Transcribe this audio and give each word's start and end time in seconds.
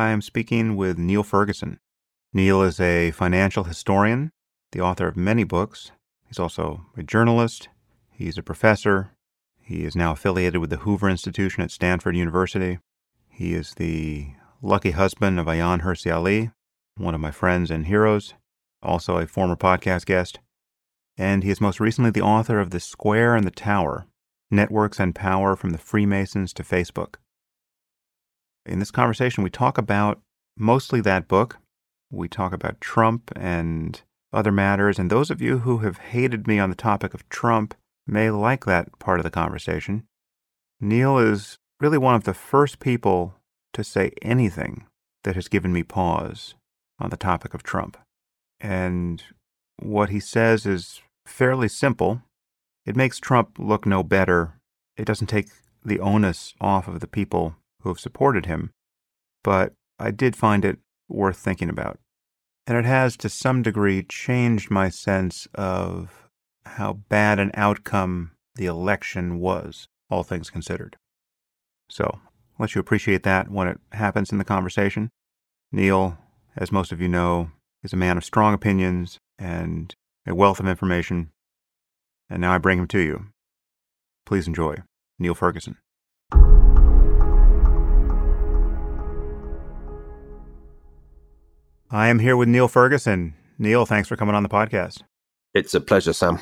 I 0.00 0.12
am 0.12 0.22
speaking 0.22 0.76
with 0.76 0.96
Niall 0.96 1.22
Ferguson. 1.22 1.78
Niall 2.32 2.62
is 2.62 2.80
a 2.80 3.10
financial 3.10 3.64
historian, 3.64 4.30
the 4.72 4.80
author 4.80 5.06
of 5.06 5.14
many 5.14 5.44
books. 5.44 5.92
He's 6.26 6.38
also 6.38 6.86
a 6.96 7.02
journalist, 7.02 7.68
he's 8.10 8.38
a 8.38 8.42
professor, 8.42 9.10
he 9.60 9.84
is 9.84 9.94
now 9.94 10.12
affiliated 10.12 10.58
with 10.58 10.70
the 10.70 10.78
Hoover 10.78 11.10
Institution 11.10 11.62
at 11.62 11.70
Stanford 11.70 12.16
University. 12.16 12.78
He 13.28 13.52
is 13.52 13.74
the 13.74 14.28
lucky 14.62 14.92
husband 14.92 15.38
of 15.38 15.44
Ayaan 15.44 15.82
Hirsi 15.82 16.10
Ali, 16.10 16.50
one 16.96 17.14
of 17.14 17.20
my 17.20 17.30
friends 17.30 17.70
and 17.70 17.84
heroes, 17.84 18.32
also 18.82 19.18
a 19.18 19.26
former 19.26 19.54
podcast 19.54 20.06
guest. 20.06 20.38
And 21.18 21.44
he 21.44 21.50
is 21.50 21.60
most 21.60 21.78
recently 21.78 22.10
the 22.10 22.22
author 22.22 22.58
of 22.58 22.70
The 22.70 22.80
Square 22.80 23.36
and 23.36 23.46
the 23.46 23.50
Tower 23.50 24.06
Networks 24.50 24.98
and 24.98 25.14
Power 25.14 25.56
from 25.56 25.70
the 25.70 25.78
Freemasons 25.78 26.54
to 26.54 26.62
Facebook. 26.62 27.16
In 28.66 28.78
this 28.78 28.90
conversation, 28.90 29.42
we 29.42 29.50
talk 29.50 29.78
about 29.78 30.20
mostly 30.56 31.00
that 31.00 31.28
book. 31.28 31.58
We 32.10 32.28
talk 32.28 32.52
about 32.52 32.80
Trump 32.80 33.30
and 33.34 34.00
other 34.32 34.52
matters. 34.52 34.98
And 34.98 35.10
those 35.10 35.30
of 35.30 35.40
you 35.40 35.58
who 35.58 35.78
have 35.78 35.98
hated 35.98 36.46
me 36.46 36.58
on 36.58 36.70
the 36.70 36.76
topic 36.76 37.14
of 37.14 37.28
Trump 37.28 37.74
may 38.06 38.30
like 38.30 38.64
that 38.64 38.98
part 38.98 39.18
of 39.20 39.24
the 39.24 39.30
conversation. 39.30 40.04
Niall 40.80 41.18
is 41.18 41.58
really 41.80 41.98
one 41.98 42.14
of 42.14 42.24
the 42.24 42.34
first 42.34 42.80
people 42.80 43.34
to 43.72 43.84
say 43.84 44.12
anything 44.22 44.86
that 45.24 45.34
has 45.34 45.48
given 45.48 45.72
me 45.72 45.82
pause 45.82 46.54
on 46.98 47.10
the 47.10 47.16
topic 47.16 47.54
of 47.54 47.62
Trump. 47.62 47.96
And 48.60 49.22
what 49.78 50.10
he 50.10 50.20
says 50.20 50.66
is 50.66 51.00
fairly 51.26 51.68
simple. 51.68 52.22
It 52.84 52.96
makes 52.96 53.18
Trump 53.18 53.58
look 53.58 53.86
no 53.86 54.02
better. 54.02 54.54
It 54.96 55.04
doesn't 55.04 55.28
take 55.28 55.48
the 55.84 56.00
onus 56.00 56.54
off 56.60 56.88
of 56.88 57.00
the 57.00 57.06
people 57.06 57.56
who 57.80 57.88
have 57.88 58.00
supported 58.00 58.46
him, 58.46 58.70
but 59.42 59.72
I 59.98 60.10
did 60.10 60.36
find 60.36 60.64
it 60.64 60.78
worth 61.08 61.36
thinking 61.36 61.68
about. 61.68 61.98
And 62.66 62.76
it 62.76 62.84
has, 62.84 63.16
to 63.18 63.28
some 63.28 63.62
degree, 63.62 64.02
changed 64.02 64.70
my 64.70 64.88
sense 64.88 65.48
of 65.54 66.28
how 66.64 66.94
bad 67.08 67.38
an 67.38 67.50
outcome 67.54 68.32
the 68.54 68.66
election 68.66 69.40
was, 69.40 69.88
all 70.08 70.22
things 70.22 70.50
considered. 70.50 70.96
So, 71.88 72.20
let 72.58 72.74
you 72.74 72.80
appreciate 72.80 73.22
that 73.24 73.50
when 73.50 73.66
it 73.66 73.80
happens 73.92 74.30
in 74.30 74.38
the 74.38 74.44
conversation. 74.44 75.10
Niall, 75.72 76.18
as 76.56 76.70
most 76.70 76.92
of 76.92 77.00
you 77.00 77.08
know, 77.08 77.50
is 77.82 77.92
a 77.92 77.96
man 77.96 78.16
of 78.16 78.24
strong 78.24 78.54
opinions 78.54 79.18
and 79.38 79.94
a 80.26 80.34
wealth 80.34 80.60
of 80.60 80.68
information. 80.68 81.30
And 82.28 82.40
now 82.40 82.52
I 82.52 82.58
bring 82.58 82.78
him 82.78 82.86
to 82.88 82.98
you. 83.00 83.26
Please 84.26 84.46
enjoy 84.46 84.76
Niall 85.18 85.34
Ferguson. 85.34 85.78
I 91.92 92.06
am 92.06 92.20
here 92.20 92.36
with 92.36 92.48
Niall 92.48 92.68
Ferguson. 92.68 93.34
Niall, 93.58 93.84
thanks 93.84 94.08
for 94.08 94.14
coming 94.14 94.36
on 94.36 94.44
the 94.44 94.48
podcast. 94.48 95.02
It's 95.54 95.74
a 95.74 95.80
pleasure, 95.80 96.12
Sam. 96.12 96.38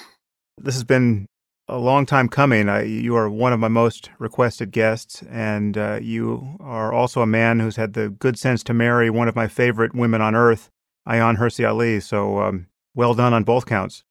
This 0.58 0.74
has 0.74 0.84
been 0.84 1.24
a 1.68 1.78
long 1.78 2.04
time 2.04 2.28
coming. 2.28 2.68
I, 2.68 2.82
you 2.82 3.16
are 3.16 3.30
one 3.30 3.54
of 3.54 3.60
my 3.60 3.68
most 3.68 4.10
requested 4.18 4.72
guests, 4.72 5.22
and 5.30 5.78
uh, 5.78 6.00
you 6.02 6.58
are 6.60 6.92
also 6.92 7.22
a 7.22 7.26
man 7.26 7.60
who's 7.60 7.76
had 7.76 7.94
the 7.94 8.10
good 8.10 8.38
sense 8.38 8.62
to 8.64 8.74
marry 8.74 9.08
one 9.08 9.26
of 9.26 9.34
my 9.34 9.48
favorite 9.48 9.94
women 9.94 10.20
on 10.20 10.34
earth, 10.34 10.68
Ayaan 11.08 11.38
Hirsi 11.38 11.66
Ali. 11.66 12.00
So, 12.00 12.40
um, 12.40 12.66
well 12.94 13.14
done 13.14 13.32
on 13.32 13.44
both 13.44 13.64
counts. 13.64 14.04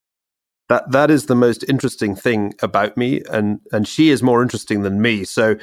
That 0.70 0.92
that 0.92 1.12
is 1.12 1.28
the 1.28 1.36
most 1.36 1.64
interesting 1.70 2.16
thing 2.16 2.56
about 2.64 2.98
me, 2.98 3.22
and 3.32 3.60
and 3.72 3.88
she 3.88 4.10
is 4.10 4.24
more 4.24 4.42
interesting 4.42 4.82
than 4.82 5.04
me. 5.04 5.24
So, 5.24 5.56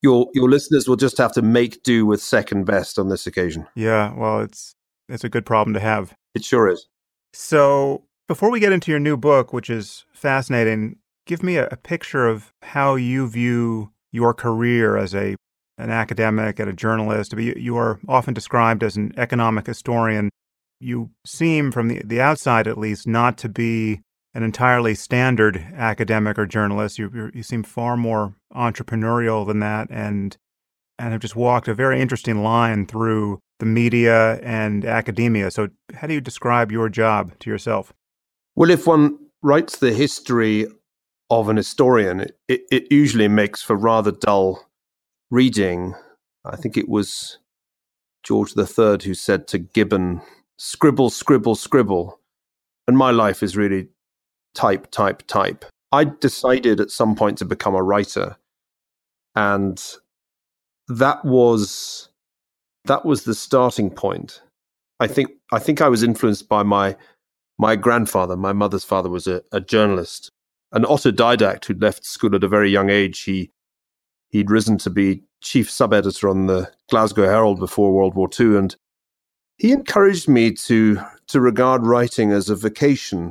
your 0.00 0.28
your 0.32 0.48
listeners 0.48 0.88
will 0.88 0.96
just 0.96 1.18
have 1.18 1.32
to 1.32 1.42
make 1.42 1.82
do 1.82 2.06
with 2.06 2.22
second 2.22 2.64
best 2.64 2.98
on 2.98 3.10
this 3.10 3.26
occasion. 3.26 3.66
Yeah, 3.74 4.14
well, 4.16 4.40
it's 4.40 4.74
it's 5.10 5.24
a 5.24 5.28
good 5.28 5.44
problem 5.44 5.74
to 5.74 5.80
have. 5.80 6.14
It 6.34 6.44
sure 6.44 6.68
is. 6.68 6.86
So, 7.32 8.04
before 8.28 8.50
we 8.50 8.60
get 8.60 8.72
into 8.72 8.90
your 8.90 9.00
new 9.00 9.16
book, 9.16 9.52
which 9.52 9.68
is 9.68 10.04
fascinating, 10.12 10.96
give 11.26 11.42
me 11.42 11.56
a, 11.56 11.66
a 11.66 11.76
picture 11.76 12.26
of 12.26 12.52
how 12.62 12.94
you 12.94 13.28
view 13.28 13.92
your 14.12 14.34
career 14.34 14.96
as 14.96 15.14
a 15.14 15.36
an 15.78 15.90
academic 15.90 16.58
and 16.58 16.68
a 16.68 16.74
journalist. 16.74 17.32
You, 17.32 17.54
you 17.56 17.76
are 17.76 17.98
often 18.06 18.34
described 18.34 18.82
as 18.82 18.96
an 18.96 19.14
economic 19.16 19.66
historian. 19.66 20.28
You 20.78 21.10
seem, 21.24 21.72
from 21.72 21.88
the, 21.88 22.02
the 22.04 22.20
outside 22.20 22.68
at 22.68 22.78
least, 22.78 23.06
not 23.06 23.38
to 23.38 23.48
be 23.48 24.02
an 24.34 24.42
entirely 24.42 24.94
standard 24.94 25.56
academic 25.74 26.38
or 26.38 26.46
journalist. 26.46 26.98
You, 26.98 27.30
you 27.34 27.42
seem 27.42 27.62
far 27.62 27.96
more 27.96 28.34
entrepreneurial 28.54 29.46
than 29.46 29.60
that, 29.60 29.88
and 29.90 30.36
and 31.00 31.12
have 31.12 31.22
just 31.22 31.34
walked 31.34 31.66
a 31.66 31.74
very 31.74 32.00
interesting 32.00 32.42
line 32.42 32.86
through 32.86 33.40
the 33.58 33.66
media 33.66 34.34
and 34.42 34.84
academia. 34.84 35.50
So, 35.50 35.68
how 35.94 36.06
do 36.06 36.14
you 36.14 36.20
describe 36.20 36.70
your 36.70 36.88
job 36.90 37.38
to 37.40 37.50
yourself? 37.50 37.92
Well, 38.54 38.70
if 38.70 38.86
one 38.86 39.18
writes 39.42 39.78
the 39.78 39.92
history 39.92 40.66
of 41.30 41.48
an 41.48 41.56
historian, 41.56 42.26
it, 42.48 42.62
it 42.70 42.92
usually 42.92 43.28
makes 43.28 43.62
for 43.62 43.76
rather 43.76 44.12
dull 44.12 44.68
reading. 45.30 45.94
I 46.44 46.56
think 46.56 46.76
it 46.76 46.88
was 46.88 47.38
George 48.22 48.52
III 48.56 48.98
who 49.02 49.14
said 49.14 49.48
to 49.48 49.58
Gibbon, 49.58 50.20
scribble, 50.58 51.08
scribble, 51.08 51.54
scribble. 51.54 52.20
And 52.86 52.98
my 52.98 53.10
life 53.10 53.42
is 53.42 53.56
really 53.56 53.88
type, 54.54 54.90
type, 54.90 55.22
type. 55.26 55.64
I 55.92 56.04
decided 56.04 56.80
at 56.80 56.90
some 56.90 57.14
point 57.14 57.38
to 57.38 57.44
become 57.44 57.74
a 57.74 57.82
writer. 57.82 58.36
And 59.34 59.82
that 60.90 61.24
was 61.24 62.08
that 62.84 63.04
was 63.04 63.24
the 63.24 63.34
starting 63.34 63.90
point. 63.90 64.42
I 64.98 65.06
think 65.06 65.30
I 65.52 65.58
think 65.58 65.80
I 65.80 65.88
was 65.88 66.02
influenced 66.02 66.48
by 66.48 66.62
my 66.62 66.96
my 67.58 67.76
grandfather. 67.76 68.36
My 68.36 68.52
mother's 68.52 68.84
father 68.84 69.08
was 69.08 69.26
a, 69.26 69.42
a 69.52 69.60
journalist, 69.60 70.30
an 70.72 70.82
autodidact 70.82 71.64
who'd 71.64 71.80
left 71.80 72.04
school 72.04 72.34
at 72.34 72.44
a 72.44 72.48
very 72.48 72.70
young 72.70 72.90
age. 72.90 73.22
He 73.22 73.50
he'd 74.30 74.50
risen 74.50 74.78
to 74.78 74.90
be 74.90 75.22
chief 75.42 75.70
sub 75.70 75.92
editor 75.92 76.28
on 76.28 76.46
the 76.46 76.70
Glasgow 76.90 77.24
Herald 77.24 77.60
before 77.60 77.92
World 77.92 78.14
War 78.14 78.28
II, 78.38 78.56
and 78.56 78.76
he 79.58 79.72
encouraged 79.72 80.28
me 80.28 80.52
to 80.52 81.00
to 81.28 81.40
regard 81.40 81.86
writing 81.86 82.32
as 82.32 82.50
a 82.50 82.56
vocation. 82.56 83.28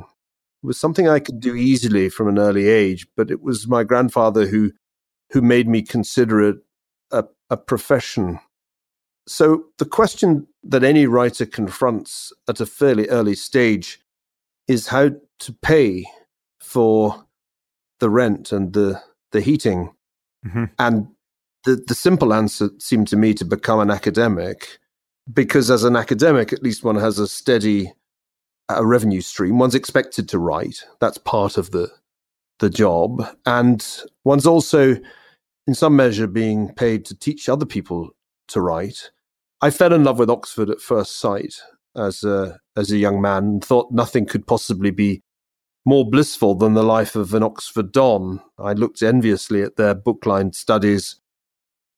It 0.62 0.66
was 0.66 0.80
something 0.80 1.08
I 1.08 1.20
could 1.20 1.40
do 1.40 1.54
easily 1.54 2.08
from 2.08 2.28
an 2.28 2.38
early 2.38 2.68
age, 2.68 3.06
but 3.16 3.30
it 3.30 3.42
was 3.42 3.68
my 3.68 3.84
grandfather 3.84 4.46
who 4.46 4.72
who 5.30 5.42
made 5.42 5.68
me 5.68 5.82
consider 5.82 6.40
it 6.40 6.56
a, 7.50 7.56
profession. 7.56 8.38
So, 9.26 9.64
the 9.78 9.84
question 9.84 10.46
that 10.62 10.84
any 10.84 11.06
writer 11.06 11.46
confronts 11.46 12.32
at 12.48 12.60
a 12.60 12.66
fairly 12.66 13.08
early 13.08 13.34
stage 13.34 14.00
is 14.66 14.88
how 14.88 15.10
to 15.40 15.52
pay 15.62 16.06
for 16.60 17.26
the 17.98 18.10
rent 18.10 18.52
and 18.52 18.72
the, 18.72 19.00
the 19.32 19.40
heating. 19.40 19.92
Mm-hmm. 20.46 20.64
And 20.78 21.08
the, 21.64 21.82
the 21.86 21.94
simple 21.94 22.32
answer 22.32 22.70
seemed 22.78 23.08
to 23.08 23.16
me 23.16 23.34
to 23.34 23.44
become 23.44 23.80
an 23.80 23.90
academic, 23.90 24.78
because 25.32 25.70
as 25.70 25.84
an 25.84 25.96
academic, 25.96 26.52
at 26.52 26.62
least 26.62 26.82
one 26.82 26.96
has 26.96 27.18
a 27.18 27.28
steady 27.28 27.92
a 28.76 28.86
revenue 28.86 29.20
stream. 29.20 29.58
One's 29.58 29.74
expected 29.74 30.28
to 30.28 30.38
write. 30.38 30.84
That's 31.00 31.18
part 31.18 31.56
of 31.56 31.70
the 31.70 31.90
the 32.58 32.70
job. 32.70 33.26
And 33.46 33.86
one's 34.24 34.46
also 34.46 34.96
in 35.66 35.74
some 35.74 35.96
measure, 35.96 36.26
being 36.26 36.72
paid 36.74 37.04
to 37.06 37.18
teach 37.18 37.48
other 37.48 37.66
people 37.66 38.10
to 38.48 38.60
write. 38.60 39.10
I 39.60 39.70
fell 39.70 39.92
in 39.92 40.04
love 40.04 40.18
with 40.18 40.30
Oxford 40.30 40.70
at 40.70 40.80
first 40.80 41.18
sight 41.18 41.54
as 41.96 42.24
a, 42.24 42.58
as 42.76 42.90
a 42.90 42.98
young 42.98 43.20
man 43.20 43.44
and 43.44 43.64
thought 43.64 43.92
nothing 43.92 44.26
could 44.26 44.46
possibly 44.46 44.90
be 44.90 45.22
more 45.84 46.08
blissful 46.08 46.54
than 46.54 46.74
the 46.74 46.82
life 46.82 47.16
of 47.16 47.34
an 47.34 47.42
Oxford 47.42 47.92
Don. 47.92 48.40
I 48.58 48.72
looked 48.72 49.02
enviously 49.02 49.62
at 49.62 49.76
their 49.76 49.94
book-lined 49.94 50.54
studies 50.54 51.20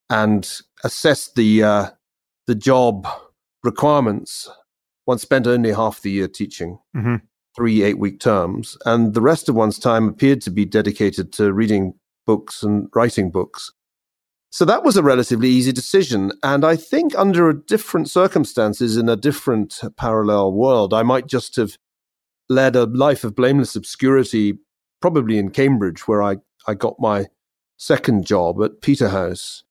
and 0.09 0.49
assessed 0.85 1.35
the 1.35 1.63
uh, 1.63 1.91
the 2.47 2.55
job 2.55 3.09
requirements. 3.63 4.49
One 5.05 5.19
spent 5.19 5.47
only 5.47 5.73
half 5.73 6.01
the 6.01 6.13
year 6.13 6.29
teaching, 6.29 6.79
mm-hmm. 6.97 7.17
three 7.57 7.83
eight-week 7.83 8.21
terms, 8.21 8.79
and 8.85 9.15
the 9.15 9.21
rest 9.21 9.49
of 9.49 9.57
one's 9.57 9.79
time 9.79 10.09
appeared 10.09 10.43
to 10.43 10.51
be 10.51 10.65
dedicated 10.65 11.33
to 11.35 11.53
reading 11.53 11.95
books 12.27 12.63
and 12.63 12.89
writing 12.95 13.31
books. 13.31 13.73
So 14.51 14.67
that 14.67 14.85
was 14.85 14.99
a 14.99 15.03
relatively 15.03 15.49
easy 15.49 15.73
decision. 15.73 16.33
And 16.43 16.63
I 16.65 16.77
think 16.77 17.17
under 17.17 17.53
different 17.55 18.11
circumstances 18.11 18.99
in 18.99 19.09
a 19.09 19.17
different 19.17 19.81
parallel 19.97 20.53
world, 20.53 20.93
I 20.93 21.03
might 21.03 21.27
just 21.27 21.57
have 21.57 21.79
led 22.51 22.77
a 22.77 22.85
life 22.85 23.25
of 23.25 23.35
blameless 23.35 23.77
obscurity, 23.77 24.59
probably 25.01 25.39
in 25.39 25.51
Cambridge, 25.51 26.07
where 26.07 26.23
I, 26.23 26.37
I 26.69 26.75
got 26.75 27.01
my 27.01 27.29
second 27.79 28.27
job 28.27 28.63
at 28.63 28.83
Peterhouse. 28.83 29.65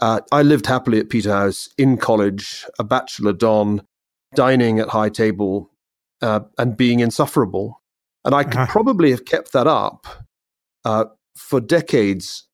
Uh, 0.00 0.20
I 0.32 0.42
lived 0.42 0.66
happily 0.66 0.98
at 0.98 1.08
Peterhouse 1.08 1.68
in 1.78 1.96
college, 1.96 2.66
a 2.80 2.84
bachelor 2.84 3.32
don, 3.32 3.82
dining 4.34 4.80
at 4.80 4.88
high 4.88 5.08
table, 5.08 5.70
uh, 6.20 6.40
and 6.58 6.76
being 6.76 6.98
insufferable. 6.98 7.80
And 8.24 8.34
I 8.34 8.42
could 8.44 8.56
uh-huh. 8.56 8.72
probably 8.72 9.10
have 9.12 9.24
kept 9.24 9.52
that 9.52 9.66
up 9.68 10.06
uh, 10.84 11.04
for 11.40 11.60
decades. 11.60 12.46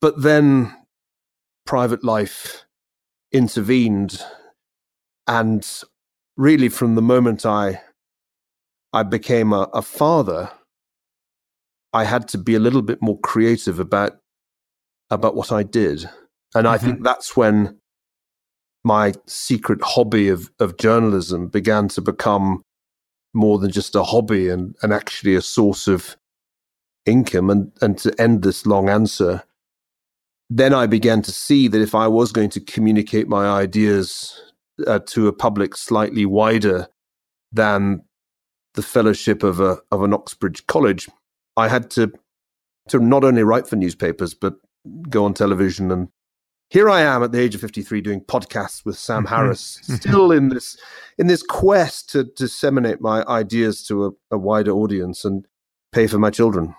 But 0.00 0.22
then 0.22 0.76
private 1.64 2.04
life 2.04 2.64
intervened. 3.32 4.20
And 5.26 5.66
really, 6.36 6.68
from 6.68 6.94
the 6.94 7.02
moment 7.02 7.46
I 7.46 7.80
I 8.92 9.02
became 9.02 9.52
a, 9.52 9.68
a 9.72 9.80
father, 9.80 10.50
I 11.92 12.04
had 12.04 12.28
to 12.28 12.38
be 12.38 12.54
a 12.54 12.60
little 12.60 12.82
bit 12.82 13.00
more 13.00 13.18
creative 13.20 13.78
about 13.78 14.18
about 15.10 15.34
what 15.34 15.52
I 15.52 15.62
did. 15.62 16.04
And 16.54 16.66
mm-hmm. 16.66 16.74
I 16.74 16.78
think 16.78 17.02
that's 17.02 17.36
when 17.36 17.78
my 18.84 19.14
secret 19.26 19.80
hobby 19.82 20.28
of, 20.28 20.50
of 20.58 20.76
journalism 20.76 21.48
began 21.48 21.88
to 21.88 22.00
become 22.00 22.62
more 23.32 23.58
than 23.58 23.70
just 23.70 23.94
a 23.94 24.02
hobby 24.02 24.48
and, 24.48 24.74
and 24.82 24.92
actually 24.92 25.34
a 25.34 25.42
source 25.42 25.86
of 25.86 26.16
income. 27.06 27.50
And, 27.50 27.72
and 27.80 27.98
to 27.98 28.14
end 28.20 28.42
this 28.42 28.66
long 28.66 28.88
answer, 28.88 29.44
then 30.50 30.74
I 30.74 30.86
began 30.86 31.22
to 31.22 31.32
see 31.32 31.68
that 31.68 31.80
if 31.80 31.94
I 31.94 32.08
was 32.08 32.32
going 32.32 32.50
to 32.50 32.60
communicate 32.60 33.28
my 33.28 33.48
ideas 33.48 34.40
uh, 34.86 35.00
to 35.06 35.28
a 35.28 35.32
public 35.32 35.76
slightly 35.76 36.26
wider 36.26 36.88
than 37.52 38.02
the 38.74 38.82
fellowship 38.82 39.42
of 39.42 39.60
a 39.60 39.78
of 39.90 40.02
an 40.02 40.14
Oxbridge 40.14 40.66
college, 40.66 41.08
I 41.56 41.68
had 41.68 41.90
to 41.92 42.12
to 42.88 42.98
not 42.98 43.24
only 43.24 43.42
write 43.42 43.66
for 43.66 43.76
newspapers 43.76 44.34
but 44.34 44.54
go 45.08 45.24
on 45.24 45.34
television 45.34 45.90
and 45.90 46.08
here 46.72 46.88
I 46.88 47.02
am 47.02 47.22
at 47.22 47.32
the 47.32 47.38
age 47.38 47.54
of 47.54 47.60
53 47.60 48.00
doing 48.00 48.22
podcasts 48.22 48.82
with 48.82 48.96
Sam 48.96 49.26
Harris, 49.26 49.78
still 49.82 50.32
in 50.32 50.48
this 50.48 50.78
in 51.18 51.26
this 51.26 51.42
quest 51.42 52.08
to 52.10 52.24
disseminate 52.24 52.98
my 52.98 53.22
ideas 53.24 53.86
to 53.88 54.06
a, 54.06 54.10
a, 54.30 54.38
wider 54.38 54.70
audience 54.70 55.22
and 55.22 55.46
pay 55.92 56.06
for 56.06 56.18
my 56.18 56.30
children. 56.30 56.74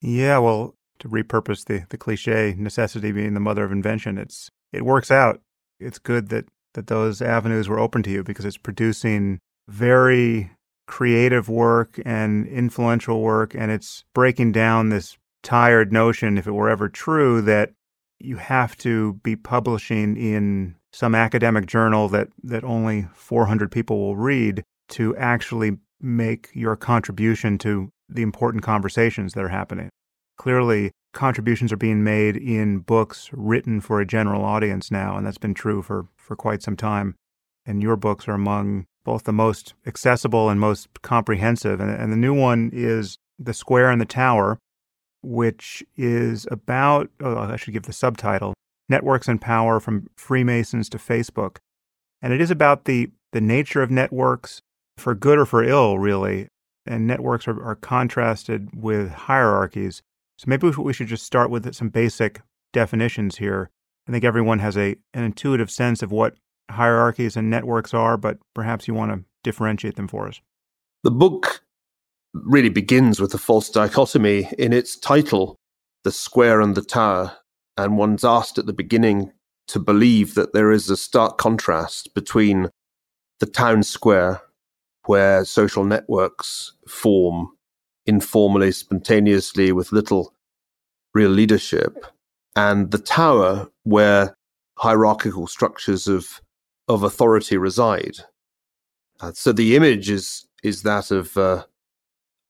Yeah, 0.00 0.38
well, 0.38 0.74
to 0.98 1.08
repurpose 1.08 1.64
the 1.64 1.84
the 1.88 1.98
cliche, 1.98 2.54
necessity 2.56 3.12
being 3.12 3.34
the 3.34 3.40
mother 3.40 3.64
of 3.64 3.72
invention, 3.72 4.18
it's 4.18 4.50
it 4.72 4.84
works 4.84 5.10
out. 5.10 5.40
It's 5.80 5.98
good 5.98 6.28
that 6.28 6.46
that 6.74 6.86
those 6.88 7.22
avenues 7.22 7.68
were 7.68 7.78
open 7.78 8.02
to 8.04 8.10
you 8.10 8.22
because 8.22 8.44
it's 8.44 8.58
producing 8.58 9.38
very 9.68 10.50
creative 10.86 11.48
work 11.48 11.98
and 12.04 12.46
influential 12.46 13.20
work 13.20 13.54
and 13.54 13.72
it's 13.72 14.04
breaking 14.14 14.52
down 14.52 14.88
this 14.88 15.16
tired 15.42 15.92
notion 15.92 16.38
if 16.38 16.46
it 16.46 16.52
were 16.52 16.68
ever 16.68 16.88
true 16.88 17.40
that 17.42 17.72
you 18.20 18.36
have 18.36 18.76
to 18.76 19.14
be 19.24 19.34
publishing 19.34 20.16
in 20.16 20.74
some 20.92 21.14
academic 21.14 21.66
journal 21.66 22.08
that, 22.08 22.28
that 22.42 22.64
only 22.64 23.06
400 23.14 23.70
people 23.70 23.98
will 23.98 24.16
read 24.16 24.62
to 24.88 25.14
actually 25.16 25.76
make 26.00 26.48
your 26.54 26.76
contribution 26.76 27.58
to 27.58 27.90
the 28.08 28.22
important 28.22 28.62
conversations 28.62 29.34
that 29.34 29.44
are 29.44 29.48
happening. 29.48 29.88
Clearly, 30.36 30.92
contributions 31.12 31.72
are 31.72 31.78
being 31.78 32.04
made 32.04 32.36
in 32.36 32.78
books 32.78 33.30
written 33.32 33.80
for 33.80 34.00
a 34.00 34.06
general 34.06 34.44
audience 34.44 34.90
now, 34.90 35.16
and 35.16 35.26
that's 35.26 35.38
been 35.38 35.54
true 35.54 35.82
for, 35.82 36.06
for 36.16 36.36
quite 36.36 36.62
some 36.62 36.76
time. 36.76 37.14
And 37.64 37.82
your 37.82 37.96
books 37.96 38.28
are 38.28 38.34
among 38.34 38.86
both 39.04 39.24
the 39.24 39.32
most 39.32 39.74
accessible 39.86 40.48
and 40.48 40.60
most 40.60 40.88
comprehensive. 41.02 41.80
And, 41.80 41.90
and 41.90 42.12
the 42.12 42.16
new 42.16 42.34
one 42.34 42.70
is 42.72 43.16
The 43.38 43.54
Square 43.54 43.90
and 43.90 44.00
the 44.00 44.04
Tower, 44.06 44.58
which 45.22 45.82
is 45.96 46.46
about, 46.50 47.10
oh, 47.20 47.36
I 47.36 47.56
should 47.56 47.72
give 47.72 47.84
the 47.84 47.92
subtitle 47.92 48.54
Networks 48.88 49.26
and 49.26 49.40
Power 49.40 49.80
from 49.80 50.06
Freemasons 50.16 50.88
to 50.90 50.98
Facebook. 50.98 51.56
And 52.22 52.32
it 52.32 52.40
is 52.40 52.50
about 52.50 52.84
the, 52.84 53.10
the 53.32 53.40
nature 53.40 53.82
of 53.82 53.90
networks, 53.90 54.60
for 54.96 55.14
good 55.14 55.38
or 55.38 55.46
for 55.46 55.62
ill, 55.62 55.98
really. 55.98 56.48
And 56.86 57.06
networks 57.06 57.48
are, 57.48 57.62
are 57.62 57.74
contrasted 57.74 58.68
with 58.74 59.10
hierarchies. 59.10 60.02
So 60.38 60.44
maybe 60.46 60.68
we 60.68 60.92
should 60.92 61.08
just 61.08 61.24
start 61.24 61.50
with 61.50 61.74
some 61.74 61.88
basic 61.88 62.42
definitions 62.72 63.36
here. 63.36 63.70
I 64.08 64.12
think 64.12 64.24
everyone 64.24 64.60
has 64.60 64.76
a, 64.76 64.96
an 65.14 65.24
intuitive 65.24 65.70
sense 65.70 66.02
of 66.02 66.12
what 66.12 66.34
hierarchies 66.70 67.36
and 67.36 67.50
networks 67.50 67.94
are, 67.94 68.16
but 68.16 68.38
perhaps 68.54 68.86
you 68.86 68.94
want 68.94 69.12
to 69.12 69.24
differentiate 69.42 69.96
them 69.96 70.08
for 70.08 70.28
us. 70.28 70.40
The 71.02 71.10
book 71.10 71.62
really 72.34 72.68
begins 72.68 73.20
with 73.20 73.32
a 73.34 73.38
false 73.38 73.70
dichotomy 73.70 74.48
in 74.58 74.72
its 74.72 74.96
title, 74.96 75.56
The 76.04 76.12
Square 76.12 76.60
and 76.60 76.74
the 76.74 76.82
Tower. 76.82 77.36
And 77.76 77.96
one's 77.96 78.24
asked 78.24 78.58
at 78.58 78.66
the 78.66 78.72
beginning 78.72 79.32
to 79.68 79.78
believe 79.78 80.34
that 80.34 80.52
there 80.52 80.70
is 80.70 80.88
a 80.90 80.96
stark 80.96 81.38
contrast 81.38 82.14
between 82.14 82.70
the 83.40 83.46
town 83.46 83.82
square, 83.82 84.40
where 85.06 85.44
social 85.44 85.84
networks 85.84 86.72
form 86.88 87.48
informally, 88.06 88.72
spontaneously, 88.72 89.72
with 89.72 89.92
little 89.92 90.32
real 91.14 91.30
leadership, 91.30 92.06
and 92.54 92.90
the 92.90 92.98
tower, 92.98 93.70
where 93.84 94.36
hierarchical 94.78 95.46
structures 95.46 96.06
of, 96.06 96.40
of 96.88 97.02
authority 97.02 97.56
reside. 97.56 98.18
Uh, 99.20 99.32
so 99.32 99.52
the 99.52 99.74
image 99.74 100.10
is, 100.10 100.46
is 100.62 100.82
that 100.82 101.10
of 101.10 101.36
uh, 101.36 101.64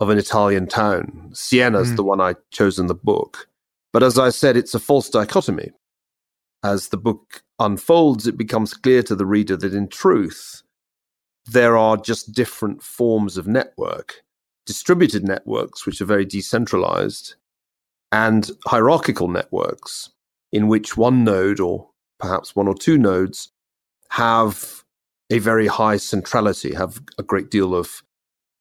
of 0.01 0.11
an 0.11 0.19
Italian 0.19 0.67
town. 0.67 1.31
Siena's 1.33 1.93
mm. 1.93 1.97
the 1.97 2.03
one 2.03 2.21
I 2.21 2.35
chose 2.51 2.79
in 2.79 2.87
the 2.87 2.95
book. 2.95 3.49
But 3.93 4.03
as 4.03 4.19
I 4.19 4.31
said, 4.31 4.57
it's 4.57 4.75
a 4.75 4.79
false 4.79 5.09
dichotomy. 5.09 5.71
As 6.63 6.89
the 6.89 6.97
book 6.97 7.43
unfolds, 7.59 8.27
it 8.27 8.37
becomes 8.37 8.75
clear 8.75 9.03
to 9.05 9.15
the 9.15 9.27
reader 9.27 9.57
that 9.57 9.75
in 9.75 9.89
truth, 9.89 10.63
there 11.47 11.77
are 11.77 11.97
just 11.97 12.33
different 12.33 12.83
forms 12.83 13.37
of 13.37 13.47
network 13.47 14.23
distributed 14.67 15.25
networks, 15.25 15.87
which 15.87 16.01
are 16.01 16.07
very 16.07 16.25
decentralized, 16.27 17.37
and 18.13 18.51
hierarchical 18.67 19.29
networks, 19.29 20.11
in 20.53 20.69
which 20.69 20.97
one 20.97 21.25
node 21.25 21.61
or 21.61 21.89
perhaps 22.19 22.55
one 22.55 22.69
or 22.69 22.75
two 22.75 22.99
nodes 22.99 23.51
have 24.11 24.83
a 25.31 25.39
very 25.39 25.67
high 25.67 25.97
centrality, 25.97 26.75
have 26.75 27.01
a 27.19 27.23
great 27.23 27.51
deal 27.51 27.75
of 27.75 28.03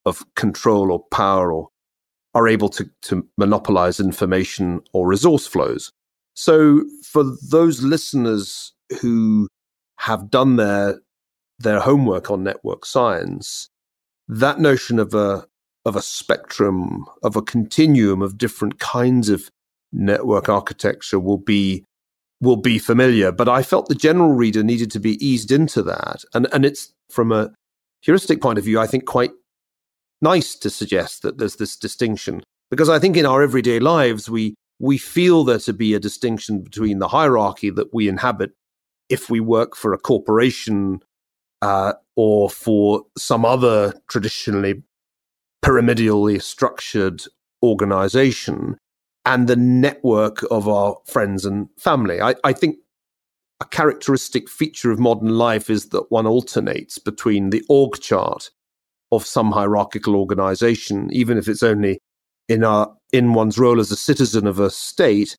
of 0.06 0.24
control 0.36 0.92
or 0.92 1.04
power 1.10 1.52
or 1.52 1.70
are 2.36 2.48
able 2.48 2.70
to, 2.70 2.88
to 3.02 3.28
monopolize 3.38 4.00
information 4.00 4.80
or 4.94 5.08
resource 5.08 5.48
flows. 5.48 5.92
So 6.36 6.84
for 7.04 7.24
those 7.50 7.82
listeners 7.82 8.74
who 9.02 9.48
have 9.98 10.30
done 10.30 10.58
their 10.58 11.00
their 11.60 11.80
homework 11.80 12.30
on 12.30 12.44
network 12.44 12.86
science, 12.86 13.70
that 14.28 14.60
notion 14.60 15.00
of 15.00 15.14
a 15.14 15.46
of 15.86 15.96
a 15.96 16.02
spectrum, 16.02 17.06
of 17.24 17.36
a 17.36 17.44
continuum 17.44 18.22
of 18.22 18.38
different 18.38 18.80
kinds 18.80 19.30
of 19.30 19.50
network 19.94 20.50
architecture 20.50 21.20
will 21.20 21.38
be 21.38 21.86
will 22.42 22.58
be 22.58 22.78
familiar. 22.80 23.32
But 23.32 23.48
I 23.48 23.64
felt 23.64 23.88
the 23.88 23.96
general 23.96 24.34
reader 24.34 24.64
needed 24.64 24.92
to 24.92 25.00
be 25.00 25.24
eased 25.26 25.52
into 25.52 25.84
that. 25.84 26.24
And 26.34 26.48
and 26.52 26.66
it's 26.66 26.94
from 27.10 27.32
a 27.32 27.52
heuristic 28.02 28.42
point 28.42 28.60
of 28.60 28.66
view, 28.66 28.80
I 28.80 28.88
think 28.88 29.06
quite 29.06 29.32
nice 30.22 30.56
to 30.56 30.70
suggest 30.70 31.22
that 31.22 31.38
there's 31.38 31.58
this 31.58 31.76
distinction 31.76 32.42
because 32.72 32.90
I 32.90 33.00
think 33.00 33.18
in 33.18 33.26
our 33.26 33.42
everyday 33.44 33.80
lives 33.80 34.30
we 34.30 34.56
we 34.80 34.98
feel 34.98 35.44
there 35.44 35.60
to 35.60 35.74
be 35.74 35.94
a 35.94 36.00
distinction 36.00 36.62
between 36.62 37.00
the 37.00 37.08
hierarchy 37.08 37.70
that 37.70 37.94
we 37.94 38.10
inhabit 38.10 38.52
if 39.10 39.30
we 39.30 39.40
work 39.40 39.76
for 39.76 39.94
a 39.94 39.98
corporation 39.98 41.00
uh, 41.62 41.94
or 42.16 42.50
for 42.50 43.04
some 43.18 43.46
other 43.46 43.94
traditionally 44.10 44.84
pyramidally 45.62 46.40
structured 46.40 47.24
organization 47.64 48.78
and 49.26 49.48
the 49.48 49.56
network 49.56 50.44
of 50.52 50.68
our 50.68 50.98
friends 51.08 51.46
and 51.46 51.68
family. 51.80 52.22
I, 52.22 52.36
I 52.44 52.54
think 52.54 52.78
a 53.62 53.66
characteristic 53.66 54.50
feature 54.50 54.92
of 54.92 55.00
modern 55.00 55.30
life 55.30 55.70
is 55.70 55.90
that 55.90 56.12
one 56.12 56.28
alternates 56.28 57.00
between 57.00 57.50
the 57.50 57.64
org 57.68 58.00
chart 58.00 58.52
of 59.12 59.26
some 59.26 59.52
hierarchical 59.52 60.16
organization, 60.16 61.10
even 61.12 61.38
if 61.38 61.48
it's 61.48 61.64
only 61.64 62.00
in 62.48 62.64
our 62.64 62.94
in 63.12 63.34
one's 63.34 63.58
role 63.58 63.80
as 63.80 63.92
a 63.92 63.96
citizen 63.96 64.46
of 64.46 64.60
a 64.60 64.70
state, 64.70 65.38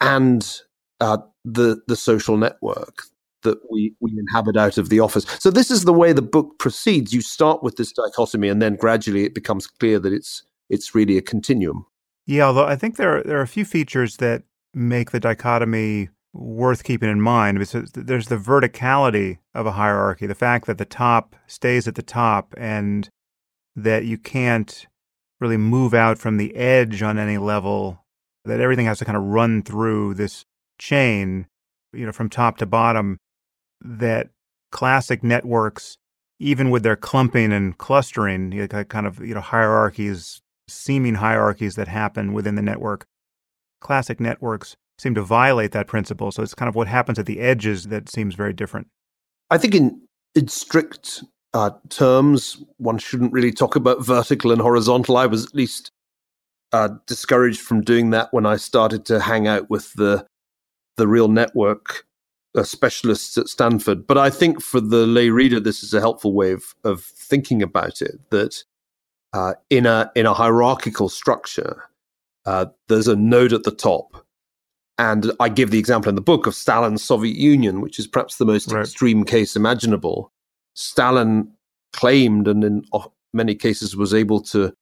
and 0.00 0.60
uh, 1.00 1.18
the 1.44 1.80
the 1.86 1.96
social 1.96 2.36
network 2.36 3.04
that 3.44 3.58
we 3.70 3.94
we 4.00 4.12
inhabit 4.18 4.56
out 4.56 4.76
of 4.76 4.88
the 4.88 5.00
office. 5.00 5.24
So 5.38 5.50
this 5.50 5.70
is 5.70 5.84
the 5.84 5.92
way 5.92 6.12
the 6.12 6.22
book 6.22 6.58
proceeds. 6.58 7.14
You 7.14 7.22
start 7.22 7.62
with 7.62 7.76
this 7.76 7.92
dichotomy, 7.92 8.48
and 8.48 8.60
then 8.60 8.76
gradually 8.76 9.24
it 9.24 9.34
becomes 9.34 9.66
clear 9.66 9.98
that 10.00 10.12
it's 10.12 10.42
it's 10.68 10.94
really 10.94 11.16
a 11.16 11.22
continuum. 11.22 11.86
Yeah, 12.26 12.44
although 12.46 12.66
I 12.66 12.76
think 12.76 12.96
there 12.96 13.18
are, 13.18 13.22
there 13.22 13.38
are 13.38 13.42
a 13.42 13.46
few 13.46 13.64
features 13.64 14.16
that 14.16 14.42
make 14.74 15.10
the 15.10 15.20
dichotomy 15.20 16.08
worth 16.34 16.82
keeping 16.82 17.08
in 17.08 17.20
mind 17.20 17.58
there's 17.58 18.26
the 18.26 18.36
verticality 18.36 19.38
of 19.54 19.66
a 19.66 19.72
hierarchy, 19.72 20.26
the 20.26 20.34
fact 20.34 20.66
that 20.66 20.78
the 20.78 20.84
top 20.84 21.36
stays 21.46 21.86
at 21.86 21.94
the 21.94 22.02
top 22.02 22.52
and 22.58 23.08
that 23.76 24.04
you 24.04 24.18
can't 24.18 24.86
really 25.40 25.56
move 25.56 25.94
out 25.94 26.18
from 26.18 26.36
the 26.36 26.54
edge 26.56 27.02
on 27.02 27.18
any 27.18 27.38
level, 27.38 28.04
that 28.44 28.60
everything 28.60 28.86
has 28.86 28.98
to 28.98 29.04
kind 29.04 29.16
of 29.16 29.22
run 29.22 29.62
through 29.62 30.14
this 30.14 30.44
chain, 30.78 31.46
you 31.92 32.04
know, 32.04 32.12
from 32.12 32.28
top 32.28 32.56
to 32.58 32.66
bottom, 32.66 33.16
that 33.80 34.30
classic 34.72 35.22
networks, 35.22 35.96
even 36.38 36.70
with 36.70 36.82
their 36.82 36.96
clumping 36.96 37.52
and 37.52 37.78
clustering, 37.78 38.52
you 38.52 38.66
know, 38.66 38.84
kind 38.84 39.06
of, 39.06 39.20
you 39.20 39.34
know, 39.34 39.40
hierarchies, 39.40 40.40
seeming 40.68 41.14
hierarchies 41.14 41.76
that 41.76 41.88
happen 41.88 42.32
within 42.32 42.54
the 42.54 42.62
network, 42.62 43.06
classic 43.80 44.20
networks 44.20 44.76
seem 44.98 45.14
to 45.14 45.22
violate 45.22 45.72
that 45.72 45.86
principle. 45.86 46.30
So 46.30 46.42
it's 46.42 46.54
kind 46.54 46.68
of 46.68 46.74
what 46.74 46.88
happens 46.88 47.18
at 47.18 47.26
the 47.26 47.40
edges 47.40 47.84
that 47.88 48.08
seems 48.08 48.34
very 48.34 48.52
different. 48.52 48.88
I 49.50 49.58
think 49.58 49.74
in, 49.74 50.00
in 50.34 50.48
strict 50.48 51.22
uh, 51.52 51.70
terms, 51.88 52.62
one 52.78 52.98
shouldn't 52.98 53.32
really 53.32 53.52
talk 53.52 53.76
about 53.76 54.04
vertical 54.04 54.52
and 54.52 54.60
horizontal. 54.60 55.16
I 55.16 55.26
was 55.26 55.46
at 55.46 55.54
least 55.54 55.90
uh, 56.72 56.88
discouraged 57.06 57.60
from 57.60 57.82
doing 57.82 58.10
that 58.10 58.32
when 58.32 58.46
I 58.46 58.56
started 58.56 59.04
to 59.06 59.20
hang 59.20 59.46
out 59.46 59.70
with 59.70 59.92
the 59.94 60.26
the 60.96 61.08
real 61.08 61.28
network 61.28 62.04
specialists 62.62 63.36
at 63.36 63.48
Stanford. 63.48 64.06
But 64.06 64.18
I 64.18 64.30
think 64.30 64.62
for 64.62 64.80
the 64.80 65.06
lay 65.06 65.30
reader, 65.30 65.58
this 65.58 65.82
is 65.82 65.92
a 65.92 66.00
helpful 66.00 66.32
way 66.32 66.52
of, 66.52 66.74
of 66.84 67.02
thinking 67.02 67.62
about 67.62 68.00
it. 68.00 68.18
That 68.30 68.62
uh, 69.32 69.54
in 69.70 69.86
a 69.86 70.12
in 70.14 70.26
a 70.26 70.34
hierarchical 70.34 71.08
structure, 71.08 71.84
uh, 72.46 72.66
there's 72.88 73.08
a 73.08 73.16
node 73.16 73.52
at 73.52 73.64
the 73.64 73.72
top, 73.72 74.24
and 74.98 75.32
I 75.40 75.48
give 75.48 75.70
the 75.72 75.78
example 75.78 76.10
in 76.10 76.14
the 76.14 76.20
book 76.20 76.46
of 76.46 76.54
Stalin's 76.54 77.02
Soviet 77.02 77.36
Union, 77.36 77.80
which 77.80 77.98
is 77.98 78.06
perhaps 78.06 78.36
the 78.36 78.46
most 78.46 78.70
right. 78.70 78.82
extreme 78.82 79.24
case 79.24 79.56
imaginable. 79.56 80.30
Stalin 80.74 81.52
claimed, 81.92 82.46
and 82.46 82.62
in 82.62 82.84
many 83.32 83.54
cases 83.54 83.96
was 83.96 84.14
able 84.14 84.40
to 84.40 84.72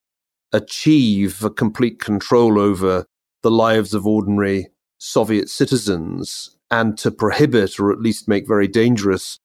achieve 0.52 1.42
a 1.42 1.50
complete 1.50 1.98
control 1.98 2.58
over 2.58 3.06
the 3.42 3.50
lives 3.50 3.94
of 3.94 4.06
ordinary 4.06 4.68
Soviet 4.98 5.48
citizens 5.48 6.56
and 6.72 6.96
to 6.98 7.10
prohibit 7.10 7.78
or 7.78 7.92
at 7.92 8.00
least 8.00 8.26
make 8.26 8.48
very 8.48 8.66
dangerous 8.66 9.38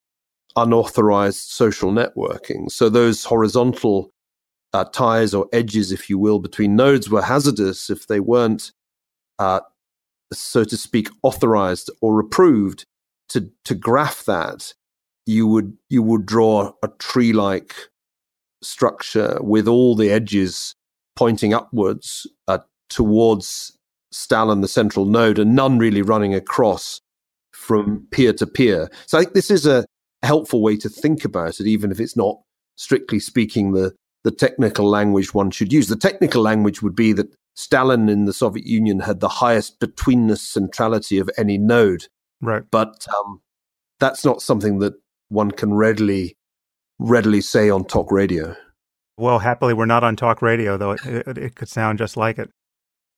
unauthorized 0.55 1.49
social 1.49 1.91
networking. 1.91 2.71
So 2.71 2.89
those 2.89 3.25
horizontal 3.25 4.09
uh, 4.73 4.85
ties 4.85 5.33
or 5.33 5.47
edges, 5.51 5.91
if 5.91 6.09
you 6.09 6.17
will, 6.17 6.39
between 6.39 6.75
nodes 6.75 7.09
were 7.09 7.21
hazardous 7.21 7.89
if 7.89 8.07
they 8.07 8.21
weren't, 8.21 8.71
uh, 9.37 9.59
so 10.33 10.63
to 10.63 10.77
speak, 10.77 11.09
authorized 11.21 11.91
or 12.01 12.19
approved. 12.19 12.85
To 13.31 13.51
to 13.65 13.75
graph 13.75 14.23
that, 14.23 14.73
you 15.25 15.47
would 15.47 15.75
you 15.89 16.01
would 16.01 16.25
draw 16.25 16.71
a 16.81 16.87
tree-like 16.97 17.75
structure 18.63 19.37
with 19.41 19.67
all 19.67 19.97
the 19.97 20.09
edges 20.09 20.75
pointing 21.17 21.53
upwards 21.53 22.25
uh, 22.47 22.59
towards 22.89 23.77
Stalin, 24.13 24.61
the 24.61 24.67
central 24.69 25.03
node, 25.03 25.39
and 25.39 25.55
none 25.57 25.77
really 25.77 26.01
running 26.01 26.33
across 26.33 27.01
from 27.67 28.07
peer 28.11 28.31
to 28.31 28.47
peer. 28.47 28.89
So 29.07 29.17
I 29.17 29.21
think 29.21 29.33
this 29.33 29.51
is 29.51 29.67
a 29.67 29.85
helpful 30.23 30.61
way 30.61 30.77
to 30.77 30.87
think 30.87 31.25
about 31.25 31.59
it, 31.59 31.67
even 31.67 31.91
if 31.91 31.99
it's 31.99 32.15
not 32.15 32.39
strictly 32.77 33.19
speaking 33.19 33.73
the 33.73 33.93
the 34.23 34.31
technical 34.31 34.89
language 34.89 35.33
one 35.33 35.51
should 35.51 35.71
use. 35.71 35.87
The 35.87 35.95
technical 35.95 36.41
language 36.41 36.81
would 36.81 36.95
be 36.95 37.13
that 37.13 37.33
Stalin 37.55 38.09
in 38.09 38.25
the 38.25 38.33
Soviet 38.33 38.65
Union 38.65 38.99
had 39.01 39.19
the 39.19 39.29
highest 39.29 39.79
betweenness 39.79 40.39
centrality 40.39 41.17
of 41.17 41.29
any 41.37 41.57
node. 41.57 42.07
Right. 42.41 42.63
But 42.69 43.05
um, 43.15 43.41
that's 43.99 44.25
not 44.25 44.41
something 44.41 44.79
that 44.79 44.93
one 45.29 45.51
can 45.51 45.73
readily 45.73 46.35
readily 46.99 47.41
say 47.41 47.69
on 47.69 47.85
talk 47.85 48.11
radio. 48.11 48.55
Well, 49.17 49.39
happily, 49.39 49.73
we're 49.73 49.85
not 49.85 50.03
on 50.03 50.15
talk 50.15 50.41
radio, 50.41 50.77
though 50.77 50.91
it, 50.91 51.05
it, 51.05 51.37
it 51.37 51.55
could 51.55 51.69
sound 51.69 51.99
just 51.99 52.17
like 52.17 52.37
it. 52.37 52.49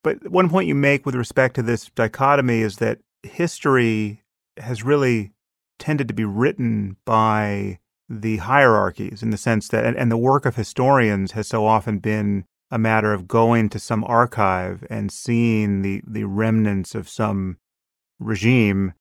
But 0.03 0.29
one 0.29 0.50
point 0.50 0.68
you 0.68 0.75
make 0.75 1.06
with 1.06 1.15
respect 1.15 1.56
to 1.56 1.62
this 1.62 1.89
dichotomy 1.96 2.62
is 2.62 2.77
that 2.77 3.00
history 3.24 4.22
has 4.60 4.84
really 4.84 5.32
tended 5.78 6.08
to 6.08 6.13
be 6.13 6.25
written 6.25 6.98
by 7.06 7.80
the 8.10 8.38
hierarchies 8.38 9.22
in 9.22 9.30
the 9.30 9.38
sense 9.38 9.68
that, 9.70 9.86
and, 9.86 9.96
and, 9.96 10.12
the 10.12 10.18
work 10.18 10.46
of 10.46 10.56
historians 10.56 11.34
has 11.34 11.48
so 11.48 11.66
often 11.66 12.00
been 12.00 12.44
a 12.72 12.80
matter 12.80 13.13
of 13.13 13.28
going 13.28 13.70
to 13.70 13.80
some 13.80 14.04
archive 14.04 14.84
and 14.89 15.12
seeing 15.12 15.84
the, 15.84 16.01
the 16.08 16.24
remnants 16.24 16.96
of 16.96 17.08
some 17.08 17.58
regime 18.20 18.94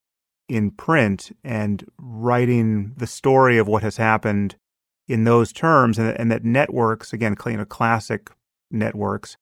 in 0.47 0.71
print 0.71 1.31
and 1.43 1.85
writing 1.99 2.93
the 2.97 3.07
story 3.07 3.57
of 3.57 3.67
what 3.67 3.83
has 3.83 3.97
happened 3.97 4.55
in 5.07 5.23
those 5.23 5.51
terms, 5.51 5.97
and, 5.97 6.17
and 6.19 6.31
that 6.31 6.43
networks, 6.43 7.13
again, 7.13 7.35
you 7.45 7.57
know, 7.57 7.65
classic 7.65 8.29
networks, 8.69 9.37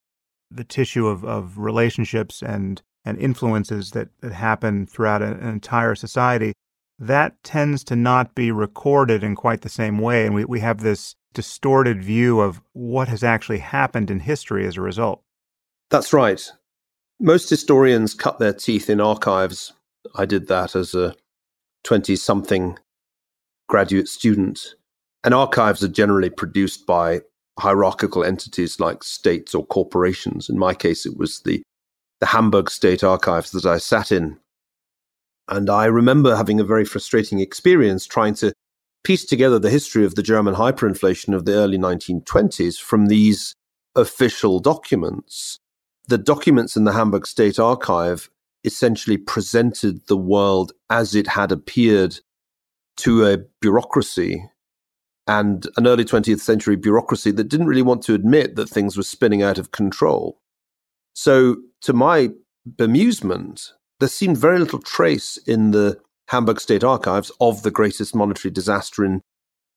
the 0.50 0.64
tissue 0.64 1.08
of, 1.08 1.26
of 1.26 1.58
relationships 1.58 2.42
and, 2.42 2.82
and 3.08 3.18
influences 3.20 3.92
that, 3.92 4.10
that 4.20 4.34
happen 4.34 4.86
throughout 4.86 5.22
an, 5.22 5.34
an 5.40 5.48
entire 5.48 5.96
society, 5.96 6.52
that 7.00 7.42
tends 7.42 7.84
to 7.86 7.96
not 7.96 8.36
be 8.36 8.52
recorded 8.52 9.24
in 9.24 9.34
quite 9.34 9.62
the 9.62 9.70
same 9.70 9.98
way. 9.98 10.26
And 10.26 10.36
we, 10.36 10.44
we 10.44 10.60
have 10.60 10.82
this 10.82 11.16
distorted 11.34 12.04
view 12.04 12.42
of 12.42 12.60
what 12.74 13.08
has 13.08 13.24
actually 13.24 13.60
happened 13.60 14.12
in 14.12 14.20
history 14.20 14.68
as 14.68 14.76
a 14.76 14.82
result. 14.82 15.22
That's 15.90 16.12
right. 16.12 16.52
Most 17.20 17.50
historians 17.50 18.14
cut 18.14 18.40
their 18.40 18.54
teeth 18.54 18.90
in 18.90 19.00
archives. 19.00 19.72
I 20.16 20.26
did 20.26 20.50
that 20.50 20.76
as 20.76 20.94
a 20.94 21.16
20 21.86 22.16
something 22.18 22.78
graduate 23.70 24.10
student. 24.10 24.76
And 25.24 25.34
archives 25.34 25.82
are 25.82 25.88
generally 25.88 26.30
produced 26.30 26.86
by 26.86 27.22
hierarchical 27.58 28.24
entities 28.24 28.82
like 28.82 29.04
states 29.04 29.56
or 29.56 29.66
corporations. 29.66 30.50
In 30.50 30.60
my 30.60 30.74
case, 30.74 31.06
it 31.06 31.18
was 31.18 31.42
the, 31.46 31.64
the 32.20 32.28
Hamburg 32.28 32.70
State 32.70 33.04
Archives 33.04 33.52
that 33.52 33.66
I 33.66 33.78
sat 33.78 34.12
in. 34.12 34.38
And 35.48 35.70
I 35.70 35.86
remember 35.86 36.36
having 36.36 36.60
a 36.60 36.66
very 36.66 36.86
frustrating 36.86 37.40
experience 37.40 38.06
trying 38.06 38.34
to 38.36 38.54
piece 39.04 39.26
together 39.26 39.60
the 39.60 39.70
history 39.70 40.04
of 40.04 40.16
the 40.16 40.24
German 40.24 40.56
hyperinflation 40.56 41.34
of 41.34 41.46
the 41.46 41.54
early 41.54 41.78
1920s 41.78 42.80
from 42.80 43.06
these 43.06 43.56
official 43.96 44.60
documents. 44.60 45.60
The 46.08 46.18
documents 46.18 46.76
in 46.76 46.84
the 46.84 46.94
Hamburg 46.94 47.26
State 47.26 47.60
Archive 47.60 48.30
essentially 48.64 49.18
presented 49.18 50.06
the 50.08 50.18
world 50.18 50.74
as 50.90 51.16
it 51.16 51.28
had 51.28 51.52
appeared 51.52 52.20
to 52.98 53.26
a 53.26 53.38
bureaucracy 53.62 54.44
and 55.28 55.68
an 55.78 55.88
early 55.88 56.04
20th 56.04 56.40
century 56.40 56.76
bureaucracy 56.76 57.32
that 57.32 57.50
didn't 57.50 57.68
really 57.68 57.82
want 57.82 58.02
to 58.04 58.14
admit 58.14 58.56
that 58.56 58.70
things 58.70 58.98
were 58.98 59.04
spinning 59.04 59.42
out 59.42 59.58
of 59.58 59.72
control. 59.72 60.40
So, 61.20 61.56
to 61.82 61.94
my 61.94 62.30
bemusement, 62.78 63.72
there 64.00 64.08
seemed 64.08 64.38
very 64.38 64.60
little 64.60 64.78
trace 64.78 65.38
in 65.48 65.72
the 65.72 66.00
Hamburg 66.28 66.60
State 66.60 66.84
Archives 66.84 67.32
of 67.42 67.64
the 67.64 67.72
greatest 67.72 68.14
monetary 68.14 68.52
disaster 68.52 69.04
in, 69.04 69.24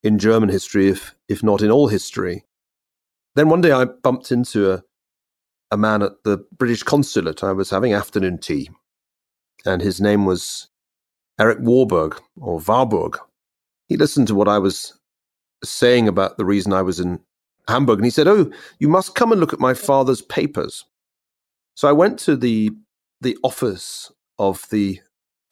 in 0.03 0.19
German 0.19 0.51
history, 0.51 0.89
if, 0.89 1.15
if 1.31 1.43
not 1.43 1.63
in 1.63 1.71
all 1.71 1.89
history. 1.89 2.45
Then 3.37 3.49
one 3.49 3.63
day 3.63 3.73
I 3.73 3.87
bumped 3.87 4.31
into 4.31 4.71
a, 4.71 4.83
a 5.71 5.79
man 5.79 6.03
at 6.03 6.13
the 6.25 6.45
British 6.59 6.83
consulate. 6.83 7.43
I 7.43 7.53
was 7.53 7.71
having 7.71 7.95
afternoon 7.95 8.37
tea, 8.37 8.69
and 9.65 9.81
his 9.81 9.99
name 9.99 10.27
was 10.27 10.69
Eric 11.41 11.61
Warburg, 11.63 12.21
or 12.39 12.59
Warburg. 12.59 13.17
He 13.89 13.97
listened 13.97 14.29
to 14.29 14.35
what 14.35 14.49
I 14.49 14.59
was 14.59 14.93
saying 15.65 16.07
about 16.07 16.37
the 16.37 16.45
reason 16.45 16.75
I 16.75 16.83
was 16.83 17.01
in 17.01 17.19
Hamburg. 17.67 18.01
And 18.01 18.05
he 18.05 18.11
said, 18.11 18.29
Oh, 18.29 18.51
you 18.79 18.91
must 18.91 19.15
come 19.15 19.33
and 19.33 19.41
look 19.41 19.55
at 19.55 19.59
my 19.59 19.73
father's 19.73 20.21
papers. 20.21 20.85
So 21.75 21.89
I 21.89 21.93
went 21.93 22.19
to 22.21 22.37
the 22.37 22.71
the 23.21 23.37
office 23.43 24.11
of 24.39 24.67
the 24.71 25.00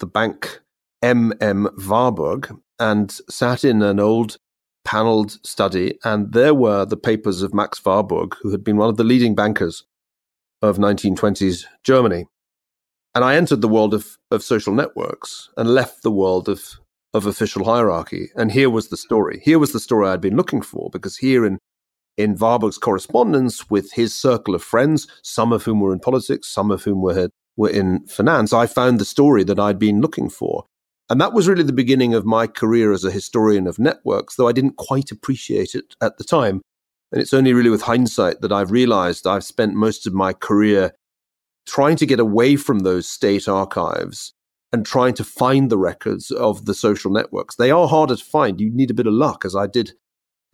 the 0.00 0.06
bank 0.06 0.60
MM 1.04 1.68
Warburg 1.88 2.54
and 2.78 3.10
sat 3.28 3.64
in 3.64 3.82
an 3.82 4.00
old 4.00 4.38
paneled 4.84 5.38
study, 5.46 5.98
and 6.04 6.32
there 6.32 6.54
were 6.54 6.84
the 6.84 6.96
papers 6.96 7.42
of 7.42 7.52
Max 7.52 7.84
Warburg, 7.84 8.34
who 8.40 8.50
had 8.50 8.64
been 8.64 8.76
one 8.76 8.88
of 8.88 8.96
the 8.96 9.04
leading 9.04 9.34
bankers 9.34 9.84
of 10.62 10.78
1920s 10.78 11.64
Germany. 11.84 12.26
And 13.14 13.24
I 13.24 13.34
entered 13.36 13.60
the 13.60 13.68
world 13.68 13.94
of, 13.94 14.16
of 14.30 14.42
social 14.42 14.72
networks 14.72 15.50
and 15.56 15.74
left 15.74 16.02
the 16.02 16.10
world 16.10 16.48
of 16.48 16.78
of 17.14 17.26
official 17.26 17.64
hierarchy. 17.64 18.30
And 18.36 18.52
here 18.52 18.68
was 18.70 18.88
the 18.88 18.96
story. 18.96 19.40
Here 19.42 19.58
was 19.58 19.72
the 19.72 19.80
story 19.80 20.08
I'd 20.08 20.20
been 20.20 20.36
looking 20.36 20.60
for, 20.60 20.90
because 20.90 21.16
here 21.16 21.44
in 21.46 21.58
in 22.18 22.36
Warburg's 22.36 22.76
correspondence 22.76 23.70
with 23.70 23.92
his 23.92 24.14
circle 24.14 24.54
of 24.54 24.62
friends, 24.62 25.06
some 25.22 25.52
of 25.52 25.62
whom 25.62 25.80
were 25.80 25.92
in 25.92 26.00
politics, 26.00 26.48
some 26.48 26.70
of 26.70 26.82
whom 26.82 27.00
were 27.00 27.30
were 27.56 27.70
in 27.70 28.06
finance, 28.06 28.52
I 28.52 28.66
found 28.66 28.98
the 28.98 29.04
story 29.04 29.42
that 29.44 29.58
I'd 29.58 29.78
been 29.78 30.00
looking 30.00 30.28
for. 30.28 30.64
And 31.10 31.20
that 31.20 31.32
was 31.32 31.48
really 31.48 31.64
the 31.64 31.72
beginning 31.72 32.14
of 32.14 32.24
my 32.24 32.46
career 32.46 32.92
as 32.92 33.04
a 33.04 33.10
historian 33.10 33.66
of 33.66 33.78
networks, 33.78 34.36
though 34.36 34.46
I 34.46 34.52
didn't 34.52 34.76
quite 34.76 35.10
appreciate 35.10 35.74
it 35.74 35.96
at 36.00 36.18
the 36.18 36.24
time. 36.24 36.60
And 37.10 37.20
it's 37.20 37.32
only 37.32 37.52
really 37.52 37.70
with 37.70 37.82
hindsight 37.82 38.42
that 38.42 38.52
I've 38.52 38.70
realized 38.70 39.26
I've 39.26 39.44
spent 39.44 39.74
most 39.74 40.06
of 40.06 40.12
my 40.12 40.32
career 40.32 40.92
trying 41.66 41.96
to 41.96 42.06
get 42.06 42.20
away 42.20 42.56
from 42.56 42.80
those 42.80 43.08
state 43.08 43.48
archives 43.48 44.34
and 44.72 44.84
trying 44.84 45.14
to 45.14 45.24
find 45.24 45.70
the 45.70 45.78
records 45.78 46.30
of 46.30 46.66
the 46.66 46.74
social 46.74 47.10
networks. 47.10 47.56
They 47.56 47.70
are 47.70 47.88
harder 47.88 48.16
to 48.16 48.24
find. 48.24 48.60
You 48.60 48.70
need 48.70 48.90
a 48.90 48.94
bit 48.94 49.06
of 49.06 49.14
luck, 49.14 49.44
as 49.44 49.56
I 49.56 49.66
did 49.66 49.92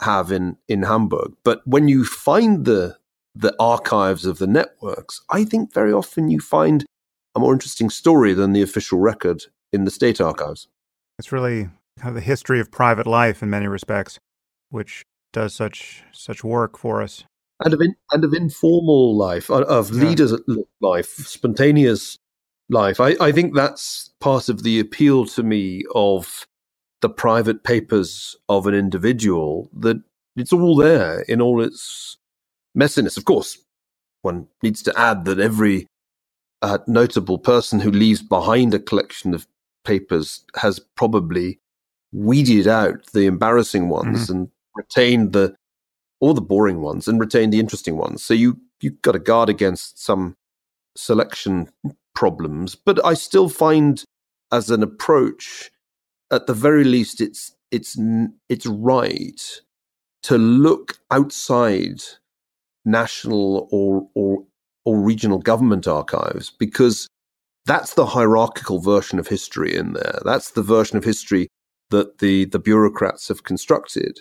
have 0.04 0.30
in 0.30 0.56
in 0.68 0.82
Hamburg. 0.82 1.32
But 1.44 1.66
when 1.66 1.88
you 1.88 2.04
find 2.04 2.64
the 2.64 2.96
the 3.34 3.54
archives 3.58 4.24
of 4.24 4.38
the 4.38 4.46
networks, 4.46 5.20
I 5.30 5.44
think 5.44 5.72
very 5.72 5.92
often 5.92 6.28
you 6.28 6.40
find 6.40 6.84
a 7.34 7.40
more 7.40 7.52
interesting 7.52 7.90
story 7.90 8.32
than 8.32 8.52
the 8.52 8.62
official 8.62 9.00
record 9.00 9.44
in 9.72 9.84
the 9.84 9.90
state 9.90 10.20
archives. 10.20 10.68
It's 11.18 11.32
really 11.32 11.68
kind 11.98 12.10
of 12.10 12.14
the 12.14 12.20
history 12.20 12.60
of 12.60 12.70
private 12.70 13.06
life 13.06 13.42
in 13.42 13.50
many 13.50 13.66
respects, 13.66 14.18
which 14.70 15.04
does 15.32 15.54
such 15.54 16.02
such 16.12 16.44
work 16.44 16.78
for 16.78 17.02
us. 17.02 17.24
And 17.64 17.72
of 17.72 17.80
in, 17.80 17.94
and 18.12 18.24
of 18.24 18.34
informal 18.34 19.16
life, 19.16 19.48
of, 19.50 19.62
of 19.62 19.90
yeah. 19.90 20.08
leaders' 20.08 20.40
life, 20.80 21.06
spontaneous 21.06 22.18
life. 22.68 23.00
I, 23.00 23.16
I 23.20 23.32
think 23.32 23.54
that's 23.54 24.10
part 24.20 24.48
of 24.48 24.62
the 24.62 24.80
appeal 24.80 25.26
to 25.26 25.42
me 25.42 25.84
of 25.94 26.46
the 27.04 27.10
private 27.10 27.64
papers 27.64 28.34
of 28.48 28.66
an 28.66 28.72
individual 28.72 29.68
that 29.74 30.02
it's 30.36 30.54
all 30.54 30.74
there 30.74 31.20
in 31.28 31.38
all 31.38 31.60
its 31.60 32.16
messiness. 32.74 33.18
Of 33.18 33.26
course, 33.26 33.58
one 34.22 34.48
needs 34.62 34.82
to 34.84 34.98
add 34.98 35.26
that 35.26 35.38
every 35.38 35.86
uh, 36.62 36.78
notable 36.86 37.36
person 37.36 37.78
who 37.78 37.90
leaves 37.90 38.22
behind 38.22 38.72
a 38.72 38.78
collection 38.78 39.34
of 39.34 39.46
papers 39.84 40.44
has 40.56 40.78
probably 40.96 41.60
weeded 42.10 42.66
out 42.66 43.04
the 43.12 43.26
embarrassing 43.26 43.90
ones 43.90 44.22
mm-hmm. 44.22 44.32
and 44.32 44.50
retained 44.74 45.34
the 45.34 45.54
all 46.20 46.32
the 46.32 46.40
boring 46.40 46.80
ones 46.80 47.06
and 47.06 47.20
retained 47.20 47.52
the 47.52 47.60
interesting 47.60 47.98
ones. 47.98 48.24
So 48.24 48.32
you 48.32 48.58
you've 48.80 49.02
got 49.02 49.12
to 49.12 49.18
guard 49.18 49.50
against 49.50 50.02
some 50.02 50.38
selection 50.96 51.68
problems. 52.14 52.74
But 52.74 53.04
I 53.04 53.12
still 53.12 53.50
find, 53.50 54.02
as 54.50 54.70
an 54.70 54.82
approach, 54.82 55.70
at 56.30 56.46
the 56.46 56.54
very 56.54 56.84
least, 56.84 57.20
it's 57.20 57.54
it's 57.70 57.98
it's 58.48 58.66
right 58.66 59.60
to 60.24 60.38
look 60.38 60.98
outside 61.10 62.00
national 62.84 63.68
or 63.70 64.08
or 64.14 64.44
or 64.84 64.98
regional 64.98 65.38
government 65.38 65.88
archives 65.88 66.50
because 66.50 67.08
that's 67.66 67.94
the 67.94 68.06
hierarchical 68.06 68.78
version 68.78 69.18
of 69.18 69.28
history 69.28 69.74
in 69.74 69.94
there. 69.94 70.20
That's 70.24 70.50
the 70.50 70.62
version 70.62 70.98
of 70.98 71.04
history 71.04 71.48
that 71.90 72.18
the 72.18 72.46
the 72.46 72.58
bureaucrats 72.58 73.28
have 73.28 73.44
constructed, 73.44 74.20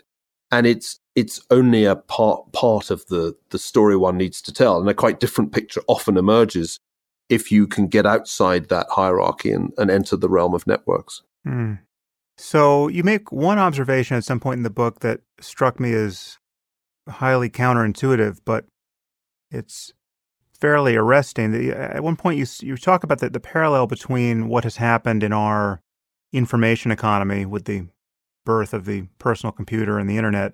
and 0.51 0.65
it's 0.65 0.99
it's 1.15 1.41
only 1.49 1.85
a 1.85 1.95
part 1.95 2.51
part 2.53 2.89
of 2.89 3.05
the 3.07 3.35
the 3.49 3.59
story 3.59 3.95
one 3.95 4.17
needs 4.17 4.41
to 4.43 4.53
tell, 4.53 4.79
and 4.79 4.89
a 4.89 4.93
quite 4.93 5.19
different 5.19 5.51
picture 5.51 5.81
often 5.87 6.17
emerges 6.17 6.79
if 7.29 7.51
you 7.51 7.67
can 7.67 7.87
get 7.87 8.05
outside 8.05 8.69
that 8.69 8.87
hierarchy 8.91 9.51
and, 9.51 9.71
and 9.77 9.89
enter 9.89 10.15
the 10.15 10.29
realm 10.29 10.53
of 10.53 10.67
networks. 10.67 11.21
Mm. 11.47 11.79
So 12.37 12.87
you 12.87 13.03
make 13.03 13.31
one 13.31 13.59
observation 13.59 14.17
at 14.17 14.23
some 14.23 14.39
point 14.39 14.57
in 14.57 14.63
the 14.63 14.69
book 14.69 15.01
that 15.01 15.21
struck 15.39 15.79
me 15.79 15.93
as 15.93 16.39
highly 17.07 17.49
counterintuitive, 17.49 18.39
but 18.45 18.65
it's 19.51 19.93
fairly 20.59 20.95
arresting. 20.95 21.71
At 21.71 22.03
one 22.03 22.15
point, 22.15 22.39
you 22.39 22.45
you 22.67 22.77
talk 22.77 23.03
about 23.03 23.19
the, 23.19 23.29
the 23.29 23.39
parallel 23.39 23.87
between 23.87 24.47
what 24.47 24.63
has 24.63 24.77
happened 24.77 25.23
in 25.23 25.33
our 25.33 25.81
information 26.31 26.89
economy 26.89 27.45
with 27.45 27.65
the 27.65 27.87
birth 28.45 28.73
of 28.73 28.85
the 28.85 29.03
personal 29.19 29.51
computer 29.51 29.99
and 29.99 30.09
the 30.09 30.17
internet, 30.17 30.53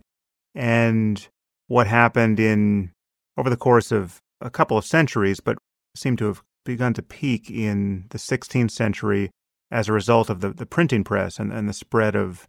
and 0.54 1.28
what 1.68 1.88
happened 1.88 2.40
in 2.40 2.92
over 3.38 3.50
the 3.50 3.58
course 3.58 3.92
of 3.92 4.20
a 4.42 4.50
couple 4.50 4.78
of 4.78 4.86
centuries, 4.86 5.40
but 5.40 5.58
seemed 5.96 6.18
to 6.18 6.26
have 6.26 6.44
begun 6.66 6.94
to 6.94 7.02
peak 7.02 7.50
in 7.50 8.06
the 8.10 8.18
16th 8.18 8.72
century 8.72 9.32
as 9.72 9.88
a 9.88 9.94
result 9.94 10.30
of 10.30 10.42
the, 10.42 10.50
the 10.50 10.66
printing 10.66 11.04
press 11.04 11.40
and, 11.40 11.52
and 11.52 11.70
the 11.70 11.74
spread 11.74 12.16
of 12.16 12.48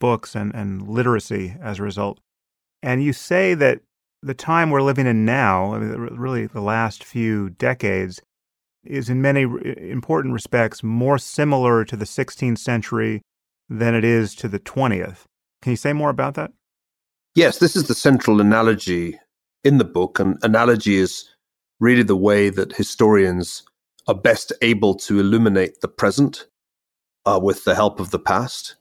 books 0.00 0.34
and, 0.34 0.54
and 0.54 0.88
literacy 0.88 1.56
as 1.60 1.78
a 1.78 1.82
result. 1.82 2.20
And 2.82 3.02
you 3.02 3.12
say 3.12 3.54
that 3.54 3.80
the 4.22 4.34
time 4.34 4.70
we're 4.70 4.82
living 4.82 5.06
in 5.06 5.24
now, 5.24 5.74
I 5.74 5.78
mean, 5.78 5.90
really 5.90 6.46
the 6.46 6.60
last 6.60 7.04
few 7.04 7.50
decades, 7.50 8.20
is 8.84 9.08
in 9.08 9.22
many 9.22 9.42
important 9.42 10.34
respects 10.34 10.82
more 10.82 11.18
similar 11.18 11.84
to 11.84 11.96
the 11.96 12.04
16th 12.04 12.58
century 12.58 13.22
than 13.68 13.94
it 13.94 14.04
is 14.04 14.34
to 14.36 14.48
the 14.48 14.58
20th. 14.58 15.24
Can 15.62 15.70
you 15.70 15.76
say 15.76 15.92
more 15.92 16.10
about 16.10 16.34
that? 16.34 16.50
Yes, 17.34 17.58
this 17.58 17.76
is 17.76 17.86
the 17.86 17.94
central 17.94 18.40
analogy 18.40 19.18
in 19.64 19.78
the 19.78 19.84
book. 19.84 20.18
And 20.18 20.36
analogy 20.42 20.96
is 20.96 21.28
really 21.80 22.02
the 22.02 22.16
way 22.16 22.50
that 22.50 22.72
historians 22.72 23.62
are 24.08 24.14
best 24.14 24.52
able 24.62 24.94
to 24.94 25.20
illuminate 25.20 25.80
the 25.80 25.88
present 25.88 26.46
uh, 27.26 27.40
with 27.42 27.64
the 27.64 27.74
help 27.74 28.00
of 28.00 28.10
the 28.10 28.18
past. 28.18 28.76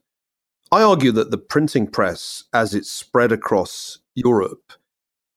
I 0.72 0.84
argue 0.84 1.12
that 1.14 1.32
the 1.32 1.38
printing 1.38 1.88
press, 1.88 2.46
as 2.54 2.74
it 2.74 2.86
spread 2.86 3.32
across 3.32 4.00
Europe, 4.16 4.74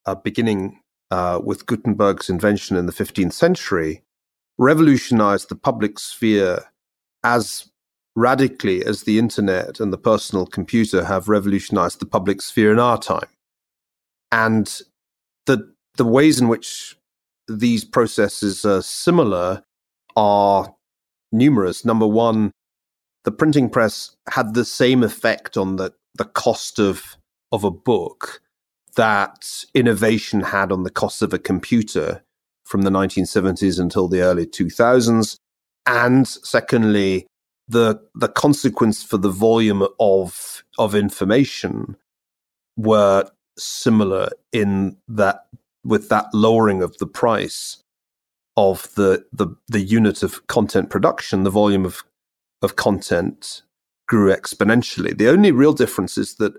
uh, 0.06 0.14
beginning 0.14 0.80
uh, 1.10 1.40
with 1.42 1.66
Gutenberg's 1.66 2.30
invention 2.30 2.76
in 2.76 2.86
the 2.86 2.92
15th 2.92 3.32
century, 3.32 4.02
revolutionized 4.58 5.48
the 5.48 5.56
public 5.56 5.98
sphere 5.98 6.64
as 7.24 7.70
radically 8.16 8.84
as 8.84 9.02
the 9.02 9.18
internet 9.18 9.80
and 9.80 9.92
the 9.92 9.98
personal 9.98 10.46
computer 10.46 11.04
have 11.04 11.28
revolutionized 11.28 11.98
the 11.98 12.06
public 12.06 12.40
sphere 12.40 12.72
in 12.72 12.78
our 12.78 12.98
time. 12.98 13.28
And 14.30 14.80
the, 15.46 15.74
the 15.96 16.04
ways 16.04 16.40
in 16.40 16.48
which 16.48 16.96
these 17.48 17.84
processes 17.84 18.64
are 18.64 18.82
similar 18.82 19.64
are 20.16 20.74
numerous. 21.32 21.84
Number 21.84 22.06
one, 22.06 22.52
the 23.24 23.32
printing 23.32 23.70
press 23.70 24.14
had 24.28 24.54
the 24.54 24.64
same 24.64 25.02
effect 25.02 25.56
on 25.56 25.76
the, 25.76 25.92
the 26.14 26.24
cost 26.24 26.78
of, 26.78 27.16
of 27.52 27.64
a 27.64 27.70
book 27.70 28.40
that 28.96 29.64
innovation 29.74 30.40
had 30.40 30.70
on 30.70 30.84
the 30.84 30.90
cost 30.90 31.22
of 31.22 31.32
a 31.32 31.38
computer 31.38 32.22
from 32.64 32.82
the 32.82 32.90
1970s 32.90 33.78
until 33.78 34.08
the 34.08 34.20
early 34.20 34.46
2000s. 34.46 35.36
And 35.86 36.26
secondly, 36.26 37.26
the 37.68 38.00
the 38.14 38.28
consequence 38.28 39.02
for 39.02 39.16
the 39.16 39.30
volume 39.30 39.86
of 39.98 40.62
of 40.78 40.94
information 40.94 41.96
were 42.76 43.28
similar 43.58 44.28
in 44.52 44.96
that 45.08 45.46
with 45.82 46.08
that 46.08 46.26
lowering 46.32 46.82
of 46.82 46.96
the 46.98 47.06
price 47.06 47.78
of 48.56 48.94
the 48.94 49.24
the 49.32 49.48
the 49.68 49.80
unit 49.80 50.22
of 50.22 50.46
content 50.46 50.90
production, 50.90 51.44
the 51.44 51.50
volume 51.50 51.84
of 51.84 52.04
of 52.64 52.76
content 52.76 53.62
grew 54.08 54.34
exponentially. 54.34 55.16
The 55.16 55.28
only 55.28 55.52
real 55.52 55.72
difference 55.72 56.18
is 56.18 56.36
that 56.36 56.54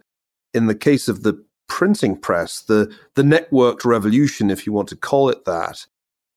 in 0.54 0.68
the 0.68 0.76
case 0.76 1.08
of 1.08 1.24
the 1.24 1.44
printing 1.68 2.18
press, 2.18 2.62
the 2.62 2.94
the 3.16 3.24
networked 3.24 3.86
revolution, 3.86 4.50
if 4.50 4.66
you 4.66 4.74
want 4.74 4.90
to 4.90 4.96
call 4.96 5.30
it 5.30 5.46
that, 5.46 5.86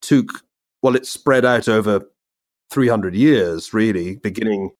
took 0.02 0.42
well, 0.82 0.96
it 0.96 1.06
spread 1.06 1.44
out 1.44 1.68
over 1.68 2.02
300 2.70 3.14
years, 3.14 3.74
really, 3.74 4.16
beginning 4.16 4.70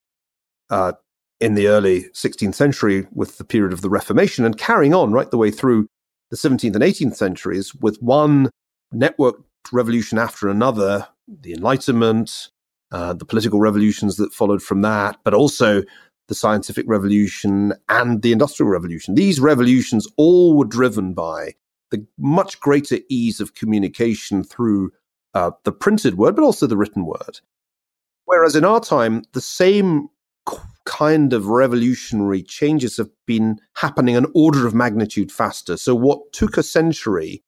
uh, 0.70 0.92
in 1.40 1.55
the 1.55 1.68
early 1.68 2.05
16th 2.14 2.55
century 2.55 3.07
with 3.12 3.38
the 3.38 3.44
period 3.44 3.72
of 3.72 3.81
the 3.81 3.90
Reformation 3.90 4.44
and 4.44 4.59
carrying 4.59 4.94
on 4.94 5.12
right 5.12 5.31
the 5.31 5.38
way 5.38 5.51
through 5.51 5.87
the 6.31 6.37
17th 6.37 6.74
and 6.74 6.85
18th 6.85 7.16
centuries 7.16 7.74
with 7.74 8.01
one 8.03 8.51
networked 8.94 9.44
revolution 9.72 10.18
after 10.18 10.48
another 10.48 11.09
the 11.27 11.53
Enlightenment, 11.53 12.48
uh, 12.92 13.12
the 13.14 13.24
political 13.24 13.61
revolutions 13.61 14.16
that 14.16 14.33
followed 14.33 14.62
from 14.62 14.83
that, 14.83 15.18
but 15.24 15.35
also 15.35 15.83
the 16.29 16.35
scientific 16.35 16.85
revolution 16.88 17.72
and 17.88 18.22
the 18.22 18.33
industrial 18.33 18.70
revolution. 18.70 19.14
These 19.14 19.40
revolutions 19.40 20.07
all 20.16 20.57
were 20.57 20.66
driven 20.66 21.14
by 21.14 21.55
the 21.90 22.07
much 22.18 22.61
greater 22.61 22.98
ease 23.09 23.40
of 23.40 23.55
communication 23.55 24.44
through 24.44 24.90
uh, 25.35 25.53
the 25.64 25.72
printed 25.72 26.16
word, 26.16 26.37
but 26.37 26.44
also 26.44 26.66
the 26.66 26.77
written 26.77 27.07
word. 27.07 27.40
Whereas 28.27 28.55
in 28.57 28.64
our 28.64 28.81
time, 28.81 29.22
the 29.33 29.40
same 29.40 30.09
kind 30.85 31.33
of 31.33 31.46
revolutionary 31.46 32.42
changes 32.42 32.96
have 32.96 33.11
been 33.27 33.59
happening 33.77 34.16
an 34.16 34.27
order 34.35 34.66
of 34.66 34.74
magnitude 34.74 35.31
faster. 35.31 35.77
So 35.77 35.94
what 35.94 36.33
took 36.33 36.57
a 36.57 36.62
century 36.62 37.42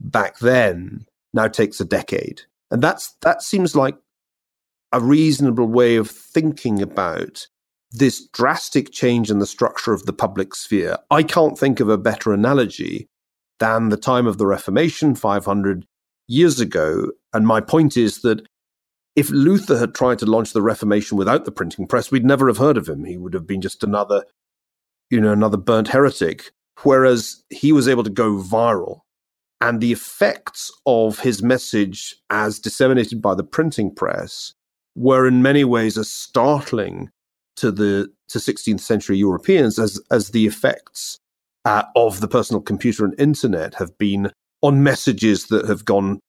back 0.00 0.38
then 0.38 1.06
now 1.34 1.48
takes 1.48 1.80
a 1.80 1.84
decade. 1.84 2.42
And 2.70 2.82
that's 2.82 3.14
that 3.22 3.42
seems 3.42 3.74
like 3.76 3.96
a 4.92 5.00
reasonable 5.00 5.66
way 5.66 5.96
of 5.96 6.10
thinking 6.10 6.80
about 6.82 7.46
this 7.90 8.26
drastic 8.28 8.92
change 8.92 9.30
in 9.30 9.38
the 9.38 9.46
structure 9.46 9.92
of 9.92 10.06
the 10.06 10.12
public 10.12 10.54
sphere. 10.54 10.96
I 11.10 11.22
can't 11.22 11.58
think 11.58 11.80
of 11.80 11.88
a 11.88 11.98
better 11.98 12.32
analogy 12.32 13.08
than 13.58 13.88
the 13.88 13.96
time 13.96 14.26
of 14.26 14.38
the 14.38 14.46
Reformation 14.46 15.14
500 15.14 15.86
years 16.26 16.60
ago. 16.60 17.10
And 17.32 17.46
my 17.46 17.60
point 17.60 17.96
is 17.96 18.20
that 18.22 18.46
if 19.16 19.30
Luther 19.30 19.78
had 19.78 19.94
tried 19.94 20.18
to 20.20 20.26
launch 20.26 20.52
the 20.52 20.62
Reformation 20.62 21.18
without 21.18 21.44
the 21.44 21.50
printing 21.50 21.86
press, 21.86 22.10
we'd 22.10 22.24
never 22.24 22.46
have 22.46 22.58
heard 22.58 22.76
of 22.76 22.88
him. 22.88 23.04
He 23.04 23.16
would 23.16 23.34
have 23.34 23.46
been 23.46 23.60
just 23.60 23.82
another, 23.82 24.24
you 25.10 25.20
know, 25.20 25.32
another 25.32 25.56
burnt 25.56 25.88
heretic. 25.88 26.52
Whereas 26.82 27.42
he 27.50 27.72
was 27.72 27.88
able 27.88 28.04
to 28.04 28.10
go 28.10 28.34
viral. 28.34 29.00
And 29.60 29.80
the 29.80 29.90
effects 29.90 30.70
of 30.86 31.18
his 31.20 31.42
message 31.42 32.14
as 32.30 32.60
disseminated 32.60 33.20
by 33.20 33.34
the 33.34 33.42
printing 33.42 33.92
press 33.92 34.54
were 34.98 35.26
in 35.26 35.42
many 35.42 35.64
ways 35.64 35.96
as 35.96 36.10
startling 36.10 37.10
to 37.56 37.70
the 37.70 38.10
to 38.28 38.38
16th 38.38 38.80
century 38.80 39.16
Europeans 39.16 39.78
as 39.78 40.00
as 40.10 40.30
the 40.30 40.46
effects 40.46 41.18
uh, 41.64 41.84
of 41.96 42.20
the 42.20 42.28
personal 42.28 42.60
computer 42.60 43.04
and 43.04 43.14
internet 43.18 43.74
have 43.74 43.96
been 43.98 44.30
on 44.62 44.82
messages 44.82 45.46
that 45.46 45.66
have 45.66 45.84
gone 45.84 46.20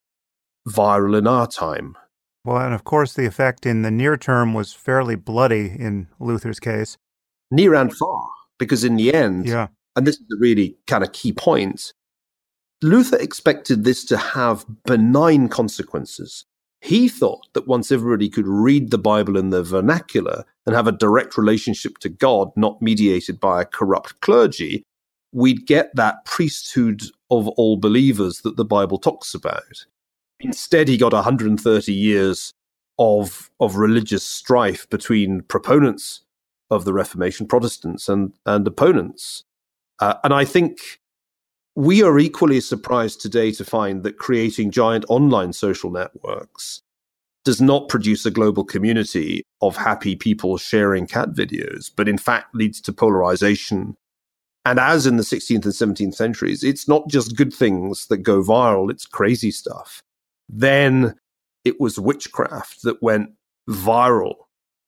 viral 0.68 1.18
in 1.18 1.28
our 1.28 1.48
time. 1.48 1.98
Well, 2.46 2.58
and 2.58 2.74
of 2.74 2.84
course, 2.84 3.14
the 3.14 3.26
effect 3.26 3.66
in 3.66 3.82
the 3.82 3.92
near 3.92 4.18
term 4.18 4.54
was 4.54 4.74
fairly 4.74 5.16
bloody 5.16 5.68
in 5.68 6.08
Luther's 6.20 6.60
case. 6.60 6.98
Near 7.52 7.76
and 7.76 7.96
far, 7.96 8.28
because 8.58 8.84
in 8.84 8.96
the 8.96 9.14
end, 9.14 9.48
yeah. 9.48 9.68
and 9.96 10.06
this 10.06 10.16
is 10.16 10.28
a 10.34 10.40
really 10.40 10.78
kind 10.88 11.04
of 11.04 11.12
key 11.12 11.34
point, 11.34 11.94
Luther 12.82 13.18
expected 13.18 13.84
this 13.84 14.06
to 14.06 14.18
have 14.18 14.66
benign 14.86 15.50
consequences. 15.50 16.46
He 16.82 17.10
thought 17.10 17.48
that 17.54 17.68
once 17.68 17.92
everybody 17.92 18.30
could 18.30 18.48
read 18.48 18.90
the 18.90 18.98
Bible 18.98 19.38
in 19.38 19.50
the 19.50 19.64
vernacular 19.64 20.46
and 20.66 20.76
have 20.76 20.88
a 20.88 20.94
direct 20.94 21.38
relationship 21.38 21.98
to 22.00 22.10
God, 22.10 22.52
not 22.56 22.82
mediated 22.82 23.40
by 23.40 23.62
a 23.62 23.66
corrupt 23.66 24.22
clergy, 24.22 24.84
we'd 25.34 25.68
get 25.68 25.94
that 25.96 26.24
priesthood 26.26 27.04
of 27.30 27.48
all 27.50 27.78
believers 27.78 28.42
that 28.42 28.56
the 28.56 28.66
Bible 28.66 28.98
talks 28.98 29.34
about. 29.34 29.86
Instead, 30.40 30.88
he 30.88 30.98
got 30.98 31.12
130 31.12 31.94
years 31.94 32.54
of, 32.98 33.50
of 33.60 33.76
religious 33.76 34.24
strife 34.24 34.90
between 34.90 35.42
proponents 35.42 36.22
of 36.72 36.86
the 36.86 36.94
Reformation, 36.94 37.46
Protestants, 37.46 38.08
and, 38.08 38.34
and 38.46 38.66
opponents. 38.66 39.44
Uh, 40.00 40.16
and 40.24 40.34
I 40.34 40.46
think 40.46 41.00
we 41.76 42.04
are 42.04 42.20
equally 42.20 42.60
surprised 42.60 43.22
today 43.22 43.52
to 43.54 43.66
find 43.66 44.04
that 44.04 44.18
creating 44.18 44.72
giant 44.72 45.06
online 45.08 45.54
social 45.54 45.92
networks 45.92 46.82
does 47.46 47.62
not 47.62 47.90
produce 47.90 48.26
a 48.26 48.32
global 48.32 48.64
community 48.64 49.44
of 49.62 49.78
happy 49.78 50.16
people 50.16 50.58
sharing 50.58 51.08
cat 51.08 51.30
videos, 51.30 51.90
but 51.96 52.10
in 52.10 52.18
fact 52.18 52.54
leads 52.54 52.82
to 52.82 52.94
polarization. 52.94 53.96
And 54.66 54.78
as 54.80 55.08
in 55.08 55.18
the 55.18 55.24
16th 55.24 55.64
and 55.64 55.96
17th 55.96 56.16
centuries, 56.16 56.64
it's 56.64 56.88
not 56.88 57.08
just 57.08 57.38
good 57.38 57.54
things 57.54 58.08
that 58.08 58.18
go 58.18 58.44
viral, 58.44 58.92
it's 58.92 59.06
crazy 59.06 59.52
stuff. 59.52 60.04
Then 60.50 61.16
it 61.64 61.80
was 61.80 61.98
witchcraft 61.98 62.84
that 62.84 63.02
went 63.02 63.32
viral 63.70 64.36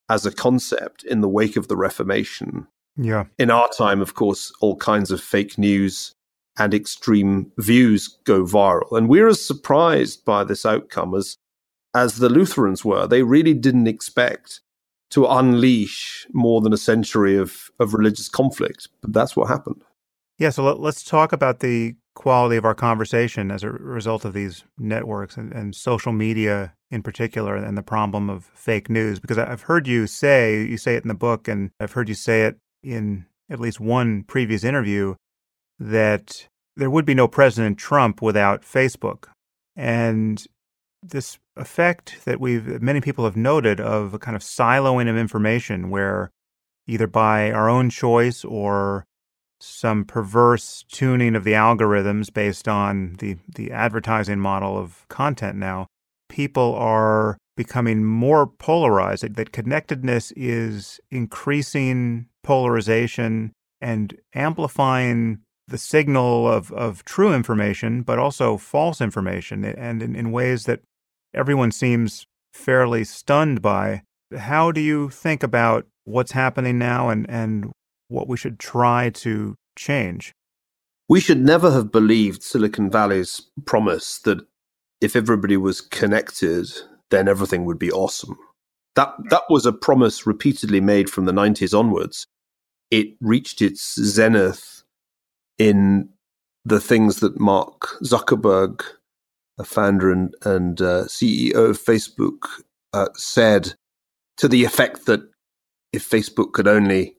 as 0.09 0.25
a 0.25 0.31
concept 0.31 1.03
in 1.03 1.21
the 1.21 1.29
wake 1.29 1.55
of 1.55 1.67
the 1.67 1.77
Reformation. 1.77 2.67
Yeah. 2.97 3.25
In 3.39 3.49
our 3.49 3.69
time, 3.69 4.01
of 4.01 4.13
course, 4.13 4.51
all 4.59 4.75
kinds 4.75 5.09
of 5.09 5.21
fake 5.21 5.57
news 5.57 6.13
and 6.57 6.73
extreme 6.73 7.51
views 7.57 8.07
go 8.25 8.43
viral. 8.43 8.97
And 8.97 9.07
we're 9.07 9.27
as 9.27 9.45
surprised 9.45 10.25
by 10.25 10.43
this 10.43 10.65
outcome 10.65 11.15
as, 11.15 11.37
as 11.95 12.17
the 12.17 12.29
Lutherans 12.29 12.83
were. 12.83 13.07
They 13.07 13.23
really 13.23 13.53
didn't 13.53 13.87
expect 13.87 14.61
to 15.11 15.27
unleash 15.27 16.25
more 16.33 16.61
than 16.61 16.73
a 16.73 16.77
century 16.77 17.37
of, 17.37 17.69
of 17.79 17.93
religious 17.93 18.29
conflict, 18.29 18.87
but 19.01 19.13
that's 19.13 19.35
what 19.35 19.47
happened. 19.47 19.83
Yeah, 20.37 20.49
so 20.49 20.63
let, 20.63 20.87
us 20.87 21.03
talk 21.03 21.33
about 21.33 21.59
the 21.59 21.95
quality 22.15 22.57
of 22.57 22.65
our 22.65 22.73
conversation 22.73 23.51
as 23.51 23.63
a 23.63 23.69
result 23.69 24.25
of 24.25 24.33
these 24.33 24.63
networks 24.77 25.37
and, 25.37 25.53
and 25.53 25.75
social 25.75 26.11
media 26.11 26.73
in 26.89 27.03
particular 27.03 27.55
and 27.55 27.77
the 27.77 27.83
problem 27.83 28.29
of 28.29 28.45
fake 28.53 28.89
news 28.89 29.19
because 29.19 29.37
I've 29.37 29.61
heard 29.61 29.87
you 29.87 30.07
say 30.07 30.61
you 30.61 30.77
say 30.77 30.95
it 30.95 31.03
in 31.03 31.07
the 31.07 31.13
book 31.13 31.47
and 31.47 31.71
I've 31.79 31.93
heard 31.93 32.09
you 32.09 32.15
say 32.15 32.43
it 32.43 32.57
in 32.83 33.25
at 33.49 33.59
least 33.59 33.79
one 33.79 34.23
previous 34.23 34.65
interview 34.65 35.15
that 35.81 36.47
there 36.75 36.91
would 36.91 37.05
be 37.05 37.15
no 37.15 37.27
President 37.27 37.77
Trump 37.77 38.21
without 38.21 38.61
Facebook. 38.61 39.25
And 39.75 40.45
this 41.01 41.39
effect 41.57 42.23
that 42.25 42.39
we've 42.39 42.81
many 42.81 43.01
people 43.01 43.25
have 43.25 43.35
noted 43.35 43.81
of 43.81 44.13
a 44.13 44.19
kind 44.19 44.35
of 44.35 44.43
siloing 44.43 45.09
of 45.09 45.17
information 45.17 45.89
where 45.89 46.29
either 46.87 47.07
by 47.07 47.51
our 47.51 47.67
own 47.67 47.89
choice 47.89 48.45
or 48.45 49.05
some 49.59 50.05
perverse 50.05 50.85
tuning 50.91 51.35
of 51.35 51.43
the 51.43 51.53
algorithms 51.53 52.31
based 52.31 52.67
on 52.67 53.15
the, 53.19 53.37
the 53.55 53.71
advertising 53.71 54.39
model 54.39 54.77
of 54.77 55.05
content 55.07 55.57
now, 55.57 55.87
people 56.29 56.75
are 56.75 57.37
becoming 57.57 58.03
more 58.03 58.47
polarized, 58.47 59.35
that 59.35 59.51
connectedness 59.51 60.31
is 60.35 60.99
increasing 61.11 62.27
polarization 62.43 63.51
and 63.79 64.17
amplifying 64.33 65.39
the 65.71 65.77
signal 65.77 66.47
of, 66.47 66.71
of 66.73 67.03
true 67.05 67.33
information, 67.33 68.03
but 68.03 68.19
also 68.19 68.57
false 68.57 69.01
information, 69.01 69.65
and 69.65 70.03
in, 70.03 70.15
in 70.15 70.31
ways 70.31 70.65
that 70.65 70.81
everyone 71.33 71.71
seems 71.71 72.27
fairly 72.53 73.03
stunned 73.03 73.61
by. 73.61 74.03
How 74.37 74.71
do 74.71 74.81
you 74.81 75.09
think 75.09 75.43
about 75.43 75.87
what's 76.03 76.33
happening 76.33 76.77
now 76.77 77.09
and, 77.09 77.27
and 77.29 77.71
what 78.09 78.27
we 78.27 78.37
should 78.37 78.59
try 78.59 79.09
to 79.09 79.55
change? 79.77 80.33
We 81.09 81.19
should 81.19 81.41
never 81.41 81.71
have 81.71 81.91
believed 81.91 82.43
Silicon 82.43 82.89
Valley's 82.89 83.41
promise 83.65 84.19
that 84.19 84.39
if 85.01 85.15
everybody 85.15 85.57
was 85.57 85.81
connected, 85.81 86.67
then 87.09 87.27
everything 87.27 87.65
would 87.65 87.79
be 87.79 87.91
awesome. 87.91 88.37
That 88.95 89.13
that 89.29 89.43
was 89.49 89.65
a 89.65 89.73
promise 89.73 90.27
repeatedly 90.27 90.81
made 90.81 91.09
from 91.09 91.25
the 91.25 91.31
90s 91.31 91.77
onwards. 91.77 92.27
It 92.89 93.15
reached 93.21 93.61
its 93.61 93.95
zenith 93.99 94.80
in 95.61 96.09
the 96.65 96.79
things 96.79 97.17
that 97.17 97.39
Mark 97.39 97.81
Zuckerberg, 98.03 98.81
founder 99.63 100.11
and, 100.11 100.33
and 100.43 100.81
uh, 100.81 101.03
CEO 101.03 101.69
of 101.69 101.79
Facebook, 101.79 102.47
uh, 102.93 103.09
said 103.13 103.75
to 104.37 104.47
the 104.47 104.63
effect 104.63 105.05
that 105.05 105.21
if 105.93 106.09
Facebook 106.09 106.53
could 106.53 106.67
only 106.67 107.15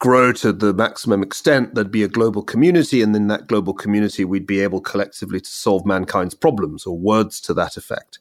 grow 0.00 0.32
to 0.32 0.52
the 0.52 0.74
maximum 0.74 1.22
extent, 1.22 1.76
there'd 1.76 1.92
be 1.92 2.02
a 2.02 2.08
global 2.08 2.42
community, 2.42 3.00
and 3.00 3.14
in 3.14 3.28
that 3.28 3.46
global 3.46 3.72
community, 3.72 4.24
we'd 4.24 4.46
be 4.46 4.58
able 4.58 4.80
collectively 4.80 5.40
to 5.40 5.50
solve 5.50 5.86
mankind's 5.86 6.34
problems, 6.34 6.84
or 6.86 6.98
words 6.98 7.40
to 7.42 7.54
that 7.54 7.76
effect. 7.76 8.18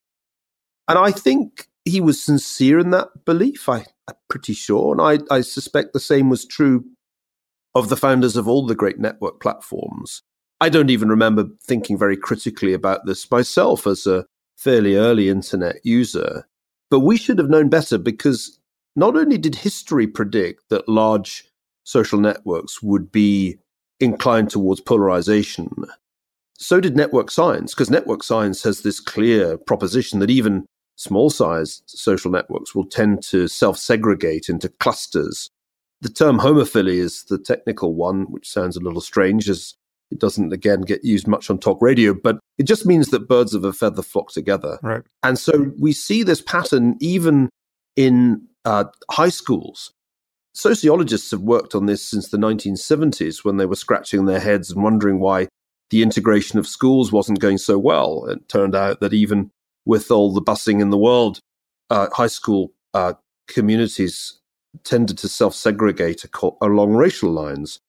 And 0.87 0.99
I 0.99 1.09
think 1.09 1.67
he 1.83 1.99
was 1.99 2.23
sincere 2.23 2.77
in 2.77 2.91
that 2.91 3.25
belief. 3.25 3.67
I, 3.67 3.85
am 4.07 4.15
pretty 4.29 4.53
sure, 4.53 4.91
and 4.91 5.01
I, 5.01 5.35
I 5.35 5.41
suspect 5.41 5.93
the 5.93 5.99
same 5.99 6.29
was 6.29 6.45
true 6.45 6.85
of 7.75 7.89
the 7.89 7.97
founders 7.97 8.35
of 8.35 8.47
all 8.47 8.65
the 8.65 8.75
great 8.75 8.99
network 8.99 9.39
platforms. 9.41 10.21
I 10.61 10.69
don't 10.69 10.89
even 10.89 11.09
remember 11.09 11.47
thinking 11.65 11.97
very 11.97 12.15
critically 12.15 12.73
about 12.73 13.05
this 13.05 13.29
myself 13.29 13.85
as 13.87 14.07
a 14.07 14.25
fairly 14.55 14.95
early 14.95 15.29
internet 15.29 15.77
user. 15.83 16.47
But 16.89 17.01
we 17.01 17.17
should 17.17 17.39
have 17.39 17.49
known 17.49 17.69
better 17.69 17.97
because 17.97 18.59
not 18.95 19.17
only 19.17 19.37
did 19.37 19.55
history 19.55 20.07
predict 20.07 20.69
that 20.69 20.87
large 20.87 21.45
social 21.83 22.19
networks 22.19 22.81
would 22.81 23.11
be 23.11 23.57
inclined 23.99 24.51
towards 24.51 24.79
polarization, 24.79 25.69
so 26.57 26.79
did 26.79 26.95
network 26.95 27.31
science, 27.31 27.73
because 27.73 27.89
network 27.89 28.23
science 28.23 28.63
has 28.63 28.81
this 28.81 28.99
clear 28.99 29.57
proposition 29.57 30.19
that 30.19 30.29
even 30.29 30.65
small 30.95 31.29
sized 31.29 31.83
social 31.87 32.31
networks 32.31 32.75
will 32.75 32.85
tend 32.85 33.23
to 33.23 33.47
self 33.47 33.77
segregate 33.77 34.47
into 34.47 34.69
clusters 34.69 35.49
the 36.03 36.09
term 36.09 36.37
homophily 36.37 36.95
is 36.95 37.23
the 37.23 37.37
technical 37.37 37.95
one, 37.95 38.23
which 38.23 38.49
sounds 38.49 38.75
a 38.75 38.81
little 38.81 39.01
strange 39.01 39.49
as 39.49 39.73
it 40.11 40.19
doesn't 40.19 40.51
again 40.51 40.81
get 40.81 41.03
used 41.03 41.27
much 41.27 41.49
on 41.49 41.57
talk 41.57 41.81
radio, 41.81 42.13
but 42.13 42.37
it 42.57 42.63
just 42.63 42.85
means 42.85 43.07
that 43.09 43.27
birds 43.27 43.53
of 43.53 43.63
a 43.63 43.71
feather 43.71 44.01
flock 44.01 44.29
together. 44.29 44.77
Right. 44.83 45.01
And 45.23 45.39
so 45.39 45.71
we 45.79 45.93
see 45.93 46.21
this 46.21 46.41
pattern 46.41 46.97
even 46.99 47.49
in 47.95 48.45
uh, 48.65 48.85
high 49.09 49.29
schools. 49.29 49.93
Sociologists 50.53 51.31
have 51.31 51.41
worked 51.41 51.73
on 51.73 51.85
this 51.85 52.05
since 52.05 52.29
the 52.29 52.37
1970s 52.37 53.43
when 53.43 53.57
they 53.57 53.65
were 53.65 53.75
scratching 53.75 54.25
their 54.25 54.41
heads 54.41 54.71
and 54.71 54.83
wondering 54.83 55.19
why 55.19 55.47
the 55.89 56.03
integration 56.03 56.59
of 56.59 56.67
schools 56.67 57.11
wasn't 57.11 57.39
going 57.39 57.57
so 57.57 57.79
well. 57.79 58.25
It 58.25 58.49
turned 58.49 58.75
out 58.75 58.99
that 58.99 59.13
even 59.13 59.51
with 59.85 60.11
all 60.11 60.33
the 60.33 60.41
busing 60.41 60.81
in 60.81 60.89
the 60.89 60.97
world, 60.97 61.39
uh, 61.89 62.09
high 62.11 62.27
school 62.27 62.73
uh, 62.93 63.13
communities 63.47 64.39
tended 64.83 65.17
to 65.19 65.27
self 65.27 65.55
segregate 65.55 66.25
along 66.61 66.93
racial 66.93 67.31
lines. 67.31 67.79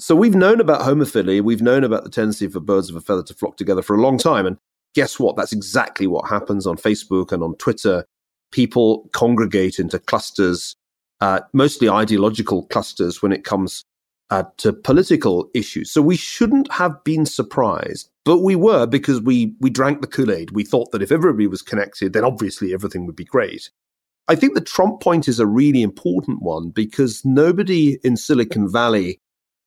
So 0.00 0.16
we've 0.16 0.34
known 0.34 0.60
about 0.60 0.80
homophily, 0.80 1.40
we've 1.40 1.62
known 1.62 1.84
about 1.84 2.04
the 2.04 2.10
tendency 2.10 2.48
for 2.48 2.60
birds 2.60 2.90
of 2.90 2.96
a 2.96 3.00
feather 3.00 3.22
to 3.22 3.34
flock 3.34 3.56
together 3.56 3.82
for 3.82 3.94
a 3.94 4.00
long 4.00 4.18
time. 4.18 4.46
And 4.46 4.56
guess 4.94 5.18
what? 5.18 5.36
That's 5.36 5.52
exactly 5.52 6.06
what 6.06 6.28
happens 6.28 6.66
on 6.66 6.76
Facebook 6.76 7.32
and 7.32 7.42
on 7.42 7.54
Twitter. 7.56 8.04
People 8.50 9.08
congregate 9.12 9.78
into 9.78 9.98
clusters, 9.98 10.76
uh, 11.20 11.40
mostly 11.52 11.88
ideological 11.88 12.66
clusters 12.66 13.22
when 13.22 13.32
it 13.32 13.44
comes 13.44 13.84
uh, 14.30 14.44
to 14.56 14.72
political 14.72 15.48
issues. 15.54 15.92
So 15.92 16.02
we 16.02 16.16
shouldn't 16.16 16.72
have 16.72 17.02
been 17.04 17.26
surprised, 17.26 18.10
but 18.24 18.38
we 18.38 18.56
were 18.56 18.86
because 18.86 19.20
we 19.20 19.54
we 19.60 19.70
drank 19.70 20.00
the 20.00 20.06
Kool 20.06 20.32
Aid. 20.32 20.50
We 20.52 20.64
thought 20.64 20.90
that 20.92 21.02
if 21.02 21.12
everybody 21.12 21.46
was 21.46 21.62
connected, 21.62 22.12
then 22.12 22.24
obviously 22.24 22.72
everything 22.72 23.06
would 23.06 23.16
be 23.16 23.24
great. 23.24 23.70
I 24.28 24.34
think 24.34 24.54
the 24.54 24.60
Trump 24.60 25.00
point 25.00 25.28
is 25.28 25.38
a 25.38 25.46
really 25.46 25.82
important 25.82 26.42
one 26.42 26.70
because 26.70 27.24
nobody 27.24 27.98
in 28.02 28.16
Silicon 28.16 28.70
Valley 28.70 29.20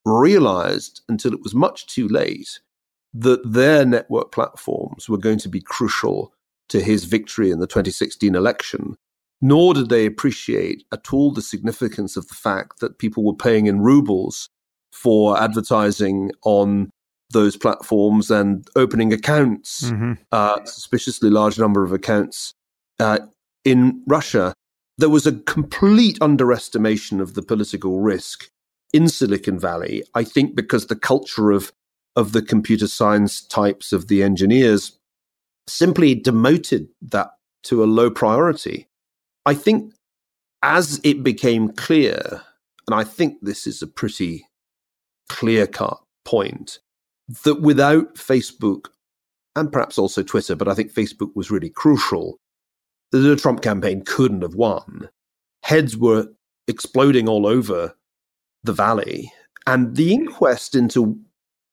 realized 0.05 1.01
until 1.07 1.33
it 1.33 1.43
was 1.43 1.53
much 1.53 1.85
too 1.87 2.07
late 2.07 2.59
that 3.13 3.41
their 3.51 3.85
network 3.85 4.31
platforms 4.31 5.07
were 5.07 5.17
going 5.17 5.39
to 5.39 5.49
be 5.49 5.61
crucial 5.61 6.33
to 6.69 6.81
his 6.81 7.05
victory 7.05 7.51
in 7.51 7.59
the 7.59 7.67
2016 7.67 8.35
election. 8.35 8.95
Nor 9.41 9.75
did 9.75 9.89
they 9.89 10.05
appreciate 10.05 10.83
at 10.91 11.13
all 11.13 11.31
the 11.31 11.41
significance 11.41 12.17
of 12.17 12.27
the 12.27 12.33
fact 12.33 12.79
that 12.79 12.97
people 12.97 13.23
were 13.23 13.35
paying 13.35 13.67
in 13.67 13.81
rubles 13.81 14.49
for 14.91 15.39
advertising 15.39 16.31
on 16.43 16.89
those 17.31 17.55
platforms 17.55 18.31
and 18.31 18.67
opening 18.75 19.13
accounts, 19.13 19.91
mm-hmm. 19.91 20.13
uh, 20.31 20.63
suspiciously 20.65 21.29
large 21.29 21.59
number 21.59 21.83
of 21.83 21.91
accounts 21.91 22.53
uh, 22.99 23.19
in 23.63 24.03
Russia, 24.07 24.53
there 24.97 25.09
was 25.09 25.27
a 25.27 25.39
complete 25.39 26.17
underestimation 26.21 27.19
of 27.21 27.33
the 27.33 27.41
political 27.41 27.99
risk 27.99 28.49
in 28.93 29.09
Silicon 29.09 29.59
Valley. 29.59 30.03
I 30.15 30.23
think 30.23 30.55
because 30.55 30.87
the 30.87 30.95
culture 30.95 31.51
of 31.51 31.71
of 32.15 32.31
the 32.31 32.41
computer 32.41 32.87
science 32.87 33.45
types 33.45 33.93
of 33.93 34.07
the 34.07 34.23
engineers 34.23 34.97
simply 35.67 36.15
demoted 36.15 36.87
that 36.99 37.29
to 37.61 37.83
a 37.83 37.85
low 37.85 38.09
priority. 38.09 38.87
I 39.45 39.53
think 39.53 39.93
as 40.63 40.99
it 41.03 41.23
became 41.23 41.69
clear, 41.69 42.41
and 42.87 42.95
I 42.95 43.03
think 43.03 43.37
this 43.41 43.67
is 43.67 43.83
a 43.83 43.87
pretty 43.87 44.47
clear 45.29 45.67
cut 45.67 45.99
point, 46.25 46.79
that 47.43 47.61
without 47.61 48.15
Facebook 48.15 48.87
and 49.55 49.71
perhaps 49.71 49.97
also 49.97 50.23
Twitter, 50.23 50.55
but 50.55 50.67
I 50.67 50.73
think 50.73 50.93
Facebook 50.93 51.35
was 51.35 51.51
really 51.51 51.69
crucial, 51.69 52.39
the 53.11 53.35
Trump 53.35 53.61
campaign 53.61 54.03
couldn't 54.05 54.41
have 54.41 54.55
won. 54.55 55.09
Heads 55.63 55.97
were 55.97 56.27
exploding 56.67 57.27
all 57.27 57.45
over 57.45 57.95
the 58.63 58.73
valley. 58.73 59.31
And 59.65 59.95
the 59.95 60.13
inquest 60.13 60.75
into 60.75 61.19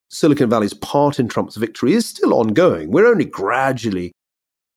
Silicon 0.09 0.49
Valley's 0.49 0.75
part 0.75 1.19
in 1.19 1.29
Trump's 1.29 1.57
victory 1.57 1.93
is 1.93 2.09
still 2.09 2.35
ongoing. 2.35 2.91
We're 2.91 3.07
only 3.07 3.25
gradually 3.25 4.13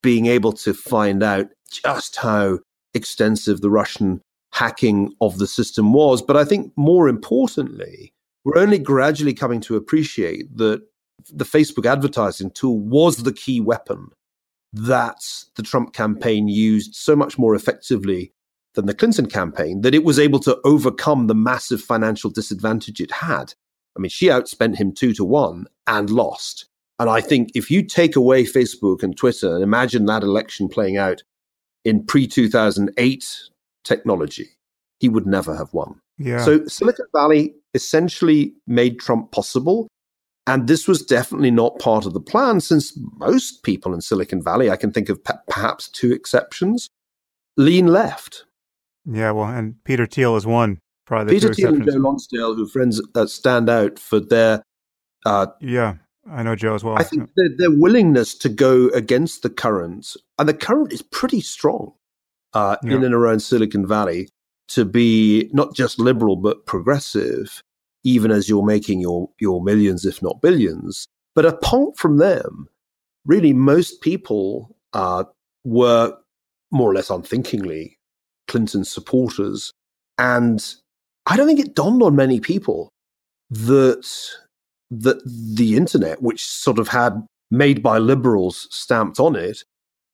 being 0.02 0.26
able 0.26 0.52
to 0.52 0.74
find 0.74 1.22
out 1.22 1.48
just 1.70 2.16
how 2.16 2.58
extensive 2.94 3.60
the 3.60 3.70
Russian 3.70 4.20
hacking 4.52 5.12
of 5.20 5.38
the 5.38 5.46
system 5.46 5.92
was. 5.92 6.22
But 6.22 6.36
I 6.36 6.44
think 6.44 6.72
more 6.76 7.08
importantly, 7.08 8.12
we're 8.44 8.58
only 8.58 8.78
gradually 8.78 9.34
coming 9.34 9.60
to 9.62 9.76
appreciate 9.76 10.56
that 10.56 10.82
the 11.30 11.44
Facebook 11.44 11.86
advertising 11.86 12.50
tool 12.50 12.78
was 12.78 13.18
the 13.18 13.32
key 13.32 13.60
weapon 13.60 14.08
that 14.72 15.20
the 15.56 15.62
Trump 15.62 15.92
campaign 15.92 16.48
used 16.48 16.94
so 16.94 17.16
much 17.16 17.38
more 17.38 17.54
effectively 17.54 18.32
than 18.74 18.86
the 18.86 18.94
Clinton 18.94 19.26
campaign 19.26 19.80
that 19.80 19.94
it 19.94 20.04
was 20.04 20.18
able 20.18 20.38
to 20.40 20.58
overcome 20.64 21.26
the 21.26 21.34
massive 21.34 21.80
financial 21.80 22.30
disadvantage 22.30 23.00
it 23.00 23.10
had. 23.10 23.54
I 23.96 24.00
mean, 24.00 24.10
she 24.10 24.26
outspent 24.26 24.76
him 24.76 24.92
two 24.92 25.12
to 25.14 25.24
one 25.24 25.66
and 25.86 26.10
lost. 26.10 26.66
And 26.98 27.08
I 27.08 27.20
think 27.20 27.50
if 27.54 27.70
you 27.70 27.82
take 27.82 28.16
away 28.16 28.44
Facebook 28.44 29.02
and 29.02 29.16
Twitter 29.16 29.54
and 29.54 29.62
imagine 29.62 30.06
that 30.06 30.22
election 30.22 30.68
playing 30.68 30.96
out 30.96 31.22
in 31.84 32.04
pre 32.04 32.26
2008 32.26 33.24
technology, 33.84 34.48
he 34.98 35.08
would 35.08 35.26
never 35.26 35.56
have 35.56 35.72
won. 35.72 36.00
Yeah. 36.18 36.44
So 36.44 36.64
Silicon 36.66 37.06
Valley 37.14 37.54
essentially 37.74 38.54
made 38.66 38.98
Trump 38.98 39.30
possible. 39.30 39.88
And 40.48 40.66
this 40.66 40.88
was 40.88 41.02
definitely 41.02 41.50
not 41.50 41.78
part 41.78 42.06
of 42.06 42.14
the 42.14 42.20
plan, 42.20 42.60
since 42.60 42.98
most 43.18 43.62
people 43.62 43.92
in 43.92 44.00
Silicon 44.00 44.42
Valley, 44.42 44.70
I 44.70 44.76
can 44.76 44.90
think 44.90 45.10
of 45.10 45.20
perhaps 45.46 45.90
two 45.90 46.10
exceptions, 46.10 46.88
lean 47.58 47.88
left. 47.88 48.46
Yeah, 49.04 49.32
well, 49.32 49.48
and 49.48 49.74
Peter 49.84 50.06
Thiel 50.06 50.36
is 50.36 50.46
one. 50.46 50.80
Probably 51.04 51.34
Peter 51.34 51.52
Thiel 51.52 51.74
and 51.74 51.84
Joe 51.84 51.98
Lonsdale, 51.98 52.54
who 52.54 52.66
friends 52.66 53.02
uh, 53.14 53.26
stand 53.26 53.68
out 53.68 53.98
for 53.98 54.20
their. 54.20 54.62
Uh, 55.26 55.48
yeah, 55.60 55.96
I 56.30 56.42
know 56.42 56.56
Joe 56.56 56.74
as 56.74 56.82
well. 56.82 56.96
I 56.96 57.02
think 57.02 57.28
their, 57.36 57.50
their, 57.58 57.70
willingness 57.70 58.34
to 58.38 58.48
go 58.48 58.88
against 58.88 59.42
the 59.42 59.50
current, 59.50 60.16
and 60.38 60.48
the 60.48 60.54
current 60.54 60.94
is 60.94 61.02
pretty 61.02 61.42
strong 61.42 61.92
uh, 62.54 62.76
yeah. 62.82 62.96
in 62.96 63.04
and 63.04 63.14
around 63.14 63.40
Silicon 63.40 63.86
Valley, 63.86 64.30
to 64.68 64.86
be 64.86 65.50
not 65.52 65.74
just 65.74 65.98
liberal 65.98 66.36
but 66.36 66.64
progressive, 66.64 67.62
even 68.08 68.30
as 68.30 68.48
you're 68.48 68.64
making 68.64 69.00
your 69.00 69.28
your 69.38 69.62
millions, 69.62 70.04
if 70.04 70.22
not 70.22 70.40
billions. 70.40 71.06
But 71.34 71.44
apart 71.44 71.96
from 71.96 72.16
them, 72.16 72.68
really, 73.26 73.52
most 73.52 74.00
people 74.00 74.74
uh, 74.92 75.24
were 75.64 76.16
more 76.70 76.90
or 76.90 76.94
less 76.94 77.10
unthinkingly 77.10 77.98
Clinton 78.48 78.84
supporters, 78.84 79.72
and 80.16 80.74
I 81.26 81.36
don't 81.36 81.46
think 81.46 81.60
it 81.60 81.74
dawned 81.74 82.02
on 82.02 82.16
many 82.16 82.40
people 82.40 82.88
that 83.50 84.08
that 84.90 85.22
the 85.24 85.76
internet, 85.76 86.22
which 86.22 86.44
sort 86.44 86.78
of 86.78 86.88
had 86.88 87.26
made 87.50 87.82
by 87.82 87.98
liberals 87.98 88.68
stamped 88.70 89.20
on 89.20 89.36
it, 89.36 89.64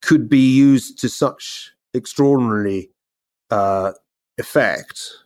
could 0.02 0.28
be 0.28 0.54
used 0.56 0.98
to 1.00 1.08
such 1.08 1.72
extraordinary 1.94 2.90
uh, 3.50 3.92
effect 4.36 5.23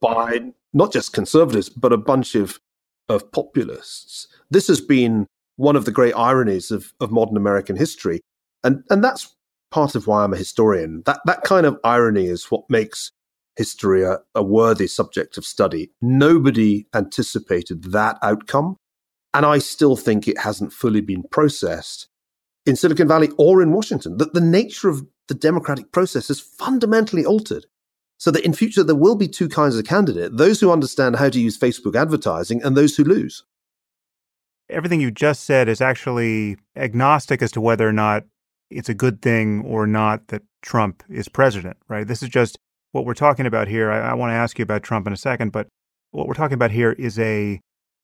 by 0.00 0.52
not 0.72 0.92
just 0.92 1.12
conservatives, 1.12 1.68
but 1.68 1.92
a 1.92 1.98
bunch 1.98 2.34
of, 2.34 2.60
of 3.08 3.30
populists. 3.32 4.28
This 4.50 4.68
has 4.68 4.80
been 4.80 5.26
one 5.56 5.76
of 5.76 5.84
the 5.84 5.92
great 5.92 6.14
ironies 6.14 6.70
of, 6.70 6.92
of 7.00 7.10
modern 7.10 7.36
American 7.36 7.76
history. 7.76 8.20
And, 8.62 8.82
and 8.90 9.02
that's 9.02 9.34
part 9.70 9.94
of 9.94 10.06
why 10.06 10.24
I'm 10.24 10.32
a 10.32 10.38
historian. 10.38 11.02
That, 11.06 11.20
that 11.26 11.42
kind 11.42 11.66
of 11.66 11.78
irony 11.84 12.26
is 12.26 12.50
what 12.50 12.64
makes 12.68 13.12
history 13.56 14.02
a, 14.02 14.18
a 14.34 14.42
worthy 14.42 14.86
subject 14.86 15.36
of 15.36 15.44
study. 15.44 15.90
Nobody 16.00 16.86
anticipated 16.94 17.92
that 17.92 18.18
outcome. 18.22 18.76
And 19.34 19.46
I 19.46 19.58
still 19.58 19.96
think 19.96 20.26
it 20.26 20.38
hasn't 20.38 20.72
fully 20.72 21.00
been 21.00 21.24
processed 21.30 22.08
in 22.66 22.76
Silicon 22.76 23.08
Valley 23.08 23.28
or 23.38 23.62
in 23.62 23.72
Washington, 23.72 24.18
that 24.18 24.34
the 24.34 24.40
nature 24.40 24.88
of 24.88 25.06
the 25.28 25.34
democratic 25.34 25.92
process 25.92 26.30
is 26.30 26.40
fundamentally 26.40 27.24
altered. 27.24 27.66
So 28.20 28.30
that 28.32 28.44
in 28.44 28.52
future 28.52 28.84
there 28.84 28.94
will 28.94 29.16
be 29.16 29.26
two 29.26 29.48
kinds 29.48 29.76
of 29.76 29.86
candidate 29.86 30.36
those 30.36 30.60
who 30.60 30.70
understand 30.70 31.16
how 31.16 31.30
to 31.30 31.40
use 31.40 31.58
Facebook 31.58 31.96
advertising 31.96 32.62
and 32.62 32.76
those 32.76 32.94
who 32.94 33.02
lose. 33.02 33.44
Everything 34.68 35.00
you 35.00 35.10
just 35.10 35.44
said 35.44 35.68
is 35.68 35.80
actually 35.80 36.58
agnostic 36.76 37.40
as 37.40 37.50
to 37.52 37.62
whether 37.62 37.88
or 37.88 37.94
not 37.94 38.24
it's 38.68 38.90
a 38.90 38.94
good 38.94 39.22
thing 39.22 39.64
or 39.64 39.86
not 39.86 40.28
that 40.28 40.42
Trump 40.60 41.02
is 41.08 41.30
president, 41.30 41.78
right? 41.88 42.06
This 42.06 42.22
is 42.22 42.28
just 42.28 42.58
what 42.92 43.06
we're 43.06 43.14
talking 43.14 43.46
about 43.46 43.68
here, 43.68 43.90
I, 43.90 44.10
I 44.10 44.14
want 44.14 44.30
to 44.30 44.34
ask 44.34 44.58
you 44.58 44.64
about 44.64 44.82
Trump 44.82 45.06
in 45.06 45.14
a 45.14 45.16
second, 45.16 45.50
but 45.50 45.68
what 46.10 46.28
we're 46.28 46.34
talking 46.34 46.54
about 46.54 46.72
here 46.72 46.92
is 46.92 47.18
a 47.18 47.58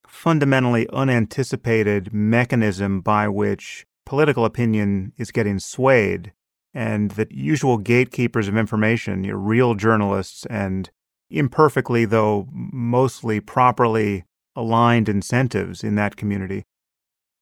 fundamentally 0.06 0.88
unanticipated 0.94 2.14
mechanism 2.14 3.02
by 3.02 3.28
which 3.28 3.84
political 4.06 4.46
opinion 4.46 5.12
is 5.18 5.30
getting 5.30 5.58
swayed 5.58 6.32
and 6.76 7.12
the 7.12 7.26
usual 7.30 7.78
gatekeepers 7.78 8.48
of 8.48 8.56
information, 8.56 9.22
real 9.22 9.74
journalists 9.74 10.44
and 10.50 10.90
imperfectly, 11.30 12.04
though 12.04 12.46
mostly 12.52 13.40
properly 13.40 14.24
aligned 14.54 15.08
incentives 15.08 15.82
in 15.82 15.94
that 15.94 16.16
community. 16.16 16.64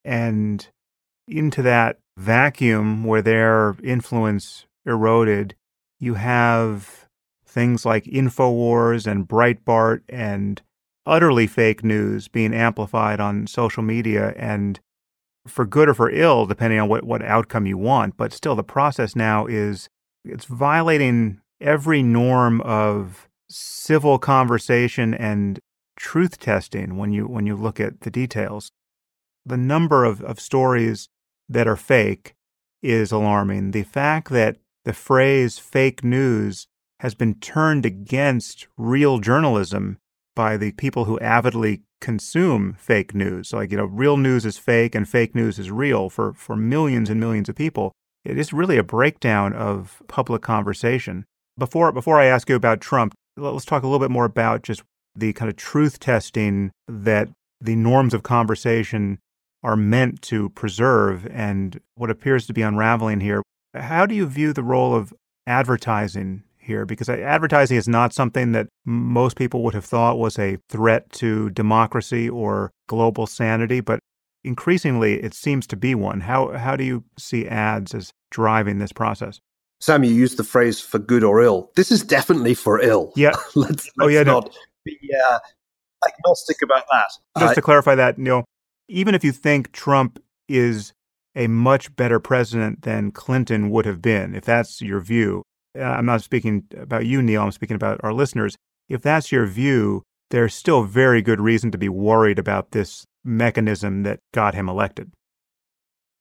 And 0.05 0.65
into 1.27 1.61
that 1.63 1.99
vacuum 2.17 3.03
where 3.03 3.21
their 3.21 3.75
influence 3.83 4.67
eroded, 4.85 5.53
you 5.99 6.13
have 6.13 7.09
things 7.45 7.85
like 7.85 8.05
InfoWars 8.05 9.05
and 9.05 9.27
Breitbart 9.27 10.03
and 10.07 10.61
utterly 11.05 11.45
fake 11.45 11.83
news 11.83 12.29
being 12.29 12.53
amplified 12.53 13.19
on 13.19 13.47
social 13.47 13.83
media 13.83 14.33
and 14.37 14.79
for 15.47 15.65
good 15.65 15.89
or 15.89 15.93
for 15.93 16.09
ill, 16.09 16.45
depending 16.45 16.79
on 16.79 16.89
what, 16.89 17.03
what 17.03 17.21
outcome 17.23 17.65
you 17.65 17.77
want. 17.77 18.17
But 18.17 18.33
still, 18.33 18.55
the 18.55 18.63
process 18.63 19.15
now 19.15 19.45
is 19.45 19.89
it's 20.23 20.45
violating 20.45 21.39
every 21.61 22.01
norm 22.01 22.61
of 22.61 23.29
civil 23.49 24.17
conversation 24.17 25.13
and 25.13 25.59
truth 25.95 26.39
testing 26.39 26.97
when 26.97 27.11
you 27.11 27.25
when 27.25 27.45
you 27.45 27.55
look 27.55 27.79
at 27.79 28.01
the 28.01 28.11
details. 28.11 28.71
The 29.45 29.57
number 29.57 30.03
of, 30.03 30.21
of 30.21 30.39
stories 30.39 31.07
that 31.47 31.67
are 31.67 31.75
fake 31.75 32.33
is 32.81 33.11
alarming. 33.11 33.71
The 33.71 33.83
fact 33.83 34.29
that 34.29 34.57
the 34.83 34.93
phrase 34.93 35.59
fake 35.59 36.03
news 36.03 36.67
has 36.99 37.13
been 37.13 37.35
turned 37.35 37.85
against 37.85 38.67
real 38.77 39.19
journalism 39.19 39.97
by 40.35 40.57
the 40.57 40.71
people 40.73 41.05
who 41.05 41.19
avidly 41.19 41.81
consume 42.05 42.75
fake 42.77 43.15
news. 43.15 43.51
Like, 43.51 43.71
you 43.71 43.77
know, 43.77 43.85
real 43.85 44.15
news 44.15 44.45
is 44.45 44.59
fake 44.59 44.93
and 44.93 45.09
fake 45.09 45.33
news 45.33 45.57
is 45.57 45.71
real 45.71 46.07
for, 46.07 46.33
for 46.33 46.55
millions 46.55 47.09
and 47.09 47.19
millions 47.19 47.49
of 47.49 47.55
people. 47.55 47.93
It 48.23 48.37
is 48.37 48.53
really 48.53 48.77
a 48.77 48.83
breakdown 48.83 49.53
of 49.53 50.03
public 50.07 50.43
conversation. 50.43 51.25
Before, 51.57 51.91
before 51.91 52.19
I 52.19 52.25
ask 52.25 52.47
you 52.47 52.55
about 52.55 52.79
Trump, 52.79 53.15
let's 53.37 53.65
talk 53.65 53.81
a 53.81 53.87
little 53.87 54.05
bit 54.05 54.11
more 54.11 54.25
about 54.25 54.61
just 54.61 54.83
the 55.15 55.33
kind 55.33 55.49
of 55.49 55.55
truth 55.55 55.99
testing 55.99 56.69
that 56.87 57.27
the 57.59 57.75
norms 57.75 58.13
of 58.13 58.21
conversation 58.21 59.17
are 59.63 59.75
meant 59.75 60.21
to 60.23 60.49
preserve 60.49 61.25
and 61.31 61.81
what 61.95 62.11
appears 62.11 62.45
to 62.45 62.53
be 62.53 62.61
unraveling 62.61 63.19
here. 63.19 63.41
How 63.73 64.05
do 64.05 64.13
you 64.13 64.27
view 64.27 64.53
the 64.53 64.61
role 64.61 64.93
of 64.93 65.11
advertising 65.47 66.43
here 66.65 66.85
because 66.85 67.07
advertising 67.09 67.77
is 67.77 67.87
not 67.87 68.13
something 68.13 68.51
that 68.51 68.67
most 68.85 69.37
people 69.37 69.63
would 69.63 69.73
have 69.73 69.85
thought 69.85 70.17
was 70.17 70.37
a 70.37 70.57
threat 70.69 71.09
to 71.13 71.49
democracy 71.51 72.29
or 72.29 72.71
global 72.87 73.27
sanity, 73.27 73.79
but 73.79 73.99
increasingly 74.43 75.21
it 75.23 75.33
seems 75.33 75.65
to 75.67 75.75
be 75.75 75.95
one. 75.95 76.21
How, 76.21 76.49
how 76.57 76.75
do 76.75 76.83
you 76.83 77.03
see 77.17 77.47
ads 77.47 77.93
as 77.93 78.11
driving 78.31 78.79
this 78.79 78.91
process? 78.91 79.39
Sam, 79.81 80.03
you 80.03 80.13
used 80.13 80.37
the 80.37 80.43
phrase 80.43 80.79
for 80.79 80.99
good 80.99 81.23
or 81.23 81.41
ill. 81.41 81.71
This 81.75 81.91
is 81.91 82.03
definitely 82.03 82.53
for 82.53 82.81
ill. 82.81 83.11
Yeah. 83.15 83.31
let's, 83.55 83.55
let's 83.55 83.89
oh, 83.99 84.07
yeah, 84.07 84.23
not 84.23 84.45
no. 84.45 84.51
be 84.83 84.97
uh, 85.29 85.39
agnostic 86.07 86.61
about 86.61 86.83
that. 86.91 87.09
Just 87.39 87.51
uh, 87.51 87.55
to 87.55 87.61
clarify 87.61 87.95
that, 87.95 88.17
Niall, 88.17 88.45
even 88.87 89.15
if 89.15 89.23
you 89.23 89.31
think 89.31 89.71
Trump 89.71 90.19
is 90.47 90.93
a 91.35 91.47
much 91.47 91.93
better 91.95 92.19
president 92.19 92.83
than 92.83 93.11
Clinton 93.11 93.69
would 93.69 93.85
have 93.85 94.01
been, 94.01 94.33
if 94.35 94.45
that's 94.45 94.81
your 94.81 95.01
view, 95.01 95.43
Uh, 95.77 95.83
I'm 95.83 96.05
not 96.05 96.21
speaking 96.21 96.63
about 96.77 97.05
you, 97.05 97.21
Niall, 97.21 97.45
I'm 97.45 97.51
speaking 97.51 97.75
about 97.75 97.99
our 98.03 98.13
listeners. 98.13 98.55
If 98.89 99.01
that's 99.01 99.31
your 99.31 99.45
view, 99.45 100.03
there's 100.31 100.53
still 100.53 100.83
very 100.83 101.21
good 101.21 101.39
reason 101.39 101.71
to 101.71 101.77
be 101.77 101.89
worried 101.89 102.39
about 102.39 102.71
this 102.71 103.05
mechanism 103.23 104.03
that 104.03 104.19
got 104.33 104.53
him 104.53 104.69
elected. 104.69 105.11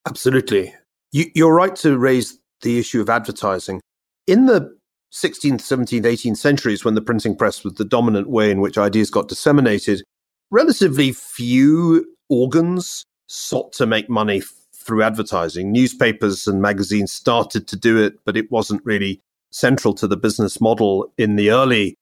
Absolutely. 0.07 0.75
You, 1.13 1.47
are 1.47 1.55
right 1.55 1.77
to 1.77 1.97
raise 1.97 2.39
the 2.63 2.79
issue 2.79 3.01
of 3.01 3.09
advertising. 3.09 3.81
In 4.27 4.47
the 4.47 4.77
16th, 5.13 5.61
17th, 5.61 6.03
18th 6.03 6.37
centuries, 6.37 6.85
when 6.85 6.95
the 6.95 7.01
printing 7.01 7.37
press 7.37 7.63
was 7.63 7.75
the 7.75 7.85
dominant 7.85 8.29
way 8.29 8.51
in 8.51 8.61
which 8.61 8.77
ideas 8.77 9.11
got 9.11 9.29
disseminated, 9.29 10.03
relatively 10.51 11.13
few 11.13 12.05
organs 12.29 13.05
sought 13.27 13.73
to 13.75 13.87
make 13.87 14.11
money 14.11 14.43
through 14.75 15.03
advertising. 15.03 15.73
Newspapers 15.73 16.47
and 16.47 16.61
magazines 16.61 17.13
started 17.13 17.69
to 17.69 17.77
do 17.77 18.03
it, 18.03 18.15
but 18.25 18.37
it 18.37 18.51
wasn't 18.51 18.85
really 18.85 19.21
central 19.55 19.95
to 19.95 20.09
the 20.09 20.17
business 20.17 20.61
model 20.61 21.13
in 21.17 21.37
the 21.37 21.51
early 21.51 21.97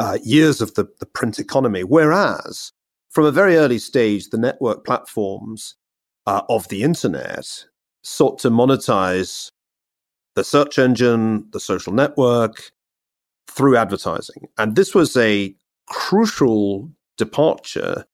uh, 0.00 0.18
years 0.24 0.60
of 0.60 0.74
the, 0.74 0.86
the 0.98 1.06
print 1.06 1.38
economy. 1.38 1.84
Whereas 1.84 2.72
from 3.10 3.24
a 3.24 3.30
very 3.30 3.56
early 3.56 3.78
stage, 3.78 4.28
the 4.30 4.38
network 4.38 4.84
platforms 4.84 5.76
uh, 6.26 6.42
of 6.48 6.66
the 6.68 6.82
internet 6.82 7.46
sought 8.02 8.40
to 8.40 8.50
monetize 8.50 9.50
the 10.34 10.42
search 10.42 10.80
engine, 10.80 11.46
the 11.52 11.60
social 11.60 11.92
network 11.92 12.72
through 13.48 13.76
advertising. 13.76 14.48
And 14.58 14.74
this 14.74 14.92
was 14.92 15.16
a 15.16 15.54
crucial 15.88 16.90
departure, 17.16 18.04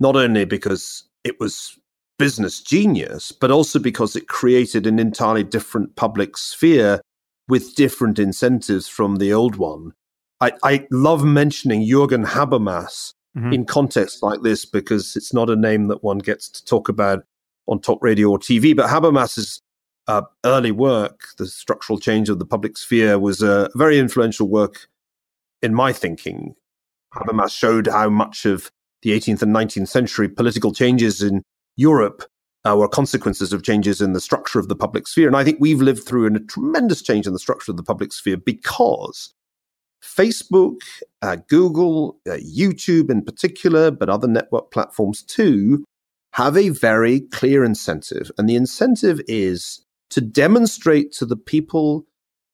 not 0.00 0.16
only 0.16 0.46
because 0.46 1.06
it 1.24 1.38
was 1.38 1.78
business 2.18 2.62
genius, 2.62 3.32
but 3.32 3.50
also 3.50 3.78
because 3.78 4.16
it 4.16 4.28
created 4.28 4.86
an 4.86 4.98
entirely 4.98 5.44
different 5.44 5.94
public 5.96 6.38
sphere 6.38 7.00
with 7.48 7.74
different 7.74 8.18
incentives 8.18 8.88
from 8.88 9.16
the 9.16 9.32
old 9.32 9.56
one. 9.56 9.92
I, 10.40 10.52
I 10.62 10.86
love 10.90 11.24
mentioning 11.24 11.82
Jürgen 11.82 12.26
Habermas 12.26 13.14
mm-hmm. 13.36 13.52
in 13.52 13.64
context 13.64 14.22
like 14.22 14.42
this 14.42 14.64
because 14.64 15.16
it's 15.16 15.32
not 15.32 15.50
a 15.50 15.56
name 15.56 15.88
that 15.88 16.02
one 16.02 16.18
gets 16.18 16.48
to 16.50 16.64
talk 16.64 16.88
about 16.88 17.24
on 17.66 17.80
talk 17.80 18.02
radio 18.02 18.30
or 18.30 18.38
TV. 18.38 18.74
But 18.76 18.88
Habermas's 18.88 19.60
uh, 20.06 20.22
early 20.44 20.72
work, 20.72 21.20
The 21.38 21.46
Structural 21.46 21.98
Change 21.98 22.28
of 22.28 22.38
the 22.38 22.46
Public 22.46 22.76
Sphere, 22.76 23.18
was 23.18 23.42
a 23.42 23.70
very 23.74 23.98
influential 23.98 24.48
work 24.48 24.88
in 25.62 25.74
my 25.74 25.92
thinking. 25.92 26.54
Habermas 27.14 27.56
showed 27.56 27.86
how 27.86 28.10
much 28.10 28.44
of 28.44 28.70
the 29.02 29.10
18th 29.10 29.42
and 29.42 29.54
19th 29.54 29.88
century 29.88 30.28
political 30.28 30.72
changes 30.72 31.22
in 31.22 31.42
Europe 31.76 32.24
uh, 32.64 32.76
were 32.76 32.88
consequences 32.88 33.52
of 33.52 33.62
changes 33.62 34.00
in 34.00 34.12
the 34.12 34.20
structure 34.20 34.58
of 34.58 34.68
the 34.68 34.76
public 34.76 35.06
sphere. 35.06 35.26
And 35.26 35.36
I 35.36 35.44
think 35.44 35.58
we've 35.60 35.82
lived 35.82 36.06
through 36.06 36.26
a 36.26 36.40
tremendous 36.40 37.02
change 37.02 37.26
in 37.26 37.32
the 37.32 37.38
structure 37.38 37.70
of 37.70 37.76
the 37.76 37.82
public 37.82 38.12
sphere 38.12 38.36
because 38.36 39.34
Facebook, 40.02 40.80
uh, 41.22 41.36
Google, 41.48 42.18
uh, 42.28 42.32
YouTube 42.34 43.10
in 43.10 43.22
particular, 43.22 43.90
but 43.90 44.08
other 44.08 44.28
network 44.28 44.70
platforms 44.70 45.22
too, 45.22 45.84
have 46.32 46.56
a 46.56 46.70
very 46.70 47.20
clear 47.20 47.64
incentive. 47.64 48.30
And 48.38 48.48
the 48.48 48.56
incentive 48.56 49.20
is 49.28 49.84
to 50.10 50.20
demonstrate 50.20 51.12
to 51.12 51.26
the 51.26 51.36
people 51.36 52.06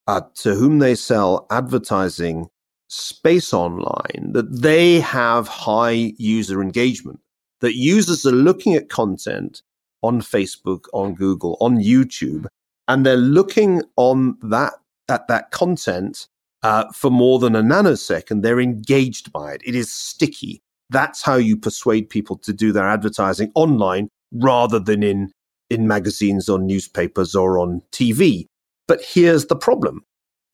uh, 0.06 0.22
to 0.34 0.54
whom 0.54 0.78
they 0.80 0.94
sell 0.94 1.46
advertising 1.50 2.48
space 2.88 3.52
online 3.52 4.32
that 4.32 4.62
they 4.62 4.98
have 5.00 5.46
high 5.46 6.12
user 6.18 6.60
engagement, 6.60 7.20
that 7.60 7.76
users 7.76 8.26
are 8.26 8.32
looking 8.32 8.74
at 8.74 8.88
content 8.88 9.62
on 10.02 10.20
Facebook, 10.20 10.84
on 10.92 11.14
Google, 11.14 11.56
on 11.60 11.76
YouTube, 11.76 12.46
and 12.88 13.04
they're 13.04 13.16
looking 13.16 13.82
on 13.96 14.36
that 14.42 14.74
at 15.08 15.28
that 15.28 15.50
content 15.50 16.26
uh, 16.62 16.84
for 16.92 17.10
more 17.10 17.38
than 17.38 17.56
a 17.56 17.62
nanosecond. 17.62 18.42
They're 18.42 18.60
engaged 18.60 19.32
by 19.32 19.52
it. 19.52 19.62
It 19.64 19.74
is 19.74 19.92
sticky. 19.92 20.62
That's 20.90 21.22
how 21.22 21.36
you 21.36 21.56
persuade 21.56 22.10
people 22.10 22.36
to 22.38 22.52
do 22.52 22.72
their 22.72 22.88
advertising 22.88 23.52
online 23.54 24.08
rather 24.32 24.78
than 24.78 25.02
in 25.02 25.32
in 25.70 25.86
magazines 25.86 26.48
or 26.48 26.58
newspapers 26.58 27.34
or 27.34 27.58
on 27.58 27.80
TV. 27.92 28.46
But 28.88 29.00
here's 29.02 29.46
the 29.46 29.56
problem. 29.56 30.02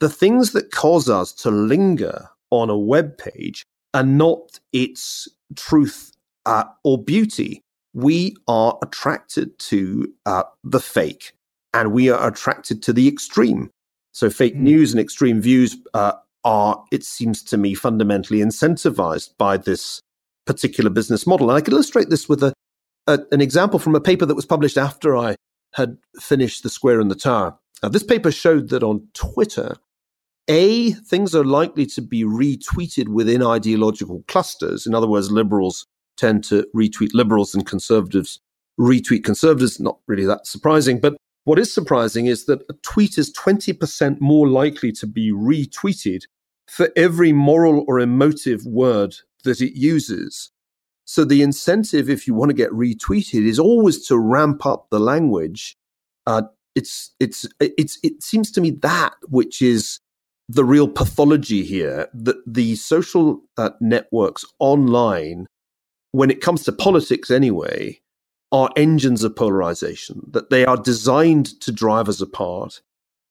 The 0.01 0.11
things 0.11 0.53
that 0.53 0.73
cause 0.73 1.09
us 1.09 1.33
to 1.35 1.51
linger 1.51 2.29
on 2.51 2.69
a 2.69 2.77
web 2.77 3.17
page 3.17 3.65
are 3.95 4.03
not 4.03 4.61
its 4.75 5.27
truth 5.57 6.13
uh, 6.45 6.65
or 6.85 7.03
beauty 7.03 7.63
we 7.97 8.37
are 8.47 8.79
attracted 8.83 9.59
to 9.59 10.13
uh, 10.27 10.43
the 10.63 10.81
fake 10.81 11.33
and 11.73 11.93
we 11.93 12.11
are 12.11 12.29
attracted 12.29 12.83
to 12.83 12.93
the 12.93 13.09
extreme. 13.09 13.71
So, 14.13 14.29
fake 14.29 14.55
mm. 14.55 14.61
news 14.61 14.93
and 14.93 15.01
extreme 15.01 15.41
views 15.41 15.79
uh, 15.95 16.13
are, 16.45 16.85
it 16.93 17.05
seems 17.05 17.43
to 17.45 17.57
me, 17.57 17.73
fundamentally 17.73 18.41
incentivized 18.41 19.31
by 19.39 19.57
this 19.57 20.03
particular 20.45 20.91
business 20.91 21.27
model. 21.27 21.49
And 21.49 21.57
I 21.57 21.63
could 21.63 21.73
illustrate 21.73 22.11
this 22.11 22.29
with 22.29 22.43
a, 22.43 22.53
a, 23.07 23.21
an 23.33 23.41
example 23.41 23.79
from 23.79 23.95
a 23.95 24.01
paper 24.01 24.27
that 24.27 24.35
was 24.35 24.45
published 24.45 24.77
after 24.77 25.17
I 25.17 25.37
had 25.73 25.97
finished 26.21 26.65
The 26.65 26.69
Square 26.69 27.01
and 27.01 27.11
the 27.11 27.15
Tower. 27.15 27.57
Now, 27.83 27.89
this 27.89 28.05
paper 28.05 28.31
showed 28.31 28.69
that 28.69 28.83
on 28.83 29.09
Twitter, 29.15 29.75
A, 30.49 30.93
things 30.93 31.35
are 31.35 31.45
likely 31.45 31.87
to 31.87 32.03
be 32.03 32.25
retweeted 32.25 33.09
within 33.09 33.43
ideological 33.43 34.23
clusters. 34.29 34.87
In 34.87 34.95
other 34.95 35.09
words, 35.09 35.31
liberals 35.31 35.87
tend 36.17 36.45
to 36.45 36.67
retweet 36.75 37.11
liberals 37.13 37.55
and 37.55 37.67
conservatives 37.67 38.41
retweet 38.79 39.25
conservatives. 39.25 39.81
Not 39.81 39.99
really 40.07 40.27
that 40.27 40.47
surprising. 40.47 41.01
But 41.01 41.17
what 41.45 41.59
is 41.59 41.73
surprising 41.73 42.27
is 42.27 42.47
that 42.47 42.63
a 42.69 42.75
tweet 42.83 43.19
is 43.19 43.33
20% 43.33 44.21
more 44.21 44.49
likely 44.49 44.93
to 44.93 45.07
be 45.07 45.33
retweeted 45.33 46.23
for 46.69 46.91
every 46.97 47.33
moral 47.33 47.85
or 47.87 48.01
emotive 48.01 48.67
word 48.67 49.15
that 49.45 49.61
it 49.61 49.79
uses. 49.79 50.51
So 51.05 51.25
the 51.25 51.43
incentive, 51.43 52.11
if 52.11 52.27
you 52.27 52.35
want 52.35 52.51
to 52.51 52.55
get 52.55 52.71
retweeted, 52.73 53.47
is 53.47 53.61
always 53.61 54.05
to 54.09 54.19
ramp 54.19 54.67
up 54.67 54.89
the 54.91 54.99
language. 54.99 55.77
Uh, 56.27 56.43
it's 56.75 57.15
it's 57.21 57.47
it's 57.61 57.99
it 58.03 58.23
seems 58.23 58.51
to 58.51 58.61
me 58.61 58.71
that 58.83 59.15
which 59.29 59.63
is 59.63 60.01
the 60.49 60.65
real 60.65 60.89
pathology 60.89 61.65
here 61.65 62.09
that 62.13 62.37
the 62.47 62.75
social 62.75 63.41
uh, 63.57 63.71
networks 63.81 64.45
online 64.59 65.47
when 66.17 66.31
it 66.31 66.41
comes 66.41 66.65
to 66.65 66.73
politics 66.73 67.31
anyway, 67.31 68.01
are 68.51 68.71
engines 68.75 69.23
of 69.23 69.37
polarization, 69.37 70.23
that 70.31 70.49
they 70.49 70.65
are 70.65 70.79
designed 70.79 71.61
to 71.61 71.71
drive 71.71 72.09
us 72.09 72.23
apart. 72.23 72.81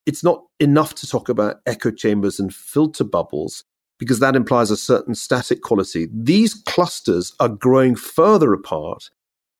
It's 0.05 0.23
not 0.23 0.43
enough 0.59 0.93
to 0.95 1.07
talk 1.07 1.27
about 1.27 1.61
echo 1.65 1.89
chambers 1.89 2.39
and 2.39 2.53
filter 2.53 3.03
bubbles 3.03 3.63
because 3.97 4.19
that 4.19 4.35
implies 4.35 4.69
a 4.69 4.77
certain 4.77 5.15
static 5.15 5.63
quality. 5.63 6.09
These 6.13 6.53
clusters 6.53 7.33
are 7.39 7.49
growing 7.49 7.95
further 7.95 8.53
apart. 8.53 9.09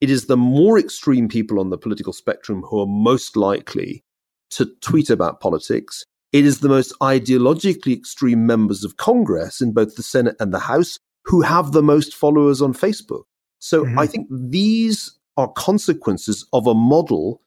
It 0.02 0.12
is 0.12 0.28
the 0.28 0.38
more 0.38 0.78
extreme 0.78 1.28
people 1.28 1.60
on 1.60 1.72
the 1.72 1.80
political 1.80 2.14
spectrum 2.14 2.62
who 2.62 2.80
are 2.80 2.86
most 2.86 3.36
likely 3.36 4.04
to 4.52 4.68
tweet 4.82 5.10
about 5.10 5.40
politics. 5.40 6.06
It 6.32 6.46
is 6.46 6.60
the 6.60 6.70
most 6.70 6.94
ideologically 7.02 7.98
extreme 7.98 8.46
members 8.46 8.84
of 8.84 8.98
Congress 8.98 9.62
in 9.62 9.74
both 9.74 9.96
the 9.96 10.04
Senate 10.04 10.36
and 10.40 10.54
the 10.54 10.60
House 10.60 11.00
who 11.26 11.42
have 11.42 11.72
the 11.72 11.84
most 11.84 12.16
followers 12.16 12.62
on 12.62 12.74
Facebook. 12.74 13.24
So 13.60 13.84
mm-hmm. 13.84 14.00
I 14.00 14.08
think 14.08 14.28
these 14.30 15.18
are 15.38 15.52
consequences 15.52 16.48
of 16.54 16.68
a 16.68 16.74
model 16.74 17.42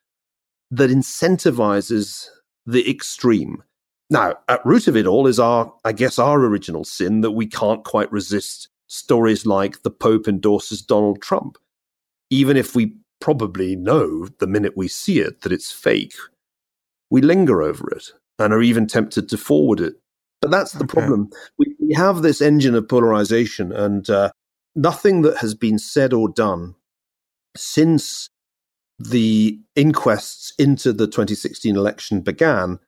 that 0.70 0.90
incentivizes 0.90 2.26
the 2.66 2.88
extreme. 2.90 3.62
Now, 4.10 4.34
at 4.48 4.64
root 4.64 4.88
of 4.88 4.96
it 4.96 5.06
all 5.06 5.26
is 5.26 5.38
our, 5.38 5.72
I 5.84 5.92
guess, 5.92 6.18
our 6.18 6.40
original 6.40 6.84
sin 6.84 7.20
that 7.22 7.30
we 7.30 7.46
can't 7.46 7.84
quite 7.84 8.10
resist 8.10 8.68
stories 8.88 9.46
like 9.46 9.82
the 9.82 9.90
Pope 9.90 10.28
endorses 10.28 10.82
Donald 10.82 11.22
Trump. 11.22 11.57
Even 12.30 12.57
if 12.57 12.74
we 12.74 12.94
probably 13.20 13.76
know 13.76 14.26
the 14.38 14.46
minute 14.46 14.76
we 14.76 14.88
see 14.88 15.20
it 15.20 15.42
that 15.42 15.53
it's 15.53 15.72
fake, 15.72 16.14
we 17.11 17.20
linger 17.20 17.62
over 17.62 17.88
it 17.90 18.12
and 18.38 18.53
are 18.53 18.62
even 18.62 18.86
tempted 18.86 19.28
to 19.28 19.36
forward 19.36 19.80
it 19.80 19.94
but 20.41 20.51
that's 20.51 20.72
the 20.72 20.84
okay. 20.84 20.99
problem. 20.99 21.30
We, 21.59 21.74
we 21.80 21.95
have 21.95 22.22
this 22.22 22.41
engine 22.41 22.74
of 22.74 22.89
polarization, 22.89 23.72
and 23.72 24.09
uh, 24.09 24.30
nothing 24.74 25.22
that 25.22 25.39
has 25.39 25.55
been 25.55 25.78
said 25.78 26.12
or 26.12 26.28
done 26.28 26.74
since 27.57 28.28
the 28.99 29.59
inquests 29.76 30.53
into 30.59 30.93
the 30.93 31.07
2016 31.07 31.76
election 31.76 32.20
began 32.20 32.78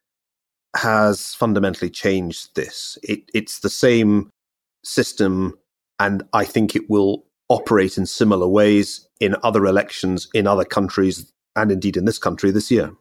has 0.76 1.34
fundamentally 1.34 1.90
changed 1.90 2.54
this. 2.54 2.98
It, 3.02 3.30
it's 3.34 3.60
the 3.60 3.70
same 3.70 4.30
system, 4.84 5.58
and 5.98 6.22
I 6.32 6.44
think 6.44 6.74
it 6.74 6.88
will 6.88 7.24
operate 7.48 7.98
in 7.98 8.06
similar 8.06 8.46
ways 8.46 9.08
in 9.18 9.36
other 9.42 9.66
elections 9.66 10.28
in 10.32 10.46
other 10.46 10.64
countries 10.64 11.32
and 11.56 11.72
indeed 11.72 11.96
in 11.96 12.04
this 12.04 12.18
country 12.18 12.50
this 12.50 12.70
year. 12.70 12.92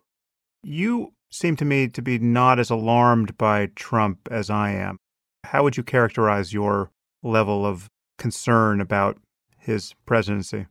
You 0.64 1.14
seem 1.32 1.56
to 1.58 1.66
me 1.66 1.88
to 1.88 2.02
be 2.02 2.20
not 2.20 2.60
as 2.60 2.70
alarmed 2.70 3.38
by 3.38 3.68
Trump 3.76 4.28
as 4.32 4.50
I 4.50 4.72
am. 4.72 4.98
How 5.46 5.64
would 5.64 5.78
you 5.78 5.84
characterize 5.84 6.54
your 6.54 6.92
level 7.24 7.66
of 7.66 7.88
concern 8.18 8.82
about 8.82 9.18
his 9.58 9.94
presidency? 10.06 10.68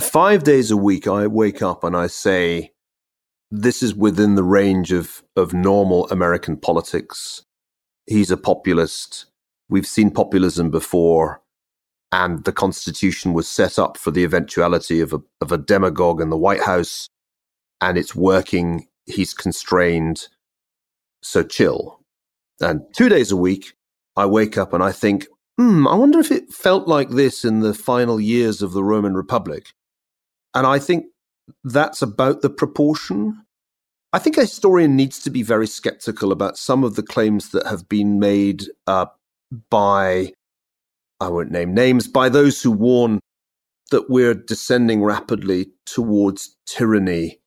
Five 0.00 0.44
days 0.44 0.70
a 0.70 0.76
week, 0.76 1.06
I 1.06 1.26
wake 1.26 1.62
up 1.62 1.84
and 1.84 1.96
I 1.96 2.06
say, 2.06 2.72
this 3.50 3.82
is 3.82 3.94
within 3.94 4.34
the 4.34 4.44
range 4.44 4.92
of, 4.92 5.22
of 5.34 5.54
normal 5.54 6.08
American 6.08 6.56
politics. 6.56 7.42
He's 8.06 8.30
a 8.30 8.36
populist. 8.36 9.26
We've 9.68 9.86
seen 9.86 10.10
populism 10.10 10.70
before, 10.70 11.42
and 12.10 12.44
the 12.44 12.52
Constitution 12.52 13.32
was 13.32 13.48
set 13.48 13.78
up 13.78 13.96
for 13.96 14.10
the 14.10 14.24
eventuality 14.24 15.00
of 15.00 15.12
a, 15.12 15.20
of 15.40 15.52
a 15.52 15.58
demagogue 15.58 16.20
in 16.20 16.30
the 16.30 16.36
White 16.36 16.62
House, 16.62 17.08
and 17.80 17.96
it's 17.96 18.14
working 18.14 18.87
he's 19.08 19.34
constrained. 19.34 20.28
so 21.22 21.42
chill. 21.42 22.00
And 22.60 22.82
two 22.96 23.08
days 23.08 23.30
a 23.30 23.36
week, 23.36 23.74
I 24.16 24.26
wake 24.26 24.58
up 24.58 24.72
and 24.72 24.82
I 24.82 24.92
think, 24.92 25.26
hmm, 25.56 25.86
I 25.86 25.94
wonder 25.94 26.18
if 26.18 26.30
it 26.30 26.52
felt 26.52 26.88
like 26.88 27.10
this 27.10 27.44
in 27.44 27.60
the 27.60 27.74
final 27.74 28.20
years 28.20 28.62
of 28.62 28.72
the 28.72 28.84
Roman 28.84 29.14
Republic. 29.14 29.72
And 30.54 30.66
I 30.66 30.78
think 30.78 31.06
that's 31.64 32.02
about 32.02 32.42
the 32.42 32.50
proportion. 32.50 33.44
I 34.12 34.18
think 34.18 34.36
a 34.36 34.42
historian 34.42 34.96
needs 34.96 35.20
to 35.20 35.30
be 35.30 35.42
very 35.42 35.66
skeptical 35.66 36.32
about 36.32 36.56
some 36.56 36.82
of 36.84 36.96
the 36.96 37.02
claims 37.02 37.50
that 37.50 37.66
have 37.66 37.88
been 37.88 38.18
made 38.18 38.64
uh, 38.86 39.06
by, 39.70 40.32
I 41.20 41.28
won't 41.28 41.50
name 41.50 41.74
names, 41.74 42.08
by 42.08 42.28
those 42.28 42.62
who 42.62 42.70
warn 42.70 43.20
that 43.90 44.10
we're 44.10 44.34
descending 44.34 45.02
rapidly 45.02 45.68
towards 45.86 46.56
tyranny 46.66 47.40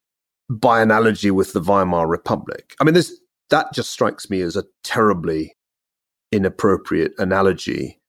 by 0.59 0.81
analogy 0.81 1.31
with 1.31 1.53
the 1.53 1.61
Weimar 1.61 2.07
Republic. 2.07 2.75
I 2.79 2.83
mean, 2.83 2.93
this, 2.93 3.19
that 3.49 3.73
just 3.73 3.91
strikes 3.91 4.29
me 4.29 4.41
as 4.41 4.55
a 4.55 4.65
terribly 4.83 5.55
inappropriate 6.31 7.13
analogy. 7.17 7.99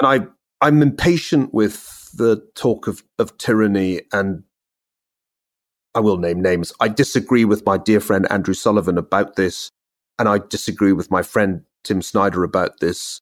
And 0.00 0.06
I, 0.06 0.26
I'm 0.64 0.80
impatient 0.80 1.52
with 1.52 2.10
the 2.14 2.42
talk 2.54 2.86
of, 2.86 3.02
of 3.18 3.36
tyranny 3.38 4.02
and 4.12 4.44
I 5.94 6.00
will 6.00 6.16
name 6.16 6.40
names. 6.40 6.72
I 6.80 6.88
disagree 6.88 7.44
with 7.44 7.66
my 7.66 7.76
dear 7.76 8.00
friend 8.00 8.26
Andrew 8.30 8.54
Sullivan 8.54 8.96
about 8.96 9.36
this, 9.36 9.70
and 10.18 10.26
I 10.26 10.38
disagree 10.38 10.92
with 10.92 11.10
my 11.10 11.22
friend 11.22 11.62
Tim 11.84 12.00
Snyder 12.00 12.44
about 12.44 12.80
this. 12.80 13.20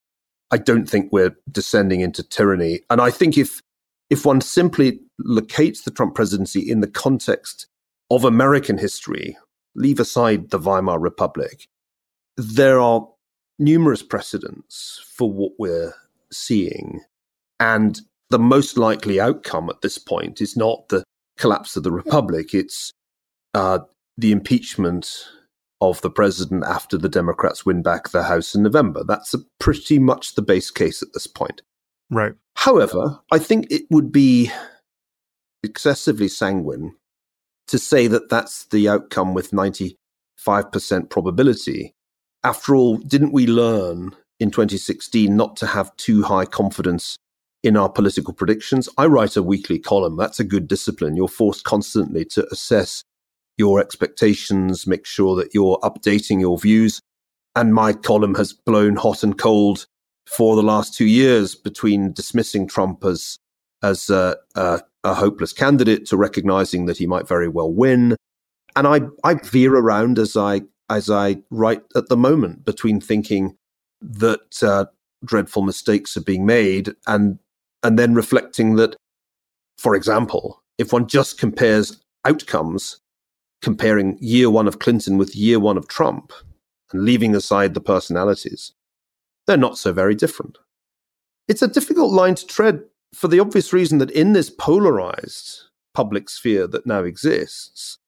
I 0.53 0.59
don't 0.59 0.89
think 0.89 1.11
we're 1.11 1.37
descending 1.51 2.01
into 2.01 2.23
tyranny. 2.23 2.81
And 2.89 3.01
I 3.01 3.11
think 3.11 3.37
if 3.37 3.61
if 4.09 4.25
one 4.25 4.41
simply 4.41 5.01
locates 5.19 5.83
the 5.83 5.91
Trump 5.91 6.15
presidency 6.15 6.61
in 6.61 6.81
the 6.81 6.89
context 6.89 7.67
of 8.11 8.25
American 8.25 8.79
history, 8.79 9.37
leave 9.75 10.01
aside 10.01 10.51
the 10.51 10.59
Weimar 10.59 10.99
Republic, 10.99 11.69
there 12.37 12.81
are 12.81 13.07
numerous 13.59 14.03
precedents 14.03 15.01
for 15.05 15.31
what 15.31 15.53
we're 15.59 15.95
seeing. 16.33 17.01
And 17.59 18.01
the 18.31 18.39
most 18.39 18.77
likely 18.77 19.21
outcome 19.21 19.69
at 19.69 19.83
this 19.83 19.99
point 19.99 20.41
is 20.41 20.57
not 20.57 20.89
the 20.89 21.05
collapse 21.39 21.77
of 21.77 21.83
the 21.83 21.93
republic, 21.93 22.55
it's 22.55 22.93
uh, 23.55 23.81
the 24.17 24.33
impeachment 24.33 25.27
of 25.81 26.01
the 26.03 26.11
president 26.11 26.65
after 26.65 26.99
the 26.99 27.09
Democrats 27.09 27.65
win 27.65 27.83
back 27.83 28.11
the 28.11 28.25
House 28.25 28.55
in 28.55 28.63
November. 28.63 29.03
That's 29.03 29.35
pretty 29.59 29.99
much 29.99 30.35
the 30.35 30.43
base 30.43 30.71
case 30.71 31.03
at 31.03 31.13
this 31.15 31.27
point. 31.27 31.63
Right. 32.11 32.35
However, 32.57 33.21
I 33.31 33.39
think 33.39 33.71
it 33.71 33.85
would 33.91 34.13
be 34.13 34.51
excessively 35.63 36.29
sanguine 36.29 36.95
to 37.71 37.79
say 37.79 38.09
that 38.09 38.29
that's 38.29 38.67
the 38.67 38.89
outcome 38.89 39.33
with 39.33 39.53
95% 39.53 39.95
probability. 41.09 41.95
After 42.43 42.75
all, 42.75 42.97
didn't 42.97 43.33
we 43.33 43.47
learn 43.47 44.17
in 44.41 44.51
2016 44.51 45.37
not 45.37 45.57
to 45.57 45.67
have 45.67 45.97
too 45.97 46.25
high 46.25 46.47
confidence 46.47 47.17
in 47.63 47.77
our 47.77 47.89
political 47.89 48.35
predictions? 48.35 48.89
I 48.99 49.07
write 49.07 49.37
a 49.37 49.43
weekly 49.43 49.79
column. 49.79 50.17
That's 50.17 50.41
a 50.41 50.45
good 50.45 50.67
discipline. 50.67 51.17
You're 51.17 51.29
forced 51.29 51.63
constantly 51.63 52.25
to 52.27 52.45
assess 52.51 53.05
your 53.57 53.79
expectations, 53.79 54.87
make 54.87 55.07
sure 55.07 55.37
that 55.37 55.55
you're 55.55 55.79
updating 55.85 56.41
your 56.41 56.59
views. 56.59 57.01
And 57.55 57.73
my 57.73 57.93
column 57.93 58.35
has 58.35 58.53
blown 58.53 58.97
hot 58.97 59.23
and 59.23 59.39
cold 59.39 59.87
for 60.27 60.57
the 60.57 60.63
last 60.63 60.95
two 60.95 61.07
years 61.07 61.55
between 61.55 62.13
dismissing 62.13 62.67
Trump 62.67 63.05
as 63.05 63.39
as 63.83 64.11
a 65.05 65.15
hopeless 65.15 65.53
candidate 65.53 66.07
to 66.07 66.17
recognizing 66.17 66.87
that 66.87 66.99
he 66.99 67.07
might 67.07 67.27
very 67.27 67.49
well 67.49 67.73
win. 67.73 68.17
And 68.77 68.87
I, 68.87 69.01
I 69.25 69.35
veer 69.35 69.75
around 69.75 70.19
as 70.19 70.37
I 70.37 70.63
as 70.89 71.09
I 71.09 71.37
write 71.51 71.83
at 71.95 72.09
the 72.09 72.17
moment 72.17 72.65
between 72.65 73.01
thinking 73.01 73.57
that 74.01 74.63
uh, 74.63 74.87
dreadful 75.25 75.63
mistakes 75.63 76.17
are 76.17 76.23
being 76.23 76.45
made 76.45 76.95
and 77.07 77.39
and 77.83 77.99
then 77.99 78.15
reflecting 78.15 78.77
that, 78.77 78.97
for 79.79 79.95
example, 79.95 80.63
if 80.79 80.93
one 80.93 81.07
just 81.07 81.39
compares 81.39 82.03
outcomes, 82.25 83.01
comparing 83.63 84.19
year 84.21 84.51
one 84.51 84.69
of 84.69 84.79
Clinton 84.79 85.17
with 85.17 85.35
year 85.35 85.59
one 85.59 85.79
of 85.79 85.89
Trump, 85.89 86.33
and 86.93 87.03
leaving 87.03 87.35
aside 87.35 87.73
the 87.73 87.81
personalities, 87.81 88.73
they're 89.47 89.57
not 89.57 89.79
so 89.79 89.93
very 89.93 90.15
different. 90.15 90.59
It's 91.49 91.63
a 91.63 91.69
difficult 91.69 92.13
line 92.13 92.35
to 92.35 92.47
tread 92.47 92.83
for 93.15 93.29
the 93.29 93.41
obvious 93.41 93.73
reason 93.73 93.99
that 93.99 94.11
in 94.11 94.33
this 94.33 94.51
polarized 94.51 95.63
public 95.95 96.29
sphere 96.29 96.67
that 96.67 96.87
now 96.87 97.03
exists, 97.03 97.99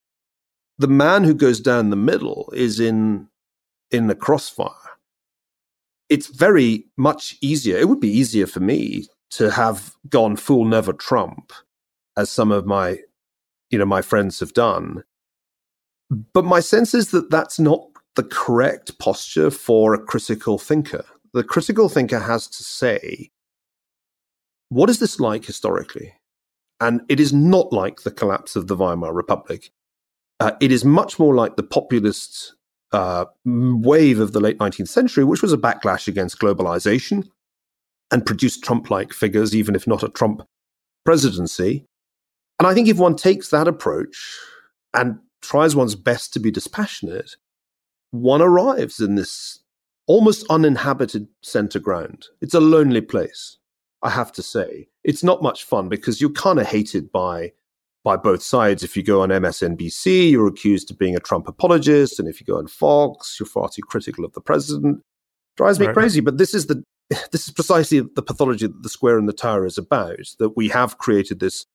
the 0.78 0.88
man 0.88 1.24
who 1.24 1.34
goes 1.34 1.60
down 1.60 1.90
the 1.90 1.96
middle 1.96 2.52
is 2.54 2.80
in 2.80 3.28
in 3.90 4.06
the 4.06 4.14
crossfire. 4.14 4.72
It's 6.08 6.26
very 6.26 6.86
much 6.96 7.36
easier. 7.40 7.76
It 7.76 7.88
would 7.88 8.00
be 8.00 8.10
easier 8.10 8.46
for 8.46 8.60
me 8.60 9.06
to 9.32 9.50
have 9.50 9.94
gone 10.08 10.36
full 10.36 10.64
never 10.64 10.92
Trump, 10.92 11.52
as 12.16 12.30
some 12.30 12.52
of 12.52 12.66
my, 12.66 12.98
you 13.70 13.78
know, 13.78 13.86
my 13.86 14.02
friends 14.02 14.40
have 14.40 14.52
done. 14.52 15.04
But 16.10 16.44
my 16.44 16.60
sense 16.60 16.94
is 16.94 17.10
that 17.10 17.30
that's 17.30 17.58
not 17.58 17.86
the 18.16 18.24
correct 18.24 18.98
posture 18.98 19.50
for 19.50 19.94
a 19.94 20.02
critical 20.02 20.58
thinker. 20.58 21.04
The 21.32 21.44
critical 21.44 21.88
thinker 21.88 22.18
has 22.18 22.46
to 22.48 22.62
say, 22.62 23.30
what 24.72 24.88
is 24.88 24.98
this 24.98 25.20
like 25.20 25.44
historically? 25.44 26.14
And 26.80 27.02
it 27.10 27.20
is 27.20 27.32
not 27.32 27.72
like 27.72 28.02
the 28.02 28.10
collapse 28.10 28.56
of 28.56 28.68
the 28.68 28.74
Weimar 28.74 29.12
Republic. 29.12 29.70
Uh, 30.40 30.52
it 30.60 30.72
is 30.72 30.82
much 30.82 31.18
more 31.18 31.34
like 31.34 31.56
the 31.56 31.62
populist 31.62 32.54
uh, 32.90 33.26
wave 33.44 34.18
of 34.18 34.32
the 34.32 34.40
late 34.40 34.58
19th 34.58 34.88
century, 34.88 35.24
which 35.24 35.42
was 35.42 35.52
a 35.52 35.58
backlash 35.58 36.08
against 36.08 36.38
globalization 36.38 37.28
and 38.10 38.24
produced 38.24 38.64
Trump 38.64 38.90
like 38.90 39.12
figures, 39.12 39.54
even 39.54 39.74
if 39.74 39.86
not 39.86 40.02
a 40.02 40.08
Trump 40.08 40.42
presidency. 41.04 41.84
And 42.58 42.66
I 42.66 42.72
think 42.72 42.88
if 42.88 42.98
one 42.98 43.14
takes 43.14 43.48
that 43.50 43.68
approach 43.68 44.38
and 44.94 45.18
tries 45.42 45.76
one's 45.76 45.96
best 45.96 46.32
to 46.32 46.40
be 46.40 46.50
dispassionate, 46.50 47.36
one 48.10 48.40
arrives 48.40 49.00
in 49.00 49.16
this 49.16 49.60
almost 50.06 50.46
uninhabited 50.48 51.28
center 51.42 51.78
ground. 51.78 52.28
It's 52.40 52.54
a 52.54 52.60
lonely 52.60 53.02
place, 53.02 53.58
I 54.02 54.10
have 54.10 54.32
to 54.32 54.42
say. 54.42 54.88
It's 55.04 55.22
not 55.22 55.42
much 55.42 55.64
fun 55.64 55.88
because 55.88 56.20
you're 56.20 56.30
kind 56.30 56.58
of 56.58 56.66
hated 56.66 57.12
by 57.12 57.52
by 58.04 58.16
both 58.16 58.42
sides. 58.42 58.82
If 58.82 58.96
you 58.96 59.02
go 59.02 59.22
on 59.22 59.28
MSNBC, 59.28 60.32
you're 60.32 60.48
accused 60.48 60.90
of 60.90 60.98
being 60.98 61.14
a 61.14 61.20
Trump 61.20 61.46
apologist, 61.46 62.18
and 62.18 62.28
if 62.28 62.40
you 62.40 62.46
go 62.46 62.58
on 62.58 62.66
Fox, 62.66 63.36
you're 63.38 63.46
far 63.46 63.68
too 63.68 63.82
critical 63.82 64.24
of 64.24 64.32
the 64.32 64.40
president. 64.40 65.02
Drives 65.56 65.78
me 65.78 65.86
right. 65.86 65.94
crazy, 65.94 66.20
but 66.20 66.38
this 66.38 66.54
is 66.54 66.66
the 66.66 66.82
this 67.32 67.46
is 67.46 67.50
precisely 67.50 68.00
the 68.00 68.22
pathology 68.22 68.66
that 68.66 68.82
the 68.82 68.88
square 68.88 69.18
and 69.18 69.28
the 69.28 69.32
tower 69.32 69.66
is 69.66 69.78
about 69.78 70.18
that 70.38 70.56
we 70.56 70.68
have 70.68 70.98
created 70.98 71.40
this 71.40 71.66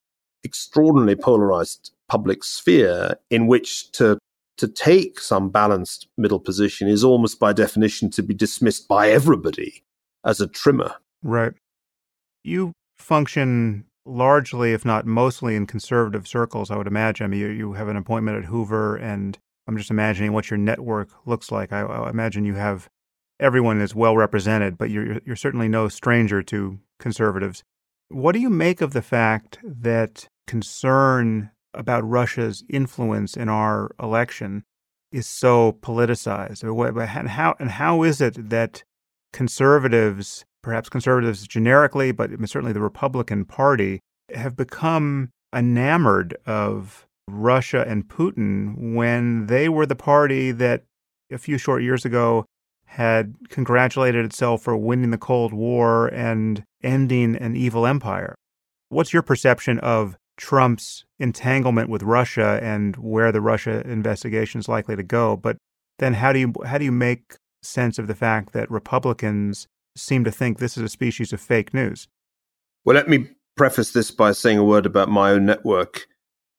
extraordinarily 0.43 1.15
polarized 1.15 1.91
public 2.07 2.43
sphere 2.43 3.15
in 3.30 3.47
which 3.47 3.91
to 3.91 4.17
to 4.57 4.67
take 4.67 5.19
some 5.19 5.49
balanced 5.49 6.07
middle 6.17 6.39
position 6.39 6.88
is 6.88 7.03
almost 7.03 7.39
by 7.39 7.53
definition 7.53 8.09
to 8.09 8.23
be 8.23 8.34
dismissed 8.34 8.88
by 8.88 9.09
everybody 9.09 9.84
as 10.25 10.39
a 10.39 10.47
trimmer 10.47 10.93
right 11.23 11.53
you 12.47 12.73
function 12.97 13.85
largely 14.05 14.73
if 14.73 14.85
not 14.85 15.05
mostly 15.05 15.55
in 15.55 15.67
conservative 15.67 16.27
circles 16.27 16.71
i 16.71 16.77
would 16.77 16.87
imagine 16.87 17.25
I 17.25 17.27
mean, 17.27 17.39
you, 17.39 17.47
you 17.47 17.73
have 17.73 17.89
an 17.89 17.97
appointment 17.97 18.37
at 18.37 18.45
hoover 18.45 18.95
and 18.95 19.37
i'm 19.67 19.77
just 19.77 19.91
imagining 19.91 20.33
what 20.33 20.49
your 20.49 20.57
network 20.57 21.09
looks 21.25 21.51
like 21.51 21.73
I, 21.73 21.81
I 21.81 22.09
imagine 22.09 22.45
you 22.45 22.55
have 22.55 22.89
everyone 23.39 23.81
is 23.81 23.95
well 23.95 24.15
represented, 24.15 24.77
but 24.77 24.89
you're, 24.89 25.19
you're 25.25 25.35
certainly 25.35 25.67
no 25.67 25.87
stranger 25.87 26.41
to 26.43 26.79
conservatives. 26.99 27.63
What 28.09 28.31
do 28.31 28.39
you 28.39 28.49
make 28.49 28.81
of 28.81 28.93
the 28.93 29.01
fact 29.01 29.59
that 29.63 30.27
concern 30.45 31.51
about 31.73 32.07
Russia's 32.07 32.63
influence 32.69 33.35
in 33.35 33.49
our 33.49 33.91
election 34.01 34.63
is 35.11 35.27
so 35.27 35.73
politicized? 35.81 36.63
And 36.63 37.29
how, 37.29 37.55
and 37.59 37.71
how 37.71 38.03
is 38.03 38.21
it 38.21 38.49
that 38.49 38.83
conservatives, 39.33 40.45
perhaps 40.68 40.89
conservatives 40.89 41.47
generically, 41.47 42.11
but 42.11 42.30
certainly 42.49 42.74
the 42.74 42.82
Republican 42.82 43.45
Party, 43.45 44.01
have 44.36 44.57
become 44.57 45.30
enamored 45.55 46.36
of 46.45 47.07
Russia 47.30 47.86
and 47.88 48.05
Putin 48.09 48.93
when 48.93 49.45
they 49.45 49.70
were 49.70 49.86
the 49.86 49.95
party 49.95 50.51
that 50.51 50.84
a 51.32 51.38
few 51.38 51.57
short 51.57 51.84
years 51.84 52.03
ago 52.03 52.43
had 52.88 53.34
congratulated 53.47 54.26
itself 54.26 54.61
for 54.61 54.76
winning 54.76 55.11
the 55.11 55.18
Cold 55.18 55.53
War 55.53 56.07
and 56.07 56.65
ending 56.84 57.38
an 57.38 57.55
evil 57.55 57.88
empire. 57.88 58.36
What's 58.89 59.13
your 59.13 59.22
perception 59.22 59.80
of 59.80 60.18
Trump's 60.36 61.05
entanglement 61.18 61.89
with 61.89 62.03
Russia 62.03 62.59
and 62.61 62.97
where 62.97 63.32
the 63.32 63.39
Russia 63.39 63.89
investigation 63.89 64.59
is 64.59 64.68
likely 64.68 64.97
to 64.97 65.03
go? 65.03 65.38
But 65.38 65.55
then 65.99 66.15
how 66.15 66.34
do 66.34 66.39
you 66.39 66.53
how 66.65 66.78
do 66.78 66.84
you 66.84 66.91
make 66.91 67.38
sense 67.63 67.97
of 67.97 68.07
the 68.07 68.15
fact 68.15 68.51
that 68.51 68.70
Republicans 68.70 69.65
seem 69.97 70.23
to 70.23 70.31
think 70.31 70.59
this 70.59 70.77
is 70.77 70.83
a 70.83 70.89
species 70.89 71.33
of 71.33 71.41
fake 71.41 71.73
news? 71.73 72.07
Well, 72.85 72.95
let 72.95 73.09
me 73.09 73.29
preface 73.55 73.91
this 73.91 74.11
by 74.11 74.31
saying 74.31 74.57
a 74.57 74.63
word 74.63 74.85
about 74.85 75.09
my 75.09 75.31
own 75.31 75.45
network, 75.45 76.07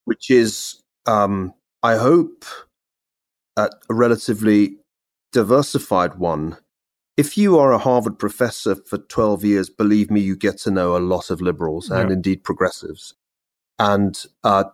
which 0.04 0.30
is, 0.30 0.82
um, 1.06 1.54
I 1.82 1.96
hope, 1.96 2.44
a 3.56 3.70
relatively 3.88 4.76
diversified 5.32 6.16
one. 6.16 6.56
If 7.16 7.36
you 7.36 7.58
are 7.58 7.72
a 7.72 7.78
Harvard 7.78 8.18
professor 8.18 8.76
for 8.76 8.98
12 8.98 9.44
years, 9.44 9.70
believe 9.70 10.10
me, 10.10 10.20
you 10.20 10.36
get 10.36 10.58
to 10.58 10.70
know 10.70 10.96
a 10.96 10.98
lot 10.98 11.30
of 11.30 11.40
liberals 11.40 11.90
and 11.90 12.12
indeed 12.12 12.44
progressives. 12.44 13.14
And 13.78 14.22
uh, 14.44 14.64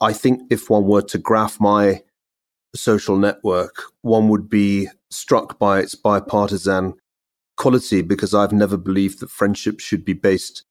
I 0.00 0.12
think 0.12 0.42
if 0.50 0.68
one 0.68 0.84
were 0.84 1.02
to 1.02 1.18
graph 1.18 1.58
my 1.60 2.02
social 2.74 3.16
network, 3.16 3.84
one 4.02 4.28
would 4.28 4.50
be 4.50 4.88
struck 5.10 5.58
by 5.58 5.80
its 5.80 5.94
bipartisan 5.94 6.94
quality 7.56 8.02
because 8.02 8.34
I've 8.34 8.52
never 8.52 8.76
believed 8.76 9.20
that 9.20 9.30
friendship 9.30 9.80
should 9.80 10.04
be 10.04 10.12
based 10.12 10.64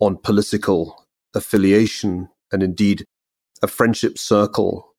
on 0.00 0.18
political 0.18 1.04
affiliation. 1.34 2.28
And 2.52 2.62
indeed, 2.62 3.04
a 3.62 3.66
friendship 3.66 4.18
circle 4.18 4.92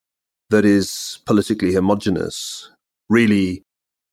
that 0.49 0.65
is 0.65 1.19
politically 1.25 1.73
homogenous 1.73 2.71
really 3.09 3.63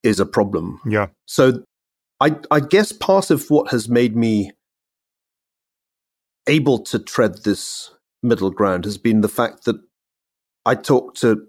is 0.03 0.21
a 0.21 0.27
problem. 0.27 0.81
Yeah. 0.87 1.09
So 1.27 1.65
I, 2.21 2.37
I 2.51 2.61
guess 2.61 2.93
part 2.93 3.31
of 3.31 3.49
what 3.49 3.71
has 3.71 3.89
made 3.89 4.17
me 4.17 4.53
able 6.47 6.79
to 6.79 6.99
tread 6.99 7.45
this 7.45 7.91
middle 8.23 8.51
ground 8.51 8.85
has 8.85 8.99
been 8.99 9.21
the 9.21 9.29
fact 9.29 9.65
that 9.65 9.77
I 10.67 10.75
talk 10.75 11.15
to 11.17 11.47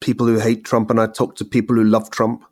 people 0.00 0.26
who 0.26 0.38
hate 0.38 0.64
Trump 0.64 0.90
and 0.90 1.00
I 1.00 1.06
talk 1.06 1.36
to 1.36 1.44
people 1.44 1.76
who 1.76 1.84
love 1.84 2.10
Trump. 2.10 2.44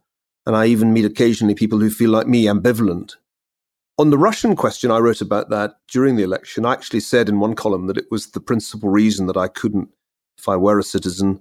And 0.47 0.57
I 0.57 0.67
even 0.67 0.93
meet 0.93 1.05
occasionally 1.05 1.55
people 1.55 1.81
who 1.81 1.91
feel 1.91 2.11
like 2.11 2.29
me, 2.29 2.45
ambivalent. 2.45 3.17
On 3.99 4.11
the 4.11 4.19
Russian 4.19 4.55
question, 4.55 4.91
I 4.91 4.99
wrote 4.99 5.21
about 5.21 5.51
that 5.51 5.77
during 5.91 6.17
the 6.17 6.23
election. 6.23 6.65
I 6.65 6.73
actually 6.73 7.01
said 7.01 7.29
in 7.29 7.41
one 7.41 7.55
column 7.55 7.87
that 7.89 7.97
it 7.97 8.07
was 8.11 8.29
the 8.29 8.41
principal 8.41 8.91
reason 8.91 9.27
that 9.27 9.37
I 9.37 9.49
couldn't, 9.49 9.89
if 10.39 10.49
I 10.49 10.57
were 10.57 10.79
a 10.79 10.85
citizen, 10.85 11.41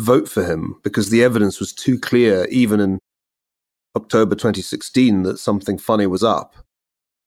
vote 0.00 0.28
for 0.28 0.44
him 0.44 0.76
because 0.82 1.10
the 1.10 1.22
evidence 1.22 1.60
was 1.60 1.72
too 1.72 1.98
clear, 1.98 2.46
even 2.46 2.80
in 2.80 2.98
October 3.94 4.34
2016, 4.34 5.22
that 5.22 5.38
something 5.38 5.78
funny 5.78 6.06
was 6.06 6.24
up. 6.24 6.54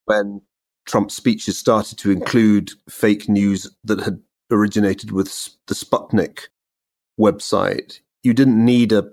When 0.06 0.42
Trump's 0.86 1.16
speeches 1.16 1.58
started 1.58 1.98
to 2.00 2.12
include 2.12 2.72
fake 2.90 3.30
news 3.30 3.70
that 3.84 4.02
had 4.02 4.20
originated 4.52 5.12
with 5.12 5.28
the 5.68 5.76
Sputnik 5.76 6.48
website, 7.20 8.00
you 8.24 8.34
didn't 8.34 8.64
need 8.64 8.92
a 8.92 9.12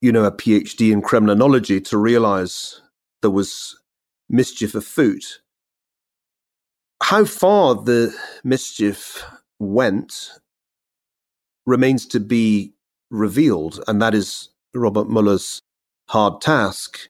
you 0.00 0.12
know 0.12 0.24
a 0.24 0.32
PhD 0.32 0.92
in 0.92 1.02
criminology 1.02 1.80
to 1.80 1.98
realize 1.98 2.80
there 3.22 3.30
was 3.30 3.76
mischief 4.28 4.74
afoot. 4.74 5.40
How 7.02 7.24
far 7.24 7.74
the 7.74 8.14
mischief 8.44 9.24
went 9.58 10.30
remains 11.66 12.06
to 12.06 12.20
be 12.20 12.72
revealed, 13.10 13.82
and 13.88 14.00
that 14.02 14.14
is 14.14 14.50
Robert 14.74 15.08
Mueller's 15.08 15.60
hard 16.08 16.40
task. 16.40 17.08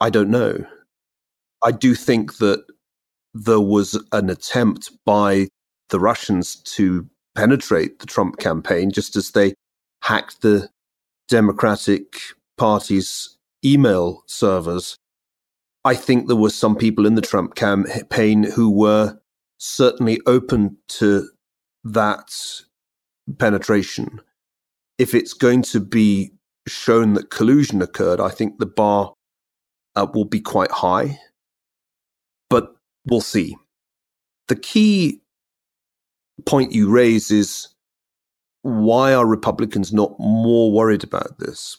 I 0.00 0.10
don't 0.10 0.30
know. 0.30 0.64
I 1.64 1.72
do 1.72 1.94
think 1.94 2.38
that 2.38 2.64
there 3.34 3.60
was 3.60 4.00
an 4.12 4.30
attempt 4.30 4.90
by 5.04 5.48
the 5.90 6.00
Russians 6.00 6.56
to 6.56 7.08
penetrate 7.34 7.98
the 7.98 8.06
Trump 8.06 8.38
campaign, 8.38 8.90
just 8.90 9.16
as 9.16 9.30
they 9.32 9.54
hacked 10.02 10.42
the 10.42 10.68
Democratic 11.28 12.18
Party's 12.56 13.36
email 13.64 14.22
servers. 14.26 14.96
I 15.84 15.94
think 15.94 16.26
there 16.26 16.36
were 16.36 16.50
some 16.50 16.76
people 16.76 17.06
in 17.06 17.14
the 17.14 17.22
Trump 17.22 17.54
campaign 17.54 18.42
who 18.42 18.70
were 18.70 19.18
certainly 19.58 20.20
open 20.26 20.76
to 20.88 21.28
that 21.84 22.30
penetration. 23.38 24.20
If 24.98 25.14
it's 25.14 25.32
going 25.32 25.62
to 25.62 25.80
be 25.80 26.32
shown 26.66 27.14
that 27.14 27.30
collusion 27.30 27.82
occurred, 27.82 28.20
I 28.20 28.30
think 28.30 28.58
the 28.58 28.66
bar 28.66 29.14
uh, 29.96 30.06
will 30.12 30.24
be 30.24 30.40
quite 30.40 30.70
high. 30.70 31.18
But 32.50 32.74
we'll 33.06 33.20
see. 33.20 33.56
The 34.48 34.56
key 34.56 35.20
point 36.46 36.72
you 36.72 36.90
raise 36.90 37.30
is 37.30 37.68
why 38.68 39.14
are 39.14 39.26
Republicans 39.26 39.92
not 39.92 40.14
more 40.18 40.72
worried 40.72 41.04
about 41.04 41.38
this? 41.38 41.78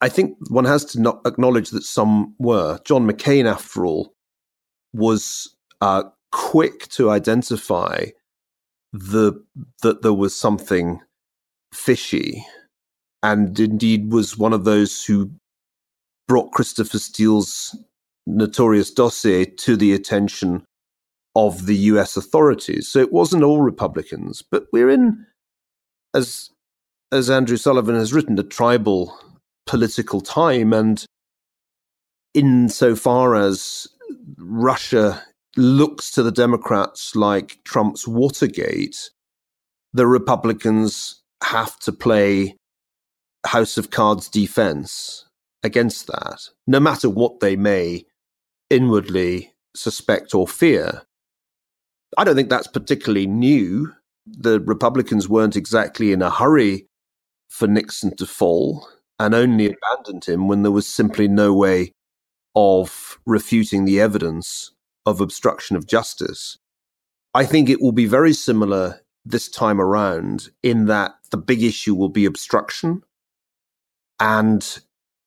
I 0.00 0.08
think 0.08 0.36
one 0.48 0.64
has 0.64 0.84
to 0.86 1.20
acknowledge 1.26 1.70
that 1.70 1.82
some 1.82 2.34
were. 2.38 2.78
John 2.84 3.06
McCain, 3.06 3.44
after 3.44 3.84
all, 3.84 4.14
was 4.92 5.54
uh, 5.80 6.04
quick 6.32 6.88
to 6.88 7.10
identify 7.10 8.06
the 8.92 9.32
that 9.82 10.02
there 10.02 10.14
was 10.14 10.34
something 10.34 11.00
fishy, 11.72 12.44
and 13.22 13.58
indeed 13.60 14.12
was 14.12 14.38
one 14.38 14.52
of 14.52 14.64
those 14.64 15.04
who 15.04 15.30
brought 16.26 16.52
Christopher 16.52 16.98
Steele's 16.98 17.76
notorious 18.26 18.90
dossier 18.90 19.44
to 19.44 19.76
the 19.76 19.92
attention 19.92 20.64
of 21.36 21.66
the 21.66 21.76
US 21.76 22.16
authorities. 22.16 22.88
So 22.88 22.98
it 22.98 23.12
wasn't 23.12 23.44
all 23.44 23.60
Republicans, 23.60 24.42
but 24.42 24.66
we're 24.72 24.90
in, 24.90 25.26
as 26.14 26.50
as 27.12 27.28
Andrew 27.28 27.56
Sullivan 27.56 27.96
has 27.96 28.12
written, 28.12 28.38
a 28.38 28.44
tribal 28.44 29.18
political 29.66 30.20
time, 30.20 30.72
and 30.72 31.04
insofar 32.34 33.34
as 33.34 33.88
Russia 34.38 35.22
looks 35.56 36.12
to 36.12 36.22
the 36.22 36.30
Democrats 36.30 37.16
like 37.16 37.58
Trump's 37.64 38.06
Watergate, 38.06 39.10
the 39.92 40.06
Republicans 40.06 41.22
have 41.42 41.78
to 41.80 41.92
play 41.92 42.56
House 43.46 43.76
of 43.76 43.90
Cards 43.90 44.28
defense 44.28 45.26
against 45.62 46.06
that, 46.06 46.48
no 46.66 46.78
matter 46.78 47.08
what 47.10 47.40
they 47.40 47.56
may 47.56 48.04
inwardly 48.68 49.52
suspect 49.74 50.34
or 50.34 50.46
fear. 50.46 51.02
I 52.16 52.24
don't 52.24 52.36
think 52.36 52.50
that's 52.50 52.66
particularly 52.66 53.26
new. 53.26 53.92
The 54.38 54.60
Republicans 54.60 55.28
weren't 55.28 55.56
exactly 55.56 56.12
in 56.12 56.22
a 56.22 56.30
hurry 56.30 56.86
for 57.48 57.66
Nixon 57.66 58.16
to 58.16 58.26
fall 58.26 58.88
and 59.18 59.34
only 59.34 59.66
abandoned 59.66 60.24
him 60.24 60.48
when 60.48 60.62
there 60.62 60.72
was 60.72 60.86
simply 60.86 61.28
no 61.28 61.52
way 61.52 61.92
of 62.54 63.18
refuting 63.26 63.84
the 63.84 64.00
evidence 64.00 64.72
of 65.04 65.20
obstruction 65.20 65.76
of 65.76 65.86
justice. 65.86 66.58
I 67.34 67.44
think 67.44 67.68
it 67.68 67.80
will 67.80 67.92
be 67.92 68.06
very 68.06 68.32
similar 68.32 69.00
this 69.24 69.48
time 69.48 69.80
around 69.80 70.48
in 70.62 70.86
that 70.86 71.12
the 71.30 71.36
big 71.36 71.62
issue 71.62 71.94
will 71.94 72.08
be 72.08 72.24
obstruction 72.24 73.02
and 74.18 74.80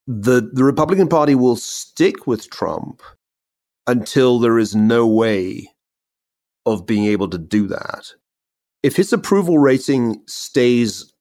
the 0.08 0.50
the 0.54 0.64
Republican 0.64 1.08
Party 1.08 1.36
will 1.36 1.56
stick 1.56 2.28
with 2.28 2.50
Trump 2.50 3.02
until 3.88 4.40
there 4.40 4.60
is 4.60 4.76
no 4.76 5.08
way 5.08 5.70
of 6.66 6.86
being 6.86 7.06
able 7.06 7.30
to 7.30 7.38
do 7.38 7.68
that. 7.68 8.14
If 8.84 8.96
his 8.98 9.14
approval 9.14 9.58
rating 9.58 10.22
stays 10.28 11.14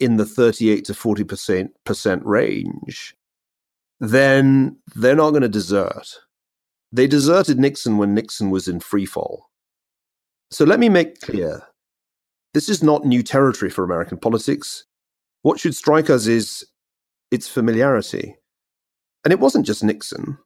in 0.00 0.16
the 0.16 0.24
38 0.24 0.86
to 0.86 0.94
40% 0.94 2.20
range, 2.24 3.14
then 4.00 4.78
they're 4.96 5.14
not 5.14 5.30
going 5.30 5.42
to 5.42 5.48
desert. 5.48 6.08
They 6.90 7.06
deserted 7.06 7.58
Nixon 7.58 7.98
when 7.98 8.14
Nixon 8.14 8.50
was 8.50 8.66
in 8.66 8.80
freefall. 8.80 9.42
So 10.50 10.64
let 10.64 10.80
me 10.80 10.88
make 10.88 11.20
clear 11.20 11.62
this 12.54 12.68
is 12.68 12.82
not 12.82 13.04
new 13.04 13.22
territory 13.22 13.70
for 13.70 13.84
American 13.84 14.18
politics. 14.18 14.86
What 15.42 15.60
should 15.60 15.76
strike 15.76 16.10
us 16.10 16.26
is 16.26 16.66
its 17.30 17.48
familiarity. 17.48 18.36
And 19.24 19.32
it 19.32 19.38
wasn't 19.38 19.66
just 19.66 19.84
Nixon. 19.84 20.38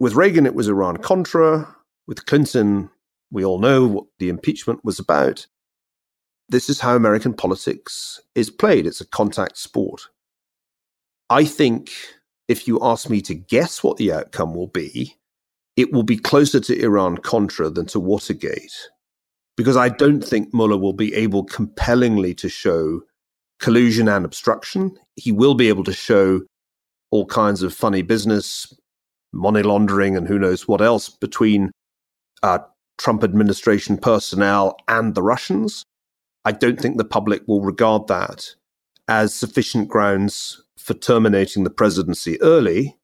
With 0.00 0.14
Reagan, 0.14 0.46
it 0.46 0.54
was 0.54 0.68
Iran 0.68 0.98
Contra. 0.98 1.74
With 2.06 2.24
Clinton, 2.26 2.88
we 3.30 3.44
all 3.44 3.58
know 3.58 3.86
what 3.86 4.04
the 4.18 4.28
impeachment 4.28 4.84
was 4.84 4.98
about. 4.98 5.46
This 6.48 6.70
is 6.70 6.80
how 6.80 6.96
American 6.96 7.34
politics 7.34 8.20
is 8.34 8.50
played. 8.50 8.86
It's 8.86 9.00
a 9.00 9.06
contact 9.06 9.58
sport. 9.58 10.02
I 11.28 11.44
think 11.44 11.90
if 12.48 12.66
you 12.66 12.78
ask 12.82 13.10
me 13.10 13.20
to 13.22 13.34
guess 13.34 13.82
what 13.82 13.98
the 13.98 14.12
outcome 14.12 14.54
will 14.54 14.68
be, 14.68 15.16
it 15.76 15.92
will 15.92 16.02
be 16.02 16.16
closer 16.16 16.58
to 16.58 16.82
Iran 16.82 17.18
Contra 17.18 17.68
than 17.68 17.86
to 17.86 18.00
Watergate. 18.00 18.74
Because 19.56 19.76
I 19.76 19.90
don't 19.90 20.22
think 20.22 20.54
Mueller 20.54 20.78
will 20.78 20.94
be 20.94 21.14
able 21.14 21.44
compellingly 21.44 22.34
to 22.34 22.48
show 22.48 23.02
collusion 23.60 24.08
and 24.08 24.24
obstruction. 24.24 24.96
He 25.16 25.32
will 25.32 25.54
be 25.54 25.68
able 25.68 25.84
to 25.84 25.92
show 25.92 26.40
all 27.10 27.26
kinds 27.26 27.62
of 27.62 27.74
funny 27.74 28.02
business, 28.02 28.72
money 29.32 29.62
laundering, 29.62 30.16
and 30.16 30.26
who 30.26 30.38
knows 30.38 30.66
what 30.66 30.80
else 30.80 31.08
between 31.08 31.70
uh, 32.42 32.60
Trump 32.98 33.22
administration 33.22 33.98
personnel 33.98 34.76
and 34.88 35.14
the 35.14 35.22
Russians. 35.22 35.84
I 36.48 36.52
don't 36.52 36.80
think 36.80 36.96
the 36.96 37.04
public 37.04 37.42
will 37.46 37.60
regard 37.60 38.08
that 38.08 38.54
as 39.06 39.34
sufficient 39.34 39.86
grounds 39.86 40.62
for 40.78 40.94
terminating 40.94 41.64
the 41.64 41.68
presidency 41.68 42.40
early. 42.40 42.96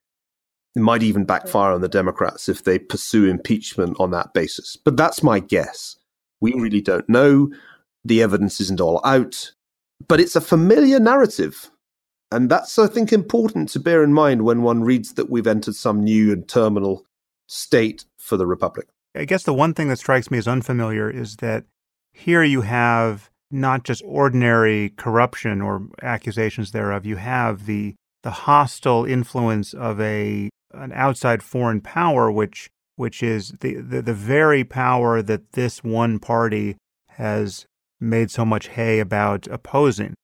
It 0.75 0.81
might 0.81 1.03
even 1.03 1.27
backfire 1.27 1.73
on 1.73 1.83
the 1.83 1.89
Democrats 1.89 2.49
if 2.49 2.65
they 2.65 2.79
pursue 2.79 3.27
impeachment 3.27 4.01
on 4.01 4.13
that 4.13 4.33
basis. 4.33 4.79
But 4.83 4.97
that's 4.97 5.23
my 5.23 5.41
guess. 5.41 5.97
We 6.41 6.55
really 6.55 6.81
don't 6.81 7.07
know. 7.07 7.51
The 8.03 8.23
evidence 8.23 8.63
isn't 8.63 8.81
all 8.81 9.03
out, 9.05 9.53
but 10.09 10.21
it's 10.21 10.37
a 10.37 10.41
familiar 10.41 10.99
narrative. 10.99 11.71
And 12.33 12.51
that's, 12.51 12.79
I 12.79 12.87
think, 12.87 13.13
important 13.13 13.69
to 13.71 13.79
bear 13.79 14.03
in 14.03 14.15
mind 14.15 14.47
when 14.47 14.63
one 14.63 14.85
reads 14.85 15.13
that 15.13 15.29
we've 15.29 15.47
entered 15.47 15.75
some 15.75 16.03
new 16.03 16.33
and 16.33 16.49
terminal 16.49 17.05
state 17.47 18.07
for 18.17 18.39
the 18.39 18.47
Republic. 18.47 18.89
I 19.15 19.27
guess 19.27 19.43
the 19.43 19.53
one 19.53 19.75
thing 19.75 19.89
that 19.89 19.99
strikes 19.99 20.31
me 20.31 20.39
as 20.39 20.49
unfamiliar 20.49 21.11
is 21.11 21.37
that 21.37 21.65
here 22.15 22.43
you 22.43 22.63
have 22.63 23.29
not 23.55 23.85
just 23.85 24.03
ordinary 24.05 24.91
corruption 24.97 25.63
or 25.63 25.87
accusations 26.03 26.73
thereof, 26.73 27.07
you 27.07 27.17
have 27.17 27.67
the 27.67 27.95
the 28.23 28.31
hostile 28.31 29.05
influence 29.05 29.75
of 29.75 30.01
a 30.01 30.49
an 30.73 30.93
outside 30.93 31.43
foreign 31.43 31.81
power 31.81 32.31
which 32.31 32.69
which 32.97 33.23
is 33.23 33.53
the, 33.61 33.75
the, 33.75 34.03
the 34.03 34.15
very 34.15 34.65
power 34.65 35.21
that 35.21 35.53
this 35.53 35.83
one 35.83 36.19
party 36.19 36.77
has 37.11 37.67
made 38.01 38.31
so 38.31 38.45
much 38.45 38.69
hay 38.69 39.01
about 39.01 39.47
opposing. 39.49 40.15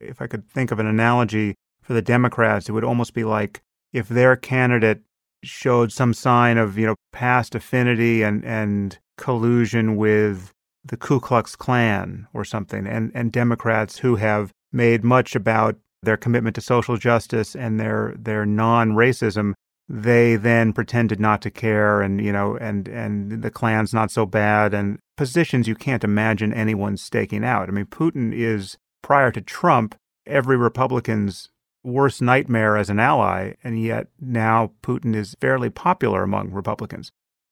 If 0.00 0.20
I 0.20 0.26
could 0.26 0.48
think 0.48 0.70
of 0.70 0.78
an 0.78 0.86
analogy 0.86 1.54
for 1.82 1.92
the 1.92 2.02
Democrats, 2.02 2.68
it 2.68 2.72
would 2.72 2.84
almost 2.84 3.14
be 3.14 3.24
like 3.24 3.60
if 3.92 4.08
their 4.08 4.36
candidate 4.36 5.02
showed 5.44 5.92
some 5.92 6.14
sign 6.14 6.58
of, 6.58 6.76
you 6.76 6.86
know, 6.86 6.96
past 7.12 7.54
affinity 7.54 8.22
and, 8.22 8.44
and 8.44 8.98
collusion 9.16 9.96
with 9.96 10.52
the 10.84 10.96
Ku 10.96 11.20
Klux 11.20 11.56
Klan 11.56 12.26
or 12.32 12.44
something, 12.44 12.86
and, 12.86 13.10
and 13.14 13.32
Democrats 13.32 13.98
who 13.98 14.16
have 14.16 14.52
made 14.72 15.04
much 15.04 15.34
about 15.34 15.76
their 16.02 16.16
commitment 16.16 16.54
to 16.54 16.60
social 16.60 16.96
justice 16.96 17.56
and 17.56 17.80
their, 17.80 18.14
their 18.16 18.46
non 18.46 18.92
racism 18.92 19.54
they 19.88 20.36
then 20.36 20.72
pretended 20.72 21.18
not 21.18 21.40
to 21.40 21.50
care 21.50 22.02
and 22.02 22.22
you 22.22 22.30
know 22.30 22.56
and 22.56 22.88
and 22.88 23.42
the 23.42 23.50
klan's 23.50 23.94
not 23.94 24.10
so 24.10 24.26
bad 24.26 24.74
and 24.74 24.98
positions 25.16 25.66
you 25.66 25.74
can't 25.74 26.04
imagine 26.04 26.52
anyone 26.52 26.96
staking 26.96 27.44
out. 27.44 27.68
I 27.68 27.72
mean 27.72 27.86
putin 27.86 28.32
is 28.34 28.76
prior 29.02 29.32
to 29.32 29.40
trump 29.40 29.94
every 30.26 30.56
republican's 30.56 31.48
worst 31.82 32.20
nightmare 32.20 32.76
as 32.76 32.90
an 32.90 33.00
ally 33.00 33.54
and 33.64 33.82
yet 33.82 34.08
now 34.20 34.72
putin 34.82 35.16
is 35.16 35.34
fairly 35.40 35.70
popular 35.70 36.22
among 36.22 36.50
republicans 36.50 37.10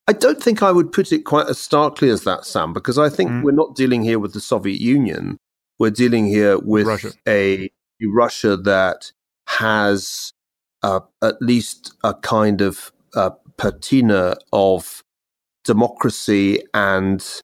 i 0.09 0.13
don't 0.13 0.43
think 0.43 0.63
i 0.63 0.71
would 0.71 0.93
put 0.93 1.13
it 1.13 1.25
quite 1.25 1.49
as 1.49 1.59
starkly 1.59 2.11
as 2.11 2.25
that 2.25 2.45
sam 2.45 2.73
because 2.73 2.99
i 2.99 3.09
think 3.09 3.31
mm. 3.31 3.43
we're 3.43 3.53
not 3.53 3.75
dealing 3.75 4.03
here 4.03 4.19
with 4.19 4.33
the 4.33 4.41
soviet 4.41 4.81
union 4.81 5.37
we're 5.79 5.91
dealing 5.91 6.27
here 6.27 6.59
with 6.59 6.87
russia. 6.87 7.13
a 7.29 7.71
russia 8.03 8.57
that 8.57 9.13
has 9.49 10.33
uh, 10.83 11.01
at 11.23 11.41
least 11.41 11.95
a 12.05 12.15
kind 12.15 12.61
of 12.61 12.93
uh, 13.15 13.31
patina 13.57 14.37
of 14.53 15.03
democracy 15.65 16.63
and 16.75 17.43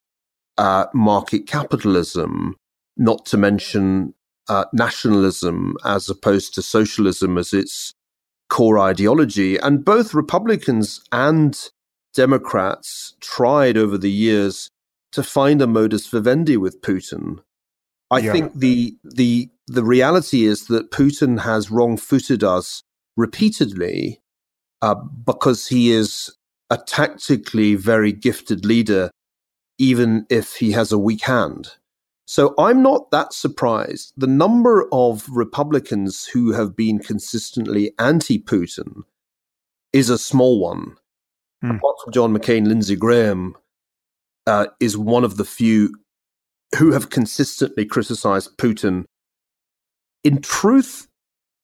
uh, 0.57 0.85
market 0.93 1.45
capitalism, 1.47 2.55
not 2.97 3.25
to 3.25 3.37
mention 3.37 4.13
uh, 4.49 4.65
nationalism 4.73 5.75
as 5.83 6.09
opposed 6.09 6.53
to 6.53 6.61
socialism 6.61 7.37
as 7.37 7.53
its 7.53 7.93
core 8.49 8.79
ideology. 8.79 9.57
And 9.57 9.83
both 9.83 10.13
Republicans 10.13 11.01
and 11.11 11.59
Democrats 12.13 13.15
tried 13.19 13.77
over 13.77 13.97
the 13.97 14.11
years 14.11 14.69
to 15.11 15.23
find 15.23 15.61
a 15.61 15.67
modus 15.67 16.07
vivendi 16.07 16.57
with 16.57 16.81
Putin. 16.81 17.39
I 18.11 18.19
yeah. 18.19 18.31
think 18.31 18.53
the 18.55 18.95
the 19.03 19.49
the 19.67 19.83
reality 19.83 20.43
is 20.43 20.67
that 20.67 20.91
Putin 20.91 21.41
has 21.41 21.71
wrong 21.71 21.97
footed 21.97 22.43
us 22.43 22.83
repeatedly 23.15 24.21
uh, 24.81 24.95
because 24.95 25.67
he 25.67 25.91
is 25.91 26.35
a 26.69 26.77
tactically 26.77 27.75
very 27.75 28.11
gifted 28.11 28.65
leader, 28.65 29.09
even 29.77 30.25
if 30.29 30.55
he 30.55 30.71
has 30.71 30.91
a 30.91 30.99
weak 30.99 31.23
hand. 31.23 31.73
So 32.25 32.53
I'm 32.57 32.81
not 32.81 33.11
that 33.11 33.33
surprised. 33.33 34.13
The 34.17 34.27
number 34.27 34.87
of 34.91 35.27
Republicans 35.29 36.25
who 36.25 36.51
have 36.53 36.75
been 36.75 36.99
consistently 36.99 37.93
anti 37.99 38.39
Putin 38.39 39.03
is 39.91 40.09
a 40.09 40.17
small 40.17 40.59
one. 40.59 40.97
Hmm. 41.63 41.71
Apart 41.71 41.95
from 42.03 42.13
John 42.13 42.37
McCain, 42.37 42.67
Lindsey 42.67 42.97
Graham 42.97 43.55
uh, 44.45 44.67
is 44.81 44.97
one 44.97 45.23
of 45.23 45.37
the 45.37 45.45
few 45.45 45.95
who 46.77 46.91
have 46.91 47.09
consistently 47.09 47.85
criticized 47.85 48.57
Putin. 48.57 49.05
In 50.25 50.41
truth, 50.41 51.07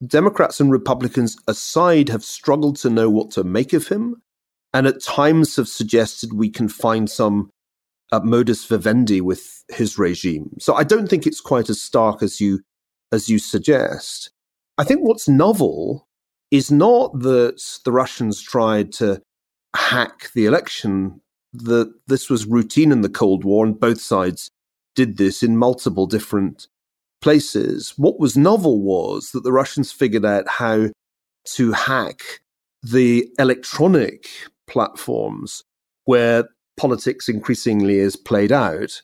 Democrats 0.06 0.62
and 0.62 0.72
Republicans 0.72 1.38
aside 1.48 2.08
have 2.08 2.24
struggled 2.24 2.78
to 2.78 2.90
know 2.90 3.10
what 3.10 3.32
to 3.32 3.44
make 3.44 3.74
of 3.74 3.90
him, 3.90 4.22
and 4.74 4.88
at 4.88 5.02
times 5.02 5.58
have 5.58 5.68
suggested 5.68 6.32
we 6.32 6.50
can 6.50 6.70
find 6.70 7.10
some 7.10 7.50
uh, 8.14 8.22
modus 8.22 8.66
vivendi 8.66 9.20
with 9.20 9.66
his 9.68 9.98
regime. 9.98 10.56
So 10.60 10.76
I 10.76 10.86
don't 10.86 11.10
think 11.10 11.28
it's 11.28 11.42
quite 11.42 11.70
as 11.70 11.82
stark 11.82 12.24
as 12.24 12.40
you 12.40 12.62
as 13.12 13.28
you 13.28 13.38
suggest. 13.40 14.30
I 14.78 14.86
think 14.86 15.02
what's 15.02 15.28
novel 15.28 16.08
is 16.52 16.72
not 16.72 17.20
that 17.20 17.62
the 17.84 17.92
Russians 17.92 18.42
tried 18.42 18.94
to 18.94 19.22
hack 19.76 20.32
the 20.34 20.46
election. 20.46 21.22
That 21.52 21.92
this 22.06 22.30
was 22.30 22.46
routine 22.46 22.92
in 22.92 23.02
the 23.02 23.10
Cold 23.10 23.44
War, 23.44 23.66
and 23.66 23.80
both 23.80 24.00
sides 24.00 24.52
did 24.96 25.18
this 25.18 25.42
in 25.42 25.58
multiple 25.58 26.06
different 26.06 26.68
places. 27.22 27.94
What 27.98 28.20
was 28.20 28.38
novel 28.38 28.82
was 28.82 29.32
that 29.32 29.44
the 29.44 29.52
Russians 29.52 29.92
figured 29.92 30.26
out 30.26 30.48
how 30.48 30.90
to 31.56 31.72
hack 31.72 32.22
the 32.84 33.28
electronic 33.40 34.28
platforms 34.68 35.64
where 36.06 36.48
politics 36.78 37.28
increasingly 37.28 38.00
is 38.00 38.16
played 38.16 38.52
out. 38.52 39.02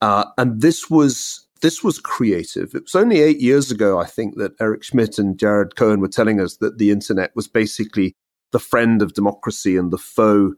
Uh, 0.00 0.26
and 0.36 0.60
this 0.60 0.90
was 0.90 1.46
this 1.62 1.82
was 1.82 1.98
creative. 1.98 2.74
It 2.74 2.82
was 2.82 2.94
only 2.94 3.20
eight 3.20 3.40
years 3.40 3.70
ago, 3.70 3.98
I 3.98 4.04
think, 4.04 4.36
that 4.36 4.52
Eric 4.60 4.84
Schmidt 4.84 5.18
and 5.18 5.38
Jared 5.38 5.74
Cohen 5.76 6.00
were 6.00 6.08
telling 6.08 6.38
us 6.38 6.58
that 6.58 6.76
the 6.76 6.90
internet 6.90 7.34
was 7.34 7.48
basically 7.48 8.14
the 8.56 8.60
friend 8.60 9.02
of 9.02 9.12
democracy 9.12 9.76
and 9.76 9.90
the 9.90 9.98
foe 9.98 10.54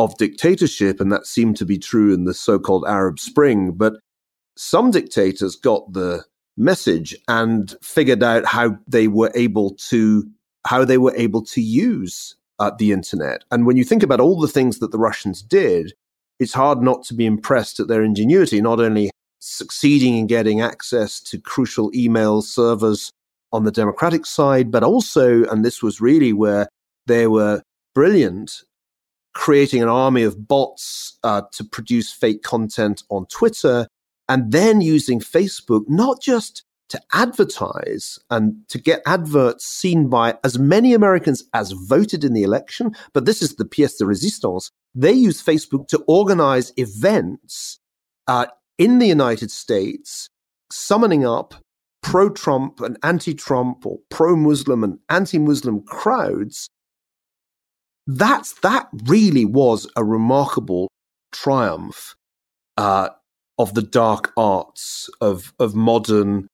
of 0.00 0.18
dictatorship, 0.18 1.00
and 1.00 1.12
that 1.12 1.28
seemed 1.28 1.56
to 1.56 1.64
be 1.64 1.78
true 1.78 2.12
in 2.12 2.24
the 2.24 2.34
so-called 2.34 2.84
Arab 2.88 3.20
Spring. 3.20 3.70
But 3.70 3.92
some 4.56 4.90
dictators 4.90 5.54
got 5.54 5.92
the 5.92 6.24
message 6.56 7.14
and 7.28 7.76
figured 7.82 8.24
out 8.24 8.44
how 8.44 8.76
they 8.88 9.06
were 9.06 9.30
able 9.36 9.76
to 9.90 10.24
how 10.66 10.84
they 10.84 10.98
were 10.98 11.14
able 11.14 11.44
to 11.44 11.60
use 11.60 12.34
uh, 12.58 12.72
the 12.80 12.90
internet. 12.90 13.44
And 13.52 13.64
when 13.64 13.76
you 13.76 13.84
think 13.84 14.02
about 14.02 14.18
all 14.18 14.40
the 14.40 14.48
things 14.48 14.80
that 14.80 14.90
the 14.90 14.98
Russians 14.98 15.40
did, 15.40 15.92
it's 16.40 16.52
hard 16.52 16.82
not 16.82 17.04
to 17.04 17.14
be 17.14 17.26
impressed 17.26 17.78
at 17.78 17.86
their 17.86 18.02
ingenuity, 18.02 18.60
not 18.60 18.80
only 18.80 19.12
succeeding 19.38 20.16
in 20.16 20.26
getting 20.26 20.60
access 20.60 21.20
to 21.20 21.38
crucial 21.38 21.92
email 21.94 22.42
servers 22.42 23.12
on 23.52 23.62
the 23.62 23.70
Democratic 23.70 24.26
side, 24.26 24.72
but 24.72 24.82
also, 24.82 25.44
and 25.44 25.64
this 25.64 25.80
was 25.80 26.00
really 26.00 26.32
where 26.32 26.66
they 27.06 27.26
were 27.26 27.62
brilliant, 27.94 28.62
creating 29.34 29.82
an 29.82 29.88
army 29.88 30.22
of 30.22 30.46
bots 30.46 31.18
uh, 31.22 31.42
to 31.52 31.64
produce 31.64 32.12
fake 32.12 32.42
content 32.42 33.02
on 33.10 33.26
Twitter 33.26 33.86
and 34.28 34.52
then 34.52 34.80
using 34.80 35.20
Facebook 35.20 35.84
not 35.88 36.20
just 36.20 36.64
to 36.88 37.00
advertise 37.12 38.18
and 38.30 38.54
to 38.68 38.78
get 38.78 39.02
adverts 39.06 39.66
seen 39.66 40.08
by 40.08 40.36
as 40.44 40.58
many 40.58 40.94
Americans 40.94 41.42
as 41.52 41.72
voted 41.72 42.24
in 42.24 42.32
the 42.32 42.44
election, 42.44 42.92
but 43.12 43.24
this 43.24 43.42
is 43.42 43.56
the 43.56 43.64
pièce 43.64 43.98
de 43.98 44.04
résistance. 44.04 44.70
They 44.94 45.12
use 45.12 45.42
Facebook 45.42 45.88
to 45.88 46.04
organize 46.06 46.72
events 46.76 47.80
uh, 48.28 48.46
in 48.78 48.98
the 48.98 49.06
United 49.06 49.50
States, 49.50 50.28
summoning 50.70 51.26
up 51.26 51.54
pro 52.02 52.30
Trump 52.30 52.80
and 52.80 52.96
anti 53.02 53.34
Trump 53.34 53.84
or 53.84 53.98
pro 54.10 54.36
Muslim 54.36 54.84
and 54.84 54.98
anti 55.10 55.38
Muslim 55.38 55.82
crowds. 55.82 56.68
That's, 58.06 58.52
that 58.60 58.88
really 59.04 59.44
was 59.44 59.90
a 59.96 60.04
remarkable 60.04 60.88
triumph 61.32 62.14
uh, 62.76 63.10
of 63.58 63.74
the 63.74 63.82
dark 63.82 64.32
arts 64.36 65.08
of 65.20 65.52
of 65.58 65.74
modern 65.74 66.48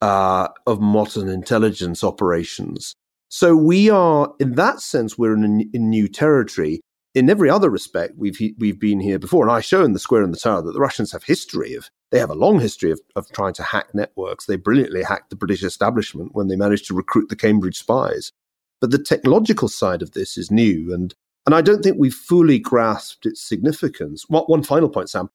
uh, 0.00 0.48
of 0.66 0.80
modern 0.80 1.28
intelligence 1.28 2.02
operations. 2.04 2.94
So 3.28 3.56
we 3.56 3.90
are, 3.90 4.32
in 4.38 4.54
that 4.54 4.80
sense, 4.80 5.18
we're 5.18 5.34
in, 5.34 5.68
in 5.72 5.90
new 5.90 6.08
territory. 6.08 6.80
In 7.14 7.30
every 7.30 7.48
other 7.48 7.70
respect, 7.70 8.14
we've 8.16 8.38
we've 8.58 8.78
been 8.78 9.00
here 9.00 9.18
before, 9.18 9.44
and 9.44 9.52
I 9.52 9.60
show 9.60 9.82
in 9.84 9.92
the 9.92 9.98
Square 9.98 10.22
and 10.22 10.34
the 10.34 10.38
Tower 10.38 10.62
that 10.62 10.72
the 10.72 10.80
Russians 10.80 11.12
have 11.12 11.24
history 11.24 11.74
of 11.74 11.88
they 12.10 12.18
have 12.18 12.30
a 12.30 12.34
long 12.34 12.60
history 12.60 12.90
of, 12.90 13.00
of 13.16 13.28
trying 13.32 13.54
to 13.54 13.62
hack 13.62 13.94
networks. 13.94 14.46
They 14.46 14.56
brilliantly 14.56 15.02
hacked 15.02 15.30
the 15.30 15.36
British 15.36 15.62
establishment 15.62 16.30
when 16.34 16.48
they 16.48 16.56
managed 16.56 16.86
to 16.88 16.94
recruit 16.94 17.28
the 17.28 17.36
Cambridge 17.36 17.78
spies. 17.78 18.32
But 18.80 18.90
the 18.90 19.02
technological 19.02 19.68
side 19.68 20.02
of 20.02 20.12
this 20.12 20.36
is 20.36 20.50
new, 20.50 20.92
and 20.92 21.14
and 21.46 21.54
I 21.54 21.62
don't 21.62 21.82
think 21.82 21.96
we've 21.98 22.14
fully 22.14 22.58
grasped 22.58 23.24
its 23.24 23.40
significance. 23.40 24.24
What, 24.28 24.50
one 24.50 24.62
final 24.62 24.88
point, 24.88 25.10
Sam. 25.10 25.30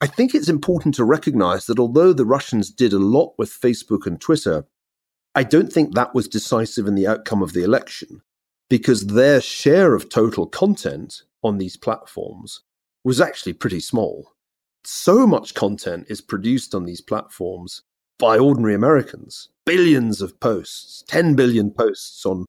I 0.00 0.06
think 0.06 0.34
it's 0.34 0.48
important 0.48 0.94
to 0.94 1.04
recognize 1.04 1.66
that 1.66 1.78
although 1.78 2.14
the 2.14 2.24
Russians 2.24 2.70
did 2.70 2.94
a 2.94 2.98
lot 2.98 3.34
with 3.36 3.50
Facebook 3.50 4.06
and 4.06 4.18
Twitter, 4.18 4.64
I 5.34 5.42
don't 5.42 5.70
think 5.70 5.94
that 5.94 6.14
was 6.14 6.26
decisive 6.26 6.86
in 6.86 6.94
the 6.94 7.06
outcome 7.06 7.42
of 7.42 7.52
the 7.52 7.62
election 7.62 8.22
because 8.70 9.08
their 9.08 9.42
share 9.42 9.94
of 9.94 10.08
total 10.08 10.46
content 10.46 11.22
on 11.42 11.58
these 11.58 11.76
platforms 11.76 12.62
was 13.04 13.20
actually 13.20 13.52
pretty 13.52 13.80
small. 13.80 14.32
So 14.84 15.26
much 15.26 15.54
content 15.54 16.06
is 16.08 16.22
produced 16.22 16.74
on 16.74 16.84
these 16.84 17.02
platforms 17.02 17.82
by 18.18 18.38
ordinary 18.38 18.74
Americans, 18.74 19.48
billions 19.66 20.22
of 20.22 20.38
posts, 20.40 21.04
10 21.08 21.34
billion 21.34 21.70
posts 21.70 22.24
on, 22.24 22.46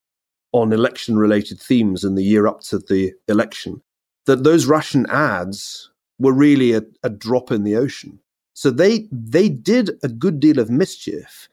on 0.53 0.73
election 0.73 1.17
related 1.17 1.59
themes 1.59 2.03
in 2.03 2.15
the 2.15 2.23
year 2.23 2.47
up 2.47 2.61
to 2.61 2.79
the 2.79 3.13
election, 3.27 3.81
that 4.25 4.43
those 4.43 4.65
Russian 4.65 5.05
ads 5.09 5.89
were 6.19 6.33
really 6.33 6.73
a, 6.73 6.83
a 7.03 7.09
drop 7.09 7.51
in 7.51 7.63
the 7.63 7.75
ocean. 7.75 8.19
So 8.53 8.69
they 8.69 9.07
they 9.11 9.49
did 9.49 9.91
a 10.03 10.07
good 10.07 10.39
deal 10.39 10.59
of 10.59 10.69
mischief, 10.69 11.49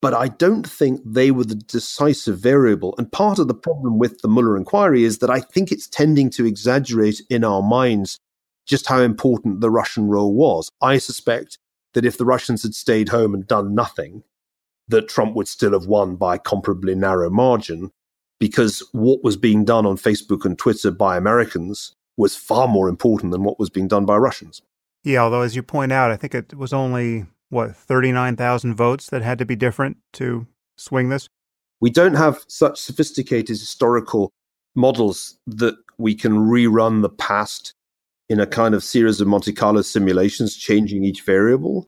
but 0.00 0.14
I 0.14 0.28
don't 0.28 0.68
think 0.68 1.00
they 1.04 1.30
were 1.30 1.44
the 1.44 1.54
decisive 1.54 2.38
variable. 2.38 2.94
And 2.98 3.12
part 3.12 3.38
of 3.38 3.48
the 3.48 3.54
problem 3.54 3.98
with 3.98 4.20
the 4.20 4.28
Mueller 4.28 4.56
inquiry 4.56 5.04
is 5.04 5.18
that 5.18 5.30
I 5.30 5.40
think 5.40 5.70
it's 5.70 5.88
tending 5.88 6.30
to 6.30 6.46
exaggerate 6.46 7.20
in 7.30 7.44
our 7.44 7.62
minds 7.62 8.18
just 8.66 8.86
how 8.86 9.00
important 9.00 9.60
the 9.60 9.70
Russian 9.70 10.08
role 10.08 10.34
was. 10.34 10.70
I 10.82 10.98
suspect 10.98 11.58
that 11.94 12.04
if 12.04 12.18
the 12.18 12.24
Russians 12.24 12.62
had 12.62 12.74
stayed 12.74 13.08
home 13.08 13.34
and 13.34 13.46
done 13.46 13.74
nothing, 13.74 14.24
that 14.88 15.08
Trump 15.08 15.34
would 15.36 15.48
still 15.48 15.72
have 15.72 15.86
won 15.86 16.16
by 16.16 16.36
a 16.36 16.38
comparably 16.38 16.96
narrow 16.96 17.30
margin 17.30 17.90
because 18.38 18.86
what 18.92 19.22
was 19.22 19.36
being 19.36 19.64
done 19.64 19.86
on 19.86 19.96
Facebook 19.96 20.44
and 20.44 20.58
Twitter 20.58 20.90
by 20.90 21.16
Americans 21.16 21.92
was 22.16 22.36
far 22.36 22.68
more 22.68 22.88
important 22.88 23.32
than 23.32 23.44
what 23.44 23.58
was 23.58 23.70
being 23.70 23.88
done 23.88 24.04
by 24.04 24.16
Russians. 24.16 24.60
Yeah, 25.04 25.22
although 25.22 25.42
as 25.42 25.56
you 25.56 25.62
point 25.62 25.92
out, 25.92 26.10
I 26.10 26.16
think 26.16 26.34
it 26.34 26.54
was 26.54 26.72
only 26.72 27.26
what 27.50 27.74
39,000 27.74 28.74
votes 28.74 29.08
that 29.10 29.22
had 29.22 29.38
to 29.38 29.46
be 29.46 29.56
different 29.56 29.96
to 30.14 30.46
swing 30.76 31.08
this. 31.08 31.28
We 31.80 31.90
don't 31.90 32.14
have 32.14 32.44
such 32.48 32.80
sophisticated 32.80 33.48
historical 33.48 34.32
models 34.74 35.38
that 35.46 35.76
we 35.98 36.14
can 36.14 36.32
rerun 36.32 37.02
the 37.02 37.08
past 37.08 37.72
in 38.28 38.40
a 38.40 38.46
kind 38.46 38.74
of 38.74 38.84
series 38.84 39.20
of 39.20 39.28
Monte 39.28 39.52
Carlo 39.52 39.82
simulations, 39.82 40.56
changing 40.56 41.04
each 41.04 41.22
variable. 41.22 41.86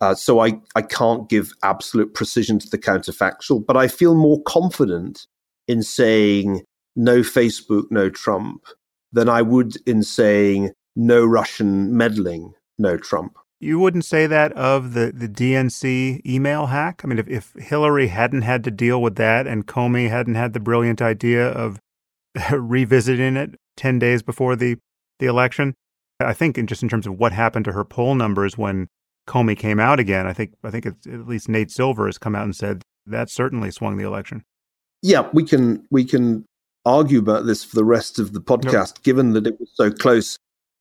Uh, 0.00 0.14
so 0.14 0.40
I, 0.40 0.60
I 0.74 0.82
can't 0.82 1.28
give 1.28 1.52
absolute 1.62 2.14
precision 2.14 2.58
to 2.58 2.68
the 2.68 2.78
counterfactual, 2.78 3.66
but 3.66 3.76
I 3.76 3.88
feel 3.88 4.14
more 4.14 4.42
confident 4.42 5.26
in 5.68 5.82
saying 5.82 6.62
no 6.94 7.20
Facebook, 7.20 7.84
no 7.90 8.08
Trump 8.08 8.62
than 9.12 9.28
I 9.28 9.42
would 9.42 9.76
in 9.86 10.02
saying 10.02 10.72
no 10.94 11.24
Russian 11.24 11.96
meddling, 11.96 12.52
no 12.78 12.96
Trump. 12.96 13.36
You 13.58 13.78
wouldn't 13.78 14.04
say 14.04 14.26
that 14.26 14.52
of 14.52 14.92
the, 14.92 15.12
the 15.14 15.28
DNC 15.28 16.24
email 16.26 16.66
hack? 16.66 17.00
I 17.02 17.08
mean, 17.08 17.18
if, 17.18 17.28
if 17.28 17.54
Hillary 17.58 18.08
hadn't 18.08 18.42
had 18.42 18.62
to 18.64 18.70
deal 18.70 19.00
with 19.00 19.16
that 19.16 19.46
and 19.46 19.66
Comey 19.66 20.10
hadn't 20.10 20.34
had 20.34 20.52
the 20.52 20.60
brilliant 20.60 21.00
idea 21.00 21.48
of 21.48 21.80
revisiting 22.52 23.36
it 23.36 23.54
10 23.78 23.98
days 23.98 24.22
before 24.22 24.56
the, 24.56 24.76
the 25.18 25.26
election, 25.26 25.74
I 26.20 26.34
think 26.34 26.58
in 26.58 26.66
just 26.66 26.82
in 26.82 26.88
terms 26.88 27.06
of 27.06 27.18
what 27.18 27.32
happened 27.32 27.64
to 27.66 27.72
her 27.72 27.84
poll 27.84 28.14
numbers 28.14 28.58
when 28.58 28.88
Comey 29.26 29.56
came 29.56 29.80
out 29.80 29.98
again, 29.98 30.26
I 30.26 30.32
think 30.32 30.54
I 30.62 30.70
think 30.70 30.86
at 30.86 31.26
least 31.26 31.48
Nate 31.48 31.70
Silver 31.70 32.06
has 32.06 32.18
come 32.18 32.34
out 32.34 32.44
and 32.44 32.54
said 32.54 32.82
that 33.06 33.30
certainly 33.30 33.70
swung 33.70 33.96
the 33.96 34.04
election. 34.04 34.44
Yeah, 35.02 35.28
we 35.32 35.44
can 35.44 35.86
we 35.90 36.04
can 36.04 36.44
argue 36.84 37.18
about 37.18 37.46
this 37.46 37.64
for 37.64 37.76
the 37.76 37.84
rest 37.84 38.18
of 38.18 38.32
the 38.32 38.40
podcast, 38.40 39.02
given 39.02 39.32
that 39.32 39.46
it 39.46 39.58
was 39.58 39.70
so 39.74 39.90
close 39.90 40.38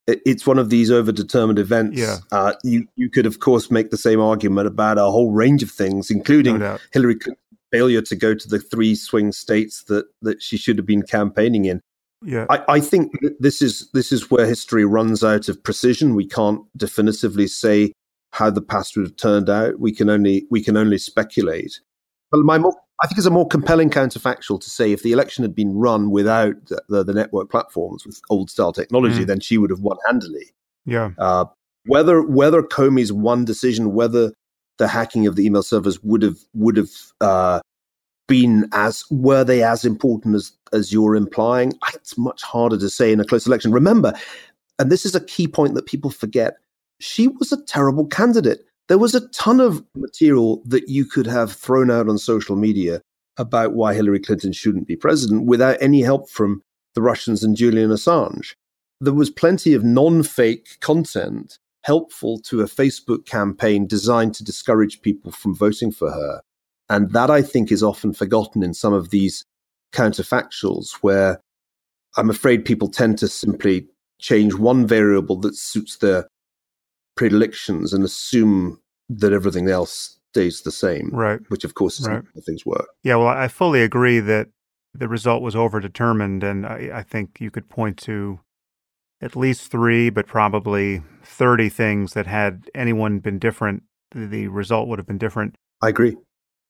it's 0.07 0.45
one 0.45 0.59
of 0.59 0.69
these 0.69 0.91
overdetermined 0.91 1.59
events. 1.59 1.97
Yeah. 1.97 2.17
Uh, 2.31 2.53
you 2.63 2.87
you 2.95 3.09
could 3.09 3.25
of 3.25 3.39
course 3.39 3.71
make 3.71 3.89
the 3.89 3.97
same 3.97 4.21
argument 4.21 4.67
about 4.67 4.97
a 4.97 5.03
whole 5.03 5.31
range 5.31 5.63
of 5.63 5.71
things, 5.71 6.11
including 6.11 6.59
no 6.59 6.77
Hillary 6.93 7.15
Clinton's 7.15 7.41
failure 7.71 8.01
to 8.03 8.15
go 8.15 8.35
to 8.35 8.47
the 8.47 8.59
three 8.59 8.95
swing 8.95 9.31
states 9.31 9.83
that 9.85 10.05
that 10.21 10.41
she 10.41 10.57
should 10.57 10.77
have 10.77 10.85
been 10.85 11.01
campaigning 11.01 11.65
in. 11.65 11.81
Yeah. 12.23 12.45
I, 12.49 12.63
I 12.67 12.79
think 12.79 13.11
this 13.39 13.61
is 13.61 13.89
this 13.93 14.11
is 14.11 14.29
where 14.29 14.45
history 14.45 14.85
runs 14.85 15.23
out 15.23 15.49
of 15.49 15.63
precision. 15.63 16.15
We 16.15 16.27
can't 16.27 16.61
definitively 16.77 17.47
say 17.47 17.91
how 18.31 18.49
the 18.49 18.61
past 18.61 18.95
would 18.95 19.05
have 19.05 19.15
turned 19.15 19.49
out. 19.49 19.79
We 19.79 19.91
can 19.91 20.09
only 20.09 20.45
we 20.51 20.63
can 20.63 20.77
only 20.77 20.99
speculate. 20.99 21.79
But 22.31 22.39
my 22.41 22.57
more 22.57 22.75
I 23.03 23.07
think 23.07 23.17
it's 23.17 23.27
a 23.27 23.31
more 23.31 23.47
compelling 23.47 23.89
counterfactual 23.89 24.61
to 24.61 24.69
say 24.69 24.91
if 24.91 25.03
the 25.03 25.11
election 25.11 25.43
had 25.43 25.53
been 25.53 25.75
run 25.75 26.11
without 26.11 26.53
the, 26.67 26.81
the, 26.87 27.03
the 27.03 27.13
network 27.13 27.51
platforms 27.51 28.05
with 28.05 28.21
old 28.29 28.49
style 28.49 28.71
technology, 28.71 29.23
mm. 29.23 29.27
then 29.27 29.41
she 29.41 29.57
would 29.57 29.69
have 29.69 29.81
won 29.81 29.97
handily. 30.07 30.53
Yeah. 30.85 31.11
Uh, 31.17 31.45
whether 31.85 32.21
whether 32.21 32.61
Comey's 32.61 33.11
one 33.11 33.43
decision, 33.45 33.93
whether 33.93 34.31
the 34.77 34.87
hacking 34.87 35.27
of 35.27 35.35
the 35.35 35.45
email 35.45 35.63
servers 35.63 36.01
would 36.03 36.21
have 36.21 36.37
would 36.53 36.77
have 36.77 36.89
uh, 37.21 37.59
been 38.27 38.67
as 38.71 39.03
were 39.11 39.43
they 39.43 39.61
as 39.61 39.83
important 39.83 40.35
as 40.35 40.51
as 40.73 40.93
you're 40.93 41.15
implying? 41.15 41.73
It's 41.93 42.17
much 42.17 42.43
harder 42.43 42.77
to 42.77 42.89
say 42.89 43.11
in 43.11 43.19
a 43.19 43.25
close 43.25 43.45
election. 43.45 43.71
Remember, 43.71 44.13
and 44.79 44.91
this 44.91 45.05
is 45.05 45.15
a 45.15 45.21
key 45.21 45.47
point 45.47 45.75
that 45.75 45.85
people 45.85 46.11
forget. 46.11 46.55
She 46.99 47.27
was 47.27 47.51
a 47.51 47.61
terrible 47.63 48.07
candidate 48.07 48.65
there 48.87 48.97
was 48.97 49.15
a 49.15 49.27
ton 49.29 49.59
of 49.59 49.83
material 49.95 50.61
that 50.65 50.89
you 50.89 51.05
could 51.05 51.27
have 51.27 51.51
thrown 51.51 51.89
out 51.89 52.07
on 52.07 52.17
social 52.17 52.55
media 52.55 53.01
about 53.37 53.73
why 53.73 53.93
Hillary 53.93 54.19
Clinton 54.19 54.53
shouldn't 54.53 54.87
be 54.87 54.95
president 54.95 55.45
without 55.45 55.77
any 55.81 56.01
help 56.01 56.29
from 56.29 56.61
the 56.93 57.01
Russians 57.01 57.43
and 57.43 57.55
Julian 57.55 57.89
Assange. 57.89 58.53
There 59.01 59.13
was 59.13 59.29
plenty 59.29 59.73
of 59.73 59.83
non 59.83 60.23
fake 60.23 60.79
content 60.79 61.57
helpful 61.83 62.39
to 62.39 62.61
a 62.61 62.65
Facebook 62.65 63.25
campaign 63.25 63.85
designed 63.85 64.33
to 64.35 64.43
discourage 64.43 65.01
people 65.01 65.31
from 65.31 65.55
voting 65.55 65.91
for 65.91 66.11
her. 66.11 66.41
And 66.89 67.11
that 67.11 67.29
I 67.29 67.41
think 67.41 67.71
is 67.71 67.83
often 67.83 68.13
forgotten 68.13 68.63
in 68.63 68.73
some 68.73 68.93
of 68.93 69.09
these 69.09 69.45
counterfactuals 69.93 70.93
where 71.01 71.39
I'm 72.17 72.29
afraid 72.29 72.65
people 72.65 72.87
tend 72.87 73.17
to 73.19 73.27
simply 73.27 73.87
change 74.19 74.55
one 74.55 74.87
variable 74.87 75.35
that 75.41 75.55
suits 75.55 75.97
their 75.97 76.27
predilections 77.15 77.93
and 77.93 78.03
assume 78.03 78.79
that 79.09 79.33
everything 79.33 79.69
else 79.69 80.19
stays 80.31 80.61
the 80.61 80.71
same. 80.71 81.09
Right. 81.13 81.39
Which, 81.49 81.63
of 81.63 81.75
course, 81.75 81.99
is 81.99 82.07
right. 82.07 82.23
how 82.33 82.41
things 82.41 82.65
work. 82.65 82.87
Yeah, 83.03 83.15
well, 83.15 83.27
I 83.27 83.47
fully 83.47 83.81
agree 83.81 84.19
that 84.19 84.49
the 84.93 85.07
result 85.07 85.41
was 85.41 85.55
overdetermined. 85.55 86.43
And 86.43 86.65
I, 86.65 86.91
I 86.93 87.03
think 87.03 87.39
you 87.39 87.51
could 87.51 87.69
point 87.69 87.97
to 87.99 88.39
at 89.21 89.35
least 89.35 89.71
three, 89.71 90.09
but 90.09 90.27
probably 90.27 91.01
30 91.23 91.69
things 91.69 92.13
that 92.13 92.27
had 92.27 92.69
anyone 92.75 93.19
been 93.19 93.39
different, 93.39 93.83
the 94.13 94.47
result 94.47 94.87
would 94.87 94.99
have 94.99 95.07
been 95.07 95.17
different. 95.17 95.55
I 95.81 95.89
agree. 95.89 96.15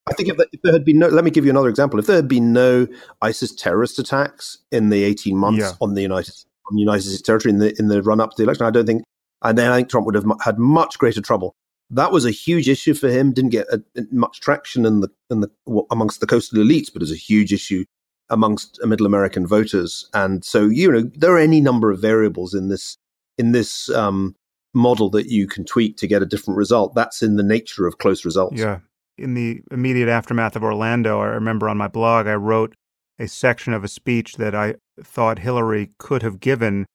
I 0.07 0.13
think 0.13 0.29
if, 0.29 0.37
if, 0.51 0.61
there 0.61 0.73
had 0.73 0.85
been 0.85 0.99
no, 0.99 1.07
let 1.07 1.23
me 1.23 1.31
give 1.31 1.45
you 1.45 1.51
another 1.51 1.69
example. 1.69 1.99
If 1.99 2.05
there 2.05 2.15
had 2.15 2.27
been 2.27 2.53
no 2.53 2.87
ISIS 3.21 3.53
terrorist 3.55 3.97
attacks 3.97 4.59
in 4.71 4.89
the 4.89 5.03
18 5.03 5.35
months 5.35 5.59
yeah. 5.59 5.71
on 5.81 5.95
the 5.95 6.01
United 6.01 6.33
on 6.69 6.77
United 6.77 7.01
States 7.03 7.21
territory 7.21 7.51
in 7.51 7.59
the 7.59 7.75
in 7.79 7.87
the 7.87 8.03
run 8.03 8.19
up 8.19 8.31
to 8.31 8.37
the 8.37 8.43
election, 8.43 8.67
I 8.67 8.71
don't 8.71 8.85
think 8.85 9.03
and 9.43 9.57
then 9.57 9.71
I 9.71 9.77
think 9.77 9.89
Trump 9.89 10.05
would 10.05 10.15
have 10.15 10.25
had 10.43 10.57
much 10.57 10.97
greater 10.97 11.21
trouble. 11.21 11.55
That 11.89 12.11
was 12.11 12.25
a 12.25 12.31
huge 12.31 12.67
issue 12.67 12.93
for 12.93 13.09
him. 13.09 13.31
Didn't 13.31 13.51
get 13.51 13.67
a, 13.71 13.81
much 14.11 14.41
traction 14.41 14.86
in 14.86 15.01
the 15.01 15.09
in 15.29 15.41
the 15.41 15.51
well, 15.65 15.86
amongst 15.91 16.19
the 16.19 16.27
coastal 16.27 16.63
elites, 16.63 16.91
but 16.91 17.01
it 17.01 17.03
was 17.03 17.11
a 17.11 17.15
huge 17.15 17.53
issue 17.53 17.86
amongst 18.29 18.79
middle 18.83 19.05
American 19.05 19.45
voters. 19.45 20.09
And 20.13 20.43
so, 20.43 20.65
you 20.65 20.91
know, 20.91 21.03
there 21.15 21.33
are 21.33 21.39
any 21.39 21.61
number 21.61 21.91
of 21.91 21.99
variables 21.99 22.53
in 22.53 22.69
this 22.69 22.97
in 23.38 23.51
this 23.51 23.89
um, 23.89 24.36
model 24.73 25.09
that 25.11 25.27
you 25.27 25.47
can 25.47 25.65
tweak 25.65 25.97
to 25.97 26.07
get 26.07 26.21
a 26.21 26.25
different 26.25 26.57
result. 26.57 26.95
That's 26.95 27.21
in 27.21 27.36
the 27.36 27.43
nature 27.43 27.86
of 27.86 27.97
close 27.97 28.25
results. 28.25 28.59
Yeah. 28.59 28.79
In 29.17 29.33
the 29.33 29.61
immediate 29.71 30.09
aftermath 30.09 30.55
of 30.55 30.63
Orlando, 30.63 31.21
I 31.21 31.27
remember 31.27 31.69
on 31.69 31.77
my 31.77 31.88
blog 31.88 32.27
I 32.27 32.36
wrote 32.36 32.75
a 33.17 33.27
section 33.27 33.73
of 33.73 33.83
a 33.83 33.88
speech 33.88 34.36
that 34.36 34.53
I 34.53 34.75
thought 35.01 35.39
Hillary 35.39 35.91
could 35.99 36.21
have 36.21 36.39
given 36.39 36.86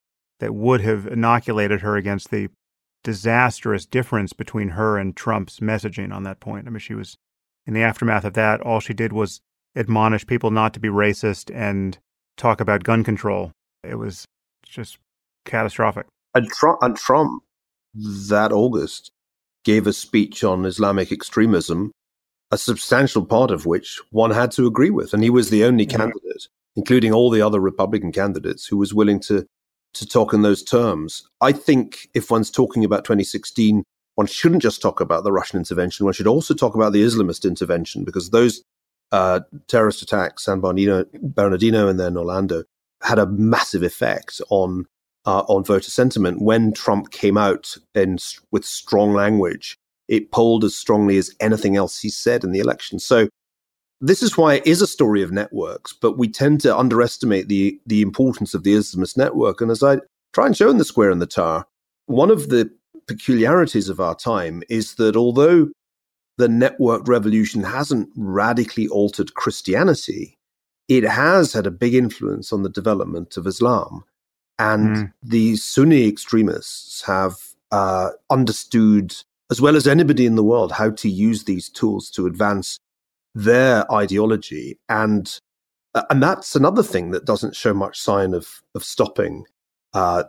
that 0.41 0.55
would 0.55 0.81
have 0.81 1.07
inoculated 1.07 1.81
her 1.83 1.97
against 1.97 2.31
the 2.31 2.49
disastrous 3.03 3.87
difference 3.87 4.33
between 4.33 4.71
her 4.71 4.99
and 4.99 5.17
Trump's 5.17 5.61
messaging 5.61 6.13
on 6.13 6.25
that 6.25 6.41
point. 6.41 6.67
I 6.67 6.71
mean, 6.71 6.81
she 6.81 6.95
was 6.95 7.17
in 7.67 7.75
the 7.75 7.83
aftermath 7.83 8.25
of 8.25 8.35
that, 8.35 8.61
all 8.61 8.81
she 8.81 8.95
did 8.95 9.13
was 9.13 9.41
admonish 9.77 10.27
people 10.27 10.51
not 10.51 10.75
to 10.75 10.81
be 10.81 10.89
racist 10.89 11.55
and 11.55 11.99
talk 12.37 12.61
about 12.61 12.83
gun 12.83 13.05
control. 13.05 13.53
It 13.85 13.97
was 13.97 14.25
just 14.65 14.99
catastrophic. 15.45 16.07
And 16.35 16.49
Trump, 16.51 16.79
and 16.83 16.97
Trump 16.97 17.43
that 17.95 18.53
August 18.53 19.11
gave 19.65 19.87
a 19.87 19.93
speech 19.93 20.43
on 20.43 20.65
Islamic 20.65 21.13
extremism, 21.13 21.93
a 22.51 22.59
substantial 22.59 23.25
part 23.25 23.51
of 23.51 23.67
which 23.67 24.01
one 24.11 24.31
had 24.31 24.51
to 24.53 24.67
agree 24.67 24.91
with. 24.91 25.13
And 25.13 25.23
he 25.23 25.31
was 25.31 25.51
the 25.51 25.65
only 25.65 25.87
candidate, 25.87 26.49
including 26.77 27.13
all 27.13 27.31
the 27.31 27.43
other 27.43 27.61
Republican 27.61 28.13
candidates, 28.13 28.67
who 28.67 28.77
was 28.77 28.95
willing 28.95 29.21
to 29.21 29.47
to 29.95 30.07
talk 30.07 30.33
in 30.33 30.43
those 30.43 30.63
terms. 30.63 31.29
I 31.41 31.53
think 31.53 32.09
if 32.15 32.31
one's 32.31 32.51
talking 32.51 32.85
about 32.85 33.05
2016, 33.05 33.83
one 34.15 34.27
shouldn't 34.27 34.63
just 34.63 34.83
talk 34.83 35.01
about 35.01 35.25
the 35.25 35.33
Russian 35.33 35.59
intervention. 35.59 36.05
One 36.05 36.13
should 36.13 36.27
also 36.27 36.55
talk 36.55 36.75
about 36.75 36.93
the 36.93 37.03
Islamist 37.03 37.45
intervention 37.45 38.05
because 38.05 38.31
those 38.31 38.63
uh, 39.13 39.41
terrorist 39.67 40.03
attacks, 40.03 40.45
San 40.45 40.61
Bernardino, 40.61 41.05
Bernardino 41.23 41.89
and 41.89 41.99
then 41.99 42.17
Orlando, 42.17 42.65
had 43.03 43.19
a 43.19 43.27
massive 43.27 43.83
effect 43.83 44.41
on 44.51 44.87
uh, 45.27 45.41
on 45.49 45.65
voter 45.65 45.91
sentiment. 45.91 46.41
When 46.41 46.73
Trump 46.73 47.11
came 47.11 47.37
out 47.37 47.77
in, 47.95 48.19
with 48.51 48.65
strong 48.65 49.13
language, 49.13 49.77
it 50.09 50.33
polled 50.33 50.65
as 50.65 50.75
strongly 50.75 51.19
as 51.19 51.35
anything 51.41 51.77
else 51.77 52.01
he 52.01 52.09
said 52.09 52.43
in 52.45 52.53
the 52.53 52.59
election. 52.59 52.99
So 52.99 53.29
this 54.01 54.23
is 54.23 54.37
why 54.37 54.55
it 54.55 54.67
is 54.67 54.81
a 54.81 54.87
story 54.87 55.23
of 55.23 55.33
networks, 55.33 55.93
but 55.93 56.17
we 56.17 56.29
tend 56.29 56.61
to 56.63 56.77
underestimate 56.77 57.49
the 57.49 57.79
the 57.87 58.03
importance 58.03 58.55
of 58.55 58.65
the 58.65 58.75
Islamist 58.75 59.17
network. 59.17 59.61
And 59.61 59.71
as 59.71 59.83
I 59.83 59.99
try 60.33 60.47
and 60.47 60.57
show 60.57 60.71
in 60.71 60.79
the 60.79 60.85
Square 60.85 61.11
and 61.11 61.21
the 61.21 61.27
Tower, 61.27 61.67
one 62.07 62.31
of 62.31 62.49
the 62.49 62.71
peculiarities 63.07 63.89
of 63.89 64.01
our 64.01 64.15
time 64.15 64.63
is 64.69 64.95
that 64.95 65.17
although 65.17 65.69
the 66.39 66.49
networked 66.49 67.09
revolution 67.09 67.63
hasn't 67.63 68.09
radically 68.17 68.89
altered 68.89 69.35
Christianity, 69.35 70.39
it 70.89 71.05
has 71.05 71.53
had 71.53 71.67
a 71.67 71.71
big 71.71 71.95
influence 71.95 72.53
on 72.53 72.63
the 72.63 72.69
development 72.69 73.37
of 73.37 73.47
Islam. 73.47 74.05
And 74.59 74.97
mm. 74.97 75.13
the 75.23 75.57
Sunni 75.57 76.07
extremists 76.07 77.03
have 77.03 77.37
uh, 77.71 78.11
understood, 78.31 79.15
as 79.51 79.61
well 79.61 79.77
as 79.77 79.87
anybody 79.87 80.27
in 80.27 80.37
the 80.37 80.45
world, 80.45 80.73
how 80.73 80.91
to 80.91 81.11
use 81.11 81.45
these 81.45 81.69
tools 81.69 82.11
to 82.11 82.27
advance 82.27 82.79
their 83.35 83.91
ideology. 83.93 84.79
And 84.89 85.33
uh, 85.95 86.05
and 86.11 86.23
that's 86.23 86.55
another 86.55 86.83
thing 86.83 87.11
that 87.11 87.25
doesn't 87.25 87.57
show 87.57 87.75
much 87.75 87.99
sign 87.99 88.35
of 88.35 88.61
of 88.75 88.85
stopping. 88.85 89.45
Uh, 89.93 90.25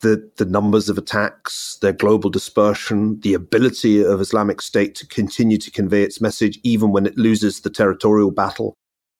the 0.00 0.30
the 0.36 0.44
numbers 0.44 0.88
of 0.88 0.98
attacks, 0.98 1.78
their 1.82 1.92
global 1.92 2.30
dispersion, 2.30 3.20
the 3.20 3.34
ability 3.34 4.02
of 4.02 4.20
Islamic 4.20 4.62
State 4.62 4.94
to 4.96 5.06
continue 5.06 5.58
to 5.58 5.70
convey 5.70 6.02
its 6.02 6.20
message 6.20 6.58
even 6.62 6.90
when 6.90 7.06
it 7.06 7.16
loses 7.16 7.60
the 7.60 7.70
territorial 7.70 8.30
battle 8.30 8.74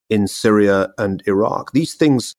in 0.09 0.27
Syria 0.27 0.89
and 0.99 1.23
Iraq. 1.27 1.73
These 1.73 1.95
things 1.95 2.35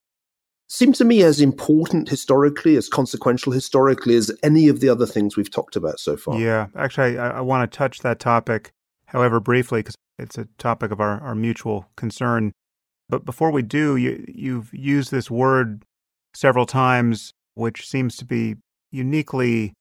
seem 0.67 0.93
to 0.93 1.03
me 1.03 1.21
as 1.21 1.41
important 1.41 2.09
historically, 2.09 2.77
as 2.77 2.89
consequential 2.89 3.51
historically 3.51 4.15
as 4.15 4.31
any 4.41 4.67
of 4.67 4.79
the 4.79 4.89
other 4.89 5.05
things 5.05 5.35
we've 5.35 5.51
talked 5.51 5.75
about 5.75 5.99
so 5.99 6.17
far. 6.17 6.39
Yeah, 6.39 6.67
actually, 6.75 7.17
I, 7.17 7.37
I 7.37 7.41
want 7.41 7.69
to 7.69 7.77
touch 7.77 7.99
that 7.99 8.19
topic, 8.19 8.71
however 9.05 9.39
briefly, 9.39 9.79
because 9.79 9.95
it's 10.21 10.37
a 10.37 10.47
topic 10.57 10.91
of 10.91 11.01
our, 11.01 11.19
our 11.21 11.35
mutual 11.35 11.89
concern. 11.95 12.51
But 13.09 13.25
before 13.25 13.51
we 13.51 13.61
do, 13.61 13.97
you, 13.97 14.23
you've 14.27 14.73
used 14.73 15.11
this 15.11 15.29
word 15.29 15.83
several 16.33 16.65
times, 16.65 17.33
which 17.55 17.87
seems 17.87 18.15
to 18.17 18.25
be 18.25 18.55
uniquely 18.91 19.73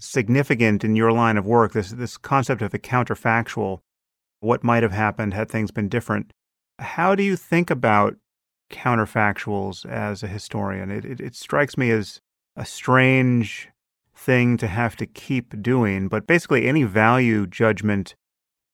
significant 0.00 0.84
in 0.84 0.96
your 0.96 1.12
line 1.12 1.36
of 1.36 1.46
work. 1.46 1.72
This 1.72 1.90
this 1.90 2.16
concept 2.16 2.62
of 2.62 2.74
a 2.74 2.78
counterfactual, 2.78 3.78
what 4.40 4.64
might 4.64 4.82
have 4.82 4.92
happened 4.92 5.34
had 5.34 5.48
things 5.48 5.70
been 5.70 5.88
different. 5.88 6.32
How 6.78 7.14
do 7.14 7.22
you 7.22 7.36
think 7.36 7.70
about 7.70 8.16
counterfactuals 8.70 9.86
as 9.86 10.22
a 10.22 10.26
historian? 10.26 10.90
It, 10.90 11.04
it, 11.04 11.20
it 11.20 11.34
strikes 11.36 11.78
me 11.78 11.90
as 11.90 12.20
a 12.56 12.64
strange 12.64 13.68
thing 14.16 14.56
to 14.56 14.66
have 14.66 14.96
to 14.96 15.06
keep 15.06 15.62
doing, 15.62 16.08
but 16.08 16.26
basically 16.26 16.66
any 16.66 16.84
value 16.84 17.46
judgment 17.46 18.14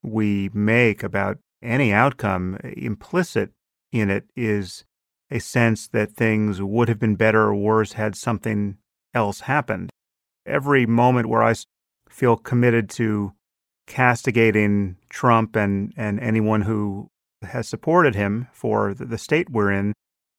we 0.03 0.51
make 0.53 1.03
about 1.03 1.39
any 1.63 1.93
outcome 1.93 2.57
implicit 2.63 3.51
in 3.93 4.11
it 4.11 4.25
is 4.37 4.85
a 5.31 5.39
sense 5.39 5.89
that 5.89 6.13
things 6.13 6.61
would 6.61 6.89
have 6.89 6.99
been 6.99 7.17
better 7.17 7.43
or 7.43 7.55
worse 7.55 7.93
had 7.93 8.17
something 8.17 8.79
else 9.15 9.41
happened. 9.41 9.91
Every 10.47 10.87
moment 10.87 11.29
where 11.29 11.43
I 11.43 11.55
feel 12.09 12.37
committed 12.37 12.89
to 12.91 13.33
castigating 13.87 14.97
Trump 15.09 15.57
and, 15.57 15.93
and 15.97 16.19
anyone 16.21 16.63
who 16.63 17.09
has 17.43 17.69
supported 17.69 18.15
him 18.15 18.49
for 18.53 18.95
the 18.95 19.19
state 19.19 19.51
we're 19.51 19.71
in, 19.71 19.93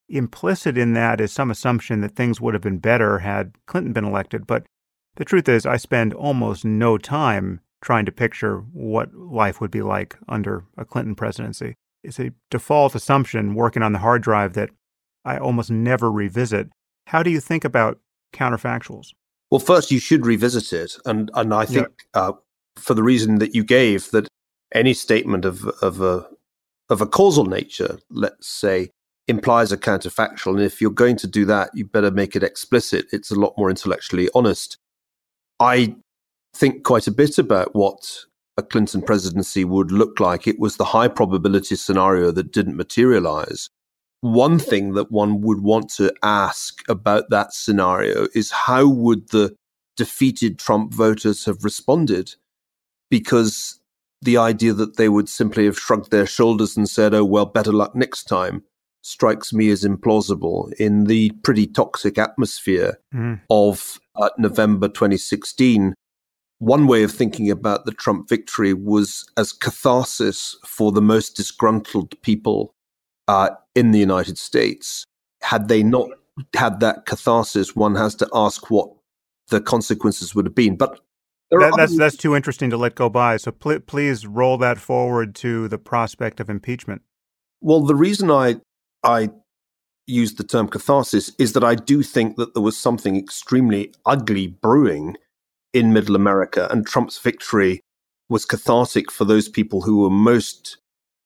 implicit 0.10 0.78
in 0.78 0.94
that 0.94 1.22
is 1.22 1.32
some 1.32 1.50
assumption 1.50 2.02
that 2.02 2.16
things 2.16 2.42
would 2.42 2.54
have 2.54 2.64
been 2.64 2.80
better 2.80 3.20
had 3.20 3.54
Clinton 3.66 3.94
been 3.94 4.06
elected. 4.06 4.46
But 4.46 4.66
the 5.16 5.26
truth 5.26 5.48
is, 5.48 5.66
I 5.66 5.78
spend 5.78 6.14
almost 6.14 6.66
no 6.66 6.98
time 6.98 7.62
trying 7.82 8.06
to 8.06 8.12
picture 8.12 8.60
what 8.74 9.14
life 9.14 9.60
would 9.60 9.72
be 9.72 9.82
like 9.82 10.16
under 10.30 10.64
a 10.78 10.86
Clinton 10.86 11.16
presidency. 11.16 11.76
It's 12.04 12.20
a 12.20 12.32
default 12.50 12.96
assumption 12.96 13.56
working 13.56 13.84
on 13.84 13.94
the 13.94 14.00
hard 14.00 14.22
drive 14.22 14.54
that 14.54 14.70
I 15.26 15.38
almost 15.38 15.70
never 15.70 16.12
revisit. 16.12 16.70
How 17.08 17.24
do 17.24 17.30
you 17.30 17.40
think 17.40 17.64
about 17.64 18.00
counterfactuals? 18.34 19.08
Well, 19.50 19.60
first 19.60 19.92
you 19.92 20.00
should 20.00 20.26
revisit 20.26 20.72
it, 20.72 20.96
and 21.06 21.30
and 21.34 21.54
I 21.54 21.66
think 21.66 21.88
yeah. 22.16 22.22
uh, 22.22 22.34
for 22.78 22.94
the 22.94 23.04
reason 23.04 23.40
that 23.40 23.54
you 23.54 23.64
gave 23.64 24.10
that 24.12 24.28
any 24.74 24.94
statement 24.94 25.44
of 25.44 25.66
of 25.82 26.02
a 26.02 26.28
of 26.90 27.02
a 27.02 27.06
causal 27.06 27.46
nature, 27.46 28.00
let's 28.10 28.48
say, 28.48 28.90
implies 29.28 29.72
a 29.72 29.78
counterfactual, 29.78 30.54
and 30.54 30.62
if 30.62 30.80
you're 30.80 30.90
going 30.90 31.18
to 31.18 31.28
do 31.28 31.46
that, 31.46 31.70
you 31.74 31.86
better 31.86 32.12
make 32.12 32.36
it 32.36 32.44
explicit. 32.44 33.08
It's 33.12 33.30
a 33.30 33.40
lot 33.40 33.54
more 33.58 33.70
intellectually 33.70 34.30
honest. 34.34 34.78
I 35.60 35.96
think 36.54 36.84
quite 36.84 37.08
a 37.08 37.12
bit 37.12 37.38
about 37.38 37.76
what 37.76 38.26
a 38.58 38.64
Clinton 38.64 39.02
presidency 39.02 39.64
would 39.64 39.92
look 39.92 40.20
like. 40.20 40.48
It 40.48 40.60
was 40.60 40.78
the 40.78 40.86
high 40.86 41.08
probability 41.08 41.76
scenario 41.76 42.32
that 42.32 42.52
didn't 42.52 42.78
materialize. 42.78 43.70
One 44.22 44.60
thing 44.60 44.94
that 44.94 45.12
one 45.12 45.42
would 45.42 45.62
want 45.62 45.90
to 45.96 46.14
ask 46.22 46.88
about 46.88 47.30
that 47.30 47.54
scenario 47.54 48.28
is 48.36 48.52
how 48.52 48.88
would 48.88 49.30
the 49.30 49.56
defeated 49.98 50.60
Trump 50.60 50.94
voters 50.94 51.46
have 51.46 51.64
responded? 51.64 52.36
Because 53.10 53.80
the 54.22 54.38
idea 54.38 54.74
that 54.74 54.98
they 54.98 55.10
would 55.10 55.28
simply 55.28 55.66
have 55.66 55.80
shrugged 55.80 56.12
their 56.12 56.28
shoulders 56.28 56.78
and 56.78 56.88
said, 56.88 57.14
oh, 57.14 57.26
well, 57.26 57.46
better 57.46 57.72
luck 57.72 57.96
next 57.96 58.26
time 58.26 58.64
strikes 59.02 59.52
me 59.52 59.72
as 59.72 59.84
implausible 59.84 60.72
in 60.74 61.06
the 61.06 61.32
pretty 61.44 61.66
toxic 61.66 62.20
atmosphere 62.20 63.00
mm. 63.14 63.40
of 63.50 64.00
uh, 64.16 64.30
November 64.38 64.88
2016 64.88 65.96
one 66.62 66.86
way 66.86 67.02
of 67.02 67.12
thinking 67.12 67.50
about 67.50 67.86
the 67.86 67.92
Trump 67.92 68.30
victory 68.30 68.72
was 68.72 69.28
as 69.36 69.52
catharsis 69.52 70.56
for 70.64 70.92
the 70.92 71.02
most 71.02 71.36
disgruntled 71.36 72.14
people 72.22 72.76
uh, 73.28 73.50
in 73.74 73.90
the 73.90 73.98
United 73.98 74.38
States. 74.38 75.04
Had 75.42 75.70
they 75.70 75.82
not 75.82 76.10
had 76.56 76.80
that 76.80 77.08
catharsis, 77.08 77.76
one 77.76 77.96
has 77.96 78.14
to 78.14 78.30
ask 78.32 78.70
what 78.70 78.92
the 79.50 79.60
consequences 79.60 80.36
would 80.36 80.46
have 80.46 80.54
been. 80.54 80.76
But 80.76 81.00
that, 81.50 81.74
that's 81.76 81.98
that's 81.98 82.16
too 82.16 82.36
interesting 82.36 82.70
to 82.70 82.78
let 82.78 82.94
go 82.94 83.10
by. 83.10 83.38
So 83.38 83.52
pl- 83.52 83.80
please 83.80 84.28
roll 84.28 84.60
that 84.60 84.78
forward 84.78 85.34
to 85.38 85.68
the 85.68 85.80
prospect 85.80 86.40
of 86.40 86.48
impeachment. 86.48 87.02
Well, 87.60 87.82
the 87.82 87.96
reason 87.96 88.30
I 88.30 88.58
I 89.04 89.32
use 90.06 90.36
the 90.36 90.44
term 90.44 90.68
catharsis 90.68 91.32
is 91.40 91.54
that 91.54 91.64
I 91.64 91.74
do 91.74 92.04
think 92.04 92.36
that 92.36 92.54
there 92.54 92.62
was 92.62 92.78
something 92.78 93.18
extremely 93.18 93.96
ugly 94.06 94.46
brewing 94.46 95.18
in 95.74 95.94
middle 95.94 96.16
America. 96.16 96.68
And 96.72 96.86
Trump's 96.86 97.18
victory 97.18 97.82
was 98.30 98.46
cathartic 98.46 99.12
for 99.12 99.26
those 99.26 99.50
people 99.50 99.82
who 99.82 100.00
were 100.00 100.10
most 100.10 100.78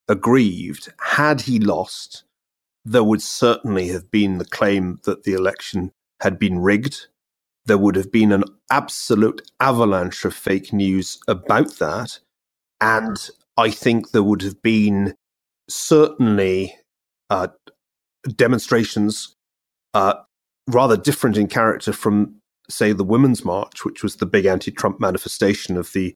aggrieved. 0.08 0.92
Had 1.00 1.42
he 1.42 1.58
lost, 1.58 2.24
there 2.84 3.04
would 3.04 3.22
certainly 3.22 3.88
have 3.88 4.10
been 4.10 4.38
the 4.38 4.44
claim 4.44 5.00
that 5.04 5.24
the 5.24 5.32
election 5.32 5.92
had 6.20 6.38
been 6.38 6.58
rigged. 6.58 7.06
There 7.66 7.78
would 7.78 7.96
have 7.96 8.12
been 8.12 8.32
an 8.32 8.44
absolute 8.70 9.42
avalanche 9.60 10.24
of 10.24 10.34
fake 10.34 10.72
news 10.72 11.18
about 11.26 11.78
that. 11.78 12.20
And 12.80 13.16
I 13.56 13.70
think 13.70 14.10
there 14.10 14.22
would 14.22 14.42
have 14.42 14.62
been 14.62 15.14
certainly 15.68 16.76
uh, 17.30 17.48
demonstrations 18.36 19.34
uh, 19.94 20.14
rather 20.68 20.96
different 20.96 21.36
in 21.36 21.48
character 21.48 21.92
from 21.92 22.36
say, 22.68 22.92
the 22.92 23.04
Women's 23.04 23.44
March, 23.44 23.84
which 23.84 24.02
was 24.02 24.16
the 24.16 24.26
big 24.26 24.46
anti 24.46 24.70
Trump 24.70 25.00
manifestation 25.00 25.76
of 25.76 25.92
the 25.92 26.14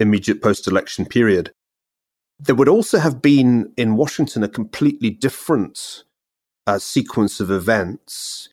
immediate 0.00 0.42
post 0.42 0.66
election 0.66 1.06
period, 1.06 1.52
there 2.38 2.54
would 2.54 2.68
also 2.68 2.98
have 2.98 3.22
been 3.22 3.72
in 3.76 3.96
Washington 3.96 4.42
a 4.42 4.48
completely 4.48 5.10
different 5.10 6.04
uh, 6.66 6.78
sequence 6.78 7.40
of 7.40 7.50
events 7.50 8.48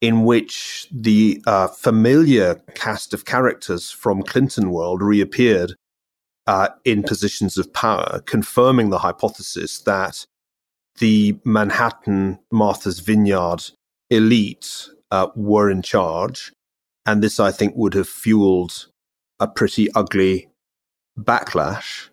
in 0.00 0.24
which 0.24 0.88
the 0.92 1.42
uh, 1.46 1.66
familiar 1.68 2.56
cast 2.74 3.14
of 3.14 3.24
characters 3.24 3.90
from 3.90 4.22
Clinton 4.22 4.70
world 4.70 5.02
reappeared 5.02 5.74
uh, 6.46 6.68
in 6.84 7.02
positions 7.02 7.58
of 7.58 7.72
power, 7.72 8.20
confirming 8.26 8.90
the 8.90 8.98
hypothesis 8.98 9.80
that 9.80 10.26
the 10.98 11.38
Manhattan 11.44 12.38
Martha's 12.50 13.00
Vineyard 13.00 13.70
elite 14.10 14.88
uh, 15.10 15.28
were 15.34 15.70
in 15.70 15.82
charge 15.82 16.52
and 17.06 17.22
this, 17.22 17.38
I 17.40 17.52
think, 17.52 17.74
would 17.76 17.94
have 17.94 18.08
fueled 18.08 18.88
a 19.38 19.46
pretty 19.46 19.90
ugly 19.92 20.50
backlash. 21.18 22.08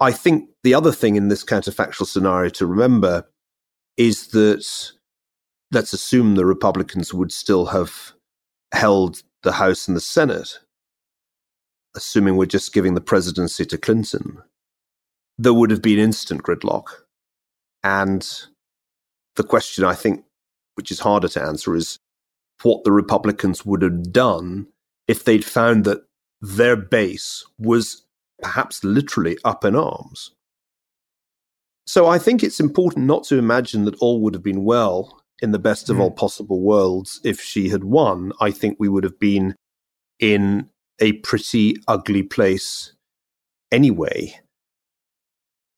I 0.00 0.12
think 0.12 0.48
the 0.62 0.74
other 0.74 0.92
thing 0.92 1.16
in 1.16 1.28
this 1.28 1.44
counterfactual 1.44 2.06
scenario 2.06 2.48
to 2.50 2.66
remember 2.66 3.28
is 3.96 4.28
that 4.28 4.92
let's 5.70 5.92
assume 5.92 6.34
the 6.34 6.46
Republicans 6.46 7.12
would 7.12 7.32
still 7.32 7.66
have 7.66 8.12
held 8.72 9.22
the 9.42 9.52
House 9.52 9.86
and 9.86 9.96
the 9.96 10.00
Senate, 10.00 10.60
assuming 11.94 12.36
we're 12.36 12.46
just 12.46 12.72
giving 12.72 12.94
the 12.94 13.00
presidency 13.00 13.64
to 13.66 13.78
Clinton, 13.78 14.38
there 15.38 15.54
would 15.54 15.70
have 15.70 15.82
been 15.82 15.98
instant 15.98 16.42
gridlock. 16.42 16.86
And 17.82 18.26
the 19.36 19.44
question 19.44 19.84
I 19.84 19.94
think, 19.94 20.24
which 20.74 20.90
is 20.90 21.00
harder 21.00 21.28
to 21.28 21.42
answer, 21.42 21.74
is 21.76 21.98
what 22.62 22.84
the 22.84 22.92
Republicans 22.92 23.64
would 23.64 23.82
have 23.82 24.12
done 24.12 24.66
if 25.06 25.24
they'd 25.24 25.44
found 25.44 25.84
that 25.84 26.02
their 26.40 26.76
base 26.76 27.44
was 27.58 28.04
perhaps 28.40 28.82
literally 28.84 29.36
up 29.44 29.64
in 29.64 29.76
arms. 29.76 30.30
So 31.86 32.06
I 32.06 32.18
think 32.18 32.42
it's 32.42 32.60
important 32.60 33.06
not 33.06 33.24
to 33.24 33.38
imagine 33.38 33.84
that 33.84 33.96
all 33.96 34.20
would 34.20 34.34
have 34.34 34.42
been 34.42 34.64
well 34.64 35.22
in 35.42 35.50
the 35.52 35.58
best 35.58 35.90
of 35.90 35.96
mm. 35.96 36.00
all 36.00 36.10
possible 36.10 36.60
worlds 36.60 37.20
if 37.24 37.40
she 37.40 37.68
had 37.68 37.84
won. 37.84 38.32
I 38.40 38.50
think 38.50 38.76
we 38.78 38.88
would 38.88 39.04
have 39.04 39.18
been 39.18 39.54
in 40.18 40.70
a 41.00 41.12
pretty 41.12 41.76
ugly 41.88 42.22
place 42.22 42.92
anyway. 43.70 44.34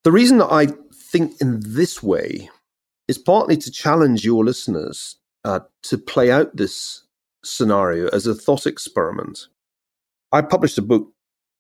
The 0.05 0.13
reason 0.13 0.39
that 0.39 0.53
I 0.53 0.69
think 0.95 1.41
in 1.41 1.61
this 1.61 2.03
way 2.03 2.49
is 3.09 3.19
partly 3.19 3.57
to 3.57 3.71
challenge 3.71 4.25
your 4.25 4.45
listeners 4.45 5.17
uh, 5.47 5.61
to 5.85 5.97
play 5.97 6.31
out 6.31 6.57
this 6.57 7.05
scenario 7.45 8.09
as 8.09 8.27
a 8.27 8.35
thought 8.35 8.67
experiment. 8.67 9.47
I 10.33 10.43
published 10.43 10.77
a 10.77 10.83
book 10.83 11.13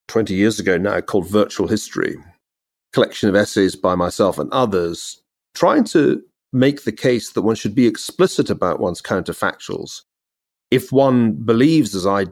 20 0.09 0.35
years 0.35 0.59
ago 0.59 0.77
now 0.77 1.01
called 1.01 1.31
Virtual 1.31 1.69
History, 1.69 2.17
collection 2.93 3.29
of 3.29 3.37
essays 3.37 3.77
by 3.77 3.95
myself 3.95 4.41
and 4.41 4.53
others, 4.53 5.23
trying 5.55 5.85
to 5.85 6.21
make 6.53 6.83
the 6.83 6.93
case 6.93 7.31
that 7.31 7.43
one 7.43 7.55
should 7.55 7.77
be 7.77 7.87
explicit 7.87 8.51
about 8.51 8.81
one's 8.81 9.01
counterfactuals. 9.01 10.03
If 10.73 10.91
one 10.91 11.33
believes, 11.45 11.95
as 11.95 12.09
I 12.09 12.27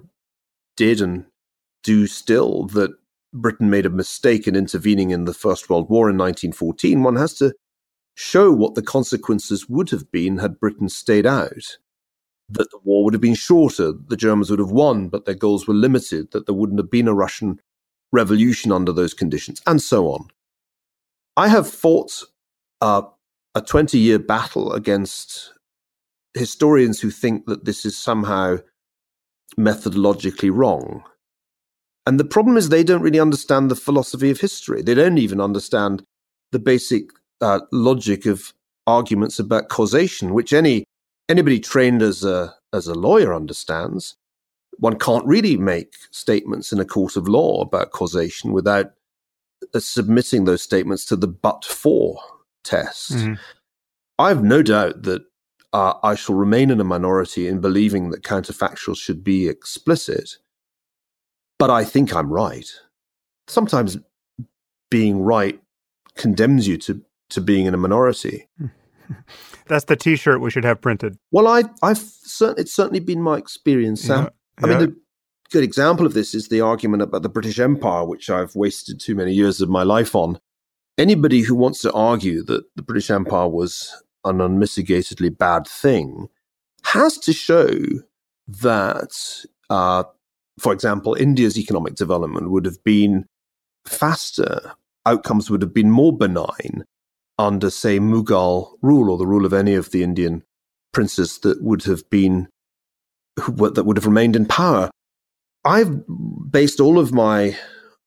did 0.76 1.00
and 1.00 1.24
do 1.84 2.08
still, 2.08 2.66
that 2.68 2.90
Britain 3.32 3.70
made 3.70 3.86
a 3.86 3.90
mistake 3.90 4.48
in 4.48 4.56
intervening 4.56 5.10
in 5.10 5.24
the 5.24 5.34
First 5.34 5.70
World 5.70 5.88
War 5.88 6.10
in 6.10 6.18
1914, 6.18 7.04
one 7.04 7.14
has 7.14 7.34
to 7.34 7.54
show 8.14 8.52
what 8.52 8.74
the 8.74 8.82
consequences 8.82 9.68
would 9.68 9.90
have 9.90 10.10
been 10.10 10.38
had 10.38 10.60
Britain 10.60 10.88
stayed 10.88 11.26
out. 11.26 11.78
That 12.48 12.70
the 12.70 12.78
war 12.84 13.04
would 13.04 13.14
have 13.14 13.20
been 13.20 13.34
shorter, 13.34 13.92
the 13.92 14.16
Germans 14.16 14.50
would 14.50 14.58
have 14.58 14.70
won, 14.70 15.08
but 15.08 15.24
their 15.24 15.34
goals 15.34 15.66
were 15.66 15.74
limited, 15.74 16.30
that 16.32 16.46
there 16.46 16.54
wouldn't 16.54 16.78
have 16.78 16.90
been 16.90 17.08
a 17.08 17.14
Russian 17.14 17.60
revolution 18.12 18.70
under 18.70 18.92
those 18.92 19.14
conditions, 19.14 19.60
and 19.66 19.80
so 19.82 20.08
on. 20.08 20.28
I 21.36 21.48
have 21.48 21.68
fought 21.68 22.22
uh, 22.80 23.02
a 23.54 23.60
20 23.60 23.98
year 23.98 24.18
battle 24.18 24.72
against 24.72 25.52
historians 26.34 27.00
who 27.00 27.10
think 27.10 27.46
that 27.46 27.64
this 27.64 27.84
is 27.84 27.96
somehow 27.98 28.58
methodologically 29.58 30.50
wrong. 30.52 31.02
And 32.06 32.20
the 32.20 32.24
problem 32.24 32.56
is 32.56 32.68
they 32.68 32.84
don't 32.84 33.02
really 33.02 33.20
understand 33.20 33.70
the 33.70 33.76
philosophy 33.76 34.30
of 34.30 34.40
history. 34.40 34.82
They 34.82 34.94
don't 34.94 35.18
even 35.18 35.40
understand 35.40 36.04
the 36.52 36.58
basic 36.58 37.08
uh, 37.44 37.60
logic 37.72 38.24
of 38.24 38.54
arguments 38.86 39.38
about 39.38 39.68
causation, 39.68 40.32
which 40.32 40.52
any 40.52 40.84
anybody 41.28 41.60
trained 41.60 42.02
as 42.02 42.24
a 42.24 42.54
as 42.72 42.86
a 42.86 42.94
lawyer 42.94 43.34
understands. 43.34 44.16
One 44.78 44.98
can't 44.98 45.26
really 45.26 45.56
make 45.56 45.92
statements 46.10 46.72
in 46.72 46.80
a 46.80 46.84
court 46.84 47.16
of 47.16 47.28
law 47.28 47.60
about 47.60 47.92
causation 47.92 48.52
without 48.52 48.92
uh, 49.74 49.78
submitting 49.78 50.44
those 50.44 50.62
statements 50.62 51.04
to 51.06 51.16
the 51.16 51.28
but 51.28 51.64
for 51.64 52.18
test. 52.64 53.12
Mm-hmm. 53.12 53.34
I 54.18 54.28
have 54.28 54.42
no 54.42 54.62
doubt 54.62 55.02
that 55.02 55.22
uh, 55.72 55.94
I 56.02 56.14
shall 56.14 56.34
remain 56.34 56.70
in 56.70 56.80
a 56.80 56.84
minority 56.84 57.46
in 57.46 57.60
believing 57.60 58.10
that 58.10 58.22
counterfactuals 58.22 58.98
should 58.98 59.22
be 59.22 59.48
explicit, 59.48 60.38
but 61.58 61.70
I 61.70 61.84
think 61.84 62.14
I'm 62.14 62.32
right. 62.32 62.68
Sometimes 63.48 63.98
being 64.90 65.20
right 65.20 65.60
condemns 66.16 66.66
you 66.66 66.78
to 66.78 67.02
to 67.30 67.40
being 67.40 67.66
in 67.66 67.74
a 67.74 67.78
minority. 67.78 68.48
That's 69.66 69.86
the 69.86 69.96
T-shirt 69.96 70.40
we 70.40 70.50
should 70.50 70.64
have 70.64 70.80
printed. 70.80 71.16
Well, 71.30 71.48
I, 71.48 71.64
I've 71.82 71.98
it's 71.98 72.74
certainly 72.74 73.00
been 73.00 73.22
my 73.22 73.36
experience, 73.36 74.02
Sam. 74.02 74.24
Yeah, 74.24 74.68
yeah. 74.68 74.76
I 74.76 74.78
mean, 74.78 74.88
a 74.88 75.50
good 75.50 75.64
example 75.64 76.06
of 76.06 76.14
this 76.14 76.34
is 76.34 76.48
the 76.48 76.60
argument 76.60 77.02
about 77.02 77.22
the 77.22 77.28
British 77.28 77.58
Empire, 77.58 78.04
which 78.04 78.30
I've 78.30 78.54
wasted 78.54 79.00
too 79.00 79.14
many 79.14 79.32
years 79.32 79.60
of 79.60 79.68
my 79.68 79.82
life 79.82 80.14
on. 80.14 80.38
Anybody 80.96 81.40
who 81.40 81.54
wants 81.54 81.80
to 81.82 81.92
argue 81.92 82.42
that 82.44 82.64
the 82.76 82.82
British 82.82 83.10
Empire 83.10 83.48
was 83.48 84.02
an 84.24 84.38
unmitigatedly 84.38 85.36
bad 85.36 85.66
thing 85.66 86.28
has 86.84 87.18
to 87.18 87.32
show 87.32 87.68
that, 88.46 89.44
uh, 89.70 90.04
for 90.58 90.72
example, 90.72 91.14
India's 91.14 91.58
economic 91.58 91.94
development 91.94 92.50
would 92.50 92.64
have 92.64 92.82
been 92.84 93.26
faster, 93.86 94.72
outcomes 95.06 95.50
would 95.50 95.62
have 95.62 95.74
been 95.74 95.90
more 95.90 96.16
benign 96.16 96.84
under, 97.38 97.70
say, 97.70 97.98
Mughal 97.98 98.72
rule 98.82 99.10
or 99.10 99.18
the 99.18 99.26
rule 99.26 99.46
of 99.46 99.52
any 99.52 99.74
of 99.74 99.90
the 99.90 100.02
Indian 100.02 100.42
princes 100.92 101.38
that 101.40 101.62
would 101.62 101.84
have 101.84 102.08
been 102.10 102.48
that 103.36 103.84
would 103.84 103.96
have 103.96 104.06
remained 104.06 104.36
in 104.36 104.46
power. 104.46 104.90
I've 105.64 106.02
based 106.50 106.78
all 106.78 106.98
of 106.98 107.12
my 107.12 107.56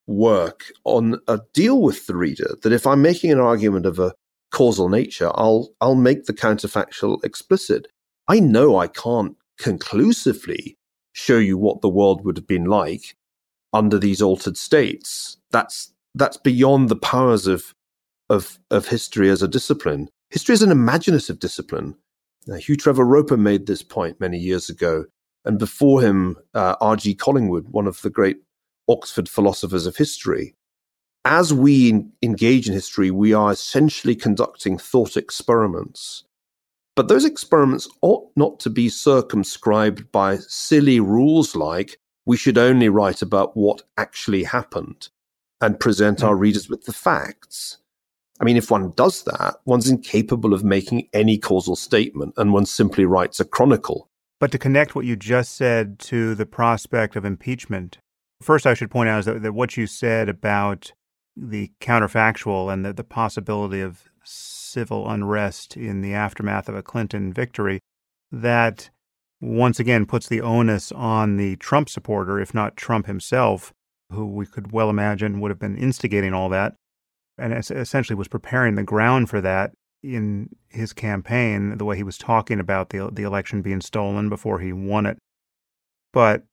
work 0.05 0.65
on 0.85 1.19
a 1.27 1.41
deal 1.53 1.81
with 1.81 2.07
the 2.07 2.15
reader 2.15 2.55
that 2.61 2.71
if 2.71 2.87
I'm 2.87 3.01
making 3.01 3.31
an 3.31 3.39
argument 3.39 3.85
of 3.85 3.99
a 3.99 4.13
causal 4.51 4.89
nature, 4.89 5.31
I'll 5.35 5.69
I'll 5.81 5.95
make 5.95 6.25
the 6.25 6.33
counterfactual 6.33 7.23
explicit. 7.23 7.87
I 8.27 8.39
know 8.39 8.77
I 8.77 8.87
can't 8.87 9.35
conclusively 9.59 10.77
show 11.13 11.37
you 11.37 11.57
what 11.57 11.81
the 11.81 11.89
world 11.89 12.23
would 12.23 12.37
have 12.37 12.47
been 12.47 12.65
like 12.65 13.15
under 13.73 13.97
these 13.97 14.21
altered 14.21 14.55
states. 14.57 15.37
That's 15.51 15.91
that's 16.15 16.37
beyond 16.37 16.89
the 16.89 16.95
powers 16.95 17.47
of 17.47 17.73
of, 18.29 18.59
of 18.71 18.87
history 18.87 19.29
as 19.29 19.41
a 19.41 19.47
discipline. 19.47 20.09
History 20.29 20.53
is 20.53 20.61
an 20.61 20.71
imaginative 20.71 21.39
discipline. 21.39 21.95
Now, 22.47 22.55
Hugh 22.55 22.75
Trevor 22.75 23.05
Roper 23.05 23.37
made 23.37 23.65
this 23.65 23.83
point 23.83 24.19
many 24.19 24.37
years 24.37 24.69
ago, 24.69 25.05
and 25.45 25.57
before 25.57 26.01
him, 26.01 26.37
uh, 26.53 26.75
R.G. 26.81 27.15
Collingwood, 27.15 27.69
one 27.69 27.87
of 27.87 28.01
the 28.01 28.09
great 28.09 28.37
Oxford 28.87 29.27
philosophers 29.27 29.85
of 29.85 29.97
history. 29.97 30.55
As 31.25 31.53
we 31.53 32.05
engage 32.21 32.67
in 32.67 32.73
history, 32.73 33.11
we 33.11 33.33
are 33.33 33.51
essentially 33.51 34.15
conducting 34.15 34.77
thought 34.77 35.17
experiments. 35.17 36.23
But 36.95 37.09
those 37.09 37.25
experiments 37.25 37.87
ought 38.01 38.31
not 38.35 38.59
to 38.61 38.69
be 38.69 38.89
circumscribed 38.89 40.11
by 40.11 40.37
silly 40.37 40.99
rules 40.99 41.55
like 41.55 41.99
we 42.25 42.37
should 42.37 42.57
only 42.57 42.89
write 42.89 43.21
about 43.21 43.55
what 43.55 43.83
actually 43.97 44.43
happened 44.43 45.09
and 45.61 45.79
present 45.79 46.23
our 46.23 46.35
hmm. 46.35 46.41
readers 46.41 46.69
with 46.69 46.85
the 46.85 46.93
facts. 46.93 47.77
I 48.39 48.43
mean, 48.43 48.57
if 48.57 48.69
one 48.69 48.91
does 48.91 49.23
that, 49.23 49.55
one's 49.65 49.89
incapable 49.89 50.53
of 50.53 50.63
making 50.63 51.09
any 51.13 51.37
causal 51.37 51.75
statement 51.75 52.33
and 52.37 52.53
one 52.53 52.65
simply 52.65 53.05
writes 53.05 53.39
a 53.39 53.45
chronicle. 53.45 54.09
But 54.39 54.51
to 54.51 54.59
connect 54.59 54.95
what 54.95 55.05
you 55.05 55.15
just 55.15 55.55
said 55.55 55.97
to 55.99 56.35
the 56.35 56.45
prospect 56.45 57.15
of 57.15 57.25
impeachment, 57.25 57.97
first 58.41 58.67
I 58.67 58.75
should 58.75 58.91
point 58.91 59.09
out 59.09 59.19
is 59.19 59.25
that, 59.25 59.41
that 59.41 59.53
what 59.53 59.75
you 59.75 59.87
said 59.87 60.29
about 60.29 60.93
the 61.35 61.71
counterfactual 61.81 62.71
and 62.71 62.85
the, 62.85 62.93
the 62.93 63.03
possibility 63.03 63.81
of 63.81 64.09
civil 64.23 65.09
unrest 65.09 65.75
in 65.75 66.01
the 66.01 66.13
aftermath 66.13 66.69
of 66.69 66.75
a 66.75 66.83
Clinton 66.83 67.33
victory, 67.33 67.79
that 68.31 68.89
once 69.39 69.79
again 69.79 70.05
puts 70.05 70.27
the 70.27 70.41
onus 70.41 70.91
on 70.91 71.37
the 71.37 71.55
Trump 71.57 71.89
supporter, 71.89 72.39
if 72.39 72.53
not 72.53 72.77
Trump 72.77 73.07
himself, 73.07 73.73
who 74.11 74.25
we 74.25 74.45
could 74.45 74.71
well 74.71 74.89
imagine 74.89 75.39
would 75.39 75.51
have 75.51 75.59
been 75.59 75.77
instigating 75.77 76.33
all 76.33 76.49
that, 76.49 76.75
and 77.37 77.53
essentially 77.53 78.15
was 78.15 78.27
preparing 78.27 78.75
the 78.75 78.83
ground 78.83 79.29
for 79.29 79.41
that 79.41 79.71
in 80.03 80.49
his 80.69 80.93
campaign, 80.93 81.77
the 81.77 81.85
way 81.85 81.95
he 81.95 82.03
was 82.03 82.17
talking 82.17 82.59
about 82.59 82.89
the 82.89 83.09
the 83.11 83.23
election 83.23 83.61
being 83.61 83.81
stolen 83.81 84.29
before 84.29 84.59
he 84.59 84.71
won 84.71 85.05
it. 85.05 85.17
But 86.13 86.43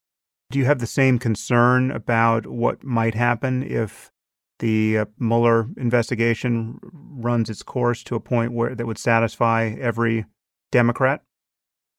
do 0.50 0.58
you 0.58 0.64
have 0.64 0.78
the 0.78 0.86
same 0.86 1.18
concern 1.18 1.90
about 1.90 2.46
what 2.46 2.84
might 2.84 3.14
happen 3.14 3.62
if 3.62 4.10
the 4.58 4.98
uh, 4.98 5.04
Mueller 5.18 5.68
investigation 5.76 6.78
runs 6.92 7.50
its 7.50 7.62
course 7.62 8.02
to 8.04 8.14
a 8.14 8.20
point 8.20 8.52
where 8.52 8.74
that 8.74 8.86
would 8.86 8.98
satisfy 8.98 9.74
every 9.80 10.26
Democrat? 10.70 11.22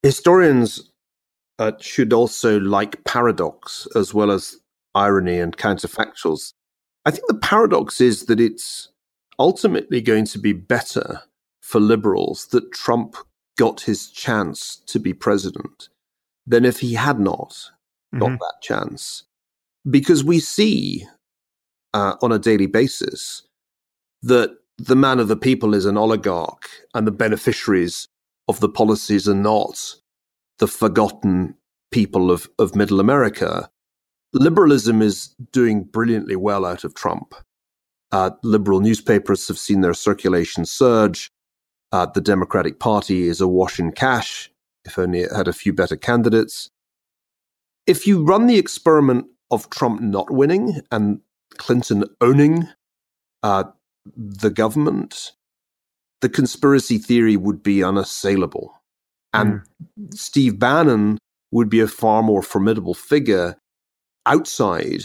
Historians 0.03 0.91
uh, 1.59 1.73
should 1.79 2.13
also 2.13 2.59
like 2.59 3.03
paradox 3.03 3.87
as 3.95 4.13
well 4.13 4.31
as 4.31 4.57
irony 4.93 5.39
and 5.39 5.57
counterfactuals. 5.57 6.53
I 7.05 7.11
think 7.11 7.27
the 7.27 7.35
paradox 7.35 8.01
is 8.01 8.25
that 8.25 8.39
it's 8.39 8.89
ultimately 9.37 10.01
going 10.01 10.25
to 10.25 10.39
be 10.39 10.53
better 10.53 11.21
for 11.61 11.79
liberals 11.79 12.47
that 12.47 12.71
Trump 12.71 13.15
got 13.57 13.81
his 13.81 14.09
chance 14.09 14.77
to 14.87 14.99
be 14.99 15.13
president 15.13 15.89
than 16.45 16.65
if 16.65 16.79
he 16.79 16.93
had 16.93 17.19
not 17.19 17.49
mm-hmm. 18.13 18.19
got 18.19 18.39
that 18.39 18.55
chance. 18.61 19.23
Because 19.89 20.23
we 20.23 20.39
see 20.39 21.05
uh, 21.93 22.15
on 22.21 22.31
a 22.31 22.39
daily 22.39 22.67
basis 22.67 23.43
that 24.23 24.57
the 24.77 24.95
man 24.95 25.19
of 25.19 25.27
the 25.27 25.37
people 25.37 25.73
is 25.73 25.85
an 25.85 25.97
oligarch 25.97 26.69
and 26.93 27.05
the 27.05 27.11
beneficiaries 27.11 28.07
of 28.47 28.59
the 28.59 28.69
policies 28.69 29.27
are 29.29 29.35
not 29.35 29.95
the 30.59 30.67
forgotten 30.67 31.55
people 31.91 32.31
of, 32.31 32.49
of 32.59 32.75
middle 32.75 32.99
America 32.99 33.69
liberalism 34.35 35.01
is 35.01 35.35
doing 35.51 35.83
brilliantly 35.83 36.35
well 36.35 36.65
out 36.65 36.83
of 36.83 36.93
Trump. 36.93 37.33
Uh, 38.11 38.31
liberal 38.43 38.79
newspapers 38.79 39.47
have 39.47 39.57
seen 39.57 39.81
their 39.81 39.93
circulation 39.93 40.65
surge. 40.65 41.31
Uh, 41.91 42.05
the 42.05 42.21
Democratic 42.21 42.79
Party 42.79 43.27
is 43.27 43.41
awash 43.41 43.79
in 43.79 43.91
cash, 43.91 44.51
if 44.83 44.99
only 44.99 45.21
it 45.21 45.31
had 45.31 45.47
a 45.47 45.53
few 45.53 45.73
better 45.73 45.95
candidates. 45.95 46.69
If 47.87 48.07
you 48.07 48.23
run 48.23 48.47
the 48.47 48.57
experiment 48.57 49.25
of 49.51 49.69
Trump 49.69 50.01
not 50.01 50.31
winning 50.31 50.81
and 50.91 51.21
Clinton 51.57 52.03
owning 52.21 52.67
uh, 53.43 53.65
the 54.15 54.49
government, 54.49 55.31
the 56.21 56.29
conspiracy 56.29 56.97
theory 56.97 57.37
would 57.37 57.61
be 57.61 57.83
unassailable. 57.83 58.73
And 59.33 59.61
mm. 59.99 60.13
Steve 60.13 60.57
Bannon 60.57 61.17
would 61.51 61.69
be 61.69 61.79
a 61.79 61.87
far 61.87 62.23
more 62.23 62.41
formidable 62.41 62.93
figure 62.93 63.57
outside 64.25 65.03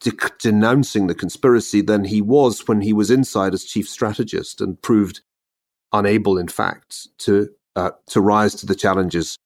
de- 0.00 0.12
denouncing 0.40 1.06
the 1.06 1.14
conspiracy 1.14 1.80
than 1.80 2.04
he 2.04 2.20
was 2.20 2.66
when 2.68 2.80
he 2.80 2.92
was 2.92 3.10
inside 3.10 3.54
as 3.54 3.64
chief 3.64 3.88
strategist 3.88 4.60
and 4.60 4.80
proved 4.82 5.20
unable, 5.92 6.38
in 6.38 6.48
fact, 6.48 7.08
to 7.18 7.48
uh, 7.76 7.90
to 8.06 8.20
rise 8.20 8.54
to 8.54 8.66
the 8.66 8.74
challenges 8.74 9.36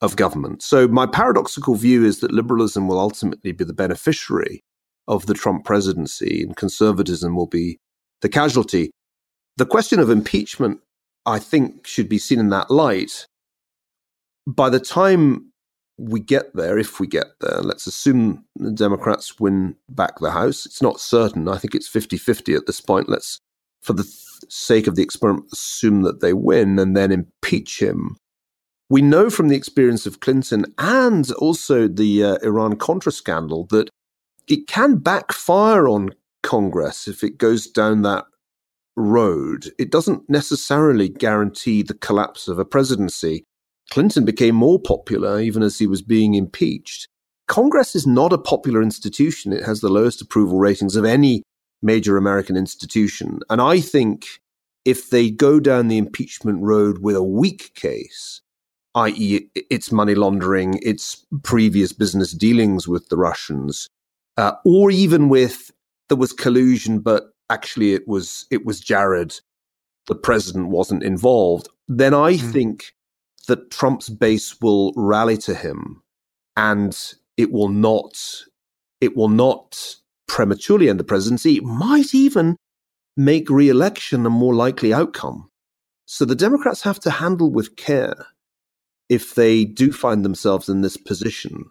of 0.00 0.16
government. 0.16 0.62
So 0.62 0.86
my 0.88 1.06
paradoxical 1.06 1.74
view 1.74 2.04
is 2.04 2.20
that 2.20 2.32
liberalism 2.32 2.86
will 2.86 3.00
ultimately 3.00 3.52
be 3.52 3.64
the 3.64 3.72
beneficiary 3.72 4.60
of 5.06 5.26
the 5.26 5.34
Trump 5.34 5.64
presidency, 5.64 6.42
and 6.42 6.56
conservatism 6.56 7.34
will 7.34 7.46
be 7.46 7.78
the 8.20 8.28
casualty. 8.28 8.90
The 9.56 9.66
question 9.66 9.98
of 9.98 10.10
impeachment, 10.10 10.80
I 11.24 11.38
think, 11.38 11.86
should 11.86 12.08
be 12.08 12.18
seen 12.18 12.38
in 12.38 12.50
that 12.50 12.70
light. 12.70 13.26
By 14.46 14.70
the 14.70 14.80
time 14.80 15.47
we 15.98 16.20
get 16.20 16.54
there, 16.54 16.78
if 16.78 17.00
we 17.00 17.06
get 17.06 17.26
there, 17.40 17.60
let's 17.60 17.86
assume 17.86 18.44
the 18.56 18.70
Democrats 18.70 19.38
win 19.40 19.74
back 19.88 20.20
the 20.20 20.30
House. 20.30 20.64
It's 20.64 20.80
not 20.80 21.00
certain. 21.00 21.48
I 21.48 21.58
think 21.58 21.74
it's 21.74 21.88
50 21.88 22.16
50 22.16 22.54
at 22.54 22.66
this 22.66 22.80
point. 22.80 23.08
Let's, 23.08 23.40
for 23.82 23.92
the 23.92 24.08
sake 24.48 24.86
of 24.86 24.94
the 24.94 25.02
experiment, 25.02 25.46
assume 25.52 26.02
that 26.02 26.20
they 26.20 26.32
win 26.32 26.78
and 26.78 26.96
then 26.96 27.10
impeach 27.10 27.82
him. 27.82 28.16
We 28.88 29.02
know 29.02 29.28
from 29.28 29.48
the 29.48 29.56
experience 29.56 30.06
of 30.06 30.20
Clinton 30.20 30.66
and 30.78 31.30
also 31.32 31.88
the 31.88 32.24
uh, 32.24 32.36
Iran 32.42 32.76
Contra 32.76 33.12
scandal 33.12 33.66
that 33.70 33.90
it 34.46 34.66
can 34.66 34.96
backfire 34.96 35.88
on 35.88 36.10
Congress 36.42 37.06
if 37.06 37.22
it 37.22 37.38
goes 37.38 37.66
down 37.66 38.02
that 38.02 38.24
road. 38.96 39.70
It 39.78 39.90
doesn't 39.90 40.28
necessarily 40.30 41.08
guarantee 41.08 41.82
the 41.82 41.94
collapse 41.94 42.48
of 42.48 42.58
a 42.58 42.64
presidency. 42.64 43.44
Clinton 43.90 44.24
became 44.24 44.54
more 44.54 44.78
popular 44.78 45.40
even 45.40 45.62
as 45.62 45.78
he 45.78 45.86
was 45.86 46.02
being 46.02 46.34
impeached. 46.34 47.08
Congress 47.46 47.96
is 47.96 48.06
not 48.06 48.32
a 48.32 48.38
popular 48.38 48.82
institution. 48.82 49.52
It 49.52 49.64
has 49.64 49.80
the 49.80 49.88
lowest 49.88 50.20
approval 50.20 50.58
ratings 50.58 50.96
of 50.96 51.04
any 51.04 51.42
major 51.82 52.16
American 52.16 52.56
institution. 52.56 53.40
And 53.48 53.60
I 53.60 53.80
think 53.80 54.26
if 54.84 55.10
they 55.10 55.30
go 55.30 55.58
down 55.58 55.88
the 55.88 55.98
impeachment 55.98 56.62
road 56.62 56.98
with 56.98 57.16
a 57.16 57.22
weak 57.22 57.74
case, 57.74 58.42
i.e., 58.94 59.48
its 59.54 59.90
money 59.92 60.14
laundering, 60.14 60.78
its 60.82 61.24
previous 61.42 61.92
business 61.92 62.32
dealings 62.32 62.86
with 62.86 63.08
the 63.08 63.16
Russians, 63.16 63.88
uh, 64.36 64.52
or 64.64 64.90
even 64.90 65.28
with 65.28 65.70
there 66.08 66.16
was 66.16 66.32
collusion, 66.32 67.00
but 67.00 67.30
actually 67.50 67.94
it 67.94 68.06
was 68.06 68.46
it 68.50 68.64
was 68.64 68.80
Jared, 68.80 69.38
the 70.06 70.14
president 70.14 70.68
wasn't 70.68 71.02
involved, 71.02 71.68
then 71.86 72.14
I 72.14 72.34
mm. 72.34 72.52
think 72.52 72.94
that 73.48 73.70
Trump's 73.70 74.08
base 74.08 74.60
will 74.60 74.92
rally 74.94 75.36
to 75.38 75.54
him 75.54 76.02
and 76.56 76.96
it 77.36 77.50
will 77.50 77.68
not 77.68 78.16
it 79.00 79.16
will 79.16 79.28
not 79.28 79.96
prematurely 80.26 80.88
end 80.88 81.00
the 81.00 81.04
presidency. 81.04 81.56
It 81.56 81.64
might 81.64 82.14
even 82.14 82.56
make 83.16 83.50
re-election 83.50 84.26
a 84.26 84.30
more 84.30 84.54
likely 84.54 84.92
outcome. 84.92 85.50
So 86.06 86.24
the 86.24 86.34
Democrats 86.34 86.82
have 86.82 87.00
to 87.00 87.10
handle 87.10 87.50
with 87.50 87.76
care 87.76 88.26
if 89.08 89.34
they 89.34 89.64
do 89.64 89.92
find 89.92 90.24
themselves 90.24 90.68
in 90.68 90.82
this 90.82 90.96
position. 90.96 91.64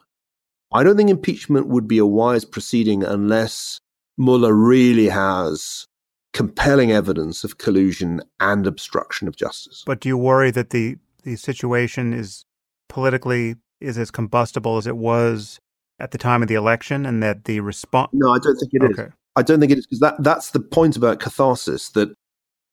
I 0.73 0.83
don't 0.83 0.97
think 0.97 1.09
impeachment 1.09 1.67
would 1.67 1.87
be 1.87 1.97
a 1.97 2.05
wise 2.05 2.45
proceeding 2.45 3.03
unless 3.03 3.79
Mueller 4.17 4.53
really 4.53 5.09
has 5.09 5.85
compelling 6.33 6.91
evidence 6.91 7.43
of 7.43 7.57
collusion 7.57 8.21
and 8.39 8.67
obstruction 8.67 9.27
of 9.27 9.35
justice. 9.35 9.83
But 9.85 10.01
do 10.01 10.09
you 10.09 10.17
worry 10.17 10.51
that 10.51 10.71
the 10.71 10.97
the 11.27 11.35
situation 11.35 12.13
is 12.13 12.45
politically 12.87 13.55
is 13.81 13.97
as 13.97 14.09
combustible 14.09 14.77
as 14.77 14.87
it 14.87 14.95
was 14.95 15.59
at 15.99 16.11
the 16.11 16.17
time 16.17 16.41
of 16.41 16.47
the 16.47 16.55
election, 16.55 17.05
and 17.05 17.21
that 17.21 17.43
the 17.43 17.59
response. 17.59 18.11
No, 18.13 18.33
I 18.33 18.39
don't 18.39 18.55
think 18.55 18.71
it 18.73 18.83
okay. 18.83 19.03
is. 19.03 19.13
I 19.35 19.43
don't 19.43 19.59
think 19.59 19.71
it 19.73 19.77
is 19.77 19.85
because 19.85 19.99
that 19.99 20.15
that's 20.23 20.51
the 20.51 20.61
point 20.61 20.95
about 20.95 21.19
catharsis 21.19 21.89
that 21.89 22.13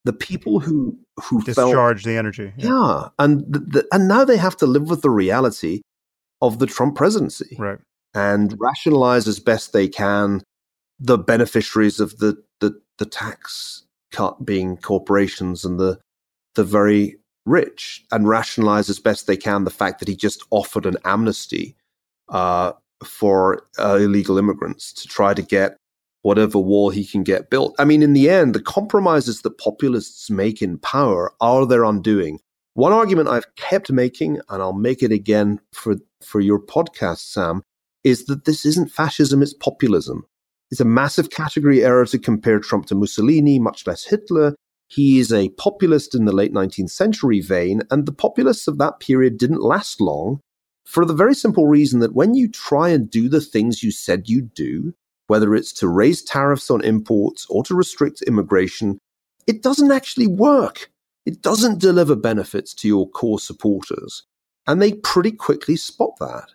the 0.04 0.12
people 0.12 0.60
who 0.60 0.96
who 1.24 1.42
discharge 1.42 2.04
the 2.04 2.16
energy. 2.16 2.52
Yeah, 2.56 2.68
yeah 2.68 3.08
and 3.18 3.40
the, 3.52 3.58
the, 3.58 3.88
and 3.90 4.06
now 4.06 4.24
they 4.24 4.36
have 4.36 4.56
to 4.58 4.66
live 4.66 4.88
with 4.88 5.02
the 5.02 5.10
reality 5.10 5.80
of 6.40 6.60
the 6.60 6.66
Trump 6.66 6.94
presidency, 6.94 7.56
right? 7.58 7.78
And 8.14 8.56
rationalize 8.60 9.26
as 9.26 9.40
best 9.40 9.72
they 9.72 9.88
can 9.88 10.42
the 11.00 11.18
beneficiaries 11.18 11.98
of 11.98 12.18
the 12.18 12.40
the, 12.60 12.80
the 12.98 13.06
tax 13.06 13.82
cut 14.12 14.46
being 14.46 14.76
corporations 14.76 15.64
and 15.64 15.80
the 15.80 15.98
the 16.54 16.62
very 16.62 17.16
rich 17.46 18.04
and 18.10 18.28
rationalize 18.28 18.88
as 18.88 18.98
best 18.98 19.26
they 19.26 19.36
can 19.36 19.64
the 19.64 19.70
fact 19.70 19.98
that 19.98 20.08
he 20.08 20.16
just 20.16 20.44
offered 20.50 20.86
an 20.86 20.96
amnesty 21.04 21.76
uh, 22.28 22.72
for 23.04 23.66
uh, 23.78 23.96
illegal 23.96 24.38
immigrants 24.38 24.92
to 24.92 25.08
try 25.08 25.34
to 25.34 25.42
get 25.42 25.76
whatever 26.22 26.58
wall 26.58 26.88
he 26.88 27.04
can 27.04 27.22
get 27.22 27.50
built. 27.50 27.74
I 27.78 27.84
mean, 27.84 28.02
in 28.02 28.14
the 28.14 28.30
end, 28.30 28.54
the 28.54 28.62
compromises 28.62 29.42
that 29.42 29.58
populists 29.58 30.30
make 30.30 30.62
in 30.62 30.78
power 30.78 31.32
are 31.40 31.66
their 31.66 31.84
undoing. 31.84 32.40
One 32.72 32.92
argument 32.92 33.28
I've 33.28 33.54
kept 33.56 33.92
making, 33.92 34.40
and 34.48 34.62
I'll 34.62 34.72
make 34.72 35.02
it 35.02 35.12
again 35.12 35.60
for, 35.72 35.96
for 36.22 36.40
your 36.40 36.58
podcast, 36.58 37.18
Sam, 37.18 37.62
is 38.04 38.24
that 38.24 38.46
this 38.46 38.64
isn't 38.64 38.90
fascism, 38.90 39.42
it's 39.42 39.54
populism. 39.54 40.24
It's 40.70 40.80
a 40.80 40.84
massive 40.84 41.30
category 41.30 41.84
error 41.84 42.06
to 42.06 42.18
compare 42.18 42.58
Trump 42.58 42.86
to 42.86 42.94
Mussolini, 42.94 43.58
much 43.58 43.86
less 43.86 44.04
Hitler. 44.04 44.56
He 44.94 45.18
is 45.18 45.32
a 45.32 45.48
populist 45.50 46.14
in 46.14 46.24
the 46.24 46.32
late 46.32 46.52
19th 46.52 46.90
century 46.90 47.40
vein, 47.40 47.82
and 47.90 48.06
the 48.06 48.12
populists 48.12 48.68
of 48.68 48.78
that 48.78 49.00
period 49.00 49.38
didn't 49.38 49.60
last 49.60 50.00
long 50.00 50.40
for 50.86 51.04
the 51.04 51.14
very 51.14 51.34
simple 51.34 51.66
reason 51.66 51.98
that 52.00 52.14
when 52.14 52.34
you 52.34 52.48
try 52.48 52.90
and 52.90 53.10
do 53.10 53.28
the 53.28 53.40
things 53.40 53.82
you 53.82 53.90
said 53.90 54.28
you'd 54.28 54.54
do, 54.54 54.94
whether 55.26 55.54
it's 55.54 55.72
to 55.72 55.88
raise 55.88 56.22
tariffs 56.22 56.70
on 56.70 56.84
imports 56.84 57.44
or 57.48 57.64
to 57.64 57.74
restrict 57.74 58.22
immigration, 58.22 58.98
it 59.48 59.62
doesn't 59.62 59.90
actually 59.90 60.28
work. 60.28 60.92
It 61.26 61.42
doesn't 61.42 61.80
deliver 61.80 62.14
benefits 62.14 62.72
to 62.74 62.86
your 62.86 63.08
core 63.08 63.40
supporters. 63.40 64.22
And 64.66 64.80
they 64.80 64.92
pretty 64.92 65.32
quickly 65.32 65.74
spot 65.74 66.12
that. 66.20 66.50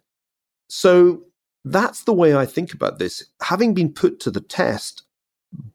So 0.69 1.23
that's 1.65 2.03
the 2.03 2.13
way 2.13 2.35
I 2.35 2.45
think 2.45 2.73
about 2.73 2.99
this. 2.99 3.25
Having 3.41 3.73
been 3.73 3.91
put 3.91 4.21
to 4.21 4.31
the 4.31 4.39
test, 4.39 5.03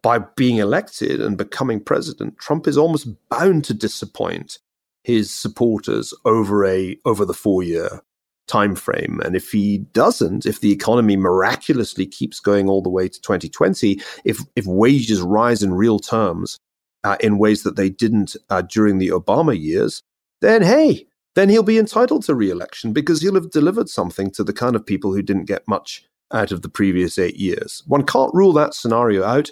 by 0.03 0.19
being 0.19 0.59
elected 0.59 1.21
and 1.21 1.37
becoming 1.37 1.81
president, 1.81 2.39
Trump 2.39 2.67
is 2.67 2.79
almost 2.79 3.09
bound 3.29 3.65
to 3.65 3.75
disappoint 3.75 4.59
his 5.03 5.33
supporters 5.33 6.15
over 6.25 6.65
a 6.65 6.97
over 7.05 7.25
the 7.25 7.35
four 7.35 7.63
year 7.63 8.01
time 8.47 8.75
frame. 8.75 9.21
And 9.25 9.35
if 9.35 9.51
he 9.51 9.79
doesn't, 9.79 10.47
if 10.47 10.61
the 10.61 10.73
economy 10.73 11.17
miraculously 11.17 12.07
keeps 12.07 12.41
going 12.41 12.69
all 12.69 12.83
the 12.83 12.91
way 12.91 13.09
to 13.09 13.21
2020, 13.21 14.01
if 14.25 14.41
if 14.57 14.67
wages 14.67 15.21
rise 15.21 15.63
in 15.63 15.75
real 15.75 15.99
terms 15.99 16.59
uh, 17.05 17.17
in 17.21 17.39
ways 17.39 17.63
that 17.63 17.77
they 17.77 17.91
didn't 17.91 18.37
uh, 18.51 18.63
during 18.63 18.99
the 18.99 19.09
Obama 19.09 19.59
years, 19.59 20.03
then 20.41 20.63
hey, 20.63 21.07
then 21.35 21.49
he'll 21.49 21.63
be 21.63 21.79
entitled 21.79 22.23
to 22.25 22.35
re-election 22.35 22.93
because 22.93 23.21
he'll 23.21 23.35
have 23.35 23.51
delivered 23.51 23.89
something 23.89 24.31
to 24.31 24.45
the 24.45 24.53
kind 24.53 24.77
of 24.77 24.87
people 24.87 25.13
who 25.13 25.23
didn't 25.23 25.47
get 25.47 25.67
much 25.67 26.05
out 26.33 26.53
of 26.53 26.63
the 26.63 26.69
previous 26.69 27.19
eight 27.19 27.37
years. 27.37 27.83
One 27.87 28.05
can't 28.05 28.35
rule 28.35 28.53
that 28.55 28.75
scenario 28.75 29.25
out. 29.25 29.51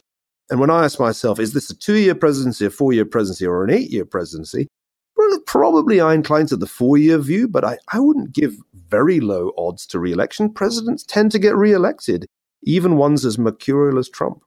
And 0.53 0.61
when 0.61 0.69
I 0.69 0.85
ask 0.85 1.01
myself, 1.01 1.41
is 1.41 1.55
this 1.55 1.70
a 1.70 1.74
two 1.74 1.95
year 1.95 2.15
presidency, 2.15 2.66
a 2.66 2.70
four 2.70 2.93
year 2.93 3.07
presidency, 3.07 3.47
or 3.47 3.65
an 3.65 3.70
eight 3.70 3.91
year 3.91 4.05
presidency? 4.05 4.69
Well, 5.16 5.41
probably 5.47 5.99
I 5.99 6.12
incline 6.12 6.45
to 6.49 6.59
the 6.59 6.66
four 6.66 6.99
year 6.99 7.16
view, 7.16 7.49
but 7.49 7.65
I, 7.65 7.79
I 7.91 8.01
wouldn't 8.01 8.35
give 8.35 8.57
very 8.91 9.19
low 9.19 9.53
odds 9.57 9.87
to 9.87 9.99
re 9.99 10.12
election. 10.12 10.53
Presidents 10.53 11.05
tend 11.05 11.33
to 11.33 11.39
get 11.39 11.57
re 11.57 11.73
elected, 11.73 12.27
even 12.62 12.99
ones 12.99 13.24
as 13.24 13.39
mercurial 13.39 13.99
as 13.99 14.11
Trump. 14.11 14.43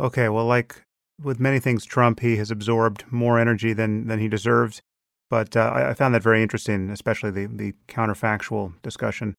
Okay, 0.00 0.30
well, 0.30 0.46
like 0.46 0.86
with 1.22 1.38
many 1.38 1.60
things, 1.60 1.84
Trump, 1.84 2.20
he 2.20 2.38
has 2.38 2.50
absorbed 2.50 3.04
more 3.10 3.38
energy 3.38 3.74
than, 3.74 4.06
than 4.06 4.20
he 4.20 4.28
deserves. 4.28 4.80
But 5.28 5.54
uh, 5.54 5.70
I, 5.74 5.90
I 5.90 5.94
found 5.94 6.14
that 6.14 6.22
very 6.22 6.42
interesting, 6.42 6.88
especially 6.88 7.30
the, 7.30 7.44
the 7.44 7.74
counterfactual 7.88 8.72
discussion. 8.80 9.34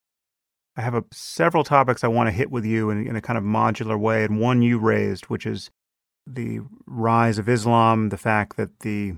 I 0.78 0.82
have 0.82 0.94
a, 0.94 1.06
several 1.12 1.64
topics 1.64 2.04
I 2.04 2.08
want 2.08 2.28
to 2.28 2.32
hit 2.32 2.52
with 2.52 2.66
you 2.66 2.92
in, 2.92 3.08
in 3.08 3.16
a 3.16 3.22
kind 3.22 3.36
of 3.36 3.44
modular 3.44 4.00
way, 4.00 4.24
and 4.24 4.40
one 4.40 4.62
you 4.62 4.78
raised, 4.78 5.26
which 5.26 5.48
is 5.48 5.72
the 6.26 6.62
rise 6.86 7.38
of 7.38 7.50
Islam, 7.50 8.10
the 8.10 8.18
fact 8.18 8.58
that 8.58 8.80
the 8.82 9.16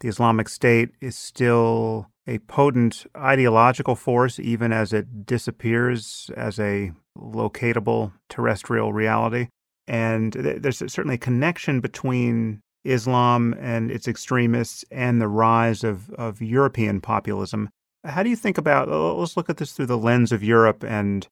the 0.00 0.08
Islamic 0.08 0.48
State 0.48 0.90
is 1.00 1.18
still 1.18 2.06
a 2.26 2.38
potent 2.40 3.06
ideological 3.16 3.96
force, 3.96 4.38
even 4.38 4.72
as 4.72 4.92
it 4.92 5.26
disappears 5.26 6.30
as 6.36 6.60
a 6.60 6.92
locatable 7.16 8.12
terrestrial 8.28 8.92
reality. 8.92 9.48
And 9.88 10.34
there's 10.34 10.78
certainly 10.78 11.16
a 11.16 11.18
connection 11.18 11.80
between 11.80 12.60
Islam 12.84 13.54
and 13.58 13.90
its 13.90 14.06
extremists 14.06 14.84
and 14.90 15.20
the 15.20 15.28
rise 15.28 15.82
of, 15.82 16.10
of 16.10 16.40
European 16.42 17.00
populism. 17.00 17.70
How 18.04 18.22
do 18.22 18.30
you 18.30 18.36
think 18.36 18.58
about, 18.58 18.88
let's 18.88 19.36
look 19.36 19.50
at 19.50 19.56
this 19.56 19.72
through 19.72 19.86
the 19.86 19.98
lens 19.98 20.30
of 20.30 20.44
Europe 20.44 20.84
and 20.84 21.26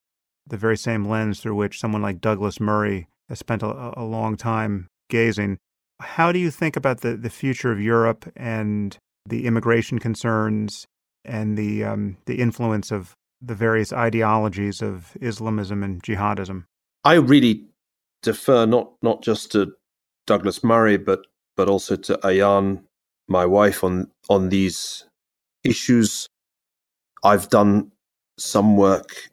the 0.47 0.56
very 0.56 0.76
same 0.76 1.05
lens 1.05 1.40
through 1.40 1.55
which 1.55 1.78
someone 1.78 2.02
like 2.02 2.20
Douglas 2.20 2.59
Murray 2.59 3.06
has 3.28 3.38
spent 3.38 3.62
a, 3.62 3.93
a 3.97 4.02
long 4.02 4.36
time 4.36 4.88
gazing. 5.09 5.59
How 6.01 6.33
do 6.33 6.39
you 6.39 6.51
think 6.51 6.77
about 6.77 7.01
the, 7.01 7.16
the 7.16 7.31
future 7.31 7.73
of 7.73 7.81
Europe 7.81 8.31
and 8.37 8.97
the 9.27 9.47
immigration 9.47 9.99
concerns 9.99 10.87
and 11.24 11.57
the 11.57 11.85
um, 11.85 12.16
the 12.27 12.41
influence 12.41 12.91
of 12.91 13.15
the 13.41 13.55
various 13.55 13.93
ideologies 13.93 14.83
of 14.83 15.16
Islamism 15.20 15.83
and 15.83 16.03
jihadism? 16.03 16.65
I 17.05 17.15
really 17.15 17.65
defer 18.23 18.66
not 18.66 18.93
not 19.03 19.23
just 19.23 19.53
to 19.53 19.73
Douglas 20.27 20.62
Murray, 20.62 20.97
but 20.97 21.27
but 21.57 21.69
also 21.69 21.97
to 21.97 22.19
Ayaan, 22.19 22.83
my 23.28 23.47
wife, 23.47 23.83
on 23.83 24.11
on 24.28 24.51
these 24.51 25.05
issues. 25.65 26.27
I've 27.24 27.49
done 27.49 27.93
some 28.39 28.77
work 28.77 29.31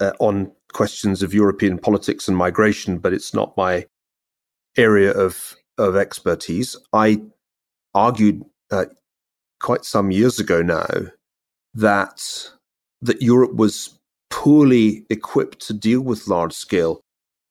uh, 0.00 0.12
on 0.18 0.52
questions 0.72 1.22
of 1.22 1.32
European 1.32 1.78
politics 1.78 2.28
and 2.28 2.36
migration, 2.36 2.98
but 2.98 3.12
it's 3.12 3.32
not 3.32 3.56
my 3.56 3.86
area 4.76 5.12
of 5.12 5.56
of 5.78 5.96
expertise. 5.96 6.76
I 6.92 7.22
argued 7.94 8.44
uh, 8.70 8.86
quite 9.60 9.84
some 9.84 10.10
years 10.10 10.38
ago 10.38 10.62
now 10.62 10.86
that 11.74 12.50
that 13.02 13.22
Europe 13.22 13.54
was 13.54 13.98
poorly 14.30 15.04
equipped 15.10 15.66
to 15.66 15.72
deal 15.72 16.00
with 16.00 16.28
large 16.28 16.52
scale 16.52 17.00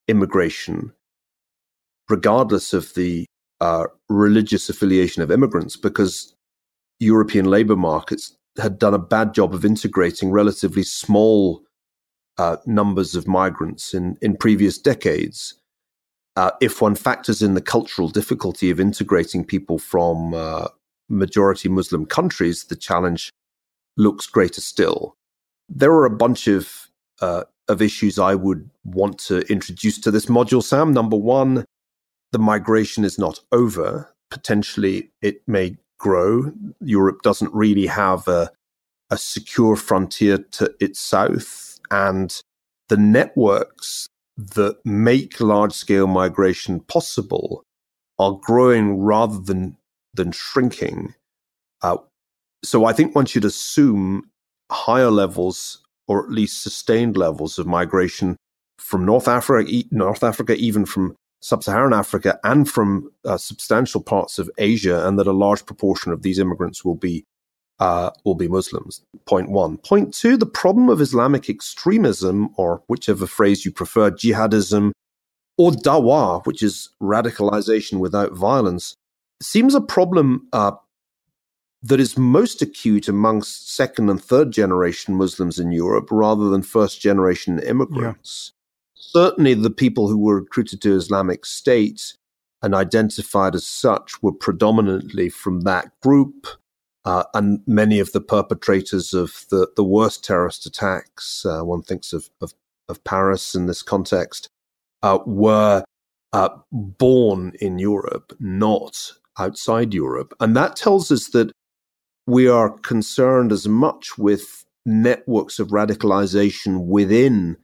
immigration, 0.07 0.93
regardless 2.07 2.73
of 2.73 2.93
the 2.93 3.25
uh, 3.61 3.85
religious 4.07 4.69
affiliation 4.69 5.21
of 5.21 5.31
immigrants, 5.31 5.75
because 5.75 6.33
European 6.99 7.45
labor 7.45 7.75
markets 7.75 8.35
had 8.57 8.79
done 8.79 8.93
a 8.93 8.99
bad 8.99 9.33
job 9.33 9.53
of 9.53 9.65
integrating 9.65 10.31
relatively 10.31 10.83
small 10.83 11.63
uh, 12.37 12.57
numbers 12.65 13.15
of 13.15 13.27
migrants 13.27 13.93
in, 13.93 14.17
in 14.21 14.35
previous 14.35 14.77
decades. 14.77 15.58
Uh, 16.35 16.51
if 16.61 16.81
one 16.81 16.95
factors 16.95 17.41
in 17.41 17.53
the 17.53 17.61
cultural 17.61 18.07
difficulty 18.07 18.69
of 18.69 18.79
integrating 18.79 19.43
people 19.43 19.77
from 19.77 20.33
uh, 20.33 20.67
majority 21.09 21.67
Muslim 21.67 22.05
countries, 22.05 22.65
the 22.65 22.75
challenge 22.75 23.29
looks 23.97 24.27
greater 24.27 24.61
still. 24.61 25.15
There 25.67 25.91
are 25.91 26.05
a 26.05 26.09
bunch 26.15 26.47
of 26.47 26.87
uh, 27.21 27.43
of 27.67 27.81
issues 27.81 28.17
I 28.17 28.35
would 28.35 28.69
want 28.83 29.19
to 29.19 29.41
introduce 29.51 29.99
to 29.99 30.11
this 30.11 30.25
module, 30.25 30.63
Sam. 30.63 30.93
Number 30.93 31.17
one, 31.17 31.65
the 32.31 32.39
migration 32.39 33.03
is 33.05 33.19
not 33.19 33.39
over. 33.51 34.13
Potentially, 34.31 35.11
it 35.21 35.41
may 35.47 35.77
grow. 35.99 36.51
Europe 36.81 37.21
doesn't 37.21 37.53
really 37.53 37.85
have 37.85 38.27
a, 38.27 38.51
a 39.09 39.17
secure 39.17 39.75
frontier 39.75 40.37
to 40.37 40.73
its 40.79 40.99
south, 40.99 41.79
and 41.91 42.41
the 42.87 42.97
networks 42.97 44.07
that 44.39 44.77
make 44.85 45.39
large 45.41 45.73
scale 45.73 46.07
migration 46.07 46.79
possible 46.79 47.63
are 48.17 48.39
growing 48.41 48.97
rather 48.97 49.39
than 49.39 49.77
than 50.13 50.31
shrinking. 50.31 51.13
Uh, 51.81 51.97
so 52.63 52.85
I 52.85 52.93
think 52.93 53.15
one 53.15 53.25
should 53.25 53.45
assume 53.45 54.29
higher 54.71 55.11
levels 55.11 55.81
or 56.07 56.23
at 56.23 56.31
least 56.31 56.63
sustained 56.63 57.17
levels 57.17 57.59
of 57.59 57.67
migration 57.67 58.35
from 58.79 59.05
North 59.05 59.27
Africa, 59.27 59.71
North 59.91 60.23
Africa, 60.23 60.55
even 60.55 60.85
from 60.85 61.15
sub-Saharan 61.41 61.93
Africa, 61.93 62.39
and 62.43 62.69
from 62.69 63.11
uh, 63.25 63.37
substantial 63.37 64.01
parts 64.01 64.39
of 64.39 64.49
Asia, 64.57 65.07
and 65.07 65.19
that 65.19 65.27
a 65.27 65.31
large 65.31 65.65
proportion 65.65 66.11
of 66.11 66.23
these 66.23 66.39
immigrants 66.39 66.83
will 66.83 66.95
be 66.95 67.23
uh, 67.79 68.11
will 68.25 68.35
be 68.35 68.47
Muslims. 68.47 69.01
Point 69.25 69.49
one. 69.49 69.77
Point 69.77 70.13
two: 70.13 70.37
the 70.37 70.45
problem 70.45 70.89
of 70.89 71.01
Islamic 71.01 71.49
extremism, 71.49 72.49
or 72.57 72.83
whichever 72.87 73.27
phrase 73.27 73.65
you 73.65 73.71
prefer, 73.71 74.11
jihadism, 74.11 74.91
or 75.57 75.71
dawah, 75.71 76.45
which 76.45 76.63
is 76.63 76.89
radicalization 77.01 77.99
without 77.99 78.33
violence, 78.33 78.95
seems 79.41 79.75
a 79.75 79.81
problem 79.81 80.47
uh, 80.53 80.71
that 81.81 81.99
is 81.99 82.17
most 82.17 82.61
acute 82.61 83.07
amongst 83.07 83.73
second 83.73 84.09
and 84.09 84.23
third 84.23 84.51
generation 84.51 85.15
Muslims 85.15 85.59
in 85.59 85.71
Europe 85.71 86.09
rather 86.11 86.49
than 86.49 86.61
first 86.61 86.99
generation 86.99 87.59
immigrants. 87.59 88.51
Yeah. 88.53 88.55
Certainly, 88.95 89.55
the 89.55 89.69
people 89.69 90.07
who 90.07 90.19
were 90.19 90.35
recruited 90.41 90.81
to 90.81 90.93
Islamic 90.93 91.45
State 91.45 92.13
and 92.61 92.75
identified 92.75 93.55
as 93.55 93.65
such 93.65 94.21
were 94.21 94.33
predominantly 94.33 95.29
from 95.29 95.61
that 95.61 95.91
group. 96.01 96.47
Uh, 97.09 97.23
and 97.33 97.59
many 97.65 97.99
of 97.99 98.11
the 98.11 98.21
perpetrators 98.21 99.15
of 99.15 99.45
the, 99.49 99.67
the 99.75 99.83
worst 99.83 100.23
terrorist 100.23 100.67
attacks, 100.67 101.43
uh, 101.43 101.61
one 101.61 101.81
thinks 101.81 102.13
of, 102.13 102.29
of, 102.39 102.53
of, 102.87 103.03
Paris 103.03 103.55
in 103.55 103.65
this 103.65 103.81
context, 103.81 104.47
uh, 105.01 105.17
were 105.25 105.83
uh, 106.33 106.49
born 106.71 107.51
in 107.59 107.79
Europe, 107.79 108.31
not 108.39 109.13
outside 109.39 109.91
Europe. 109.91 110.35
And 110.39 110.55
that 110.55 110.75
tells 110.75 111.11
us 111.11 111.29
that 111.29 111.51
we 112.27 112.47
are 112.47 112.77
concerned 112.77 113.51
as 113.51 113.67
much 113.67 114.19
with 114.19 114.63
networks 114.85 115.57
of 115.57 115.69
radicalization 115.69 116.85
within 116.85 117.57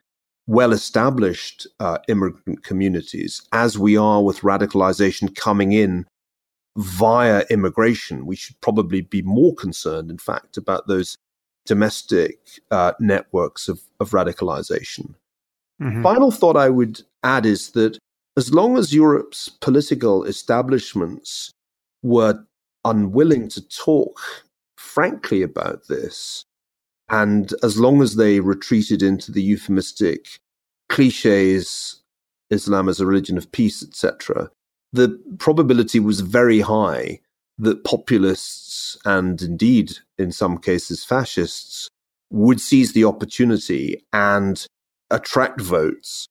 well 0.48 0.72
established 0.72 1.68
uh, 1.80 2.00
immigrant 2.08 2.64
communities 2.64 3.48
as 3.52 3.78
we 3.78 3.96
are 3.96 4.24
with 4.24 4.40
radicalization 4.40 5.36
coming 5.36 5.72
in 5.72 6.08
via 6.78 7.46
immigration. 7.50 8.26
We 8.26 8.36
should 8.36 8.60
probably 8.62 9.02
be 9.02 9.22
more 9.22 9.56
concerned, 9.56 10.12
in 10.12 10.18
fact, 10.18 10.58
about 10.58 10.88
those 10.88 11.18
domestic 11.66 12.40
uh, 12.72 12.94
networks 13.00 13.68
of, 13.68 13.82
of 14.00 14.12
radicalization. 14.12 15.16
Mm-hmm. 15.82 16.04
Final 16.04 16.32
thought 16.32 16.58
I 16.58 16.70
would 16.70 17.02
add 17.24 17.46
is 17.46 17.72
that 17.72 17.98
as 18.38 18.54
long 18.54 18.78
as 18.78 18.94
Europe's 18.94 19.50
political 19.50 20.24
establishments 20.24 21.52
were 22.04 22.46
unwilling 22.86 23.50
to 23.50 23.68
talk 23.68 24.20
frankly 24.78 25.42
about 25.42 25.88
this. 25.88 26.46
And 27.10 27.54
as 27.64 27.78
long 27.78 28.02
as 28.02 28.16
they 28.16 28.40
retreated 28.40 29.04
into 29.04 29.32
the 29.32 29.42
euphemistic 29.42 30.40
cliches, 30.90 32.02
Islam 32.50 32.88
as 32.88 33.00
a 33.00 33.06
religion 33.06 33.38
of 33.38 33.52
peace, 33.52 33.84
etc., 33.84 34.50
the 34.96 35.20
probability 35.40 36.00
was 36.00 36.22
very 36.22 36.62
high 36.62 37.20
that 37.58 37.84
populists 37.84 38.98
and 39.06 39.42
indeed, 39.42 39.94
in 40.18 40.32
some 40.32 40.58
cases, 40.58 41.04
fascists 41.04 41.90
would 42.32 42.60
seize 42.60 42.94
the 42.94 43.06
opportunity 43.06 44.04
and 44.12 44.68
attract 45.12 45.62
votes 45.62 46.28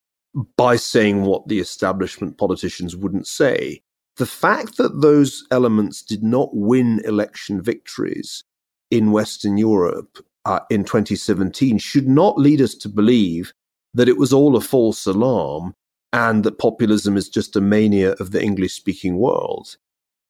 by 0.56 0.76
saying 0.76 1.22
what 1.22 1.46
the 1.48 1.60
establishment 1.60 2.36
politicians 2.36 2.96
wouldn't 2.96 3.26
say. 3.26 3.80
The 4.16 4.26
fact 4.26 4.76
that 4.76 5.00
those 5.00 5.44
elements 5.50 6.02
did 6.02 6.22
not 6.22 6.50
win 6.52 7.00
election 7.04 7.62
victories 7.62 8.42
in 8.90 9.12
Western 9.12 9.56
Europe 9.56 10.18
uh, 10.44 10.60
in 10.70 10.84
2017 10.84 11.78
should 11.78 12.08
not 12.08 12.38
lead 12.38 12.60
us 12.60 12.74
to 12.74 12.88
believe 12.88 13.52
that 13.94 14.08
it 14.08 14.18
was 14.18 14.32
all 14.32 14.56
a 14.56 14.60
false 14.60 15.06
alarm 15.06 15.74
and 16.14 16.44
that 16.44 16.58
populism 16.58 17.16
is 17.16 17.28
just 17.28 17.56
a 17.56 17.60
mania 17.60 18.12
of 18.12 18.30
the 18.30 18.42
English 18.42 18.72
speaking 18.72 19.18
world. 19.18 19.76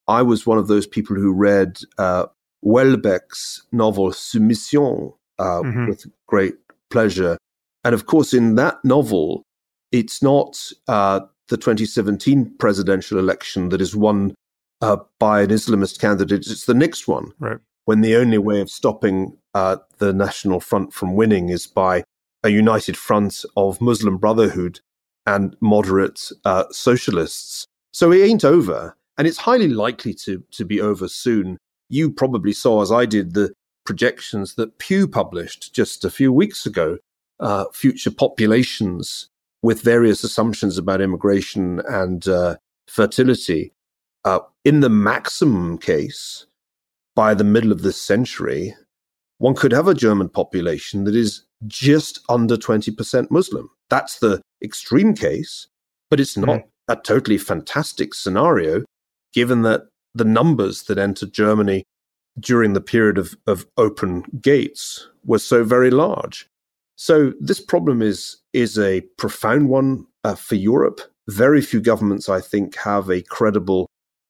I 0.08 0.22
was 0.22 0.46
one 0.46 0.58
of 0.58 0.66
those 0.66 0.86
people 0.86 1.14
who 1.14 1.32
read 1.32 1.78
uh, 1.98 2.26
Houellebecq's 2.64 3.66
novel 3.70 4.10
Soumission 4.10 5.12
uh, 5.38 5.44
mm-hmm. 5.44 5.88
with 5.88 6.06
great 6.26 6.54
pleasure. 6.90 7.38
And 7.84 7.94
of 7.94 8.06
course, 8.06 8.34
in 8.34 8.54
that 8.56 8.84
novel, 8.84 9.42
it's 9.92 10.22
not 10.22 10.58
uh, 10.88 11.20
the 11.48 11.56
2017 11.56 12.56
presidential 12.58 13.18
election 13.18 13.68
that 13.68 13.80
is 13.80 13.94
won 13.94 14.34
uh, 14.80 14.96
by 15.18 15.42
an 15.42 15.50
Islamist 15.50 16.00
candidate, 16.00 16.46
it's 16.46 16.66
the 16.66 16.74
next 16.74 17.06
one. 17.06 17.32
Right 17.38 17.58
when 17.84 18.00
the 18.00 18.16
only 18.16 18.38
way 18.38 18.60
of 18.60 18.70
stopping 18.70 19.36
uh, 19.54 19.76
the 19.98 20.12
National 20.12 20.60
Front 20.60 20.92
from 20.92 21.14
winning 21.14 21.48
is 21.48 21.66
by 21.66 22.04
a 22.42 22.48
united 22.48 22.96
front 22.96 23.44
of 23.56 23.80
Muslim 23.80 24.18
Brotherhood 24.18 24.80
and 25.26 25.56
moderate 25.60 26.30
uh, 26.44 26.64
socialists. 26.70 27.66
So 27.92 28.12
it 28.12 28.22
ain't 28.22 28.44
over, 28.44 28.96
and 29.18 29.26
it's 29.26 29.38
highly 29.38 29.68
likely 29.68 30.14
to, 30.24 30.42
to 30.52 30.64
be 30.64 30.80
over 30.80 31.08
soon. 31.08 31.58
You 31.88 32.10
probably 32.10 32.52
saw, 32.52 32.82
as 32.82 32.90
I 32.90 33.06
did, 33.06 33.34
the 33.34 33.52
projections 33.84 34.54
that 34.54 34.78
Pew 34.78 35.06
published 35.06 35.74
just 35.74 36.04
a 36.04 36.10
few 36.10 36.32
weeks 36.32 36.66
ago, 36.66 36.98
uh, 37.40 37.66
future 37.72 38.10
populations 38.10 39.28
with 39.62 39.82
various 39.82 40.24
assumptions 40.24 40.76
about 40.76 41.00
immigration 41.00 41.80
and 41.88 42.26
uh, 42.28 42.56
fertility. 42.86 43.72
Uh, 44.24 44.40
in 44.64 44.80
the 44.80 44.88
maximum 44.88 45.78
case, 45.78 46.46
by 47.14 47.34
the 47.34 47.44
middle 47.44 47.72
of 47.72 47.82
this 47.82 48.00
century, 48.00 48.74
one 49.38 49.54
could 49.54 49.72
have 49.72 49.88
a 49.88 49.94
German 49.94 50.28
population 50.28 51.04
that 51.04 51.14
is 51.14 51.44
just 51.66 52.20
under 52.28 52.56
20% 52.56 53.30
Muslim. 53.30 53.70
That's 53.90 54.18
the 54.18 54.40
extreme 54.64 55.14
case, 55.14 55.68
but 56.10 56.20
it's 56.20 56.36
not 56.36 56.60
mm. 56.60 56.64
a 56.88 56.96
totally 56.96 57.38
fantastic 57.38 58.14
scenario 58.14 58.84
given 59.32 59.62
that 59.62 59.82
the 60.14 60.24
numbers 60.24 60.84
that 60.84 60.98
entered 60.98 61.32
Germany 61.32 61.84
during 62.38 62.72
the 62.72 62.80
period 62.80 63.18
of, 63.18 63.36
of 63.46 63.66
open 63.76 64.24
gates 64.40 65.08
were 65.24 65.38
so 65.38 65.64
very 65.64 65.90
large. 65.90 66.48
So 66.96 67.32
this 67.40 67.60
problem 67.60 68.02
is 68.02 68.36
is 68.52 68.78
a 68.78 69.00
profound 69.18 69.68
one 69.68 70.06
uh, 70.22 70.36
for 70.36 70.54
Europe. 70.54 71.00
Very 71.28 71.60
few 71.60 71.80
governments, 71.80 72.28
I 72.28 72.40
think, 72.40 72.76
have 72.76 73.10
a 73.10 73.22
credible 73.22 73.88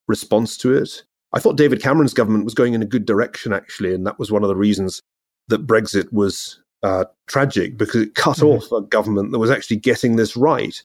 response 0.09 0.57
to 0.59 0.75
it. 0.75 1.03
I 1.33 1.41
thought 1.41 1.57
David 1.57 1.83
Cameron's 1.83 2.15
government 2.15 2.45
was 2.45 2.55
going 2.55 2.75
in 2.75 2.83
a 2.83 2.87
good 2.87 3.05
direction, 3.05 3.53
actually, 3.53 3.93
and 3.93 4.07
that 4.07 4.19
was 4.19 4.31
one 4.31 4.43
of 4.43 4.49
the 4.49 4.57
reasons 4.57 5.01
that 5.49 5.67
Brexit 5.67 6.13
was 6.13 6.63
uh, 6.85 7.07
tragic 7.27 7.79
because 7.79 8.03
it 8.03 8.15
cut 8.15 8.37
mm-hmm. 8.37 8.59
off 8.59 8.71
a 8.71 8.87
government 8.87 9.33
that 9.33 9.39
was 9.39 9.51
actually 9.51 9.79
getting 9.79 10.17
this 10.17 10.37
right. 10.37 10.83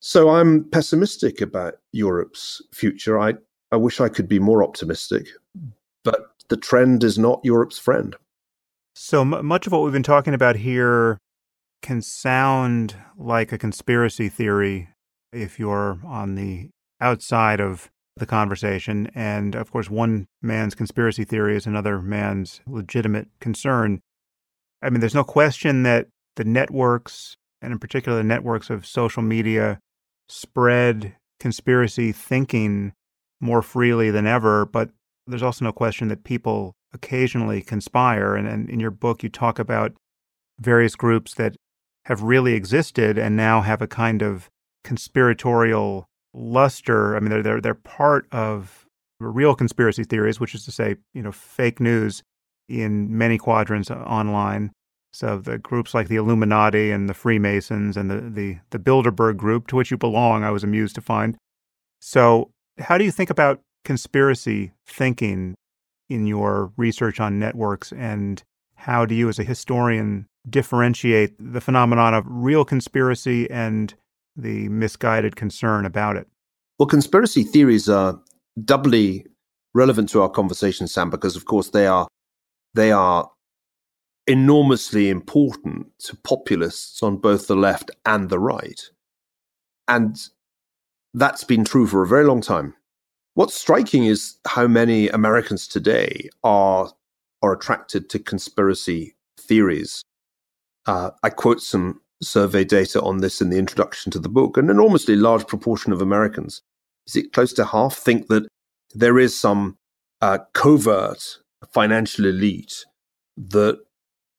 So 0.00 0.30
I'm 0.30 0.64
pessimistic 0.64 1.40
about 1.40 1.74
Europe's 1.92 2.60
future. 2.72 3.18
I, 3.18 3.34
I 3.72 3.76
wish 3.76 4.00
I 4.00 4.08
could 4.08 4.28
be 4.28 4.40
more 4.40 4.62
optimistic, 4.62 5.28
but 6.02 6.32
the 6.48 6.56
trend 6.56 7.04
is 7.04 7.18
not 7.18 7.40
Europe's 7.44 7.78
friend. 7.78 8.16
So 8.96 9.20
m- 9.20 9.46
much 9.46 9.66
of 9.66 9.72
what 9.72 9.82
we've 9.82 9.92
been 9.92 10.02
talking 10.02 10.34
about 10.34 10.56
here 10.56 11.18
can 11.80 12.02
sound 12.02 12.96
like 13.16 13.52
a 13.52 13.58
conspiracy 13.58 14.28
theory 14.28 14.88
if 15.32 15.60
you're 15.60 16.00
on 16.04 16.34
the 16.34 16.70
outside 17.00 17.60
of 17.60 17.88
the 18.16 18.26
conversation. 18.26 19.08
And 19.14 19.54
of 19.54 19.70
course, 19.70 19.88
one 19.88 20.26
man's 20.42 20.74
conspiracy 20.74 21.22
theory 21.22 21.56
is 21.56 21.66
another 21.66 22.00
man's 22.00 22.60
legitimate 22.66 23.28
concern. 23.40 24.00
I 24.82 24.90
mean, 24.90 25.00
there's 25.00 25.14
no 25.14 25.24
question 25.24 25.82
that 25.82 26.08
the 26.36 26.44
networks, 26.44 27.36
and 27.60 27.72
in 27.72 27.78
particular 27.78 28.18
the 28.18 28.24
networks 28.24 28.70
of 28.70 28.86
social 28.86 29.22
media, 29.22 29.78
spread 30.28 31.16
conspiracy 31.40 32.12
thinking 32.12 32.92
more 33.40 33.62
freely 33.62 34.10
than 34.10 34.26
ever. 34.26 34.66
But 34.66 34.90
there's 35.26 35.42
also 35.42 35.64
no 35.64 35.72
question 35.72 36.08
that 36.08 36.24
people 36.24 36.74
occasionally 36.92 37.60
conspire. 37.60 38.34
And, 38.34 38.48
and 38.48 38.70
in 38.70 38.80
your 38.80 38.90
book, 38.90 39.22
you 39.22 39.28
talk 39.28 39.58
about 39.58 39.92
various 40.60 40.96
groups 40.96 41.34
that 41.34 41.56
have 42.06 42.22
really 42.22 42.54
existed 42.54 43.18
and 43.18 43.36
now 43.36 43.60
have 43.60 43.82
a 43.82 43.86
kind 43.86 44.22
of 44.22 44.48
conspiratorial 44.84 46.06
luster. 46.34 47.16
I 47.16 47.20
mean, 47.20 47.30
they're 47.30 47.42
they're 47.42 47.60
they're 47.60 47.74
part 47.74 48.26
of 48.32 48.86
real 49.20 49.54
conspiracy 49.54 50.04
theories, 50.04 50.40
which 50.40 50.54
is 50.54 50.64
to 50.64 50.72
say, 50.72 50.96
you 51.12 51.22
know, 51.22 51.32
fake 51.32 51.80
news 51.80 52.22
in 52.68 53.16
many 53.16 53.38
quadrants 53.38 53.90
online. 53.90 54.72
So 55.12 55.38
the 55.38 55.58
groups 55.58 55.94
like 55.94 56.08
the 56.08 56.16
Illuminati 56.16 56.90
and 56.90 57.08
the 57.08 57.14
Freemasons 57.14 57.96
and 57.96 58.10
the 58.10 58.20
the 58.20 58.58
the 58.70 58.78
Bilderberg 58.78 59.36
group, 59.36 59.66
to 59.68 59.76
which 59.76 59.90
you 59.90 59.96
belong, 59.96 60.44
I 60.44 60.50
was 60.50 60.62
amused 60.62 60.94
to 60.96 61.00
find. 61.00 61.36
So, 62.00 62.50
how 62.78 62.98
do 62.98 63.04
you 63.04 63.10
think 63.10 63.30
about 63.30 63.60
conspiracy 63.84 64.72
thinking 64.86 65.54
in 66.08 66.26
your 66.26 66.72
research 66.76 67.20
on 67.20 67.38
networks, 67.38 67.92
and 67.92 68.42
how 68.76 69.04
do 69.04 69.14
you, 69.14 69.28
as 69.28 69.38
a 69.38 69.44
historian, 69.44 70.26
differentiate 70.48 71.34
the 71.38 71.60
phenomenon 71.60 72.14
of 72.14 72.24
real 72.28 72.64
conspiracy 72.64 73.50
and 73.50 73.94
the 74.36 74.68
misguided 74.68 75.36
concern 75.36 75.84
about 75.84 76.16
it? 76.16 76.28
Well, 76.78 76.86
conspiracy 76.86 77.42
theories 77.42 77.88
are 77.88 78.20
doubly 78.64 79.26
relevant 79.74 80.08
to 80.10 80.22
our 80.22 80.28
conversation, 80.28 80.86
Sam, 80.86 81.10
because 81.10 81.36
of 81.36 81.44
course 81.44 81.70
they 81.70 81.86
are 81.86 82.06
they 82.78 82.92
are 82.92 83.28
enormously 84.28 85.08
important 85.08 85.86
to 85.98 86.14
populists 86.16 87.02
on 87.02 87.16
both 87.16 87.48
the 87.48 87.56
left 87.56 87.90
and 88.06 88.28
the 88.28 88.38
right. 88.38 88.80
And 89.88 90.16
that's 91.12 91.42
been 91.42 91.64
true 91.64 91.88
for 91.88 92.02
a 92.02 92.06
very 92.06 92.24
long 92.24 92.40
time. 92.40 92.74
What's 93.34 93.54
striking 93.54 94.04
is 94.04 94.36
how 94.46 94.68
many 94.68 95.08
Americans 95.08 95.66
today 95.66 96.28
are 96.44 96.92
are 97.42 97.52
attracted 97.52 98.10
to 98.10 98.18
conspiracy 98.18 99.16
theories. 99.38 100.02
Uh, 100.86 101.10
I 101.22 101.30
quote 101.30 101.60
some 101.60 102.00
survey 102.22 102.64
data 102.64 103.00
on 103.02 103.18
this 103.18 103.40
in 103.40 103.50
the 103.50 103.58
introduction 103.58 104.12
to 104.12 104.18
the 104.20 104.28
book. 104.28 104.56
An 104.56 104.70
enormously 104.70 105.16
large 105.16 105.46
proportion 105.46 105.92
of 105.92 106.02
Americans, 106.02 106.62
is 107.06 107.16
it 107.16 107.32
close 107.32 107.52
to 107.54 107.64
half, 107.64 107.96
think 107.96 108.28
that 108.28 108.48
there 108.94 109.18
is 109.18 109.38
some 109.38 109.78
uh, 110.20 110.38
covert 110.52 111.38
financial 111.66 112.26
elite 112.26 112.84
that 113.36 113.78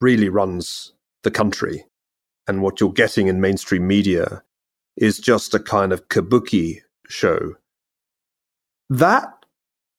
really 0.02 0.30
runs 0.30 0.94
the 1.24 1.32
country. 1.32 1.86
And 2.48 2.62
what 2.62 2.80
you're 2.80 2.92
getting 2.92 3.28
in 3.28 3.42
mainstream 3.42 3.86
media 3.86 4.42
is 4.98 5.20
just 5.20 5.54
a 5.54 5.60
kind 5.60 5.94
of 5.94 6.08
kabuki 6.10 6.82
show. 7.08 7.56
That 8.90 9.28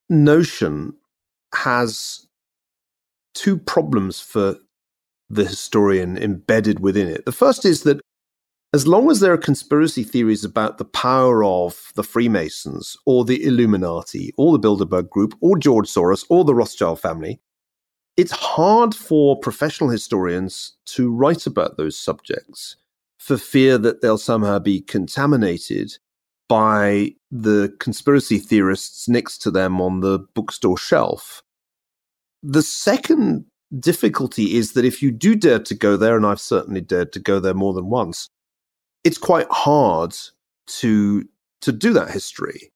notion 0.08 0.94
has 1.54 2.26
two 3.34 3.56
problems 3.56 4.20
for 4.20 4.56
the 5.28 5.44
historian 5.44 6.18
embedded 6.18 6.80
within 6.80 7.06
it. 7.06 7.24
The 7.24 7.32
first 7.32 7.64
is 7.64 7.84
that 7.84 8.00
as 8.72 8.86
long 8.86 9.10
as 9.10 9.20
there 9.20 9.32
are 9.32 9.38
conspiracy 9.38 10.04
theories 10.04 10.44
about 10.44 10.78
the 10.78 10.84
power 10.84 11.42
of 11.42 11.92
the 11.96 12.04
Freemasons 12.04 12.96
or 13.04 13.24
the 13.24 13.42
Illuminati 13.44 14.32
or 14.36 14.52
the 14.56 14.60
Bilderberg 14.60 15.10
Group 15.10 15.34
or 15.40 15.58
George 15.58 15.88
Soros 15.88 16.24
or 16.28 16.44
the 16.44 16.54
Rothschild 16.54 17.00
family, 17.00 17.40
it's 18.16 18.30
hard 18.30 18.94
for 18.94 19.38
professional 19.40 19.90
historians 19.90 20.76
to 20.86 21.12
write 21.12 21.46
about 21.46 21.76
those 21.76 21.98
subjects 21.98 22.76
for 23.18 23.36
fear 23.36 23.76
that 23.76 24.02
they'll 24.02 24.18
somehow 24.18 24.58
be 24.58 24.80
contaminated 24.80 25.92
by 26.48 27.14
the 27.30 27.74
conspiracy 27.80 28.38
theorists 28.38 29.08
next 29.08 29.38
to 29.38 29.50
them 29.50 29.80
on 29.80 30.00
the 30.00 30.18
bookstore 30.34 30.78
shelf. 30.78 31.42
The 32.42 32.62
second 32.62 33.46
difficulty 33.78 34.56
is 34.56 34.72
that 34.72 34.84
if 34.84 35.02
you 35.02 35.10
do 35.10 35.34
dare 35.34 35.60
to 35.60 35.74
go 35.74 35.96
there, 35.96 36.16
and 36.16 36.26
I've 36.26 36.40
certainly 36.40 36.80
dared 36.80 37.12
to 37.12 37.20
go 37.20 37.40
there 37.40 37.54
more 37.54 37.72
than 37.72 37.86
once, 37.88 38.28
it's 39.04 39.18
quite 39.18 39.46
hard 39.50 40.14
to 40.66 41.24
to 41.62 41.72
do 41.72 41.92
that 41.92 42.10
history. 42.10 42.70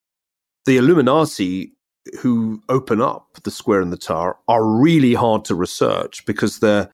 The 0.66 0.76
Illuminati 0.76 1.72
who 2.20 2.62
open 2.68 3.00
up 3.00 3.38
the 3.44 3.50
square 3.50 3.80
and 3.80 3.92
the 3.92 3.96
tower 3.96 4.36
are 4.46 4.64
really 4.64 5.14
hard 5.14 5.44
to 5.46 5.54
research 5.54 6.26
because 6.26 6.58
their 6.58 6.90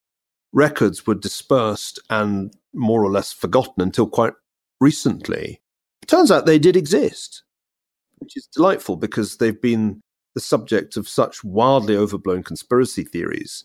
records 0.53 1.05
were 1.07 1.17
dispersed 1.17 1.99
and 2.11 2.55
more 2.75 3.03
or 3.03 3.11
less 3.11 3.33
forgotten 3.33 3.83
until 3.83 4.07
quite 4.07 4.35
recently. 4.81 5.61
It 6.03 6.07
turns 6.07 6.31
out 6.31 6.47
they 6.47 6.61
did 6.61 6.77
exist, 6.77 7.43
which 8.19 8.37
is 8.37 8.49
delightful 8.55 8.97
because 8.97 9.39
they've 9.39 9.61
been 9.61 10.01
the 10.37 10.41
subject 10.41 10.97
of 10.97 11.09
such 11.09 11.43
wildly 11.43 11.97
overblown 11.97 12.45
conspiracy 12.45 13.03
theories 13.03 13.65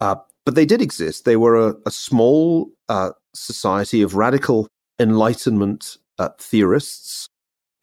uh, 0.00 0.16
but 0.44 0.54
they 0.54 0.66
did 0.66 0.82
exist. 0.82 1.24
They 1.24 1.36
were 1.36 1.56
a, 1.56 1.74
a 1.86 1.90
small 1.90 2.70
uh, 2.88 3.10
society 3.34 4.02
of 4.02 4.14
radical 4.14 4.68
Enlightenment 4.98 5.98
uh, 6.18 6.30
theorists 6.38 7.28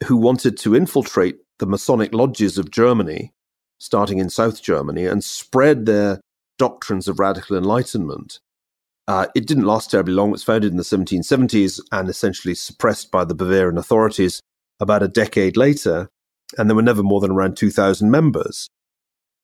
who 0.04 0.16
wanted 0.16 0.56
to 0.58 0.74
infiltrate 0.74 1.36
the 1.58 1.66
Masonic 1.66 2.12
lodges 2.12 2.58
of 2.58 2.70
Germany, 2.70 3.32
starting 3.78 4.18
in 4.18 4.28
South 4.28 4.62
Germany, 4.62 5.06
and 5.06 5.22
spread 5.22 5.86
their 5.86 6.20
doctrines 6.58 7.08
of 7.08 7.18
radical 7.18 7.56
Enlightenment. 7.56 8.40
Uh, 9.06 9.26
it 9.34 9.46
didn't 9.46 9.64
last 9.64 9.90
terribly 9.90 10.14
long. 10.14 10.30
It 10.30 10.32
was 10.32 10.44
founded 10.44 10.70
in 10.70 10.76
the 10.76 10.82
1770s 10.82 11.80
and 11.92 12.08
essentially 12.08 12.54
suppressed 12.54 13.10
by 13.10 13.24
the 13.24 13.34
Bavarian 13.34 13.78
authorities 13.78 14.40
about 14.80 15.02
a 15.02 15.08
decade 15.08 15.56
later. 15.56 16.08
And 16.56 16.68
there 16.68 16.76
were 16.76 16.82
never 16.82 17.02
more 17.02 17.20
than 17.20 17.32
around 17.32 17.56
2,000 17.56 18.10
members. 18.10 18.68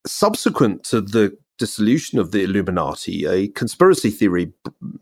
Subsequent 0.07 0.83
to 0.85 1.01
the 1.01 1.37
dissolution 1.57 2.17
of 2.19 2.31
the 2.31 2.43
Illuminati, 2.43 3.25
a 3.25 3.47
conspiracy 3.47 4.09
theory 4.09 4.53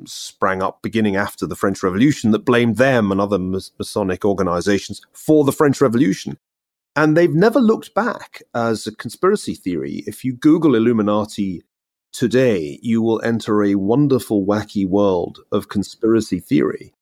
sprang 0.05 0.61
up 0.61 0.81
beginning 0.81 1.15
after 1.15 1.47
the 1.47 1.55
French 1.55 1.81
Revolution 1.84 2.31
that 2.31 2.45
blamed 2.45 2.77
them 2.77 3.11
and 3.11 3.21
other 3.21 3.39
Masonic 3.39 4.26
organizations 4.26 5.01
for 5.13 5.43
the 5.43 5.51
French 5.51 5.80
Revolution. 5.81 6.38
And 6.95 7.15
they've 7.15 7.34
never 7.34 7.59
looked 7.59 7.93
back 7.93 8.41
as 8.53 8.85
a 8.85 8.95
conspiracy 8.95 9.55
theory. 9.55 10.03
If 10.05 10.26
you 10.26 10.34
Google 10.34 10.76
Illuminati 10.76 11.61
today, 12.11 12.80
you 12.81 13.01
will 13.01 13.21
enter 13.23 13.63
a 13.63 13.76
wonderful, 13.76 14.45
wacky 14.45 14.85
world 14.88 15.39
of 15.51 15.69
conspiracy 15.69 16.39
theory, 16.39 16.93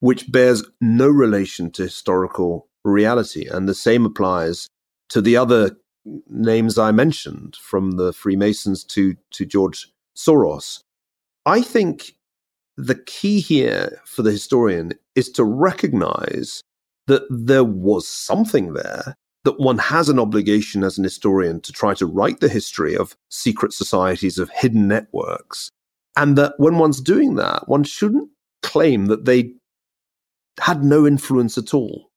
which 0.00 0.32
bears 0.32 0.64
no 0.80 1.08
relation 1.08 1.70
to 1.72 1.84
historical 1.84 2.68
reality. 2.84 3.46
And 3.46 3.68
the 3.68 3.74
same 3.74 4.06
applies 4.06 4.66
to 5.10 5.20
the 5.20 5.36
other 5.36 5.76
names 6.04 6.78
I 6.78 6.92
mentioned, 6.92 7.56
from 7.56 7.92
the 7.92 8.12
Freemasons 8.12 8.84
to, 8.84 9.14
to 9.32 9.44
George 9.44 9.92
Soros. 10.16 10.82
I 11.46 11.62
think 11.62 12.12
the 12.76 12.94
key 12.94 13.40
here 13.40 14.00
for 14.04 14.22
the 14.22 14.30
historian 14.30 14.92
is 15.14 15.30
to 15.32 15.44
recognize 15.44 16.62
that 17.06 17.22
there 17.30 17.64
was 17.64 18.06
something 18.06 18.74
there, 18.74 19.16
that 19.44 19.58
one 19.58 19.78
has 19.78 20.08
an 20.08 20.18
obligation 20.18 20.84
as 20.84 20.98
an 20.98 21.04
historian 21.04 21.60
to 21.62 21.72
try 21.72 21.94
to 21.94 22.06
write 22.06 22.40
the 22.40 22.48
history 22.48 22.96
of 22.96 23.16
secret 23.30 23.72
societies, 23.72 24.38
of 24.38 24.50
hidden 24.50 24.86
networks, 24.86 25.70
and 26.16 26.36
that 26.36 26.52
when 26.58 26.78
one's 26.78 27.00
doing 27.00 27.36
that, 27.36 27.68
one 27.68 27.84
shouldn't 27.84 28.28
claim 28.62 29.06
that 29.06 29.24
they 29.24 29.52
had 30.60 30.84
no 30.84 31.06
influence 31.06 31.56
at 31.56 31.72
all. 31.72 32.10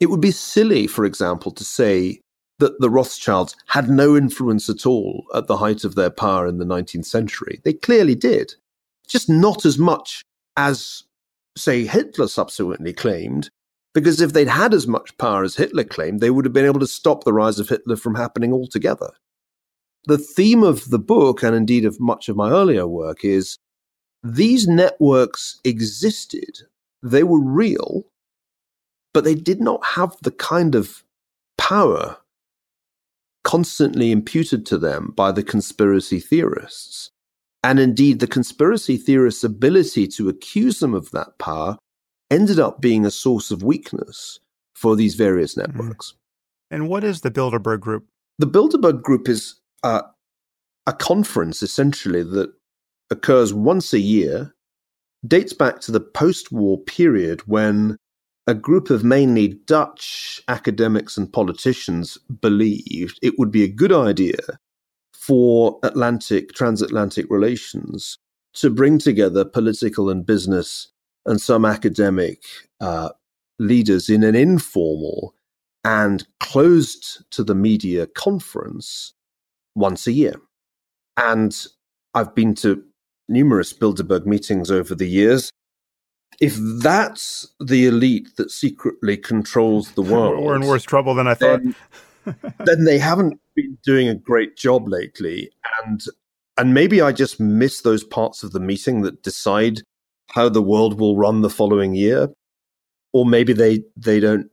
It 0.00 0.06
would 0.06 0.20
be 0.20 0.30
silly, 0.30 0.86
for 0.86 1.04
example, 1.04 1.52
to 1.52 1.64
say 1.64 2.20
that 2.58 2.80
the 2.80 2.90
Rothschilds 2.90 3.54
had 3.66 3.90
no 3.90 4.16
influence 4.16 4.68
at 4.68 4.86
all 4.86 5.24
at 5.34 5.46
the 5.46 5.58
height 5.58 5.84
of 5.84 5.94
their 5.94 6.10
power 6.10 6.46
in 6.46 6.58
the 6.58 6.64
19th 6.64 7.04
century. 7.04 7.60
They 7.64 7.74
clearly 7.74 8.14
did, 8.14 8.54
just 9.06 9.28
not 9.28 9.64
as 9.64 9.78
much 9.78 10.22
as, 10.56 11.04
say, 11.56 11.84
Hitler 11.84 12.28
subsequently 12.28 12.92
claimed, 12.92 13.50
because 13.92 14.20
if 14.20 14.32
they'd 14.32 14.48
had 14.48 14.74
as 14.74 14.86
much 14.86 15.16
power 15.18 15.42
as 15.42 15.56
Hitler 15.56 15.84
claimed, 15.84 16.20
they 16.20 16.30
would 16.30 16.44
have 16.44 16.54
been 16.54 16.66
able 16.66 16.80
to 16.80 16.86
stop 16.86 17.24
the 17.24 17.32
rise 17.32 17.58
of 17.58 17.68
Hitler 17.68 17.96
from 17.96 18.14
happening 18.14 18.52
altogether. 18.52 19.10
The 20.06 20.18
theme 20.18 20.62
of 20.62 20.90
the 20.90 20.98
book, 20.98 21.42
and 21.42 21.54
indeed 21.54 21.84
of 21.84 22.00
much 22.00 22.28
of 22.28 22.36
my 22.36 22.50
earlier 22.50 22.86
work, 22.86 23.24
is 23.24 23.58
these 24.22 24.66
networks 24.66 25.60
existed, 25.64 26.60
they 27.02 27.22
were 27.22 27.40
real, 27.40 28.06
but 29.12 29.24
they 29.24 29.34
did 29.34 29.60
not 29.60 29.84
have 29.84 30.16
the 30.22 30.30
kind 30.30 30.74
of 30.74 31.02
power 31.58 32.18
constantly 33.46 34.10
imputed 34.10 34.66
to 34.66 34.76
them 34.76 35.12
by 35.16 35.30
the 35.30 35.42
conspiracy 35.42 36.18
theorists. 36.18 37.12
And 37.62 37.78
indeed, 37.78 38.18
the 38.18 38.26
conspiracy 38.26 38.96
theorists' 38.96 39.44
ability 39.44 40.08
to 40.08 40.28
accuse 40.28 40.80
them 40.80 40.94
of 40.94 41.12
that 41.12 41.38
power 41.38 41.78
ended 42.28 42.58
up 42.58 42.80
being 42.80 43.06
a 43.06 43.10
source 43.10 43.52
of 43.52 43.62
weakness 43.62 44.40
for 44.74 44.96
these 44.96 45.14
various 45.14 45.54
mm-hmm. 45.54 45.78
networks. 45.78 46.14
And 46.72 46.88
what 46.88 47.04
is 47.04 47.20
the 47.20 47.30
Bilderberg 47.30 47.78
Group? 47.78 48.08
The 48.40 48.48
Bilderberg 48.48 49.02
Group 49.02 49.28
is 49.28 49.54
uh, 49.84 50.02
a 50.88 50.92
conference 50.92 51.62
essentially 51.62 52.24
that 52.24 52.52
occurs 53.10 53.54
once 53.54 53.92
a 53.92 54.00
year, 54.00 54.56
dates 55.24 55.52
back 55.52 55.78
to 55.82 55.92
the 55.92 56.00
post 56.00 56.50
war 56.50 56.78
period 56.78 57.42
when 57.46 57.96
a 58.46 58.54
group 58.54 58.90
of 58.90 59.02
mainly 59.02 59.48
Dutch 59.66 60.40
academics 60.48 61.16
and 61.16 61.32
politicians 61.32 62.16
believed 62.40 63.18
it 63.22 63.38
would 63.38 63.50
be 63.50 63.64
a 63.64 63.68
good 63.68 63.92
idea 63.92 64.38
for 65.12 65.78
Atlantic, 65.82 66.52
transatlantic 66.52 67.26
relations 67.28 68.18
to 68.54 68.70
bring 68.70 68.98
together 68.98 69.44
political 69.44 70.08
and 70.08 70.24
business 70.24 70.88
and 71.26 71.40
some 71.40 71.64
academic 71.64 72.42
uh, 72.80 73.10
leaders 73.58 74.08
in 74.08 74.22
an 74.22 74.36
informal 74.36 75.34
and 75.82 76.26
closed 76.40 77.24
to 77.30 77.42
the 77.42 77.54
media 77.54 78.06
conference 78.06 79.14
once 79.74 80.06
a 80.06 80.12
year. 80.12 80.34
And 81.16 81.66
I've 82.14 82.34
been 82.34 82.54
to 82.56 82.82
numerous 83.28 83.72
Bilderberg 83.72 84.26
meetings 84.26 84.70
over 84.70 84.94
the 84.94 85.08
years. 85.08 85.50
If 86.40 86.56
that's 86.82 87.48
the 87.60 87.86
elite 87.86 88.36
that 88.36 88.50
secretly 88.50 89.16
controls 89.16 89.92
the 89.92 90.02
world, 90.02 90.44
we're 90.44 90.56
in 90.56 90.66
worse 90.66 90.82
trouble 90.82 91.14
than 91.14 91.26
I 91.26 91.34
thought. 91.34 91.62
Then, 91.62 91.74
then 92.64 92.84
they 92.84 92.98
haven't 92.98 93.40
been 93.54 93.78
doing 93.84 94.08
a 94.08 94.14
great 94.14 94.56
job 94.56 94.88
lately, 94.88 95.50
and 95.84 96.02
and 96.58 96.74
maybe 96.74 97.00
I 97.00 97.12
just 97.12 97.40
miss 97.40 97.80
those 97.80 98.04
parts 98.04 98.42
of 98.42 98.52
the 98.52 98.60
meeting 98.60 99.02
that 99.02 99.22
decide 99.22 99.80
how 100.32 100.48
the 100.48 100.62
world 100.62 100.98
will 100.98 101.16
run 101.16 101.40
the 101.40 101.50
following 101.50 101.94
year, 101.94 102.28
or 103.12 103.24
maybe 103.24 103.52
they 103.52 103.82
they 103.96 104.20
don't 104.20 104.50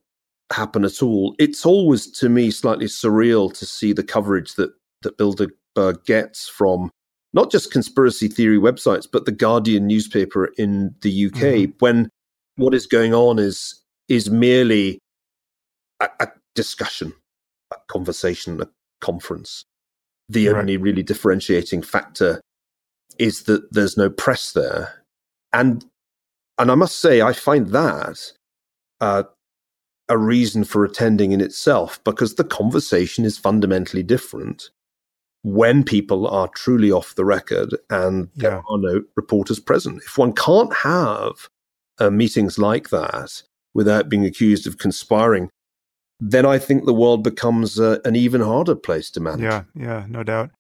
happen 0.52 0.86
at 0.86 1.02
all. 1.04 1.36
It's 1.40 1.66
always 1.66 2.10
to 2.20 2.30
me 2.30 2.52
slightly 2.52 2.86
surreal 2.86 3.54
to 3.58 3.66
see 3.66 3.92
the 3.92 4.04
coverage 4.04 4.56
that 4.56 4.72
that 5.02 5.18
Bilderberg 5.18 6.06
gets 6.06 6.48
from 6.48 6.92
not 7.34 7.52
just 7.52 7.72
conspiracy 7.72 8.28
theory 8.28 8.58
websites, 8.58 9.08
but 9.12 9.26
the 9.26 9.32
Guardian 9.32 9.88
newspaper 9.88 10.46
in 10.58 10.94
the 11.02 11.26
UK, 11.26 11.34
mm-hmm. 11.34 11.72
when 11.80 12.10
what 12.56 12.74
is 12.74 12.86
going 12.86 13.14
on 13.14 13.40
is 13.40 13.82
is 14.08 14.30
merely 14.30 15.00
a, 16.00 16.10
a 16.20 16.28
discussion, 16.56 17.14
a 17.72 17.78
conversation, 17.88 18.62
a 18.62 18.70
conference. 19.02 19.66
The 20.30 20.48
right. 20.50 20.60
only 20.60 20.78
really 20.78 21.04
differentiating 21.04 21.82
factor 21.82 22.40
is 23.18 23.44
that 23.44 23.74
there's 23.74 23.98
no 23.98 24.10
press 24.10 24.52
there, 24.54 25.04
and 25.52 25.84
and 26.58 26.72
I 26.72 26.76
must 26.76 27.00
say 27.00 27.22
I 27.22 27.34
find 27.34 27.68
that 27.68 28.32
uh, 29.02 29.24
a 30.08 30.18
reason 30.18 30.64
for 30.64 30.86
attending 30.86 31.32
in 31.32 31.42
itself 31.42 32.04
because 32.04 32.36
the 32.36 32.44
conversation 32.44 33.26
is 33.26 33.38
fundamentally 33.38 34.04
different 34.04 34.70
when 35.44 35.84
people 35.84 36.26
are 36.26 36.48
truly 36.56 36.92
off 36.92 37.16
the 37.16 37.26
record 37.26 37.76
and 37.90 38.30
yeah. 38.36 38.50
there 38.50 38.64
are 38.70 38.78
no 38.78 39.04
reporters 39.16 39.60
present. 39.60 40.02
If 40.06 40.18
one 40.18 40.34
can't 40.34 40.74
have 40.74 41.50
uh, 42.00 42.10
meetings 42.10 42.58
like 42.58 42.90
that 42.90 43.44
without 43.74 44.10
being 44.10 44.26
accused 44.26 44.66
of 44.66 44.78
conspiring, 44.78 45.50
then 46.20 46.46
I 46.46 46.58
think 46.58 46.86
the 46.86 46.94
world 46.94 47.24
becomes 47.24 47.80
uh, 47.80 48.00
an 48.06 48.16
even 48.16 48.42
harder 48.42 48.76
place 48.76 49.12
to 49.12 49.20
manage. 49.20 49.42
Yeah, 49.42 49.64
yeah, 49.76 50.06
no 50.08 50.24
doubt. 50.24 50.52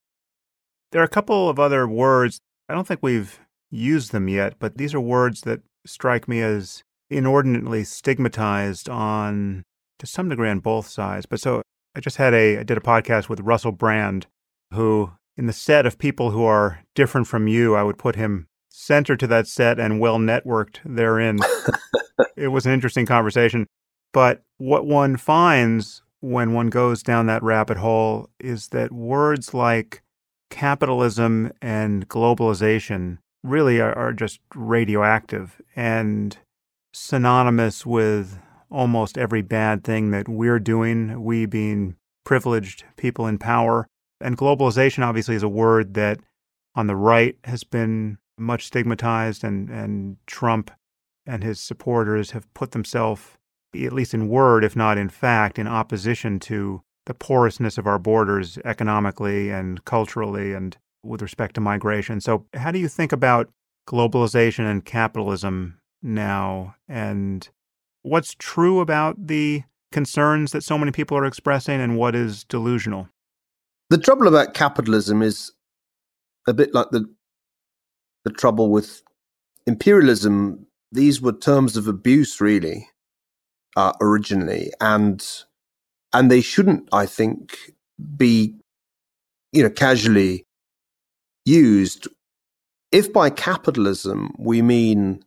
There 0.91 1.01
are 1.01 1.05
a 1.05 1.09
couple 1.09 1.49
of 1.49 1.59
other 1.59 1.87
words. 1.87 2.39
I 2.67 2.73
don't 2.73 2.85
think 2.85 2.99
we've 3.01 3.39
used 3.71 4.11
them 4.11 4.27
yet, 4.27 4.55
but 4.59 4.77
these 4.77 4.93
are 4.93 4.99
words 4.99 5.41
that 5.41 5.61
strike 5.85 6.27
me 6.27 6.41
as 6.41 6.83
inordinately 7.09 7.85
stigmatized 7.85 8.89
on, 8.89 9.63
to 9.99 10.05
some 10.05 10.27
degree, 10.27 10.49
on 10.49 10.59
both 10.59 10.87
sides. 10.87 11.25
But 11.25 11.39
so 11.39 11.61
I 11.95 12.01
just 12.01 12.17
had 12.17 12.33
a, 12.33 12.59
I 12.59 12.63
did 12.63 12.77
a 12.77 12.81
podcast 12.81 13.29
with 13.29 13.39
Russell 13.39 13.71
Brand, 13.71 14.27
who, 14.73 15.11
in 15.37 15.47
the 15.47 15.53
set 15.53 15.85
of 15.85 15.97
people 15.97 16.31
who 16.31 16.43
are 16.43 16.79
different 16.95 17.27
from 17.27 17.47
you, 17.47 17.75
I 17.75 17.83
would 17.83 17.97
put 17.97 18.15
him 18.15 18.47
center 18.69 19.15
to 19.15 19.27
that 19.27 19.47
set 19.47 19.79
and 19.79 19.99
well 19.99 20.17
networked 20.17 20.79
therein. 20.85 21.39
it 22.35 22.49
was 22.49 22.65
an 22.65 22.73
interesting 22.73 23.05
conversation. 23.05 23.67
But 24.11 24.43
what 24.57 24.85
one 24.85 25.17
finds 25.17 26.03
when 26.19 26.53
one 26.53 26.69
goes 26.69 27.03
down 27.03 27.25
that 27.25 27.43
rabbit 27.43 27.77
hole 27.77 28.29
is 28.39 28.69
that 28.69 28.91
words 28.91 29.53
like 29.53 30.01
capitalism 30.49 31.51
and 31.61 32.07
globalization 32.07 33.17
really 33.43 33.81
are, 33.81 33.93
are 33.97 34.13
just 34.13 34.39
radioactive 34.55 35.61
and 35.75 36.37
synonymous 36.93 37.85
with 37.85 38.39
almost 38.69 39.17
every 39.17 39.41
bad 39.41 39.83
thing 39.83 40.11
that 40.11 40.29
we're 40.29 40.59
doing, 40.59 41.23
we 41.23 41.45
being 41.45 41.95
privileged 42.23 42.83
people 42.95 43.27
in 43.27 43.37
power. 43.37 43.87
And 44.23 44.37
globalization 44.37 45.05
obviously 45.05 45.35
is 45.35 45.43
a 45.43 45.49
word 45.49 45.93
that 45.95 46.19
on 46.75 46.87
the 46.87 46.95
right 46.95 47.37
has 47.43 47.63
been 47.63 48.17
much 48.37 48.65
stigmatized, 48.65 49.43
and, 49.43 49.69
and 49.69 50.17
Trump 50.25 50.71
and 51.25 51.43
his 51.43 51.59
supporters 51.59 52.31
have 52.31 52.51
put 52.53 52.71
themselves, 52.71 53.21
at 53.75 53.93
least 53.93 54.13
in 54.13 54.29
word, 54.29 54.63
if 54.63 54.75
not 54.75 54.97
in 54.97 55.09
fact, 55.09 55.59
in 55.59 55.67
opposition 55.67 56.39
to 56.39 56.81
the 57.05 57.13
porousness 57.13 57.77
of 57.77 57.85
our 57.85 57.99
borders 57.99 58.57
economically 58.63 59.49
and 59.51 59.83
culturally 59.85 60.53
and 60.53 60.77
with 61.03 61.21
respect 61.21 61.55
to 61.55 61.61
migration. 61.61 62.21
So, 62.21 62.45
how 62.53 62.71
do 62.71 62.79
you 62.79 62.87
think 62.87 63.11
about 63.11 63.49
globalization 63.87 64.69
and 64.69 64.85
capitalism 64.85 65.79
now? 66.01 66.75
And 66.87 67.47
what's 68.03 68.35
true 68.39 68.79
about 68.79 69.27
the 69.27 69.63
concerns 69.91 70.53
that 70.53 70.63
so 70.63 70.77
many 70.77 70.91
people 70.91 71.17
are 71.17 71.25
expressing 71.25 71.81
and 71.81 71.97
what 71.97 72.15
is 72.15 72.45
delusional? 72.45 73.09
The 73.93 73.99
trouble 73.99 74.27
about 74.27 74.55
capitalism 74.55 75.21
is 75.21 75.51
a 76.47 76.53
bit 76.55 76.73
like 76.73 76.89
the 76.89 77.05
the 78.25 78.31
trouble 78.31 78.71
with 78.71 79.03
imperialism. 79.67 80.65
These 80.91 81.21
were 81.21 81.31
terms 81.31 81.77
of 81.77 81.87
abuse, 81.87 82.41
really, 82.41 82.89
uh, 83.75 83.93
originally, 84.01 84.71
and 84.81 85.23
and 86.11 86.31
they 86.31 86.41
shouldn't, 86.41 86.89
I 86.91 87.05
think, 87.05 87.55
be 88.17 88.55
you 89.51 89.61
know 89.61 89.69
casually 89.69 90.47
used. 91.45 92.07
If 92.91 93.13
by 93.13 93.29
capitalism 93.29 94.33
we 94.39 94.63
mean 94.63 95.23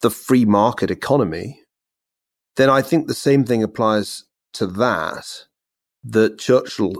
the 0.00 0.10
free 0.10 0.44
market 0.44 0.90
economy, 0.90 1.60
then 2.56 2.70
I 2.70 2.82
think 2.82 3.06
the 3.06 3.14
same 3.14 3.44
thing 3.44 3.62
applies 3.62 4.24
to 4.54 4.66
that. 4.66 5.44
That 6.02 6.38
Churchill 6.38 6.94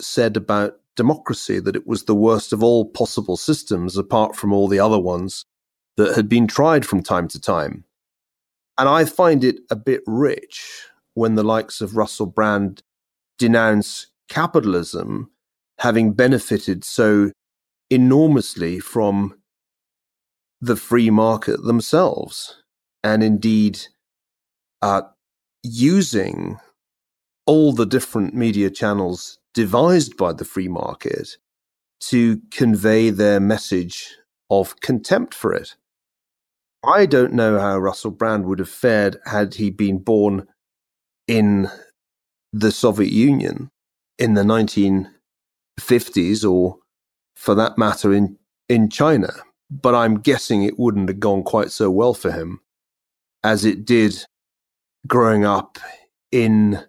said 0.00 0.36
about 0.36 0.80
democracy 0.96 1.58
that 1.60 1.76
it 1.76 1.86
was 1.86 2.04
the 2.04 2.14
worst 2.14 2.52
of 2.52 2.62
all 2.62 2.84
possible 2.84 3.36
systems, 3.36 3.96
apart 3.96 4.36
from 4.36 4.52
all 4.52 4.68
the 4.68 4.80
other 4.80 4.98
ones 4.98 5.44
that 5.96 6.16
had 6.16 6.28
been 6.28 6.46
tried 6.46 6.84
from 6.84 7.02
time 7.02 7.28
to 7.28 7.40
time. 7.40 7.84
And 8.78 8.88
I 8.88 9.04
find 9.04 9.44
it 9.44 9.60
a 9.70 9.76
bit 9.76 10.02
rich 10.06 10.86
when 11.14 11.34
the 11.34 11.44
likes 11.44 11.80
of 11.80 11.96
Russell 11.96 12.26
Brand 12.26 12.82
denounce 13.38 14.08
capitalism 14.28 15.30
having 15.78 16.12
benefited 16.12 16.84
so 16.84 17.30
enormously 17.90 18.80
from 18.80 19.34
the 20.60 20.76
free 20.76 21.10
market 21.10 21.62
themselves, 21.62 22.62
and 23.02 23.22
indeed 23.22 23.78
uh, 24.82 25.02
using 25.62 26.58
all 27.46 27.72
the 27.72 27.86
different 27.86 28.34
media 28.34 28.70
channels 28.70 29.38
devised 29.54 30.16
by 30.16 30.32
the 30.32 30.44
free 30.44 30.68
market 30.68 31.36
to 32.00 32.40
convey 32.50 33.10
their 33.10 33.40
message 33.40 34.16
of 34.50 34.78
contempt 34.80 35.34
for 35.34 35.54
it. 35.54 35.76
I 36.84 37.06
don't 37.06 37.32
know 37.32 37.58
how 37.58 37.78
Russell 37.78 38.10
Brand 38.10 38.44
would 38.44 38.58
have 38.58 38.68
fared 38.68 39.16
had 39.24 39.54
he 39.54 39.70
been 39.70 39.98
born 39.98 40.46
in 41.26 41.70
the 42.52 42.70
Soviet 42.70 43.10
Union 43.10 43.70
in 44.18 44.34
the 44.34 44.42
1950s 44.42 46.50
or, 46.50 46.78
for 47.34 47.54
that 47.54 47.78
matter, 47.78 48.12
in, 48.12 48.36
in 48.68 48.90
China. 48.90 49.32
But 49.70 49.94
I'm 49.94 50.20
guessing 50.20 50.62
it 50.62 50.78
wouldn't 50.78 51.08
have 51.08 51.20
gone 51.20 51.42
quite 51.42 51.70
so 51.70 51.90
well 51.90 52.12
for 52.12 52.30
him 52.30 52.60
as 53.42 53.64
it 53.64 53.84
did 53.84 54.26
growing 55.06 55.44
up 55.44 55.78
in 56.30 56.84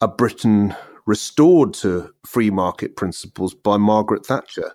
a 0.00 0.08
Britain 0.08 0.74
restored 1.08 1.72
to 1.72 2.14
free 2.26 2.50
market 2.50 2.94
principles 2.94 3.54
by 3.54 3.78
Margaret 3.78 4.26
Thatcher. 4.26 4.74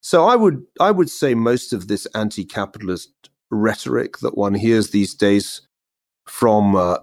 So 0.00 0.24
I 0.24 0.36
would 0.36 0.62
I 0.78 0.92
would 0.92 1.10
say 1.10 1.34
most 1.34 1.72
of 1.72 1.88
this 1.88 2.06
anti-capitalist 2.14 3.10
rhetoric 3.50 4.18
that 4.18 4.38
one 4.38 4.54
hears 4.54 4.90
these 4.90 5.12
days 5.12 5.62
from 6.24 6.76
uh, 6.76 6.98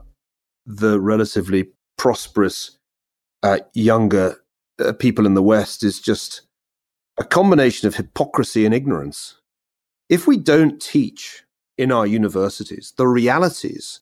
the 0.65 1.01
relatively 1.01 1.71
prosperous 1.97 2.77
uh, 3.43 3.59
younger 3.73 4.37
uh, 4.79 4.93
people 4.93 5.25
in 5.25 5.33
the 5.33 5.43
West 5.43 5.83
is 5.83 5.99
just 5.99 6.43
a 7.17 7.25
combination 7.25 7.89
of 7.89 7.95
hypocrisy 7.95 8.65
and 8.65 8.73
ignorance. 8.73 9.35
If 10.07 10.25
we 10.25 10.37
don't 10.37 10.81
teach 10.81 11.43
in 11.77 11.91
our 11.91 12.07
universities 12.07 12.93
the 12.95 13.07
realities 13.09 13.99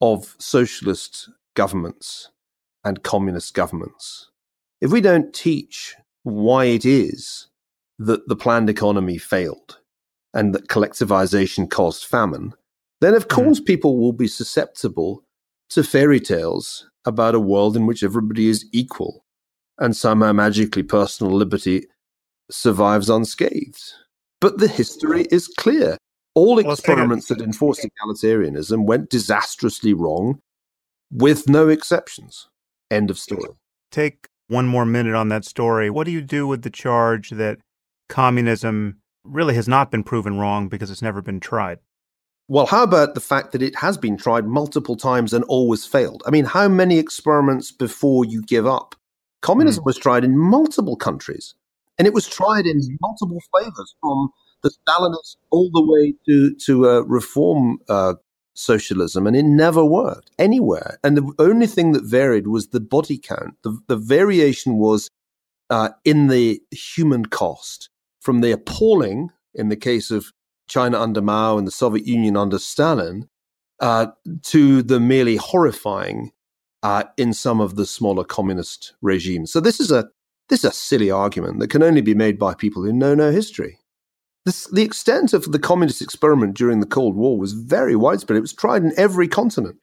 of 0.00 0.34
socialist 0.40 1.30
governments 1.54 2.30
and 2.84 3.02
communist 3.02 3.54
governments, 3.54 4.30
if 4.80 4.90
we 4.90 5.00
don't 5.00 5.34
teach 5.34 5.94
why 6.22 6.64
it 6.64 6.84
is 6.84 7.48
that 7.98 8.26
the 8.28 8.36
planned 8.36 8.70
economy 8.70 9.18
failed 9.18 9.78
and 10.32 10.54
that 10.54 10.68
collectivization 10.68 11.68
caused 11.68 12.04
famine, 12.04 12.54
then 13.00 13.14
of 13.14 13.24
hmm. 13.24 13.28
course 13.28 13.60
mm. 13.60 13.66
people 13.66 13.98
will 13.98 14.12
be 14.12 14.28
susceptible 14.28 15.24
to 15.70 15.82
fairy 15.82 16.20
tales 16.20 16.88
about 17.04 17.34
a 17.34 17.40
world 17.40 17.76
in 17.76 17.86
which 17.86 18.02
everybody 18.02 18.48
is 18.48 18.66
equal 18.72 19.24
and 19.78 19.96
somehow 19.96 20.32
magically 20.32 20.82
personal 20.82 21.32
liberty 21.32 21.86
survives 22.50 23.08
unscathed. 23.08 23.94
But 24.40 24.58
the 24.58 24.68
history 24.68 25.26
is 25.30 25.48
clear. 25.48 25.96
All 26.34 26.58
experiments 26.58 27.26
that 27.28 27.40
enforced 27.40 27.84
egalitarianism 27.84 28.84
went 28.84 29.10
disastrously 29.10 29.94
wrong, 29.94 30.40
with 31.10 31.48
no 31.48 31.68
exceptions. 31.68 32.48
End 32.90 33.10
of 33.10 33.18
story. 33.18 33.50
Take 33.90 34.26
one 34.48 34.66
more 34.66 34.84
minute 34.84 35.14
on 35.14 35.28
that 35.28 35.44
story. 35.44 35.90
What 35.90 36.04
do 36.04 36.10
you 36.10 36.20
do 36.20 36.46
with 36.46 36.62
the 36.62 36.70
charge 36.70 37.30
that 37.30 37.58
communism 38.08 38.98
really 39.24 39.54
has 39.54 39.68
not 39.68 39.90
been 39.90 40.02
proven 40.02 40.38
wrong 40.38 40.68
because 40.68 40.90
it's 40.90 41.02
never 41.02 41.22
been 41.22 41.40
tried? 41.40 41.78
Well, 42.48 42.66
how 42.66 42.82
about 42.82 43.14
the 43.14 43.20
fact 43.20 43.52
that 43.52 43.62
it 43.62 43.76
has 43.76 43.96
been 43.96 44.16
tried 44.16 44.44
multiple 44.44 44.96
times 44.96 45.32
and 45.32 45.44
always 45.44 45.84
failed? 45.86 46.22
I 46.26 46.30
mean, 46.30 46.44
how 46.44 46.66
many 46.66 46.98
experiments 46.98 47.70
before 47.70 48.24
you 48.24 48.42
give 48.42 48.66
up? 48.66 48.96
Communism 49.40 49.82
mm. 49.82 49.86
was 49.86 49.96
tried 49.96 50.24
in 50.24 50.36
multiple 50.36 50.96
countries, 50.96 51.54
and 51.96 52.08
it 52.08 52.12
was 52.12 52.26
tried 52.26 52.66
in 52.66 52.80
multiple 53.00 53.40
flavors 53.52 53.94
from 54.00 54.30
the 54.64 54.70
Stalinists 54.70 55.36
all 55.50 55.70
the 55.72 55.86
way 55.86 56.14
to 56.26 56.54
to 56.66 56.88
uh, 56.88 57.00
reform 57.02 57.78
uh, 57.88 58.14
socialism, 58.60 59.26
and 59.26 59.36
it 59.36 59.44
never 59.44 59.84
worked 59.84 60.30
anywhere. 60.38 60.98
And 61.02 61.16
the 61.16 61.32
only 61.38 61.66
thing 61.66 61.92
that 61.92 62.04
varied 62.04 62.46
was 62.46 62.68
the 62.68 62.80
body 62.80 63.18
count. 63.18 63.54
The, 63.62 63.78
the 63.88 63.96
variation 63.96 64.76
was 64.76 65.10
uh, 65.70 65.90
in 66.04 66.28
the 66.28 66.60
human 66.70 67.26
cost, 67.26 67.88
from 68.20 68.40
the 68.40 68.52
appalling 68.52 69.30
in 69.54 69.68
the 69.68 69.76
case 69.76 70.10
of 70.10 70.32
China 70.68 71.00
under 71.00 71.20
Mao 71.20 71.58
and 71.58 71.66
the 71.66 71.72
Soviet 71.72 72.06
Union 72.06 72.36
under 72.36 72.58
Stalin, 72.58 73.28
uh, 73.80 74.08
to 74.42 74.82
the 74.82 75.00
merely 75.00 75.36
horrifying 75.36 76.30
uh, 76.82 77.04
in 77.16 77.32
some 77.32 77.60
of 77.60 77.76
the 77.76 77.86
smaller 77.86 78.24
communist 78.24 78.94
regimes. 79.02 79.52
So 79.52 79.60
this 79.60 79.80
is 79.80 79.90
a 79.90 80.08
this 80.48 80.64
is 80.64 80.70
a 80.70 80.72
silly 80.72 81.10
argument 81.10 81.60
that 81.60 81.70
can 81.70 81.82
only 81.82 82.00
be 82.00 82.14
made 82.14 82.38
by 82.38 82.54
people 82.54 82.82
who 82.82 82.92
know 82.92 83.14
no 83.14 83.30
history. 83.30 83.79
This, 84.46 84.66
the 84.68 84.82
extent 84.82 85.32
of 85.32 85.52
the 85.52 85.58
communist 85.58 86.00
experiment 86.00 86.56
during 86.56 86.80
the 86.80 86.86
Cold 86.86 87.14
War 87.14 87.38
was 87.38 87.52
very 87.52 87.94
widespread. 87.94 88.38
It 88.38 88.42
was 88.42 88.54
tried 88.54 88.82
in 88.82 88.92
every 88.96 89.28
continent. 89.28 89.76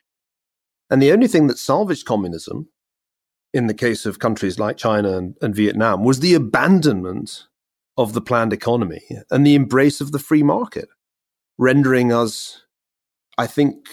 And 0.89 1.01
the 1.01 1.11
only 1.11 1.27
thing 1.27 1.47
that 1.47 1.59
salvaged 1.59 2.05
communism, 2.05 2.69
in 3.53 3.67
the 3.67 3.73
case 3.73 4.05
of 4.05 4.19
countries 4.19 4.57
like 4.57 4.77
China 4.77 5.17
and, 5.17 5.35
and 5.41 5.53
Vietnam, 5.53 6.03
was 6.03 6.19
the 6.19 6.33
abandonment 6.33 7.45
of 7.97 8.13
the 8.13 8.21
planned 8.21 8.53
economy 8.53 9.01
and 9.29 9.45
the 9.45 9.55
embrace 9.55 10.01
of 10.01 10.11
the 10.11 10.19
free 10.19 10.43
market, 10.43 10.87
rendering 11.57 12.11
us, 12.11 12.63
I 13.37 13.47
think, 13.47 13.87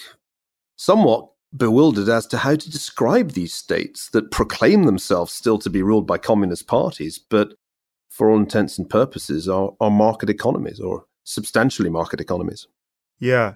somewhat 0.76 1.28
bewildered 1.56 2.08
as 2.08 2.26
to 2.26 2.38
how 2.38 2.56
to 2.56 2.70
describe 2.70 3.32
these 3.32 3.54
states 3.54 4.10
that 4.10 4.30
proclaim 4.30 4.84
themselves 4.84 5.32
still 5.32 5.58
to 5.58 5.70
be 5.70 5.82
ruled 5.82 6.06
by 6.06 6.18
communist 6.18 6.66
parties, 6.66 7.18
but 7.18 7.54
for 8.14 8.30
all 8.30 8.38
intents 8.38 8.78
and 8.78 8.88
purposes 8.88 9.48
are, 9.48 9.72
are 9.80 9.90
market 9.90 10.30
economies 10.30 10.78
or 10.78 11.04
substantially 11.24 11.90
market 11.90 12.20
economies. 12.20 12.68
Yeah. 13.18 13.54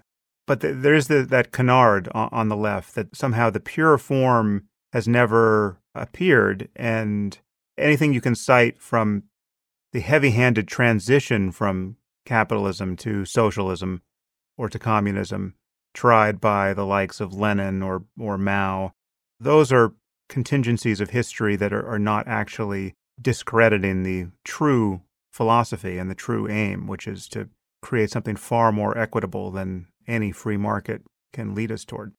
But 0.48 0.60
the, 0.60 0.72
there's 0.72 1.06
the, 1.06 1.22
that 1.22 1.52
canard 1.52 2.08
on, 2.12 2.28
on 2.32 2.48
the 2.48 2.56
left 2.56 2.96
that 2.96 3.14
somehow 3.14 3.50
the 3.50 3.60
pure 3.60 3.98
form 3.98 4.64
has 4.92 5.06
never 5.06 5.78
appeared. 5.94 6.68
And 6.74 7.38
anything 7.78 8.12
you 8.12 8.20
can 8.20 8.34
cite 8.34 8.82
from 8.82 9.22
the 9.92 10.00
heavy 10.00 10.30
handed 10.30 10.66
transition 10.66 11.52
from 11.52 11.96
capitalism 12.26 12.96
to 12.96 13.24
socialism 13.24 14.02
or 14.56 14.68
to 14.68 14.78
communism 14.80 15.54
tried 15.94 16.40
by 16.40 16.74
the 16.74 16.84
likes 16.84 17.20
of 17.20 17.32
Lenin 17.32 17.80
or, 17.80 18.02
or 18.18 18.36
Mao, 18.36 18.92
those 19.38 19.70
are 19.70 19.94
contingencies 20.28 21.00
of 21.00 21.10
history 21.10 21.54
that 21.54 21.72
are, 21.72 21.86
are 21.86 21.98
not 22.00 22.26
actually 22.26 22.96
discrediting 23.20 24.02
the 24.02 24.28
true 24.44 25.02
philosophy 25.32 25.98
and 25.98 26.10
the 26.10 26.14
true 26.14 26.48
aim, 26.48 26.86
which 26.86 27.06
is 27.06 27.28
to 27.28 27.48
create 27.82 28.10
something 28.10 28.36
far 28.36 28.72
more 28.72 28.96
equitable 28.96 29.50
than 29.50 29.86
any 30.06 30.32
free 30.32 30.56
market 30.56 31.02
can 31.32 31.54
lead 31.54 31.70
us 31.70 31.84
toward. 31.84 32.12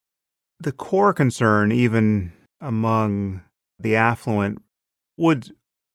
The 0.59 0.71
core 0.71 1.13
concern, 1.13 1.71
even 1.71 2.33
among 2.61 3.41
the 3.79 3.95
affluent, 3.95 4.61
would 5.17 5.51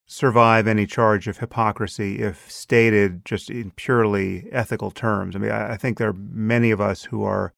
survive 0.07 0.67
any 0.67 0.85
charge 0.85 1.27
of 1.27 1.37
hypocrisy 1.37 2.19
if 2.19 2.49
stated 2.51 3.25
just 3.25 3.49
in 3.49 3.71
purely 3.71 4.47
ethical 4.51 4.91
terms. 4.91 5.35
I 5.35 5.39
mean, 5.39 5.51
I 5.51 5.77
think 5.77 5.97
there 5.97 6.09
are 6.09 6.13
many 6.13 6.71
of 6.71 6.79
us 6.79 7.05
who 7.05 7.23
are 7.23 7.53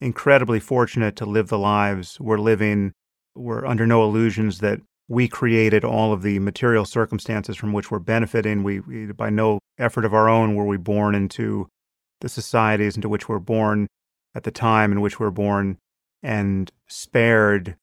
incredibly 0.00 0.60
fortunate 0.60 1.16
to 1.16 1.26
live 1.26 1.48
the 1.48 1.58
lives 1.58 2.20
we're 2.20 2.38
living. 2.38 2.92
We're 3.34 3.66
under 3.66 3.86
no 3.86 4.04
illusions 4.04 4.58
that 4.60 4.80
we 5.08 5.26
created 5.26 5.84
all 5.84 6.12
of 6.12 6.22
the 6.22 6.38
material 6.38 6.84
circumstances 6.84 7.56
from 7.56 7.72
which 7.72 7.90
we're 7.90 7.98
benefiting. 7.98 8.62
We, 8.62 8.80
we, 8.80 9.06
by 9.06 9.30
no 9.30 9.58
effort 9.78 10.04
of 10.04 10.12
our 10.12 10.28
own, 10.28 10.54
were 10.54 10.66
we 10.66 10.76
born 10.76 11.14
into 11.14 11.68
the 12.20 12.28
societies 12.28 12.96
into 12.96 13.08
which 13.08 13.28
we're 13.28 13.38
born 13.38 13.86
at 14.34 14.44
the 14.44 14.50
time 14.50 14.92
in 14.92 15.00
which 15.00 15.18
we're 15.18 15.30
born 15.30 15.78
and 16.22 16.70
spared 16.88 17.76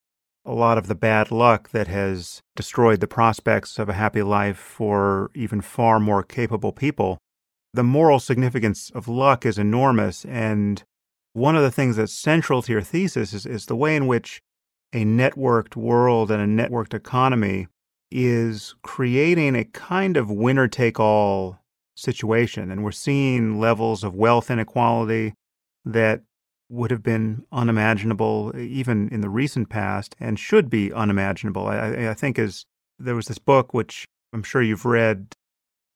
a 0.45 0.53
lot 0.53 0.77
of 0.77 0.87
the 0.87 0.95
bad 0.95 1.31
luck 1.31 1.69
that 1.69 1.87
has 1.87 2.41
destroyed 2.55 2.99
the 2.99 3.07
prospects 3.07 3.79
of 3.79 3.89
a 3.89 3.93
happy 3.93 4.21
life 4.21 4.57
for 4.57 5.31
even 5.33 5.61
far 5.61 5.99
more 5.99 6.21
capable 6.21 6.71
people. 6.71 7.17
The 7.73 7.83
moral 7.83 8.19
significance 8.19 8.91
of 8.93 9.07
luck 9.07 9.45
is 9.45 9.57
enormous. 9.57 10.23
And 10.25 10.83
one 11.33 11.55
of 11.55 11.63
the 11.63 11.71
things 11.71 11.95
that's 11.95 12.13
central 12.13 12.61
to 12.61 12.71
your 12.71 12.81
thesis 12.81 13.33
is, 13.33 13.45
is 13.45 13.65
the 13.65 13.75
way 13.75 13.95
in 13.95 14.05
which 14.05 14.41
a 14.95 15.03
networked 15.03 15.75
world 15.75 16.31
and 16.31 16.41
a 16.41 16.63
networked 16.63 16.93
economy 16.93 17.67
is 18.11 18.75
creating 18.81 19.53
a 19.53 19.65
kind 19.65 20.15
of 20.15 20.31
winner 20.31 20.69
take 20.69 21.01
all 21.01 21.59
situation. 21.97 22.71
And 22.71 22.81
we're 22.81 22.91
seeing 22.91 23.59
levels 23.59 24.05
of 24.05 24.15
wealth 24.15 24.49
inequality 24.49 25.33
that 25.83 26.21
would 26.69 26.91
have 26.91 27.03
been 27.03 27.43
unimaginable 27.51 28.53
even 28.57 29.09
in 29.09 29.19
the 29.19 29.29
recent 29.29 29.67
past 29.67 30.15
and 30.17 30.39
should 30.39 30.69
be 30.69 30.93
unimaginable. 30.93 31.67
I, 31.67 32.09
I 32.09 32.13
think 32.13 32.39
as 32.39 32.65
there 32.97 33.15
was 33.15 33.25
this 33.25 33.37
book 33.37 33.73
which 33.73 34.05
I'm 34.31 34.43
sure 34.43 34.61
you've 34.61 34.85
read, 34.85 35.35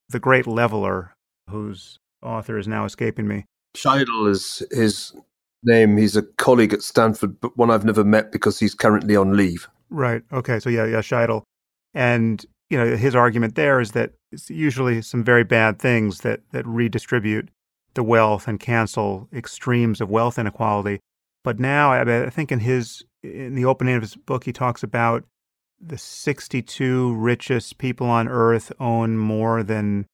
The 0.09 0.19
Great 0.19 0.45
Leveler, 0.45 1.15
whose 1.49 1.99
author 2.21 2.57
is 2.57 2.67
now 2.67 2.83
escaping 2.83 3.29
me. 3.29 3.45
Scheidel 3.77 4.29
is 4.29 4.61
his 4.71 5.13
name. 5.63 5.97
He's 5.97 6.15
a 6.15 6.23
colleague 6.23 6.73
at 6.73 6.81
Stanford, 6.81 7.39
but 7.39 7.57
one 7.57 7.71
I've 7.71 7.85
never 7.85 8.03
met 8.03 8.31
because 8.31 8.59
he's 8.59 8.73
currently 8.73 9.15
on 9.15 9.35
leave. 9.35 9.67
Right. 9.89 10.23
Okay. 10.31 10.59
So 10.59 10.69
yeah, 10.69 10.85
yeah, 10.85 10.99
Scheidel. 10.99 11.43
And 11.93 12.45
you 12.69 12.77
know, 12.77 12.95
his 12.95 13.15
argument 13.15 13.55
there 13.55 13.79
is 13.79 13.91
that 13.91 14.13
it's 14.31 14.49
usually 14.49 15.01
some 15.01 15.23
very 15.23 15.43
bad 15.43 15.79
things 15.79 16.19
that 16.19 16.41
that 16.51 16.65
redistribute 16.67 17.49
the 17.95 18.03
wealth 18.03 18.47
and 18.47 18.59
cancel 18.59 19.27
extremes 19.33 19.99
of 20.01 20.09
wealth 20.09 20.37
inequality. 20.37 20.99
But 21.43 21.59
now, 21.59 21.91
I, 21.91 22.29
think 22.29 22.51
in 22.51 22.59
his 22.59 23.03
in 23.23 23.55
the 23.55 23.65
opening 23.65 23.95
of 23.95 24.01
his 24.01 24.15
book, 24.15 24.43
he 24.43 24.53
talks 24.53 24.83
about 24.83 25.23
the 25.81 25.97
62 25.97 27.15
richest 27.15 27.77
people 27.77 28.07
on 28.07 28.27
Earth 28.27 28.71
own 28.79 29.17
more 29.17 29.63
than 29.63 30.05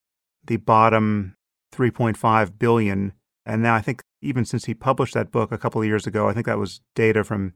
the 0.45 0.57
bottom 0.57 1.35
3.5 1.73 2.59
billion. 2.59 3.13
And 3.45 3.61
now 3.61 3.75
I 3.75 3.81
think 3.81 4.01
even 4.21 4.45
since 4.45 4.65
he 4.65 4.73
published 4.73 5.13
that 5.13 5.31
book 5.31 5.51
a 5.51 5.57
couple 5.57 5.81
of 5.81 5.87
years 5.87 6.07
ago, 6.07 6.27
I 6.27 6.33
think 6.33 6.45
that 6.45 6.57
was 6.57 6.81
data 6.95 7.23
from 7.23 7.53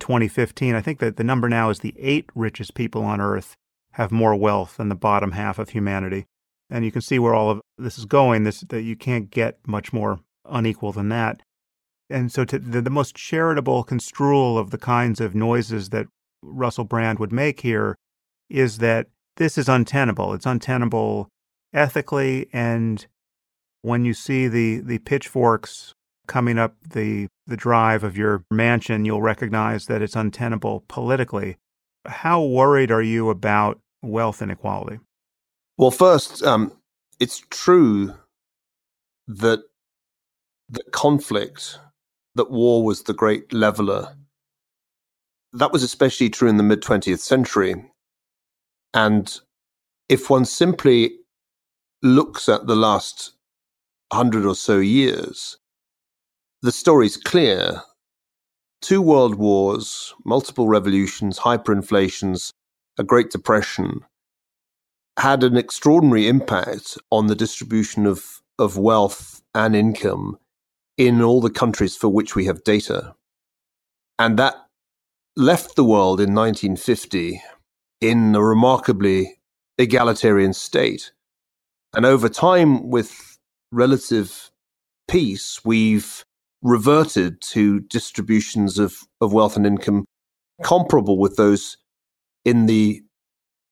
2015. 0.00 0.74
I 0.74 0.80
think 0.80 0.98
that 0.98 1.16
the 1.16 1.24
number 1.24 1.48
now 1.48 1.70
is 1.70 1.80
the 1.80 1.94
eight 1.98 2.28
richest 2.34 2.74
people 2.74 3.04
on 3.04 3.20
Earth 3.20 3.54
have 3.92 4.10
more 4.10 4.34
wealth 4.34 4.76
than 4.76 4.88
the 4.88 4.94
bottom 4.94 5.32
half 5.32 5.58
of 5.58 5.70
humanity 5.70 6.26
and 6.70 6.84
you 6.84 6.92
can 6.92 7.00
see 7.00 7.18
where 7.18 7.34
all 7.34 7.50
of 7.50 7.60
this 7.76 7.98
is 7.98 8.04
going. 8.04 8.44
This 8.44 8.60
that 8.68 8.82
you 8.82 8.96
can't 8.96 9.30
get 9.30 9.58
much 9.66 9.92
more 9.92 10.20
unequal 10.44 10.92
than 10.92 11.08
that. 11.10 11.40
And 12.10 12.32
so, 12.32 12.44
to 12.44 12.58
the, 12.58 12.80
the 12.80 12.90
most 12.90 13.14
charitable 13.14 13.84
construal 13.84 14.58
of 14.58 14.70
the 14.70 14.78
kinds 14.78 15.20
of 15.20 15.34
noises 15.34 15.90
that 15.90 16.06
Russell 16.42 16.84
Brand 16.84 17.18
would 17.18 17.32
make 17.32 17.60
here 17.60 17.96
is 18.48 18.78
that 18.78 19.08
this 19.36 19.58
is 19.58 19.68
untenable. 19.68 20.32
It's 20.34 20.46
untenable 20.46 21.28
ethically, 21.72 22.48
and 22.52 23.06
when 23.82 24.04
you 24.04 24.14
see 24.14 24.48
the 24.48 24.80
the 24.80 24.98
pitchforks 24.98 25.94
coming 26.26 26.58
up 26.58 26.74
the 26.88 27.28
the 27.46 27.56
drive 27.56 28.04
of 28.04 28.16
your 28.16 28.44
mansion, 28.50 29.04
you'll 29.04 29.22
recognize 29.22 29.86
that 29.86 30.02
it's 30.02 30.16
untenable 30.16 30.84
politically. 30.88 31.56
How 32.06 32.42
worried 32.42 32.90
are 32.90 33.02
you 33.02 33.30
about 33.30 33.80
wealth 34.02 34.42
inequality? 34.42 35.00
Well, 35.76 35.90
first, 35.90 36.42
um, 36.42 36.72
it's 37.20 37.42
true 37.50 38.14
that 39.26 39.60
the 40.68 40.82
conflict, 40.90 41.78
that 42.34 42.50
war 42.50 42.84
was 42.84 43.02
the 43.02 43.14
great 43.14 43.52
leveler. 43.52 44.16
That 45.52 45.72
was 45.72 45.82
especially 45.82 46.30
true 46.30 46.48
in 46.48 46.56
the 46.56 46.62
mid 46.62 46.82
20th 46.82 47.20
century. 47.20 47.74
And 48.92 49.38
if 50.08 50.30
one 50.30 50.44
simply 50.44 51.12
looks 52.02 52.48
at 52.48 52.66
the 52.66 52.76
last 52.76 53.37
hundred 54.12 54.46
or 54.46 54.54
so 54.54 54.78
years, 54.78 55.58
the 56.62 56.72
story's 56.72 57.16
clear. 57.16 57.82
Two 58.80 59.02
world 59.02 59.34
wars, 59.34 60.14
multiple 60.24 60.68
revolutions, 60.68 61.40
hyperinflations, 61.40 62.52
a 62.96 63.04
Great 63.04 63.30
Depression 63.30 64.04
had 65.18 65.42
an 65.42 65.56
extraordinary 65.56 66.28
impact 66.28 66.96
on 67.10 67.26
the 67.26 67.34
distribution 67.34 68.06
of, 68.06 68.40
of 68.58 68.78
wealth 68.78 69.42
and 69.54 69.74
income 69.74 70.38
in 70.96 71.20
all 71.20 71.40
the 71.40 71.50
countries 71.50 71.96
for 71.96 72.08
which 72.08 72.36
we 72.36 72.44
have 72.44 72.62
data. 72.64 73.14
And 74.18 74.38
that 74.38 74.54
left 75.36 75.76
the 75.76 75.84
world 75.84 76.20
in 76.20 76.34
1950 76.34 77.42
in 78.00 78.34
a 78.34 78.42
remarkably 78.42 79.38
egalitarian 79.76 80.52
state. 80.52 81.12
And 81.94 82.04
over 82.06 82.28
time, 82.28 82.90
with 82.90 83.37
relative 83.70 84.50
peace, 85.08 85.60
we've 85.64 86.24
reverted 86.62 87.40
to 87.40 87.80
distributions 87.80 88.78
of, 88.78 88.96
of 89.20 89.32
wealth 89.32 89.56
and 89.56 89.66
income 89.66 90.04
comparable 90.62 91.18
with 91.18 91.36
those 91.36 91.76
in 92.44 92.66
the 92.66 93.02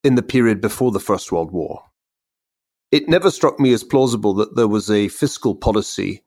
in 0.03 0.15
the 0.15 0.23
period 0.23 0.61
before 0.61 0.91
the 0.91 0.99
First 0.99 1.31
World 1.31 1.51
War. 1.51 1.83
It 2.91 3.09
never 3.09 3.29
struck 3.29 3.59
me 3.59 3.73
as 3.73 3.83
plausible 3.83 4.33
that 4.35 4.55
there 4.55 4.67
was 4.67 4.89
a 4.89 5.09
fiscal 5.09 5.55
policy 5.55 6.23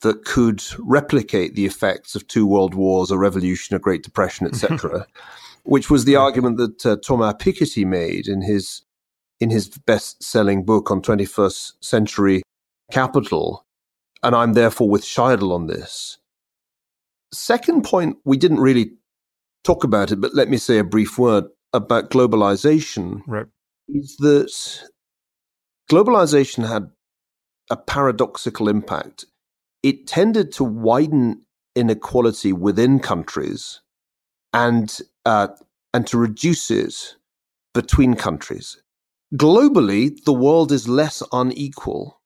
that 0.00 0.24
could 0.24 0.62
replicate 0.78 1.54
the 1.54 1.66
effects 1.66 2.14
of 2.14 2.26
two 2.26 2.46
world 2.46 2.74
wars, 2.74 3.10
a 3.10 3.18
revolution, 3.18 3.76
a 3.76 3.78
Great 3.78 4.02
Depression, 4.02 4.46
etc., 4.46 5.06
which 5.64 5.90
was 5.90 6.06
the 6.06 6.16
argument 6.16 6.56
that 6.56 6.86
uh, 6.86 6.96
Thomas 7.04 7.34
Piketty 7.34 7.84
made 7.84 8.26
in 8.26 8.40
his 8.40 8.82
in 9.40 9.50
his 9.50 9.68
best-selling 9.68 10.64
book 10.64 10.90
on 10.90 11.00
21st 11.00 11.72
century 11.80 12.42
capital, 12.90 13.66
and 14.22 14.34
I'm 14.34 14.54
therefore 14.54 14.88
with 14.88 15.02
Scheidel 15.02 15.52
on 15.52 15.66
this. 15.66 16.18
Second 17.32 17.84
point, 17.84 18.16
we 18.24 18.36
didn't 18.36 18.60
really 18.60 18.92
talk 19.64 19.84
about 19.84 20.10
it, 20.10 20.20
but 20.20 20.34
let 20.34 20.48
me 20.48 20.56
say 20.56 20.78
a 20.78 20.84
brief 20.84 21.18
word 21.18 21.44
about 21.72 22.10
globalization. 22.10 23.22
Right. 23.26 23.46
Is 23.88 24.16
that 24.18 24.52
globalization 25.90 26.68
had 26.68 26.90
a 27.70 27.76
paradoxical 27.76 28.68
impact. 28.68 29.24
It 29.82 30.06
tended 30.06 30.52
to 30.52 30.64
widen 30.64 31.42
inequality 31.76 32.52
within 32.52 32.98
countries 32.98 33.80
and 34.52 35.00
uh, 35.24 35.48
and 35.94 36.06
to 36.08 36.18
reduce 36.18 36.70
it 36.70 37.16
between 37.72 38.14
countries. 38.14 38.82
Globally, 39.34 40.22
the 40.24 40.32
world 40.32 40.72
is 40.72 40.88
less 40.88 41.22
unequal 41.32 42.19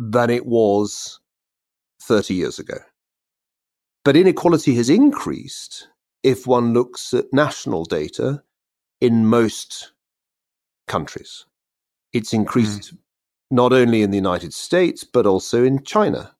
than 0.00 0.30
it 0.30 0.46
was 0.46 1.20
30 2.02 2.34
years 2.34 2.58
ago. 2.58 2.78
But 4.02 4.16
inequality 4.16 4.74
has 4.76 4.88
increased 4.88 5.88
if 6.22 6.46
one 6.46 6.72
looks 6.72 7.12
at 7.12 7.32
national 7.32 7.84
data 7.84 8.42
in 9.00 9.26
most 9.26 9.92
countries. 10.88 11.44
It's 12.14 12.32
increased 12.32 12.94
mm. 12.94 12.98
not 13.50 13.72
only 13.72 14.02
in 14.02 14.10
the 14.10 14.16
United 14.16 14.54
States, 14.54 15.04
but 15.04 15.26
also 15.26 15.62
in 15.62 15.84
China. 15.84 16.34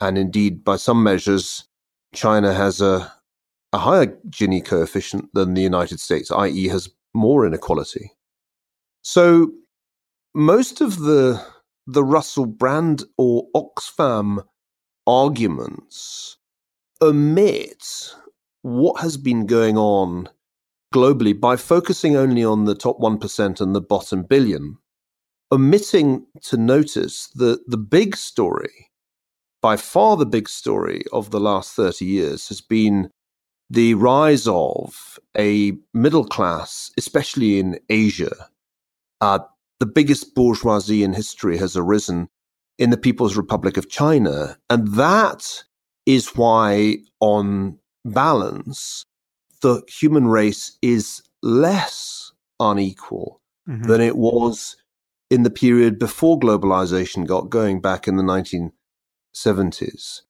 And 0.00 0.18
indeed, 0.18 0.62
by 0.62 0.76
some 0.76 1.02
measures, 1.02 1.64
China 2.14 2.52
has 2.52 2.82
a, 2.82 3.10
a 3.72 3.78
higher 3.78 4.06
Gini 4.28 4.62
coefficient 4.62 5.30
than 5.32 5.54
the 5.54 5.62
United 5.62 5.98
States, 5.98 6.30
i.e., 6.30 6.68
has 6.68 6.90
more 7.14 7.46
inequality. 7.46 8.12
So 9.02 9.50
most 10.34 10.82
of 10.82 10.98
the 10.98 11.42
the 11.86 12.04
Russell 12.04 12.46
Brand 12.46 13.04
or 13.16 13.48
Oxfam 13.54 14.44
arguments 15.06 16.36
omit 17.00 18.14
what 18.62 19.00
has 19.00 19.16
been 19.16 19.46
going 19.46 19.76
on 19.78 20.28
globally 20.92 21.38
by 21.38 21.56
focusing 21.56 22.16
only 22.16 22.44
on 22.44 22.64
the 22.64 22.74
top 22.74 22.98
1% 22.98 23.60
and 23.60 23.74
the 23.74 23.80
bottom 23.80 24.22
billion, 24.22 24.78
omitting 25.52 26.26
to 26.42 26.56
notice 26.56 27.28
that 27.34 27.60
the 27.68 27.76
big 27.76 28.16
story, 28.16 28.90
by 29.62 29.76
far 29.76 30.16
the 30.16 30.26
big 30.26 30.48
story 30.48 31.04
of 31.12 31.30
the 31.30 31.40
last 31.40 31.74
30 31.74 32.04
years, 32.04 32.48
has 32.48 32.60
been 32.60 33.10
the 33.68 33.94
rise 33.94 34.48
of 34.48 35.18
a 35.36 35.72
middle 35.92 36.24
class, 36.24 36.90
especially 36.96 37.58
in 37.58 37.78
Asia. 37.88 38.48
Uh, 39.20 39.40
the 39.80 39.86
biggest 39.86 40.34
bourgeoisie 40.34 41.02
in 41.02 41.12
history 41.12 41.58
has 41.58 41.76
arisen 41.76 42.28
in 42.78 42.90
the 42.90 42.96
People's 42.96 43.36
Republic 43.36 43.76
of 43.76 43.88
China. 43.88 44.56
And 44.70 44.94
that 44.94 45.64
is 46.04 46.36
why, 46.36 46.98
on 47.20 47.78
balance, 48.04 49.04
the 49.62 49.82
human 49.88 50.28
race 50.28 50.76
is 50.82 51.22
less 51.42 52.32
unequal 52.60 53.40
mm-hmm. 53.68 53.84
than 53.84 54.00
it 54.00 54.16
was 54.16 54.76
in 55.30 55.42
the 55.42 55.50
period 55.50 55.98
before 55.98 56.38
globalization 56.38 57.26
got 57.26 57.50
going 57.50 57.80
back 57.80 58.06
in 58.06 58.16
the 58.16 58.22
1970s. 58.22 60.20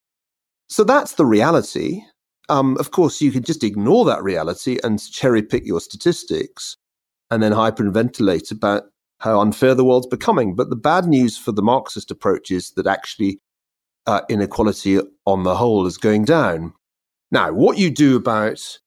So 0.68 0.84
that's 0.84 1.14
the 1.14 1.26
reality. 1.26 2.00
Um, 2.48 2.76
of 2.78 2.90
course, 2.90 3.20
you 3.20 3.30
could 3.30 3.44
just 3.44 3.62
ignore 3.62 4.04
that 4.06 4.22
reality 4.22 4.78
and 4.82 5.00
cherry 5.12 5.42
pick 5.42 5.66
your 5.66 5.80
statistics 5.80 6.76
and 7.30 7.42
then 7.42 7.52
hyperventilate 7.52 8.50
about 8.50 8.84
how 9.20 9.40
unfair 9.40 9.74
the 9.74 9.84
world's 9.84 10.06
becoming. 10.06 10.54
But 10.54 10.70
the 10.70 10.76
bad 10.76 11.06
news 11.06 11.38
for 11.38 11.52
the 11.52 11.62
Marxist 11.62 12.10
approach 12.10 12.50
is 12.50 12.70
that 12.72 12.86
actually 12.86 13.40
uh, 14.06 14.20
inequality 14.28 15.00
on 15.24 15.42
the 15.42 15.56
whole 15.56 15.86
is 15.86 15.98
going 15.98 16.24
down. 16.24 16.72
Now, 17.30 17.52
what 17.52 17.78
you 17.78 17.90
do 17.90 18.16
about 18.16 18.78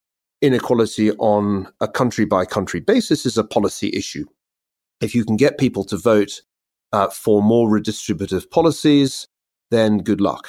inequality 0.41 1.11
on 1.11 1.67
a 1.81 1.87
country 1.87 2.25
by 2.25 2.45
country 2.45 2.79
basis 2.79 3.25
is 3.25 3.37
a 3.37 3.43
policy 3.43 3.91
issue. 3.93 4.25
If 5.01 5.13
you 5.13 5.25
can 5.25 5.35
get 5.35 5.57
people 5.57 5.83
to 5.85 5.97
vote 5.97 6.41
uh, 6.93 7.09
for 7.09 7.41
more 7.41 7.69
redistributive 7.69 8.49
policies, 8.49 9.27
then 9.71 9.99
good 9.99 10.21
luck. 10.21 10.47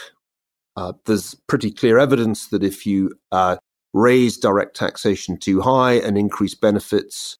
Uh, 0.76 0.92
there's 1.06 1.34
pretty 1.48 1.70
clear 1.70 1.98
evidence 1.98 2.48
that 2.48 2.62
if 2.62 2.86
you 2.86 3.12
uh, 3.32 3.56
raise 3.92 4.38
direct 4.38 4.76
taxation 4.76 5.36
too 5.36 5.60
high 5.60 5.94
and 5.94 6.16
increase 6.16 6.54
benefits 6.54 7.36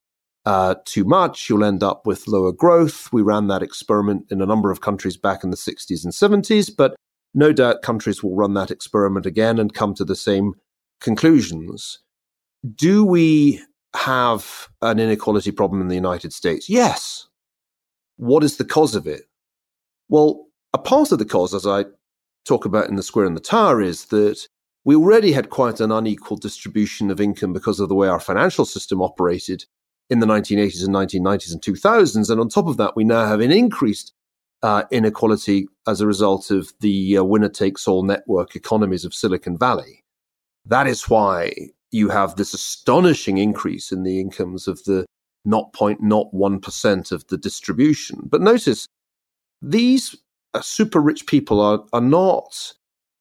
uh, 0.47 0.75
too 0.85 1.05
much, 1.05 1.49
you'll 1.49 1.65
end 1.65 1.83
up 1.83 2.07
with 2.07 2.27
lower 2.27 2.53
growth. 2.53 3.13
We 3.13 3.23
ran 3.23 3.49
that 3.49 3.63
experiment 3.63 4.27
in 4.31 4.41
a 4.41 4.47
number 4.47 4.71
of 4.71 4.81
countries 4.81 5.17
back 5.17 5.45
in 5.45 5.51
the 5.51 5.57
60s 5.57 6.05
and 6.05 6.13
70s, 6.13 6.71
but 6.75 6.97
no 7.35 7.53
doubt 7.53 7.83
countries 7.83 8.23
will 8.23 8.35
run 8.35 8.55
that 8.55 8.71
experiment 8.71 9.27
again 9.27 9.59
and 9.59 9.75
come 9.75 9.95
to 9.95 10.05
the 10.05 10.17
same 10.17 10.55
conclusions. 11.01 12.01
Do 12.75 13.05
we 13.05 13.61
have 13.95 14.69
an 14.83 14.99
inequality 14.99 15.51
problem 15.51 15.81
in 15.81 15.89
the 15.89 15.95
United 15.95 16.33
States? 16.33 16.69
Yes. 16.69 17.29
What 18.17 18.45
is 18.45 18.57
the 18.57 18.65
cause 18.65 18.95
of 18.95 19.07
it? 19.07 19.23
Well, 20.09 20.47
a 20.73 20.79
part 20.79 21.13
of 21.13 21.19
the 21.19 21.25
cause, 21.25 21.55
as 21.55 21.67
I 21.67 21.85
talk 22.45 22.65
about 22.65 22.89
in 22.89 22.97
The 22.97 23.03
Square 23.03 23.27
and 23.27 23.37
the 23.37 23.41
Tower, 23.41 23.81
is 23.81 24.07
that 24.07 24.47
we 24.85 24.95
already 24.95 25.33
had 25.33 25.51
quite 25.51 25.81
an 25.81 25.93
unequal 25.93 26.37
distribution 26.37 27.11
of 27.11 27.21
income 27.21 27.53
because 27.53 27.81
of 27.81 27.89
the 27.89 27.95
way 27.95 28.09
our 28.09 28.21
financial 28.21 28.65
system 28.65 29.03
operated 29.03 29.65
in 30.11 30.19
the 30.19 30.27
1980s 30.27 30.85
and 30.85 30.95
1990s 30.95 31.53
and 31.53 31.63
2000s. 31.63 32.31
And 32.31 32.41
on 32.41 32.49
top 32.49 32.67
of 32.67 32.77
that, 32.77 32.97
we 32.97 33.05
now 33.05 33.27
have 33.27 33.41
an 33.41 33.53
increased 33.53 34.13
uh, 34.63 34.83
inequality 34.91 35.69
as 35.87 36.01
a 36.01 36.07
result 36.07 36.51
of 36.51 36.73
the 36.81 37.17
uh, 37.17 37.25
winner 37.25 37.49
takes 37.49 37.89
all 37.89 38.03
network 38.03 38.55
economies 38.55 39.05
of 39.05 39.15
Silicon 39.15 39.57
Valley. 39.57 40.05
That 40.67 40.87
is 40.87 41.09
why 41.09 41.53
you 41.93 42.09
have 42.11 42.37
this 42.37 42.53
astonishing 42.53 43.39
increase 43.39 43.91
in 43.91 44.03
the 44.03 44.21
incomes 44.21 44.69
of 44.69 44.83
the 44.85 45.07
0.01% 45.47 47.13
of 47.13 47.27
the 47.29 47.39
distribution. 47.39 48.21
But 48.25 48.43
notice, 48.43 48.87
these 49.63 50.15
uh, 50.53 50.61
super 50.61 51.01
rich 51.01 51.27
people 51.27 51.61
are, 51.61 51.85
are 51.93 52.01
not 52.01 52.75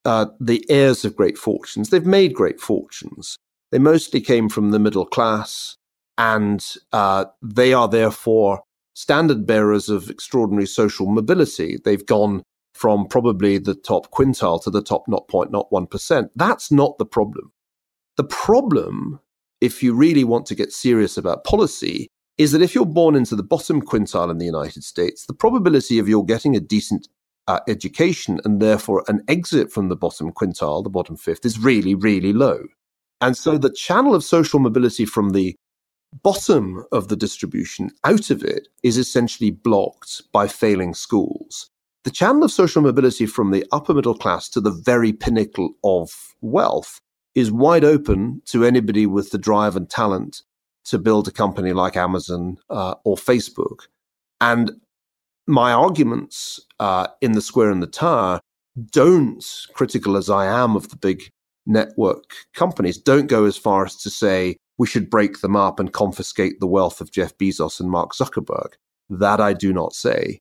uh, 0.05 0.27
the 0.39 0.65
heirs 0.69 1.05
of 1.05 1.15
great 1.15 1.37
fortunes. 1.37 1.89
They've 1.89 2.05
made 2.05 2.33
great 2.33 2.59
fortunes. 2.59 3.37
They 3.71 3.79
mostly 3.79 4.21
came 4.21 4.49
from 4.49 4.71
the 4.71 4.79
middle 4.79 5.05
class 5.05 5.77
and 6.19 6.75
uh, 6.91 7.25
they 7.41 7.73
are 7.73 7.87
therefore 7.87 8.61
standard 8.93 9.47
bearers 9.47 9.87
of 9.87 10.09
extraordinary 10.09 10.67
social 10.67 11.07
mobility. 11.07 11.79
They've 11.83 12.05
gone 12.05 12.43
from 12.73 13.07
probably 13.07 13.57
the 13.57 13.73
top 13.73 14.11
quintile 14.11 14.61
to 14.63 14.69
the 14.69 14.83
top 14.83 15.07
0.01%. 15.07 16.29
That's 16.35 16.71
not 16.71 16.97
the 16.97 17.05
problem. 17.05 17.53
The 18.17 18.25
problem, 18.25 19.21
if 19.61 19.81
you 19.81 19.93
really 19.93 20.25
want 20.25 20.45
to 20.47 20.55
get 20.55 20.73
serious 20.73 21.17
about 21.17 21.45
policy, 21.45 22.09
is 22.37 22.51
that 22.51 22.61
if 22.61 22.75
you're 22.75 22.85
born 22.85 23.15
into 23.15 23.37
the 23.37 23.43
bottom 23.43 23.81
quintile 23.81 24.29
in 24.29 24.39
the 24.39 24.45
United 24.45 24.83
States, 24.83 25.25
the 25.25 25.33
probability 25.33 25.99
of 25.99 26.09
your 26.09 26.25
getting 26.25 26.55
a 26.55 26.59
decent 26.59 27.07
uh, 27.47 27.61
education 27.69 28.41
and 28.43 28.61
therefore 28.61 29.05
an 29.07 29.21
exit 29.29 29.71
from 29.71 29.87
the 29.87 29.95
bottom 29.95 30.33
quintile, 30.33 30.83
the 30.83 30.89
bottom 30.89 31.15
fifth, 31.15 31.45
is 31.45 31.59
really, 31.59 31.95
really 31.95 32.33
low. 32.33 32.63
And 33.21 33.37
so 33.37 33.57
the 33.57 33.71
channel 33.71 34.13
of 34.13 34.23
social 34.23 34.59
mobility 34.59 35.05
from 35.05 35.29
the 35.29 35.55
bottom 36.13 36.83
of 36.91 37.07
the 37.07 37.15
distribution 37.15 37.91
out 38.03 38.29
of 38.29 38.43
it 38.43 38.67
is 38.83 38.97
essentially 38.97 39.51
blocked 39.51 40.21
by 40.31 40.47
failing 40.47 40.93
schools. 40.93 41.69
The 42.03 42.11
channel 42.11 42.43
of 42.43 42.51
social 42.51 42.81
mobility 42.81 43.25
from 43.25 43.51
the 43.51 43.65
upper 43.71 43.93
middle 43.93 44.17
class 44.17 44.49
to 44.49 44.61
the 44.61 44.71
very 44.71 45.13
pinnacle 45.13 45.71
of 45.83 46.33
wealth 46.41 47.01
is 47.35 47.51
wide 47.51 47.83
open 47.83 48.41
to 48.45 48.65
anybody 48.65 49.05
with 49.05 49.31
the 49.31 49.37
drive 49.37 49.75
and 49.75 49.89
talent 49.89 50.41
to 50.85 50.97
build 50.97 51.27
a 51.27 51.31
company 51.31 51.73
like 51.73 51.95
Amazon 51.95 52.57
uh, 52.69 52.95
or 53.03 53.15
Facebook. 53.15 53.81
And 54.41 54.71
my 55.45 55.73
arguments 55.73 56.59
uh, 56.79 57.07
in 57.21 57.33
the 57.33 57.41
square 57.41 57.69
and 57.69 57.83
the 57.83 57.87
tower 57.87 58.39
don't, 58.91 59.45
critical 59.73 60.15
as 60.15 60.29
I 60.29 60.45
am 60.45 60.75
of 60.75 60.89
the 60.89 60.95
big 60.95 61.29
network 61.65 62.33
companies, 62.53 62.97
don't 62.97 63.27
go 63.27 63.45
as 63.45 63.57
far 63.57 63.85
as 63.85 63.95
to 63.97 64.09
say 64.09 64.57
we 64.79 64.87
should 64.87 65.09
break 65.09 65.41
them 65.41 65.55
up 65.55 65.79
and 65.79 65.93
confiscate 65.93 66.59
the 66.59 66.67
wealth 66.67 67.01
of 67.01 67.11
Jeff 67.11 67.37
Bezos 67.37 67.79
and 67.79 67.91
Mark 67.91 68.13
Zuckerberg. 68.13 68.73
That 69.09 69.41
I 69.41 69.53
do 69.53 69.73
not 69.73 69.93
say. 69.93 70.39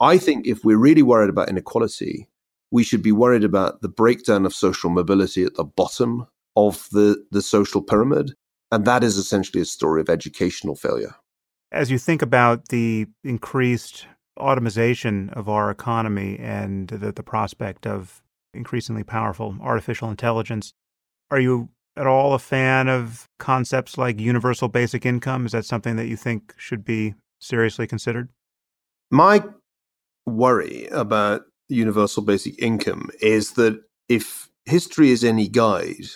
I 0.00 0.16
think 0.18 0.46
if 0.46 0.64
we're 0.64 0.78
really 0.78 1.02
worried 1.02 1.28
about 1.28 1.50
inequality, 1.50 2.28
we 2.70 2.82
should 2.82 3.02
be 3.02 3.12
worried 3.12 3.44
about 3.44 3.82
the 3.82 3.88
breakdown 3.88 4.46
of 4.46 4.54
social 4.54 4.88
mobility 4.90 5.44
at 5.44 5.54
the 5.54 5.64
bottom 5.64 6.26
of 6.56 6.88
the, 6.92 7.22
the 7.30 7.42
social 7.42 7.82
pyramid. 7.82 8.32
And 8.72 8.84
that 8.86 9.04
is 9.04 9.16
essentially 9.16 9.62
a 9.62 9.66
story 9.66 10.00
of 10.00 10.08
educational 10.08 10.74
failure. 10.74 11.14
As 11.70 11.90
you 11.90 11.98
think 11.98 12.22
about 12.22 12.68
the 12.68 13.06
increased 13.22 14.06
automation 14.38 15.30
of 15.30 15.48
our 15.48 15.70
economy 15.70 16.38
and 16.38 16.88
the, 16.88 17.12
the 17.12 17.22
prospect 17.22 17.86
of 17.86 18.22
increasingly 18.54 19.04
powerful 19.04 19.56
artificial 19.60 20.10
intelligence, 20.10 20.72
are 21.30 21.40
you 21.40 21.68
at 21.98 22.06
all 22.06 22.34
a 22.34 22.38
fan 22.38 22.88
of 22.88 23.28
concepts 23.38 23.98
like 23.98 24.20
universal 24.20 24.68
basic 24.68 25.04
income? 25.04 25.46
Is 25.46 25.52
that 25.52 25.64
something 25.64 25.96
that 25.96 26.06
you 26.06 26.16
think 26.16 26.54
should 26.56 26.84
be 26.84 27.14
seriously 27.40 27.86
considered? 27.86 28.28
My 29.10 29.42
worry 30.26 30.86
about 30.88 31.42
universal 31.68 32.22
basic 32.22 32.60
income 32.62 33.10
is 33.20 33.52
that 33.52 33.82
if 34.08 34.48
history 34.64 35.10
is 35.10 35.24
any 35.24 35.48
guide, 35.48 36.06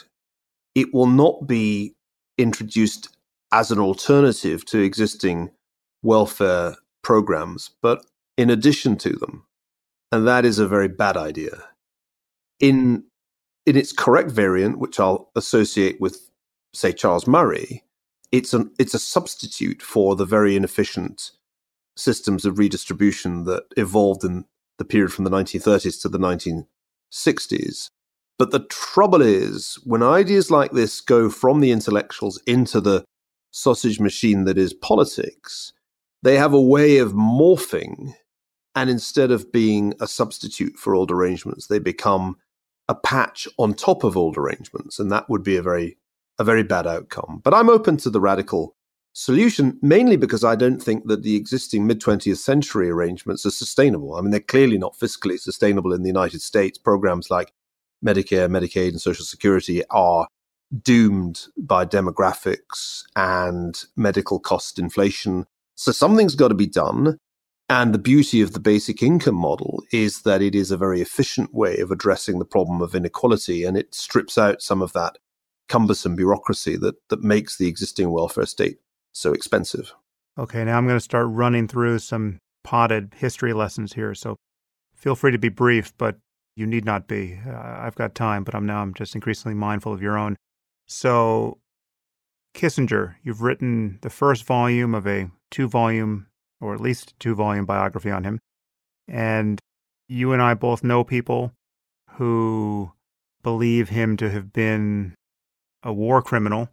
it 0.75 0.93
will 0.95 1.07
not 1.07 1.47
be 1.47 1.95
introduced 2.39 3.17
as 3.53 3.71
an 3.71 3.79
alternative 3.79 4.65
to 4.67 4.81
existing 4.81 5.51
welfare 6.03 6.77
programs, 7.03 7.71
but 7.83 8.05
in 8.37 8.51
addition 8.51 8.97
to 8.97 9.11
them. 9.11 9.45
And 10.11 10.27
that 10.27 10.45
is 10.45 10.59
a 10.59 10.69
very 10.69 10.89
bad 10.89 11.17
idea. 11.17 11.65
In, 12.61 13.05
in 13.67 13.77
its 13.77 13.93
correct 13.93 14.31
variant, 14.31 14.79
which 14.79 14.99
I'll 14.99 15.31
associate 15.37 16.01
with, 16.01 16.31
say, 16.75 16.93
Charles 16.93 17.27
Murray, 17.27 17.85
it's, 18.31 18.55
an, 18.55 18.73
it's 18.79 18.95
a 18.95 18.99
substitute 18.99 19.83
for 19.83 20.17
the 20.17 20.25
very 20.25 20.57
inefficient 20.57 21.33
systems 21.97 22.45
of 22.45 22.59
redistribution 22.59 23.45
that 23.45 23.65
evolved 23.77 24.25
in 24.25 24.45
the 24.79 24.85
period 24.85 25.13
from 25.13 25.25
the 25.25 25.31
1930s 25.31 26.01
to 26.03 26.09
the 26.09 26.19
1960s. 26.19 27.91
But 28.39 28.51
the 28.51 28.67
trouble 28.71 29.21
is, 29.21 29.79
when 29.85 30.03
ideas 30.03 30.51
like 30.51 30.73
this 30.73 31.01
go 31.01 31.29
from 31.29 31.61
the 31.61 31.71
intellectuals 31.71 32.41
into 32.47 32.81
the 32.81 33.05
sausage 33.53 34.01
machine 34.01 34.45
that 34.45 34.59
is 34.59 34.73
politics, 34.73 35.73
they 36.23 36.37
have 36.37 36.55
a 36.55 36.61
way 36.61 36.99
of 36.99 37.13
morphing. 37.13 38.15
And 38.75 38.89
instead 38.89 39.31
of 39.31 39.53
being 39.53 39.93
a 40.01 40.07
substitute 40.07 40.77
for 40.77 40.95
old 40.95 41.11
arrangements, 41.11 41.67
they 41.67 41.79
become 41.79 42.39
a 42.93 42.95
patch 42.95 43.49
on 43.59 43.73
top 43.73 44.05
of 44.05 44.19
old 44.19 44.37
arrangements. 44.37 44.99
And 44.99 45.11
that 45.11 45.29
would 45.31 45.43
be 45.43 45.57
a 45.57 45.63
very, 45.63 45.97
a 46.39 46.45
very 46.45 46.63
bad 46.63 46.87
outcome. 46.87 47.41
But 47.43 47.55
I'm 47.55 47.71
open 47.71 47.97
to 47.99 48.11
the 48.11 48.21
radical 48.21 48.77
solution, 49.15 49.79
mainly 49.81 50.17
because 50.17 50.45
I 50.45 50.57
don't 50.57 50.83
think 50.83 51.07
that 51.07 51.23
the 51.23 51.35
existing 51.35 51.87
mid 51.87 52.03
20th 52.03 52.37
century 52.37 52.91
arrangements 52.91 53.47
are 53.47 53.51
sustainable. 53.51 54.15
I 54.15 54.21
mean, 54.21 54.31
they're 54.31 54.41
clearly 54.41 54.77
not 54.77 54.99
fiscally 54.99 55.41
sustainable 55.41 55.95
in 55.95 56.03
the 56.03 56.09
United 56.09 56.43
States. 56.43 56.77
Programs 56.77 57.31
like 57.31 57.53
Medicare, 58.05 58.51
Medicaid, 58.51 58.91
and 58.91 59.01
Social 59.01 59.25
Security 59.25 59.83
are 59.89 60.29
doomed 60.83 61.47
by 61.57 61.87
demographics 61.87 63.05
and 63.17 63.85
medical 63.97 64.39
cost 64.39 64.79
inflation. 64.79 65.47
So 65.77 65.93
something's 65.93 66.35
got 66.35 66.49
to 66.49 66.55
be 66.55 66.67
done. 66.67 67.17
And 67.73 67.95
the 67.95 67.99
beauty 67.99 68.43
of 68.43 68.53
the 68.53 68.61
basic 68.61 69.03
income 69.03 69.35
model 69.35 69.83
is 69.93 70.25
that 70.25 70.43
it 70.43 70.55
is 70.55 70.71
a 70.71 70.77
very 70.77 71.01
efficient 71.01 71.55
way 71.55 71.79
of 71.79 71.91
addressing 71.91 72.39
the 72.39 72.45
problem 72.45 72.83
of 72.83 72.95
inequality 72.95 73.65
and 73.65 73.79
it 73.79 73.95
strips 73.95 74.37
out 74.37 74.61
some 74.61 74.83
of 74.83 74.93
that 74.93 75.17
cumbersome 75.71 76.15
bureaucracy 76.15 76.77
that, 76.77 76.97
that 77.09 77.23
makes 77.23 77.57
the 77.57 77.69
existing 77.69 78.11
welfare 78.11 78.45
state 78.45 78.77
so 79.13 79.33
expensive. 79.33 79.95
Okay, 80.37 80.63
now 80.67 80.77
I'm 80.77 80.87
going 80.87 80.99
to 80.99 81.01
start 81.01 81.29
running 81.31 81.67
through 81.67 82.01
some 82.01 82.41
potted 82.63 83.15
history 83.17 83.55
lessons 83.55 83.95
here. 83.95 84.15
So 84.15 84.37
feel 84.95 85.15
free 85.15 85.33
to 85.33 85.39
be 85.39 85.49
brief, 85.49 85.95
but 85.97 86.19
you 86.55 86.67
need 86.67 86.85
not 86.85 87.09
be. 87.09 87.41
Uh, 87.49 87.57
I've 87.57 87.95
got 87.95 88.15
time, 88.15 88.45
but 88.45 88.55
I'm 88.55 88.67
now 88.67 88.83
I'm 88.83 88.93
just 88.93 89.15
increasingly 89.15 89.55
mindful 89.55 89.95
of 89.95 90.03
your 90.03 90.19
own. 90.19 90.37
So 90.89 91.57
Kissinger, 92.55 93.15
you've 93.23 93.41
written 93.41 93.99
the 94.03 94.11
first 94.11 94.45
volume 94.45 94.95
of 94.95 95.07
a 95.07 95.31
two-volume 95.51 96.27
or 96.63 96.75
at 96.75 96.81
least 96.81 97.15
two-volume 97.19 97.67
biography 97.67 98.11
on 98.11 98.25
him. 98.25 98.39
And 99.09 99.59
you 100.09 100.33
and 100.33 100.41
I 100.41 100.55
both 100.55 100.85
know 100.85 101.05
people 101.05 101.53
who 102.13 102.93
believe 103.43 103.89
him 103.89 104.17
to 104.19 104.31
have 104.31 104.53
been 104.53 105.15
a 105.83 105.93
war 105.93 106.23
criminal 106.23 106.69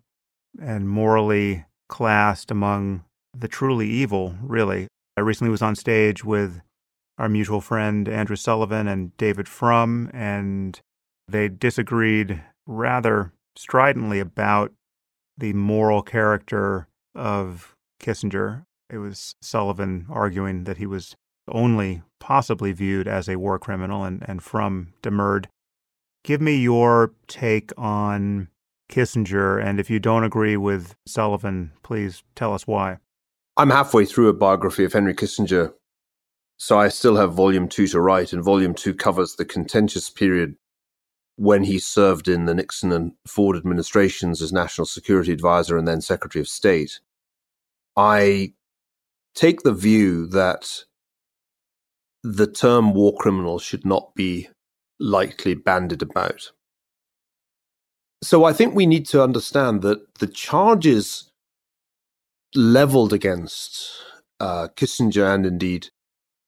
and 0.61 0.87
morally 0.87 1.65
classed 1.87 2.51
among 2.51 3.03
the 3.35 3.47
truly 3.47 3.89
evil, 3.89 4.35
really. 4.41 4.87
I 5.17 5.21
recently 5.21 5.49
was 5.49 5.61
on 5.61 5.75
stage 5.75 6.23
with 6.23 6.61
our 7.17 7.27
mutual 7.27 7.61
friend 7.61 8.07
Andrew 8.07 8.35
Sullivan 8.35 8.87
and 8.87 9.15
David 9.17 9.47
Frum, 9.47 10.09
and 10.13 10.79
they 11.27 11.49
disagreed 11.49 12.41
rather 12.65 13.33
stridently 13.55 14.19
about 14.19 14.71
the 15.37 15.53
moral 15.53 16.01
character 16.01 16.87
of 17.15 17.75
Kissinger. 17.99 18.63
It 18.89 18.97
was 18.97 19.35
Sullivan 19.41 20.07
arguing 20.09 20.63
that 20.63 20.77
he 20.77 20.85
was 20.85 21.15
only 21.47 22.01
possibly 22.19 22.71
viewed 22.71 23.07
as 23.07 23.27
a 23.27 23.37
war 23.37 23.59
criminal, 23.59 24.03
and, 24.03 24.23
and 24.27 24.41
Frum 24.41 24.93
demurred. 25.01 25.47
Give 26.23 26.41
me 26.41 26.57
your 26.57 27.13
take 27.27 27.71
on 27.77 28.49
Kissinger. 28.89 29.63
And 29.63 29.79
if 29.79 29.89
you 29.89 29.99
don't 29.99 30.23
agree 30.23 30.57
with 30.57 30.95
Sullivan, 31.07 31.71
please 31.83 32.23
tell 32.35 32.53
us 32.53 32.67
why. 32.67 32.97
I'm 33.57 33.69
halfway 33.69 34.05
through 34.05 34.29
a 34.29 34.33
biography 34.33 34.83
of 34.83 34.93
Henry 34.93 35.13
Kissinger, 35.13 35.73
so 36.57 36.79
I 36.79 36.89
still 36.89 37.17
have 37.17 37.33
volume 37.33 37.67
two 37.67 37.87
to 37.87 37.99
write, 38.01 38.33
and 38.33 38.43
volume 38.43 38.73
two 38.73 38.93
covers 38.93 39.35
the 39.35 39.45
contentious 39.45 40.09
period 40.09 40.55
when 41.35 41.63
he 41.63 41.79
served 41.79 42.27
in 42.27 42.45
the 42.45 42.53
Nixon 42.53 42.91
and 42.91 43.13
Ford 43.25 43.55
administrations 43.55 44.41
as 44.41 44.51
National 44.51 44.85
Security 44.85 45.31
Advisor 45.31 45.77
and 45.77 45.87
then 45.87 46.01
Secretary 46.01 46.41
of 46.41 46.47
State. 46.47 46.99
I 47.95 48.53
take 49.35 49.61
the 49.63 49.73
view 49.73 50.27
that 50.27 50.83
the 52.23 52.47
term 52.47 52.93
war 52.93 53.13
criminal 53.17 53.59
should 53.59 53.85
not 53.85 54.13
be 54.15 54.49
lightly 54.99 55.53
bandied 55.53 56.01
about. 56.01 56.51
So 58.21 58.43
I 58.43 58.51
think 58.51 58.75
we 58.75 58.85
need 58.85 59.05
to 59.07 59.23
understand 59.23 59.81
that 59.83 60.15
the 60.15 60.27
charges 60.27 61.31
leveled 62.53 63.13
against 63.13 63.89
uh, 64.39 64.67
Kissinger 64.75 65.33
and 65.33 65.45
indeed 65.45 65.89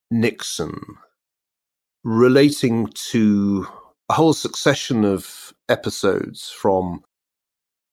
Nixon 0.09 0.97
relating 2.03 2.87
to 2.87 3.67
a 4.09 4.13
whole 4.13 4.33
succession 4.33 5.05
of 5.05 5.53
episodes 5.69 6.49
from 6.49 7.03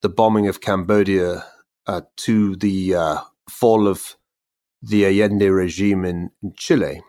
the 0.03 0.09
bombing 0.09 0.49
of 0.49 0.61
Cambodia 0.61 1.45
uh, 1.87 2.01
to 2.17 2.57
the 2.57 2.95
uh, 2.95 3.19
fall 3.49 3.87
of 3.87 4.17
the 4.83 5.05
Allende 5.05 5.49
regime 5.51 6.05
in, 6.05 6.31
in 6.43 6.53
Chile 6.57 7.03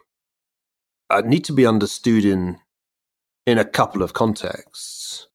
uh, 1.09 1.21
need 1.21 1.43
to 1.45 1.53
be 1.53 1.65
understood 1.65 2.25
in 2.25 2.57
in 3.45 3.57
a 3.57 3.65
couple 3.65 4.03
of 4.03 4.13
contexts 4.13 5.27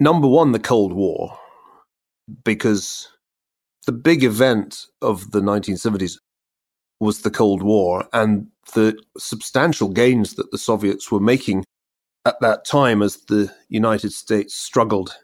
number 0.00 0.28
one, 0.28 0.52
the 0.52 0.58
Cold 0.58 0.92
War, 0.92 1.38
because 2.44 3.08
the 3.86 3.92
big 3.92 4.24
event 4.24 4.86
of 5.02 5.30
the 5.30 5.40
1970s 5.40 6.18
was 7.00 7.22
the 7.22 7.30
Cold 7.30 7.62
War 7.62 8.06
and 8.12 8.48
the 8.74 8.98
substantial 9.16 9.88
gains 9.88 10.34
that 10.34 10.50
the 10.50 10.58
Soviets 10.58 11.10
were 11.10 11.20
making 11.20 11.64
at 12.24 12.40
that 12.40 12.64
time 12.64 13.02
as 13.02 13.16
the 13.16 13.52
United 13.68 14.12
States 14.12 14.54
struggled 14.54 15.16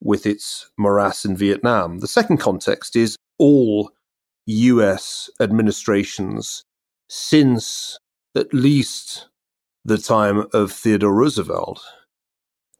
with 0.00 0.26
its 0.26 0.70
morass 0.76 1.24
in 1.24 1.36
Vietnam. 1.36 2.00
The 2.00 2.08
second 2.08 2.38
context 2.38 2.96
is 2.96 3.16
all 3.38 3.90
US 4.46 5.30
administrations 5.40 6.64
since 7.08 7.98
at 8.36 8.52
least 8.52 9.28
the 9.84 9.98
time 9.98 10.46
of 10.52 10.72
Theodore 10.72 11.14
Roosevelt. 11.14 11.80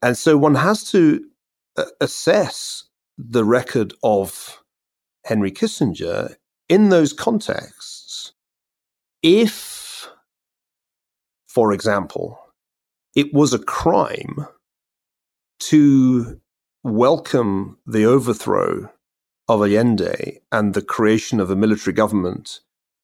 And 0.01 0.17
so 0.17 0.37
one 0.37 0.55
has 0.55 0.91
to 0.91 1.25
uh, 1.77 1.85
assess 2.01 2.85
the 3.19 3.45
record 3.45 3.95
of 4.03 4.63
Henry 5.25 5.51
Kissinger 5.51 6.35
in 6.69 6.89
those 6.89 7.13
contexts. 7.13 8.33
If, 9.23 10.09
for 11.49 11.73
example, 11.73 12.39
it 13.15 13.33
was 13.33 13.53
a 13.53 13.59
crime 13.59 14.47
to 15.61 16.41
welcome 16.83 17.79
the 17.87 18.05
overthrow 18.05 18.91
of 19.49 19.61
Allende 19.61 20.41
and 20.51 20.75
the 20.75 20.83
creation 20.83 21.41
of 21.41 21.51
a 21.51 21.57
military 21.57 21.95
government 21.95 22.61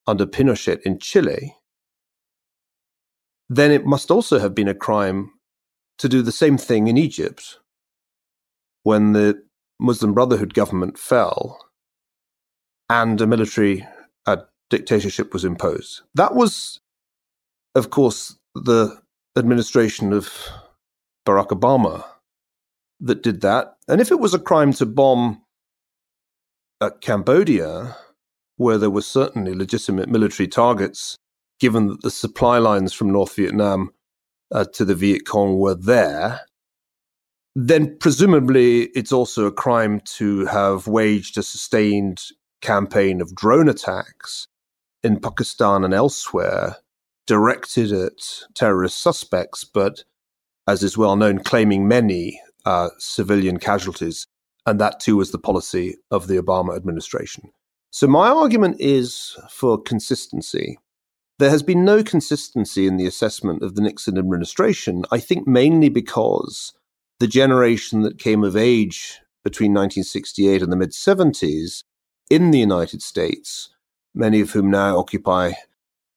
under 0.06 0.26
Pinochet 0.26 0.80
in 0.82 0.98
Chile, 0.98 1.56
then 3.48 3.70
it 3.70 3.86
must 3.86 4.10
also 4.10 4.38
have 4.38 4.54
been 4.54 4.68
a 4.68 4.74
crime 4.74 5.32
to 5.98 6.08
do 6.08 6.22
the 6.22 6.32
same 6.32 6.56
thing 6.58 6.86
in 6.88 6.96
Egypt 6.96 7.58
when 8.82 9.12
the 9.12 9.42
Muslim 9.80 10.14
Brotherhood 10.14 10.54
government 10.54 10.98
fell 10.98 11.58
and 12.88 13.20
a 13.20 13.26
military 13.26 13.86
dictatorship 14.70 15.32
was 15.32 15.44
imposed. 15.44 16.02
That 16.14 16.34
was, 16.34 16.80
of 17.74 17.90
course, 17.90 18.36
the 18.54 19.00
administration 19.36 20.12
of 20.12 20.30
Barack 21.26 21.48
Obama 21.48 22.04
that 23.00 23.22
did 23.22 23.40
that. 23.42 23.76
And 23.86 24.00
if 24.00 24.10
it 24.10 24.20
was 24.20 24.34
a 24.34 24.38
crime 24.38 24.72
to 24.74 24.86
bomb 24.86 25.42
uh, 26.80 26.90
Cambodia, 27.00 27.96
where 28.56 28.78
there 28.78 28.90
were 28.90 29.02
certainly 29.02 29.54
legitimate 29.54 30.08
military 30.08 30.48
targets, 30.48 31.16
given 31.60 31.88
that 31.88 32.02
the 32.02 32.10
supply 32.10 32.58
lines 32.58 32.92
from 32.92 33.10
North 33.10 33.34
Vietnam 33.36 33.90
uh, 34.52 34.64
to 34.74 34.84
the 34.84 34.94
Viet 34.94 35.26
Cong 35.26 35.58
were 35.58 35.74
there, 35.74 36.40
then 37.54 37.96
presumably 37.98 38.84
it's 38.94 39.12
also 39.12 39.46
a 39.46 39.52
crime 39.52 40.00
to 40.04 40.46
have 40.46 40.86
waged 40.86 41.36
a 41.36 41.42
sustained 41.42 42.22
campaign 42.60 43.20
of 43.20 43.34
drone 43.34 43.68
attacks 43.68 44.46
in 45.02 45.18
Pakistan 45.18 45.84
and 45.84 45.92
elsewhere 45.92 46.76
directed 47.26 47.92
at 47.92 48.44
terrorist 48.54 49.02
suspects, 49.02 49.64
but 49.64 50.04
as 50.66 50.82
is 50.82 50.96
well 50.96 51.16
known, 51.16 51.38
claiming 51.38 51.88
many 51.88 52.40
uh, 52.64 52.88
civilian 52.98 53.58
casualties. 53.58 54.26
And 54.66 54.80
that 54.80 55.00
too 55.00 55.16
was 55.16 55.30
the 55.30 55.38
policy 55.38 55.96
of 56.10 56.26
the 56.26 56.36
Obama 56.36 56.76
administration. 56.76 57.50
So 57.90 58.06
my 58.06 58.28
argument 58.28 58.76
is 58.80 59.36
for 59.50 59.80
consistency. 59.80 60.78
There 61.38 61.50
has 61.50 61.62
been 61.62 61.84
no 61.84 62.02
consistency 62.02 62.86
in 62.86 62.96
the 62.96 63.06
assessment 63.06 63.62
of 63.62 63.76
the 63.76 63.82
Nixon 63.82 64.18
administration, 64.18 65.04
I 65.10 65.20
think 65.20 65.46
mainly 65.46 65.88
because 65.88 66.72
the 67.20 67.28
generation 67.28 68.02
that 68.02 68.18
came 68.18 68.44
of 68.44 68.56
age 68.56 69.20
between 69.44 69.72
1968 69.72 70.62
and 70.62 70.72
the 70.72 70.76
mid 70.76 70.90
70s 70.90 71.84
in 72.28 72.50
the 72.50 72.58
United 72.58 73.02
States, 73.02 73.70
many 74.14 74.40
of 74.40 74.50
whom 74.50 74.70
now 74.70 74.98
occupy 74.98 75.52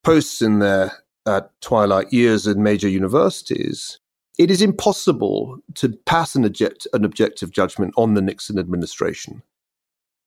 posts 0.02 0.42
in 0.42 0.58
their 0.58 0.92
uh, 1.24 1.42
twilight 1.60 2.12
years 2.12 2.46
in 2.46 2.62
major 2.62 2.88
universities, 2.88 3.98
it 4.38 4.50
is 4.50 4.62
impossible 4.62 5.58
to 5.74 5.90
pass 6.06 6.34
an, 6.34 6.44
object, 6.44 6.86
an 6.92 7.04
objective 7.04 7.50
judgment 7.50 7.94
on 7.96 8.14
the 8.14 8.22
Nixon 8.22 8.58
administration. 8.58 9.42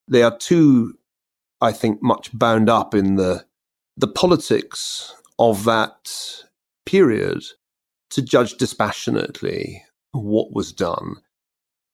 They 0.08 0.22
are 0.22 0.38
too, 0.38 0.98
I 1.62 1.72
think, 1.72 2.02
much 2.02 2.38
bound 2.38 2.70
up 2.70 2.94
in 2.94 3.16
the 3.16 3.46
the 3.98 4.08
politics 4.08 5.14
of 5.40 5.64
that 5.64 6.44
period 6.86 7.44
to 8.10 8.22
judge 8.22 8.56
dispassionately 8.56 9.84
what 10.12 10.54
was 10.54 10.72
done. 10.74 11.16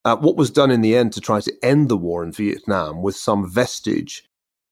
Uh, 0.04 0.16
what 0.16 0.36
was 0.36 0.50
done 0.50 0.72
in 0.72 0.82
the 0.82 0.96
end 0.96 1.14
to 1.14 1.22
try 1.22 1.40
to 1.40 1.54
end 1.62 1.88
the 1.88 1.98
war 1.98 2.24
in 2.24 2.32
Vietnam 2.32 3.04
with 3.04 3.16
some 3.16 3.48
vestige 3.48 4.24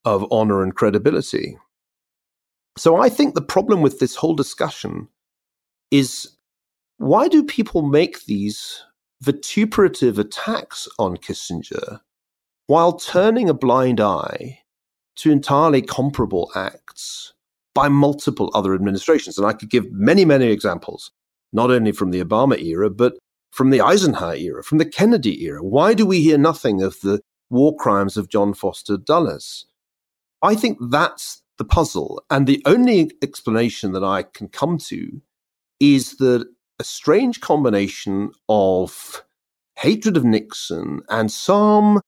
of 0.05 0.25
honor 0.31 0.63
and 0.63 0.75
credibility. 0.75 1.55
So 2.77 2.95
I 2.95 3.09
think 3.09 3.35
the 3.35 3.41
problem 3.41 3.81
with 3.81 3.99
this 3.99 4.15
whole 4.15 4.33
discussion 4.33 5.07
is 5.91 6.31
why 6.99 7.29
do 7.29 7.43
people 7.43 7.81
make 7.81 8.25
these 8.25 8.83
vituperative 9.21 10.19
attacks 10.19 10.87
on 10.99 11.15
Kissinger 11.15 12.01
while 12.67 12.93
turning 12.93 13.49
a 13.49 13.53
blind 13.53 14.01
eye 14.01 14.59
to 15.15 15.31
entirely 15.31 15.81
comparable 15.81 16.51
acts 16.55 17.33
by 17.73 17.87
multiple 17.87 18.51
other 18.53 18.75
administrations? 18.75 19.37
And 19.37 19.47
I 19.47 19.53
could 19.53 19.69
give 19.69 19.89
many, 19.93 20.25
many 20.25 20.47
examples, 20.47 21.11
not 21.53 21.71
only 21.71 21.93
from 21.93 22.11
the 22.11 22.21
Obama 22.21 22.61
era, 22.61 22.89
but 22.89 23.13
from 23.51 23.69
the 23.69 23.79
Eisenhower 23.79 24.35
era, 24.35 24.61
from 24.61 24.77
the 24.77 24.85
Kennedy 24.85 25.45
era. 25.45 25.63
Why 25.63 25.93
do 25.93 26.05
we 26.05 26.21
hear 26.21 26.37
nothing 26.37 26.83
of 26.83 26.99
the 26.99 27.21
war 27.49 27.75
crimes 27.77 28.17
of 28.17 28.27
John 28.27 28.53
Foster 28.53 28.97
Dulles? 28.97 29.65
I 30.41 30.53
think 30.53 30.77
that's 30.89 31.41
the 31.57 31.65
puzzle. 31.65 32.21
And 32.29 32.45
the 32.45 32.61
only 32.65 33.11
explanation 33.21 33.93
that 33.93 34.03
I 34.03 34.23
can 34.23 34.49
come 34.49 34.77
to 34.89 35.21
is 35.79 36.17
that 36.17 36.45
a 36.79 36.83
strange 36.83 37.41
combination 37.41 38.31
of 38.47 39.23
hatred 39.77 40.17
of 40.17 40.23
Nixon 40.23 41.01
and 41.09 41.31
some 41.31 42.01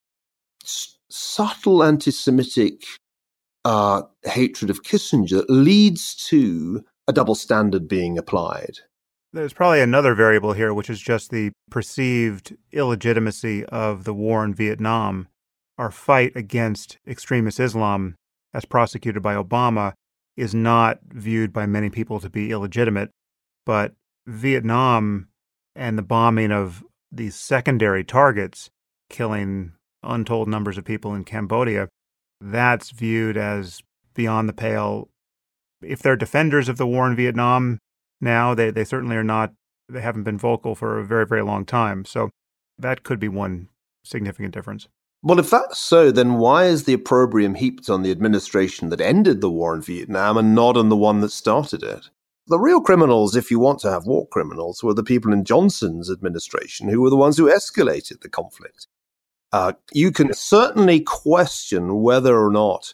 s- 0.64 0.98
subtle 1.10 1.84
anti 1.84 2.12
Semitic 2.12 2.84
uh, 3.66 4.04
hatred 4.24 4.70
of 4.70 4.84
Kissinger 4.84 5.44
leads 5.50 6.16
to 6.30 6.84
a 7.08 7.14
double 7.14 7.36
standard 7.36 7.88
being 7.88 8.18
applied. 8.18 8.80
There's 9.34 9.54
probably 9.54 9.82
another 9.82 10.14
variable 10.14 10.54
here, 10.54 10.74
which 10.74 10.90
is 10.90 11.00
just 11.00 11.32
the 11.32 11.52
perceived 11.70 12.58
illegitimacy 12.72 13.66
of 13.66 14.04
the 14.04 14.14
war 14.14 14.44
in 14.44 14.54
Vietnam. 14.54 15.28
Our 15.78 15.92
fight 15.92 16.34
against 16.36 16.98
extremist 17.08 17.60
Islam 17.60 18.16
as 18.54 18.66
prosecuted 18.66 19.22
by 19.22 19.36
Obama, 19.36 19.94
is 20.38 20.54
not 20.54 21.00
viewed 21.10 21.54
by 21.54 21.66
many 21.66 21.90
people 21.90 22.20
to 22.20 22.30
be 22.30 22.52
illegitimate. 22.52 23.12
But 23.66 23.94
Vietnam 24.28 25.28
and 25.76 25.98
the 25.98 26.04
bombing 26.04 26.52
of 26.52 26.84
these 27.12 27.36
secondary 27.36 28.04
targets, 28.04 28.70
killing 29.10 29.74
untold 30.04 30.48
numbers 30.48 30.78
of 30.78 30.86
people 30.86 31.14
in 31.14 31.24
Cambodia, 31.24 31.88
that's 32.40 32.92
viewed 32.92 33.38
as 33.38 33.82
beyond 34.14 34.50
the 34.50 34.54
pale. 34.54 35.10
If 35.82 36.02
they're 36.02 36.16
defenders 36.16 36.70
of 36.70 36.78
the 36.78 36.88
war 36.88 37.08
in 37.10 37.16
Vietnam 37.16 37.80
now, 38.20 38.54
they, 38.54 38.72
they 38.72 38.84
certainly 38.84 39.16
are 39.16 39.24
not, 39.24 39.54
they 39.90 40.02
haven't 40.02 40.24
been 40.24 40.38
vocal 40.38 40.76
for 40.76 41.00
a 41.00 41.06
very, 41.06 41.26
very 41.26 41.42
long 41.42 41.66
time. 41.66 42.06
So 42.06 42.30
that 42.78 43.04
could 43.04 43.20
be 43.20 43.28
one 43.28 43.70
significant 44.04 44.54
difference. 44.54 44.88
Well, 45.24 45.40
if 45.40 45.52
that's 45.52 45.78
so, 45.78 46.12
then 46.12 46.36
why 46.36 46.66
is 46.66 46.86
the 46.86 46.94
opprobrium 46.94 47.56
heaped 47.56 47.90
on 47.90 48.02
the 48.02 48.12
administration 48.12 48.90
that 48.90 49.02
ended 49.02 49.42
the 49.42 49.52
war 49.52 49.76
in 49.76 49.82
Vietnam 49.82 50.38
and 50.38 50.56
not 50.56 50.78
on 50.78 50.90
the 50.90 50.98
one 50.98 51.20
that 51.20 51.32
started 51.32 51.84
it? 51.84 52.10
The 52.52 52.60
real 52.60 52.82
criminals, 52.82 53.38
if 53.38 53.50
you 53.50 53.60
want 53.60 53.80
to 53.80 53.90
have 53.90 54.08
war 54.08 54.28
criminals, 54.28 54.84
were 54.84 54.94
the 54.94 55.06
people 55.06 55.32
in 55.32 55.46
Johnson's 55.46 56.12
administration 56.12 56.90
who 56.90 57.00
were 57.00 57.10
the 57.10 57.16
ones 57.16 57.38
who 57.38 57.50
escalated 57.50 58.20
the 58.20 58.28
conflict. 58.28 58.88
Uh, 59.54 59.72
you 59.94 60.12
can 60.12 60.34
certainly 60.34 61.00
question 61.00 62.02
whether 62.02 62.38
or 62.38 62.52
not 62.52 62.94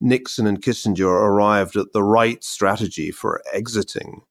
Nixon 0.00 0.44
and 0.48 0.60
Kissinger 0.60 1.06
arrived 1.06 1.76
at 1.76 1.92
the 1.92 2.02
right 2.02 2.42
strategy 2.42 3.12
for 3.12 3.40
exiting. 3.52 4.22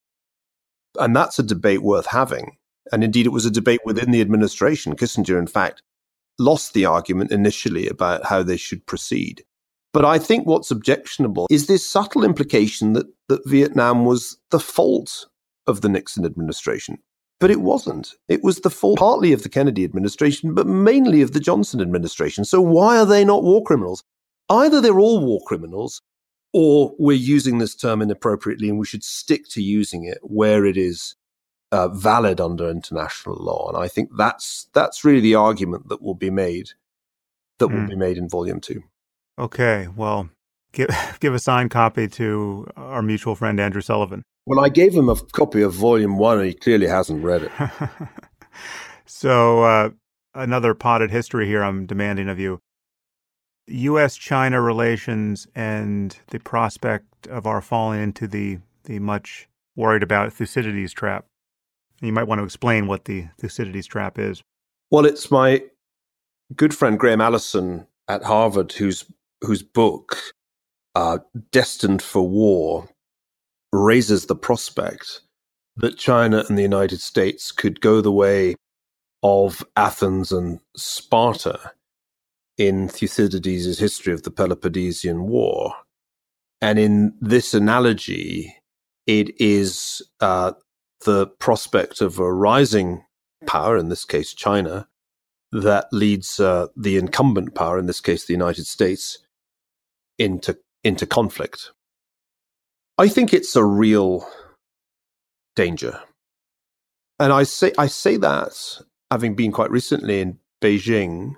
And 1.00 1.16
that's 1.16 1.40
a 1.40 1.44
debate 1.44 1.82
worth 1.82 2.08
having. 2.08 2.58
And 2.92 3.02
indeed, 3.02 3.26
it 3.26 3.32
was 3.32 3.46
a 3.46 3.52
debate 3.52 3.80
within 3.86 4.12
the 4.12 4.20
administration. 4.20 4.98
Kissinger, 4.98 5.40
in 5.40 5.48
fact, 5.48 5.84
lost 6.38 6.74
the 6.74 6.84
argument 6.84 7.32
initially 7.32 7.88
about 7.88 8.26
how 8.26 8.44
they 8.44 8.58
should 8.58 8.86
proceed. 8.86 9.46
But 9.96 10.04
I 10.04 10.20
think 10.20 10.46
what's 10.46 10.72
objectionable 10.72 11.48
is 11.50 11.68
this 11.68 11.90
subtle 11.90 12.26
implication 12.26 12.92
that, 12.92 13.06
that 13.30 13.48
Vietnam 13.48 14.04
was 14.04 14.38
the 14.52 14.60
fault 14.60 15.28
of 15.68 15.80
the 15.80 15.88
Nixon 15.88 16.26
administration. 16.26 16.98
But 17.40 17.50
it 17.50 17.62
wasn't. 17.62 18.14
It 18.28 18.44
was 18.44 18.60
the 18.60 18.70
fault 18.70 19.00
partly 19.00 19.32
of 19.32 19.44
the 19.44 19.50
Kennedy 19.50 19.86
administration, 19.86 20.54
but 20.54 20.68
mainly 20.68 21.22
of 21.22 21.32
the 21.32 21.40
Johnson 21.40 21.80
administration. 21.80 22.44
So 22.44 22.60
why 22.60 22.98
are 22.98 23.06
they 23.06 23.24
not 23.24 23.44
war 23.44 23.64
criminals? 23.64 24.04
Either 24.50 24.82
they're 24.82 25.00
all 25.00 25.26
war 25.26 25.40
criminals, 25.48 26.02
or 26.52 26.94
we're 27.00 27.14
using 27.14 27.60
this 27.60 27.74
term 27.74 28.02
inappropriately 28.02 28.68
and 28.68 28.78
we 28.78 28.86
should 28.86 29.04
stick 29.06 29.48
to 29.52 29.62
using 29.62 30.04
it 30.04 30.18
where 30.24 30.66
it 30.66 30.76
is 30.76 31.16
uh, 31.72 31.88
valid 31.88 32.42
under 32.42 32.70
international 32.70 33.38
law. 33.38 33.70
And 33.70 33.78
I 33.78 33.88
think 33.88 34.10
that's 34.18 34.68
that's 34.74 35.06
really 35.06 35.22
the 35.22 35.36
argument 35.36 35.88
that 35.88 36.02
will 36.02 36.16
be 36.16 36.32
made 36.32 36.72
that 37.60 37.70
mm. 37.70 37.76
will 37.76 37.80
hmm. 37.84 37.88
be 37.88 37.96
made 37.96 38.18
in 38.18 38.28
volume 38.28 38.60
two. 38.60 38.84
Okay, 39.38 39.88
well, 39.96 40.30
give, 40.72 40.90
give 41.20 41.34
a 41.34 41.40
signed 41.40 41.72
copy 41.72 42.08
to 42.10 42.68
our 42.76 43.02
mutual 43.02 43.36
friend 43.36 43.60
Andrew 43.60 43.82
Sullivan. 43.82 44.24
Well, 44.46 44.60
I 44.60 44.70
gave 44.70 44.94
him 44.94 45.10
a 45.10 45.16
copy 45.16 45.62
of 45.62 45.74
Volume 45.74 46.18
One, 46.18 46.38
and 46.38 46.48
he 46.48 46.54
clearly 46.54 46.88
hasn't 46.88 47.24
read 47.24 47.44
it. 47.44 47.52
so, 49.06 49.64
uh, 49.64 49.90
another 50.36 50.76
potted 50.76 51.10
history 51.10 51.48
here 51.48 51.64
I'm 51.64 51.86
demanding 51.86 52.30
of 52.30 52.40
you. 52.40 52.60
U.S. 53.68 54.16
China 54.16 54.62
relations 54.62 55.48
and 55.56 56.16
the 56.28 56.40
prospect 56.40 57.28
of 57.28 57.48
our 57.48 57.62
falling 57.62 58.04
into 58.04 58.28
the, 58.28 58.60
the 58.84 59.00
much 59.00 59.50
worried 59.76 60.04
about 60.04 60.32
Thucydides 60.32 60.94
trap. 60.94 61.26
You 62.02 62.14
might 62.14 62.28
want 62.28 62.40
to 62.40 62.46
explain 62.46 62.86
what 62.86 63.06
the 63.06 63.26
Thucydides 63.40 63.88
trap 63.88 64.20
is. 64.20 64.44
Well, 64.92 65.06
it's 65.06 65.32
my 65.32 65.64
good 66.56 66.76
friend 66.76 67.00
Graham 67.00 67.22
Allison 67.22 67.88
at 68.08 68.24
Harvard 68.24 68.72
whose 68.74 69.06
whose 69.46 69.64
book, 69.64 70.18
uh, 70.96 71.20
Destined 71.52 72.02
for 72.02 72.28
War, 72.28 72.90
raises 73.72 74.26
the 74.26 74.36
prospect 74.36 75.22
that 75.78 75.98
China 75.98 76.44
and 76.48 76.58
the 76.58 76.64
United 76.64 77.02
States 77.02 77.52
could 77.52 77.82
go 77.82 78.02
the 78.02 78.12
way 78.12 78.56
of 79.24 79.66
Athens 79.76 80.32
and 80.32 80.60
Sparta 80.76 81.72
in 82.58 82.88
Thucydides' 82.88 83.80
history 83.80 84.14
of 84.14 84.24
the 84.24 84.32
Peloponnesian 84.32 85.24
War. 85.28 85.74
And 86.62 86.80
in 86.80 87.14
this 87.20 87.54
analogy, 87.54 88.56
it 89.08 89.40
is 89.40 90.02
uh, 90.22 90.54
the 91.04 91.28
prospect 91.28 92.02
of 92.02 92.20
a 92.20 92.32
rising 92.32 93.04
power, 93.46 93.78
in 93.78 93.90
this 93.90 94.06
case 94.06 94.34
China, 94.34 94.88
that 95.52 95.88
leads 95.92 96.40
uh, 96.40 96.68
the 96.76 96.98
incumbent 96.98 97.56
power, 97.56 97.78
in 97.78 97.86
this 97.86 98.02
case 98.02 98.26
the 98.26 98.34
United 98.34 98.66
States, 98.66 99.20
into 100.18 100.58
into 100.84 101.06
conflict. 101.06 101.72
I 102.98 103.08
think 103.08 103.34
it's 103.34 103.56
a 103.56 103.64
real 103.64 104.28
danger. 105.56 106.00
And 107.20 107.34
I 107.34 107.44
say 107.44 107.72
I 107.78 107.88
say 107.88 108.18
that 108.18 108.54
having 109.12 109.36
been 109.36 109.52
quite 109.52 109.72
recently 109.72 110.22
in 110.22 110.40
Beijing 110.62 111.36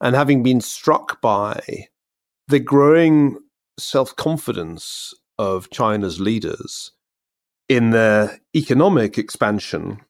and 0.00 0.14
having 0.14 0.42
been 0.42 0.60
struck 0.60 1.20
by 1.20 1.88
the 2.48 2.60
growing 2.60 3.38
self-confidence 3.78 5.14
of 5.38 5.70
China's 5.70 6.20
leaders 6.20 6.92
in 7.68 7.90
their 7.90 8.40
economic 8.54 9.18
expansion, 9.18 10.00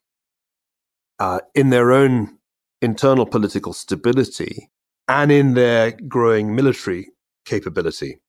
uh, 1.19 1.39
in 1.55 1.69
their 1.69 1.91
own 1.91 2.37
internal 2.81 3.25
political 3.25 3.73
stability, 3.73 4.69
and 5.07 5.31
in 5.31 5.53
their 5.53 5.91
growing 5.91 6.55
military 6.55 7.09
capability. 7.47 8.19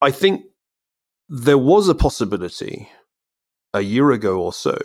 I 0.00 0.10
think 0.10 0.44
there 1.28 1.58
was 1.58 1.88
a 1.88 1.94
possibility 1.94 2.88
a 3.72 3.80
year 3.80 4.10
ago 4.10 4.40
or 4.40 4.52
so 4.52 4.76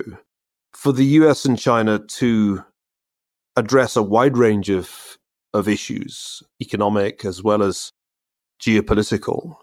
for 0.74 0.92
the 0.92 1.06
US 1.06 1.46
and 1.46 1.58
China 1.58 2.00
to 2.00 2.64
address 3.56 3.96
a 3.96 4.04
wide 4.04 4.38
range 4.38 4.70
of, 4.70 5.18
of 5.54 5.68
issues, 5.68 6.42
economic 6.62 7.26
as 7.26 7.44
well 7.44 7.62
as 7.62 7.92
geopolitical. 8.62 9.56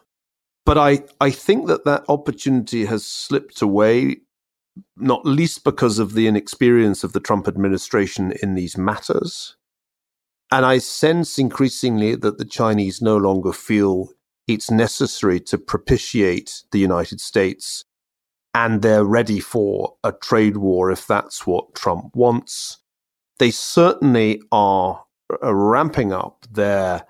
But 0.66 0.76
I, 0.76 1.04
I 1.20 1.30
think 1.30 1.66
that 1.68 1.84
that 1.84 2.04
opportunity 2.08 2.84
has 2.84 3.06
slipped 3.06 3.62
away, 3.62 4.18
not 4.96 5.24
least 5.24 5.64
because 5.64 5.98
of 5.98 6.12
the 6.12 6.26
inexperience 6.26 7.04
of 7.04 7.12
the 7.12 7.20
Trump 7.20 7.48
administration 7.48 8.32
in 8.42 8.54
these 8.54 8.76
matters. 8.76 9.56
And 10.50 10.64
I 10.64 10.78
sense 10.78 11.38
increasingly 11.38 12.14
that 12.16 12.38
the 12.38 12.44
Chinese 12.44 13.02
no 13.02 13.16
longer 13.16 13.52
feel 13.52 14.08
it's 14.46 14.70
necessary 14.70 15.40
to 15.40 15.58
propitiate 15.58 16.62
the 16.72 16.78
United 16.78 17.20
States 17.20 17.84
and 18.54 18.82
they're 18.82 19.04
ready 19.04 19.40
for 19.40 19.94
a 20.02 20.12
trade 20.12 20.56
war 20.56 20.90
if 20.90 21.06
that's 21.06 21.46
what 21.46 21.74
Trump 21.74 22.16
wants. 22.16 22.78
They 23.38 23.50
certainly 23.50 24.42
are 24.50 25.04
uh, 25.42 25.54
ramping 25.54 26.12
up 26.12 26.46
their 26.50 27.06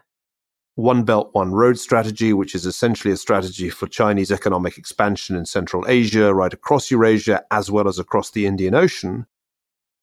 One 0.74 1.04
Belt, 1.04 1.30
One 1.32 1.52
Road 1.52 1.78
strategy, 1.78 2.32
which 2.32 2.54
is 2.54 2.66
essentially 2.66 3.14
a 3.14 3.16
strategy 3.16 3.70
for 3.70 3.86
Chinese 3.86 4.32
economic 4.32 4.76
expansion 4.76 5.36
in 5.36 5.46
Central 5.46 5.84
Asia, 5.88 6.34
right 6.34 6.52
across 6.52 6.90
Eurasia, 6.90 7.44
as 7.50 7.70
well 7.70 7.88
as 7.88 7.98
across 7.98 8.30
the 8.30 8.44
Indian 8.44 8.74
Ocean. 8.74 9.26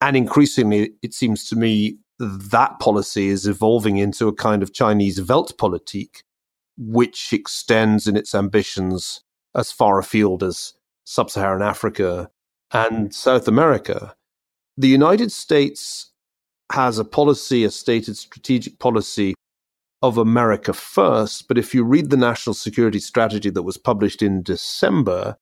And 0.00 0.16
increasingly, 0.16 0.94
it 1.02 1.14
seems 1.14 1.48
to 1.50 1.56
me 1.56 1.98
that 2.18 2.78
policy 2.78 3.28
is 3.28 3.46
evolving 3.46 3.98
into 3.98 4.28
a 4.28 4.34
kind 4.34 4.62
of 4.62 4.72
Chinese 4.72 5.20
Weltpolitik, 5.20 6.22
which 6.78 7.32
extends 7.32 8.06
in 8.06 8.16
its 8.16 8.34
ambitions 8.34 9.22
as 9.54 9.72
far 9.72 9.98
afield 9.98 10.42
as 10.42 10.74
sub 11.04 11.30
Saharan 11.30 11.62
Africa 11.62 12.30
and 12.72 13.14
South 13.14 13.48
America. 13.48 14.14
The 14.76 14.88
United 14.88 15.32
States 15.32 16.10
has 16.72 16.98
a 16.98 17.04
policy, 17.04 17.64
a 17.64 17.70
stated 17.70 18.16
strategic 18.16 18.78
policy 18.78 19.34
of 20.02 20.18
America 20.18 20.72
first. 20.72 21.48
But 21.48 21.58
if 21.58 21.74
you 21.74 21.84
read 21.84 22.10
the 22.10 22.16
national 22.16 22.54
security 22.54 22.98
strategy 22.98 23.50
that 23.50 23.62
was 23.62 23.76
published 23.76 24.22
in 24.22 24.42
December, 24.42 25.36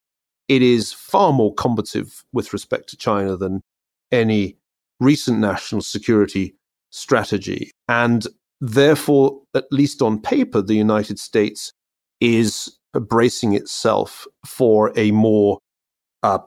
it 0.49 0.63
is 0.63 0.93
far 0.93 1.33
more 1.33 1.55
combative 1.55 2.25
with 2.33 2.53
respect 2.53 2.89
to 2.91 2.97
China 2.97 3.37
than 3.37 3.63
any 4.13 4.57
recent 5.01 5.39
national 5.39 5.81
security 5.81 6.55
strategy. 6.95 7.71
And 7.89 8.27
Therefore, 8.67 9.43
at 9.55 9.67
least 9.71 10.01
on 10.01 10.21
paper, 10.21 10.63
the 10.63 10.75
United 10.75 11.19
States 11.19 11.73
is 12.19 12.79
bracing 12.95 13.53
itself 13.53 14.27
for 14.47 14.91
a 14.97 15.11
more 15.11 15.59
uh, 16.23 16.39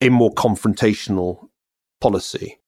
a 0.00 0.10
more 0.10 0.32
confrontational 0.34 1.48
policy. 2.00 2.60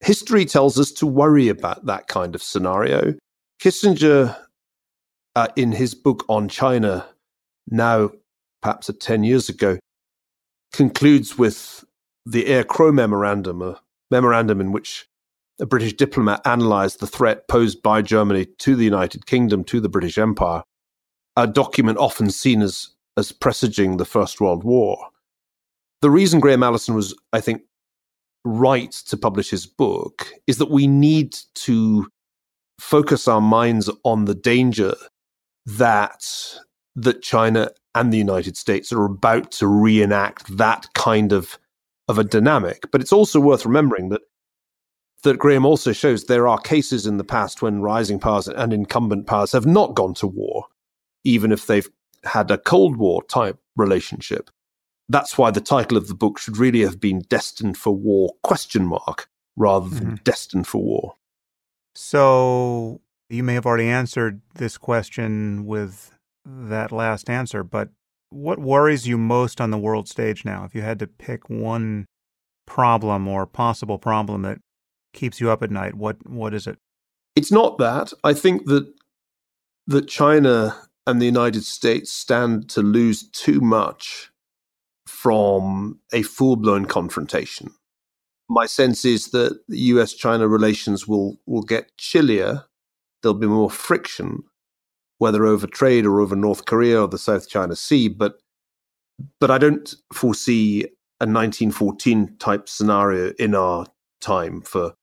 History 0.00 0.44
tells 0.44 0.78
us 0.78 0.92
to 0.92 1.06
worry 1.06 1.48
about 1.48 1.86
that 1.86 2.06
kind 2.06 2.34
of 2.34 2.42
scenario. 2.42 3.14
Kissinger, 3.62 4.36
uh, 5.34 5.48
in 5.56 5.72
his 5.72 5.94
book 5.94 6.26
on 6.28 6.48
China, 6.50 7.06
now 7.70 8.10
perhaps 8.60 8.90
10 9.00 9.24
years 9.24 9.48
ago, 9.48 9.78
concludes 10.74 11.38
with 11.38 11.82
the 12.26 12.46
Eyre 12.48 12.64
Crowe 12.64 12.92
memorandum, 12.92 13.62
a 13.62 13.80
memorandum 14.10 14.60
in 14.60 14.70
which 14.70 15.06
a 15.60 15.66
British 15.66 15.94
diplomat 15.94 16.40
analysed 16.44 17.00
the 17.00 17.06
threat 17.06 17.48
posed 17.48 17.82
by 17.82 18.02
Germany 18.02 18.46
to 18.58 18.76
the 18.76 18.84
United 18.84 19.26
Kingdom, 19.26 19.64
to 19.64 19.80
the 19.80 19.88
British 19.88 20.18
Empire, 20.18 20.62
a 21.36 21.46
document 21.46 21.98
often 21.98 22.30
seen 22.30 22.62
as, 22.62 22.90
as 23.16 23.32
presaging 23.32 23.96
the 23.96 24.04
First 24.04 24.40
World 24.40 24.64
War. 24.64 24.98
The 26.02 26.10
reason 26.10 26.40
Graham 26.40 26.62
Allison 26.62 26.94
was, 26.94 27.14
I 27.32 27.40
think, 27.40 27.62
right 28.44 28.92
to 28.92 29.16
publish 29.16 29.50
his 29.50 29.66
book 29.66 30.28
is 30.46 30.58
that 30.58 30.70
we 30.70 30.86
need 30.86 31.36
to 31.54 32.06
focus 32.78 33.26
our 33.26 33.40
minds 33.40 33.90
on 34.04 34.26
the 34.26 34.34
danger 34.34 34.94
that 35.64 36.24
that 36.94 37.22
China 37.22 37.70
and 37.94 38.12
the 38.12 38.18
United 38.18 38.56
States 38.56 38.92
are 38.92 39.04
about 39.04 39.50
to 39.50 39.66
reenact 39.66 40.56
that 40.56 40.86
kind 40.94 41.32
of 41.32 41.58
of 42.08 42.18
a 42.18 42.24
dynamic. 42.24 42.84
But 42.92 43.00
it's 43.00 43.12
also 43.12 43.40
worth 43.40 43.66
remembering 43.66 44.10
that 44.10 44.22
that 45.26 45.38
Graham 45.38 45.66
also 45.66 45.92
shows 45.92 46.24
there 46.24 46.46
are 46.46 46.58
cases 46.58 47.04
in 47.04 47.18
the 47.18 47.24
past 47.24 47.60
when 47.60 47.82
rising 47.82 48.20
powers 48.20 48.46
and 48.46 48.72
incumbent 48.72 49.26
powers 49.26 49.52
have 49.52 49.66
not 49.66 49.94
gone 49.94 50.14
to 50.14 50.26
war, 50.26 50.66
even 51.24 51.50
if 51.50 51.66
they've 51.66 51.88
had 52.24 52.50
a 52.50 52.58
Cold 52.58 52.96
War 52.96 53.22
type 53.24 53.58
relationship. 53.74 54.50
That's 55.08 55.36
why 55.36 55.50
the 55.50 55.60
title 55.60 55.98
of 55.98 56.08
the 56.08 56.14
book 56.14 56.38
should 56.38 56.56
really 56.56 56.80
have 56.80 57.00
been 57.00 57.22
Destined 57.28 57.76
for 57.76 57.94
War 57.94 58.34
question 58.42 58.86
mark 58.86 59.28
rather 59.56 59.88
than 59.88 60.04
mm-hmm. 60.04 60.22
Destined 60.22 60.66
for 60.66 60.82
War. 60.82 61.14
So 61.94 63.00
you 63.28 63.42
may 63.42 63.54
have 63.54 63.66
already 63.66 63.88
answered 63.88 64.42
this 64.54 64.78
question 64.78 65.66
with 65.66 66.12
that 66.44 66.92
last 66.92 67.28
answer, 67.28 67.64
but 67.64 67.88
what 68.30 68.58
worries 68.58 69.08
you 69.08 69.18
most 69.18 69.60
on 69.60 69.70
the 69.70 69.78
world 69.78 70.08
stage 70.08 70.44
now? 70.44 70.64
If 70.64 70.74
you 70.74 70.82
had 70.82 70.98
to 71.00 71.06
pick 71.06 71.50
one 71.50 72.06
problem 72.66 73.26
or 73.28 73.46
possible 73.46 73.98
problem 73.98 74.42
that 74.42 74.58
keeps 75.16 75.40
you 75.40 75.50
up 75.50 75.62
at 75.62 75.70
night? 75.70 75.94
What 75.94 76.16
what 76.28 76.54
is 76.54 76.66
it? 76.66 76.78
It's 77.34 77.50
not 77.50 77.78
that. 77.78 78.12
I 78.22 78.32
think 78.32 78.66
that 78.66 78.86
that 79.88 80.08
China 80.08 80.76
and 81.06 81.20
the 81.20 81.26
United 81.26 81.64
States 81.64 82.12
stand 82.12 82.68
to 82.70 82.82
lose 82.82 83.28
too 83.30 83.60
much 83.60 84.30
from 85.06 86.00
a 86.12 86.22
full-blown 86.22 86.86
confrontation. 86.86 87.72
My 88.48 88.66
sense 88.66 89.04
is 89.04 89.30
that 89.30 89.58
US-China 89.68 90.48
relations 90.48 91.08
will 91.08 91.36
will 91.46 91.62
get 91.62 91.96
chillier. 91.96 92.64
There'll 93.22 93.38
be 93.38 93.46
more 93.46 93.70
friction, 93.70 94.44
whether 95.18 95.44
over 95.44 95.66
trade 95.66 96.06
or 96.06 96.20
over 96.20 96.36
North 96.36 96.64
Korea 96.64 97.02
or 97.02 97.08
the 97.08 97.18
South 97.18 97.48
China 97.48 97.74
Sea. 97.74 98.08
But 98.08 98.38
but 99.40 99.50
I 99.50 99.58
don't 99.58 99.94
foresee 100.12 100.84
a 101.18 101.24
1914 101.24 102.36
type 102.38 102.68
scenario 102.68 103.32
in 103.38 103.54
our 103.54 103.86
time 104.20 104.60
for 104.60 104.94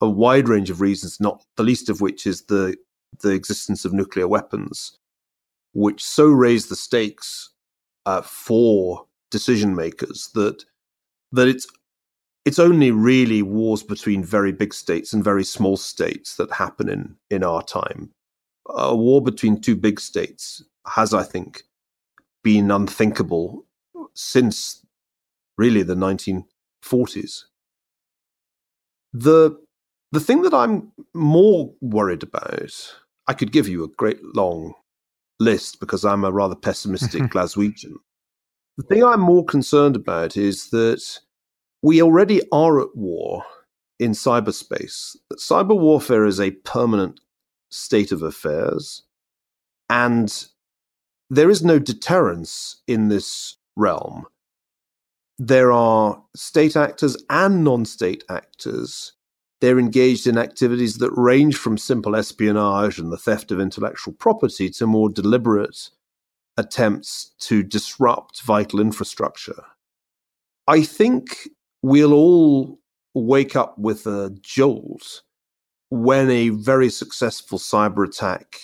a 0.00 0.08
wide 0.08 0.48
range 0.48 0.70
of 0.70 0.80
reasons, 0.80 1.20
not 1.20 1.44
the 1.56 1.62
least 1.64 1.88
of 1.90 2.00
which 2.00 2.26
is 2.26 2.42
the 2.44 2.76
the 3.22 3.30
existence 3.30 3.84
of 3.84 3.92
nuclear 3.92 4.28
weapons. 4.28 4.98
which 5.74 6.02
so 6.04 6.26
raise 6.26 6.68
the 6.68 6.76
stakes 6.76 7.50
uh, 8.06 8.22
for 8.22 9.06
decision 9.30 9.74
makers 9.74 10.30
that 10.34 10.64
that 11.32 11.48
it's 11.48 11.66
it's 12.44 12.58
only 12.60 12.90
really 12.92 13.42
wars 13.42 13.82
between 13.82 14.24
very 14.24 14.52
big 14.52 14.72
states 14.72 15.12
and 15.12 15.24
very 15.24 15.44
small 15.44 15.76
states 15.76 16.36
that 16.36 16.50
happen 16.52 16.88
in 16.88 17.16
in 17.30 17.44
our 17.44 17.62
time. 17.62 18.10
A 18.68 18.96
war 18.96 19.22
between 19.22 19.60
two 19.60 19.76
big 19.76 20.00
states 20.00 20.62
has, 20.86 21.14
I 21.14 21.24
think, 21.24 21.62
been 22.44 22.70
unthinkable 22.70 23.64
since 24.14 24.84
really 25.58 25.82
the 25.82 25.94
1940s. 25.96 27.44
The 29.12 29.58
the 30.16 30.20
thing 30.20 30.40
that 30.40 30.54
I'm 30.54 30.90
more 31.12 31.70
worried 31.82 32.22
about, 32.22 32.72
I 33.28 33.34
could 33.34 33.52
give 33.52 33.68
you 33.68 33.84
a 33.84 33.88
great 33.88 34.24
long 34.34 34.72
list 35.38 35.78
because 35.78 36.06
I'm 36.06 36.24
a 36.24 36.32
rather 36.32 36.54
pessimistic 36.54 37.22
Glaswegian. 37.30 37.96
The 38.78 38.84
thing 38.84 39.04
I'm 39.04 39.20
more 39.20 39.44
concerned 39.44 39.94
about 39.94 40.38
is 40.38 40.70
that 40.70 41.02
we 41.82 42.00
already 42.00 42.40
are 42.50 42.80
at 42.80 42.96
war 42.96 43.44
in 43.98 44.12
cyberspace. 44.12 45.16
That 45.28 45.38
cyber 45.38 45.78
warfare 45.78 46.24
is 46.24 46.40
a 46.40 46.52
permanent 46.52 47.20
state 47.70 48.10
of 48.10 48.22
affairs, 48.22 49.02
and 49.90 50.46
there 51.28 51.50
is 51.50 51.62
no 51.62 51.78
deterrence 51.78 52.80
in 52.86 53.08
this 53.08 53.58
realm. 53.76 54.24
There 55.38 55.72
are 55.72 56.22
state 56.34 56.74
actors 56.74 57.22
and 57.28 57.62
non 57.62 57.84
state 57.84 58.24
actors. 58.30 59.12
They're 59.60 59.78
engaged 59.78 60.26
in 60.26 60.36
activities 60.36 60.98
that 60.98 61.12
range 61.12 61.56
from 61.56 61.78
simple 61.78 62.14
espionage 62.14 62.98
and 62.98 63.10
the 63.10 63.16
theft 63.16 63.50
of 63.50 63.60
intellectual 63.60 64.12
property 64.12 64.68
to 64.70 64.86
more 64.86 65.08
deliberate 65.08 65.90
attempts 66.56 67.32
to 67.38 67.62
disrupt 67.62 68.42
vital 68.42 68.80
infrastructure. 68.80 69.64
I 70.68 70.82
think 70.82 71.48
we'll 71.82 72.12
all 72.12 72.78
wake 73.14 73.56
up 73.56 73.78
with 73.78 74.06
a 74.06 74.36
jolt 74.42 75.22
when 75.88 76.30
a 76.30 76.50
very 76.50 76.90
successful 76.90 77.58
cyber 77.58 78.06
attack 78.06 78.58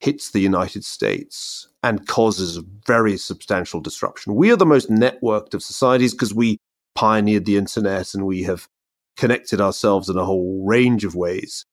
hits 0.00 0.32
the 0.32 0.40
United 0.40 0.84
States 0.84 1.68
and 1.82 2.06
causes 2.08 2.60
very 2.86 3.16
substantial 3.16 3.80
disruption. 3.80 4.34
We 4.34 4.50
are 4.50 4.56
the 4.56 4.66
most 4.66 4.90
networked 4.90 5.54
of 5.54 5.62
societies 5.62 6.12
because 6.12 6.34
we 6.34 6.58
pioneered 6.94 7.44
the 7.44 7.56
internet 7.56 8.12
and 8.14 8.26
we 8.26 8.42
have 8.42 8.68
connected 9.16 9.60
ourselves 9.60 10.08
in 10.08 10.16
a 10.16 10.24
whole 10.24 10.64
range 10.66 11.04
of 11.04 11.14
ways. 11.14 11.64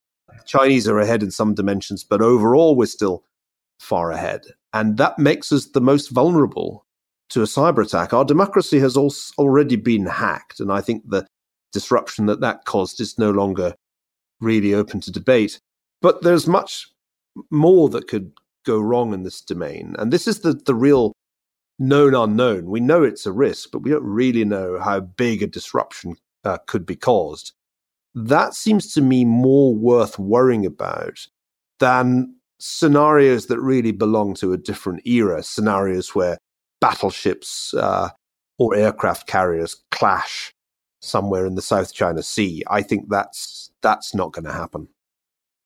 Chinese 0.45 0.87
are 0.87 0.99
ahead 0.99 1.23
in 1.23 1.31
some 1.31 1.53
dimensions, 1.53 2.03
but 2.03 2.21
overall, 2.21 2.75
we're 2.75 2.85
still 2.85 3.23
far 3.79 4.11
ahead. 4.11 4.41
And 4.73 4.97
that 4.97 5.17
makes 5.17 5.51
us 5.51 5.67
the 5.67 5.81
most 5.81 6.09
vulnerable 6.09 6.85
to 7.29 7.41
a 7.41 7.45
cyber 7.45 7.83
attack. 7.83 8.13
Our 8.13 8.25
democracy 8.25 8.79
has 8.79 8.97
also 8.97 9.33
already 9.37 9.75
been 9.75 10.05
hacked. 10.05 10.59
And 10.59 10.71
I 10.71 10.81
think 10.81 11.03
the 11.07 11.25
disruption 11.71 12.25
that 12.27 12.41
that 12.41 12.65
caused 12.65 12.99
is 12.99 13.17
no 13.17 13.31
longer 13.31 13.75
really 14.39 14.73
open 14.73 14.99
to 15.01 15.11
debate. 15.11 15.59
But 16.01 16.23
there's 16.23 16.47
much 16.47 16.87
more 17.51 17.89
that 17.89 18.07
could 18.07 18.31
go 18.65 18.79
wrong 18.79 19.13
in 19.13 19.23
this 19.23 19.41
domain. 19.41 19.95
And 19.99 20.11
this 20.11 20.27
is 20.27 20.41
the, 20.41 20.53
the 20.53 20.75
real 20.75 21.13
known 21.77 22.13
unknown. 22.13 22.65
We 22.69 22.79
know 22.79 23.03
it's 23.03 23.25
a 23.25 23.31
risk, 23.31 23.69
but 23.71 23.79
we 23.79 23.91
don't 23.91 24.03
really 24.03 24.45
know 24.45 24.79
how 24.79 24.99
big 24.99 25.41
a 25.41 25.47
disruption 25.47 26.15
uh, 26.49 26.57
could 26.67 26.85
be 26.85 26.95
caused. 26.95 27.53
That 28.15 28.53
seems 28.53 28.93
to 28.93 29.01
me 29.01 29.23
more 29.25 29.73
worth 29.75 30.17
worrying 30.17 30.65
about 30.65 31.19
than 31.79 32.35
scenarios 32.59 33.45
that 33.47 33.59
really 33.59 33.91
belong 33.91 34.33
to 34.35 34.51
a 34.51 34.57
different 34.57 35.05
era, 35.05 35.43
scenarios 35.43 36.15
where 36.15 36.37
battleships 36.81 37.73
uh, 37.73 38.09
or 38.57 38.75
aircraft 38.75 39.27
carriers 39.27 39.75
clash 39.91 40.53
somewhere 41.01 41.45
in 41.45 41.55
the 41.55 41.61
South 41.61 41.93
China 41.93 42.23
Sea. 42.23 42.63
I 42.67 42.81
think 42.81 43.09
that's 43.09 43.71
that's 43.81 44.13
not 44.13 44.33
going 44.33 44.45
to 44.45 44.53
happen. 44.53 44.89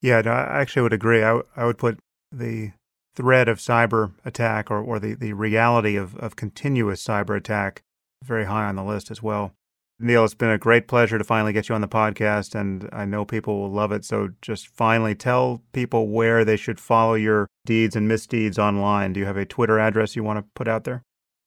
Yeah, 0.00 0.20
no, 0.20 0.30
I 0.30 0.60
actually 0.60 0.82
would 0.82 0.92
agree. 0.92 1.22
I, 1.22 1.28
w- 1.28 1.46
I 1.56 1.64
would 1.64 1.78
put 1.78 1.98
the 2.30 2.72
threat 3.16 3.48
of 3.48 3.58
cyber 3.58 4.12
attack 4.24 4.70
or, 4.70 4.80
or 4.80 4.98
the, 4.98 5.14
the 5.14 5.32
reality 5.32 5.96
of, 5.96 6.16
of 6.16 6.36
continuous 6.36 7.02
cyber 7.02 7.36
attack 7.36 7.82
very 8.22 8.44
high 8.44 8.66
on 8.66 8.76
the 8.76 8.84
list 8.84 9.10
as 9.10 9.22
well. 9.22 9.54
Niall, 10.00 10.24
it's 10.24 10.34
been 10.34 10.50
a 10.50 10.58
great 10.58 10.88
pleasure 10.88 11.18
to 11.18 11.24
finally 11.24 11.52
get 11.52 11.68
you 11.68 11.74
on 11.74 11.80
the 11.80 11.88
podcast, 11.88 12.54
and 12.54 12.88
I 12.92 13.04
know 13.04 13.24
people 13.24 13.60
will 13.60 13.70
love 13.70 13.92
it. 13.92 14.04
So 14.04 14.30
just 14.42 14.66
finally 14.66 15.14
tell 15.14 15.62
people 15.72 16.08
where 16.08 16.44
they 16.44 16.56
should 16.56 16.80
follow 16.80 17.14
your 17.14 17.46
deeds 17.64 17.94
and 17.94 18.08
misdeeds 18.08 18.58
online. 18.58 19.12
Do 19.12 19.20
you 19.20 19.26
have 19.26 19.36
a 19.36 19.46
Twitter 19.46 19.78
address 19.78 20.16
you 20.16 20.24
want 20.24 20.38
to 20.38 20.46
put 20.54 20.66
out 20.66 20.84
there? 20.84 21.04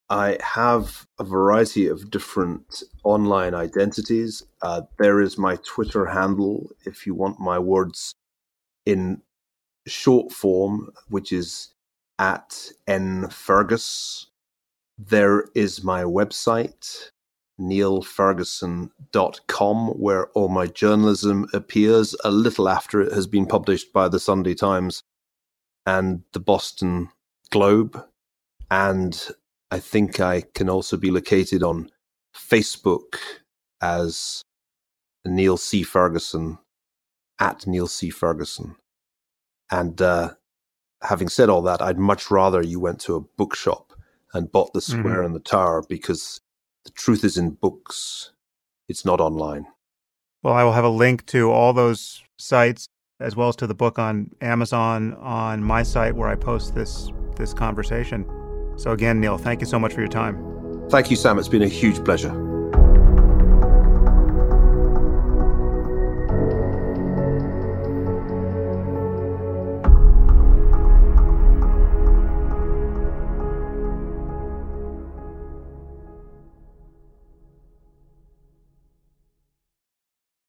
I 0.09 0.37
have 0.41 1.05
a 1.19 1.25
variety 1.25 1.87
of 1.87 2.09
different 2.09 2.81
online 3.03 3.53
identities. 3.53 4.43
Uh, 4.61 4.83
there 4.97 5.19
is 5.19 5.37
my 5.37 5.57
Twitter 5.65 6.05
handle 6.05 6.69
if 6.85 7.05
you 7.05 7.13
want 7.13 7.41
my 7.41 7.59
words 7.59 8.13
in 8.85 9.21
short 9.85 10.31
form, 10.31 10.91
which 11.09 11.33
is 11.33 11.73
at 12.19 12.71
nfergus. 12.87 14.27
There 14.97 15.49
is 15.53 15.83
my 15.83 16.03
website, 16.03 17.11
niallferguson.com, 17.59 19.87
where 19.89 20.27
all 20.27 20.49
my 20.49 20.67
journalism 20.67 21.47
appears 21.53 22.15
a 22.23 22.31
little 22.31 22.69
after 22.69 23.01
it 23.01 23.13
has 23.13 23.27
been 23.27 23.45
published 23.45 23.91
by 23.91 24.07
the 24.07 24.19
Sunday 24.19 24.53
Times 24.53 25.03
and 25.85 26.23
the 26.33 26.39
Boston 26.39 27.09
Globe. 27.51 28.01
And 28.69 29.27
I 29.71 29.79
think 29.79 30.19
I 30.19 30.43
can 30.53 30.69
also 30.69 30.97
be 30.97 31.11
located 31.11 31.63
on 31.63 31.89
Facebook 32.35 33.15
as 33.81 34.43
Niall 35.25 35.57
C. 35.57 35.83
Ferguson, 35.83 36.57
at 37.39 37.67
Niall 37.67 37.87
C. 37.87 38.09
Ferguson. 38.09 38.75
And 39.71 40.01
uh, 40.01 40.31
having 41.01 41.29
said 41.29 41.49
all 41.49 41.61
that, 41.63 41.81
I'd 41.81 41.99
much 41.99 42.31
rather 42.31 42.61
you 42.61 42.79
went 42.79 42.99
to 43.01 43.15
a 43.15 43.21
bookshop 43.21 43.93
and 44.33 44.51
bought 44.51 44.73
The 44.73 44.81
Square 44.81 45.03
mm-hmm. 45.03 45.25
and 45.25 45.35
the 45.35 45.39
Tower 45.39 45.83
because 45.87 46.41
the 46.87 46.93
truth 46.93 47.23
is 47.23 47.37
in 47.37 47.51
books, 47.51 48.31
it's 48.87 49.05
not 49.05 49.19
online. 49.19 49.67
Well, 50.41 50.53
I 50.53 50.63
will 50.63 50.71
have 50.71 50.85
a 50.85 50.89
link 50.89 51.25
to 51.27 51.51
all 51.51 51.73
those 51.73 52.23
sites 52.37 52.87
as 53.19 53.35
well 53.35 53.49
as 53.49 53.55
to 53.57 53.67
the 53.67 53.75
book 53.75 53.99
on 53.99 54.31
Amazon 54.41 55.13
on 55.15 55.63
my 55.63 55.83
site 55.83 56.15
where 56.15 56.29
I 56.29 56.35
post 56.35 56.75
this 56.75 57.11
this 57.35 57.53
conversation. 57.53 58.25
So 58.77 58.91
again, 58.91 59.19
Niall, 59.19 59.37
thank 59.37 59.59
you 59.59 59.67
so 59.67 59.77
much 59.77 59.93
for 59.93 59.99
your 59.99 60.09
time. 60.09 60.87
Thank 60.89 61.11
you, 61.11 61.15
Sam. 61.17 61.37
It's 61.37 61.47
been 61.47 61.61
a 61.61 61.67
huge 61.67 62.03
pleasure. 62.03 62.56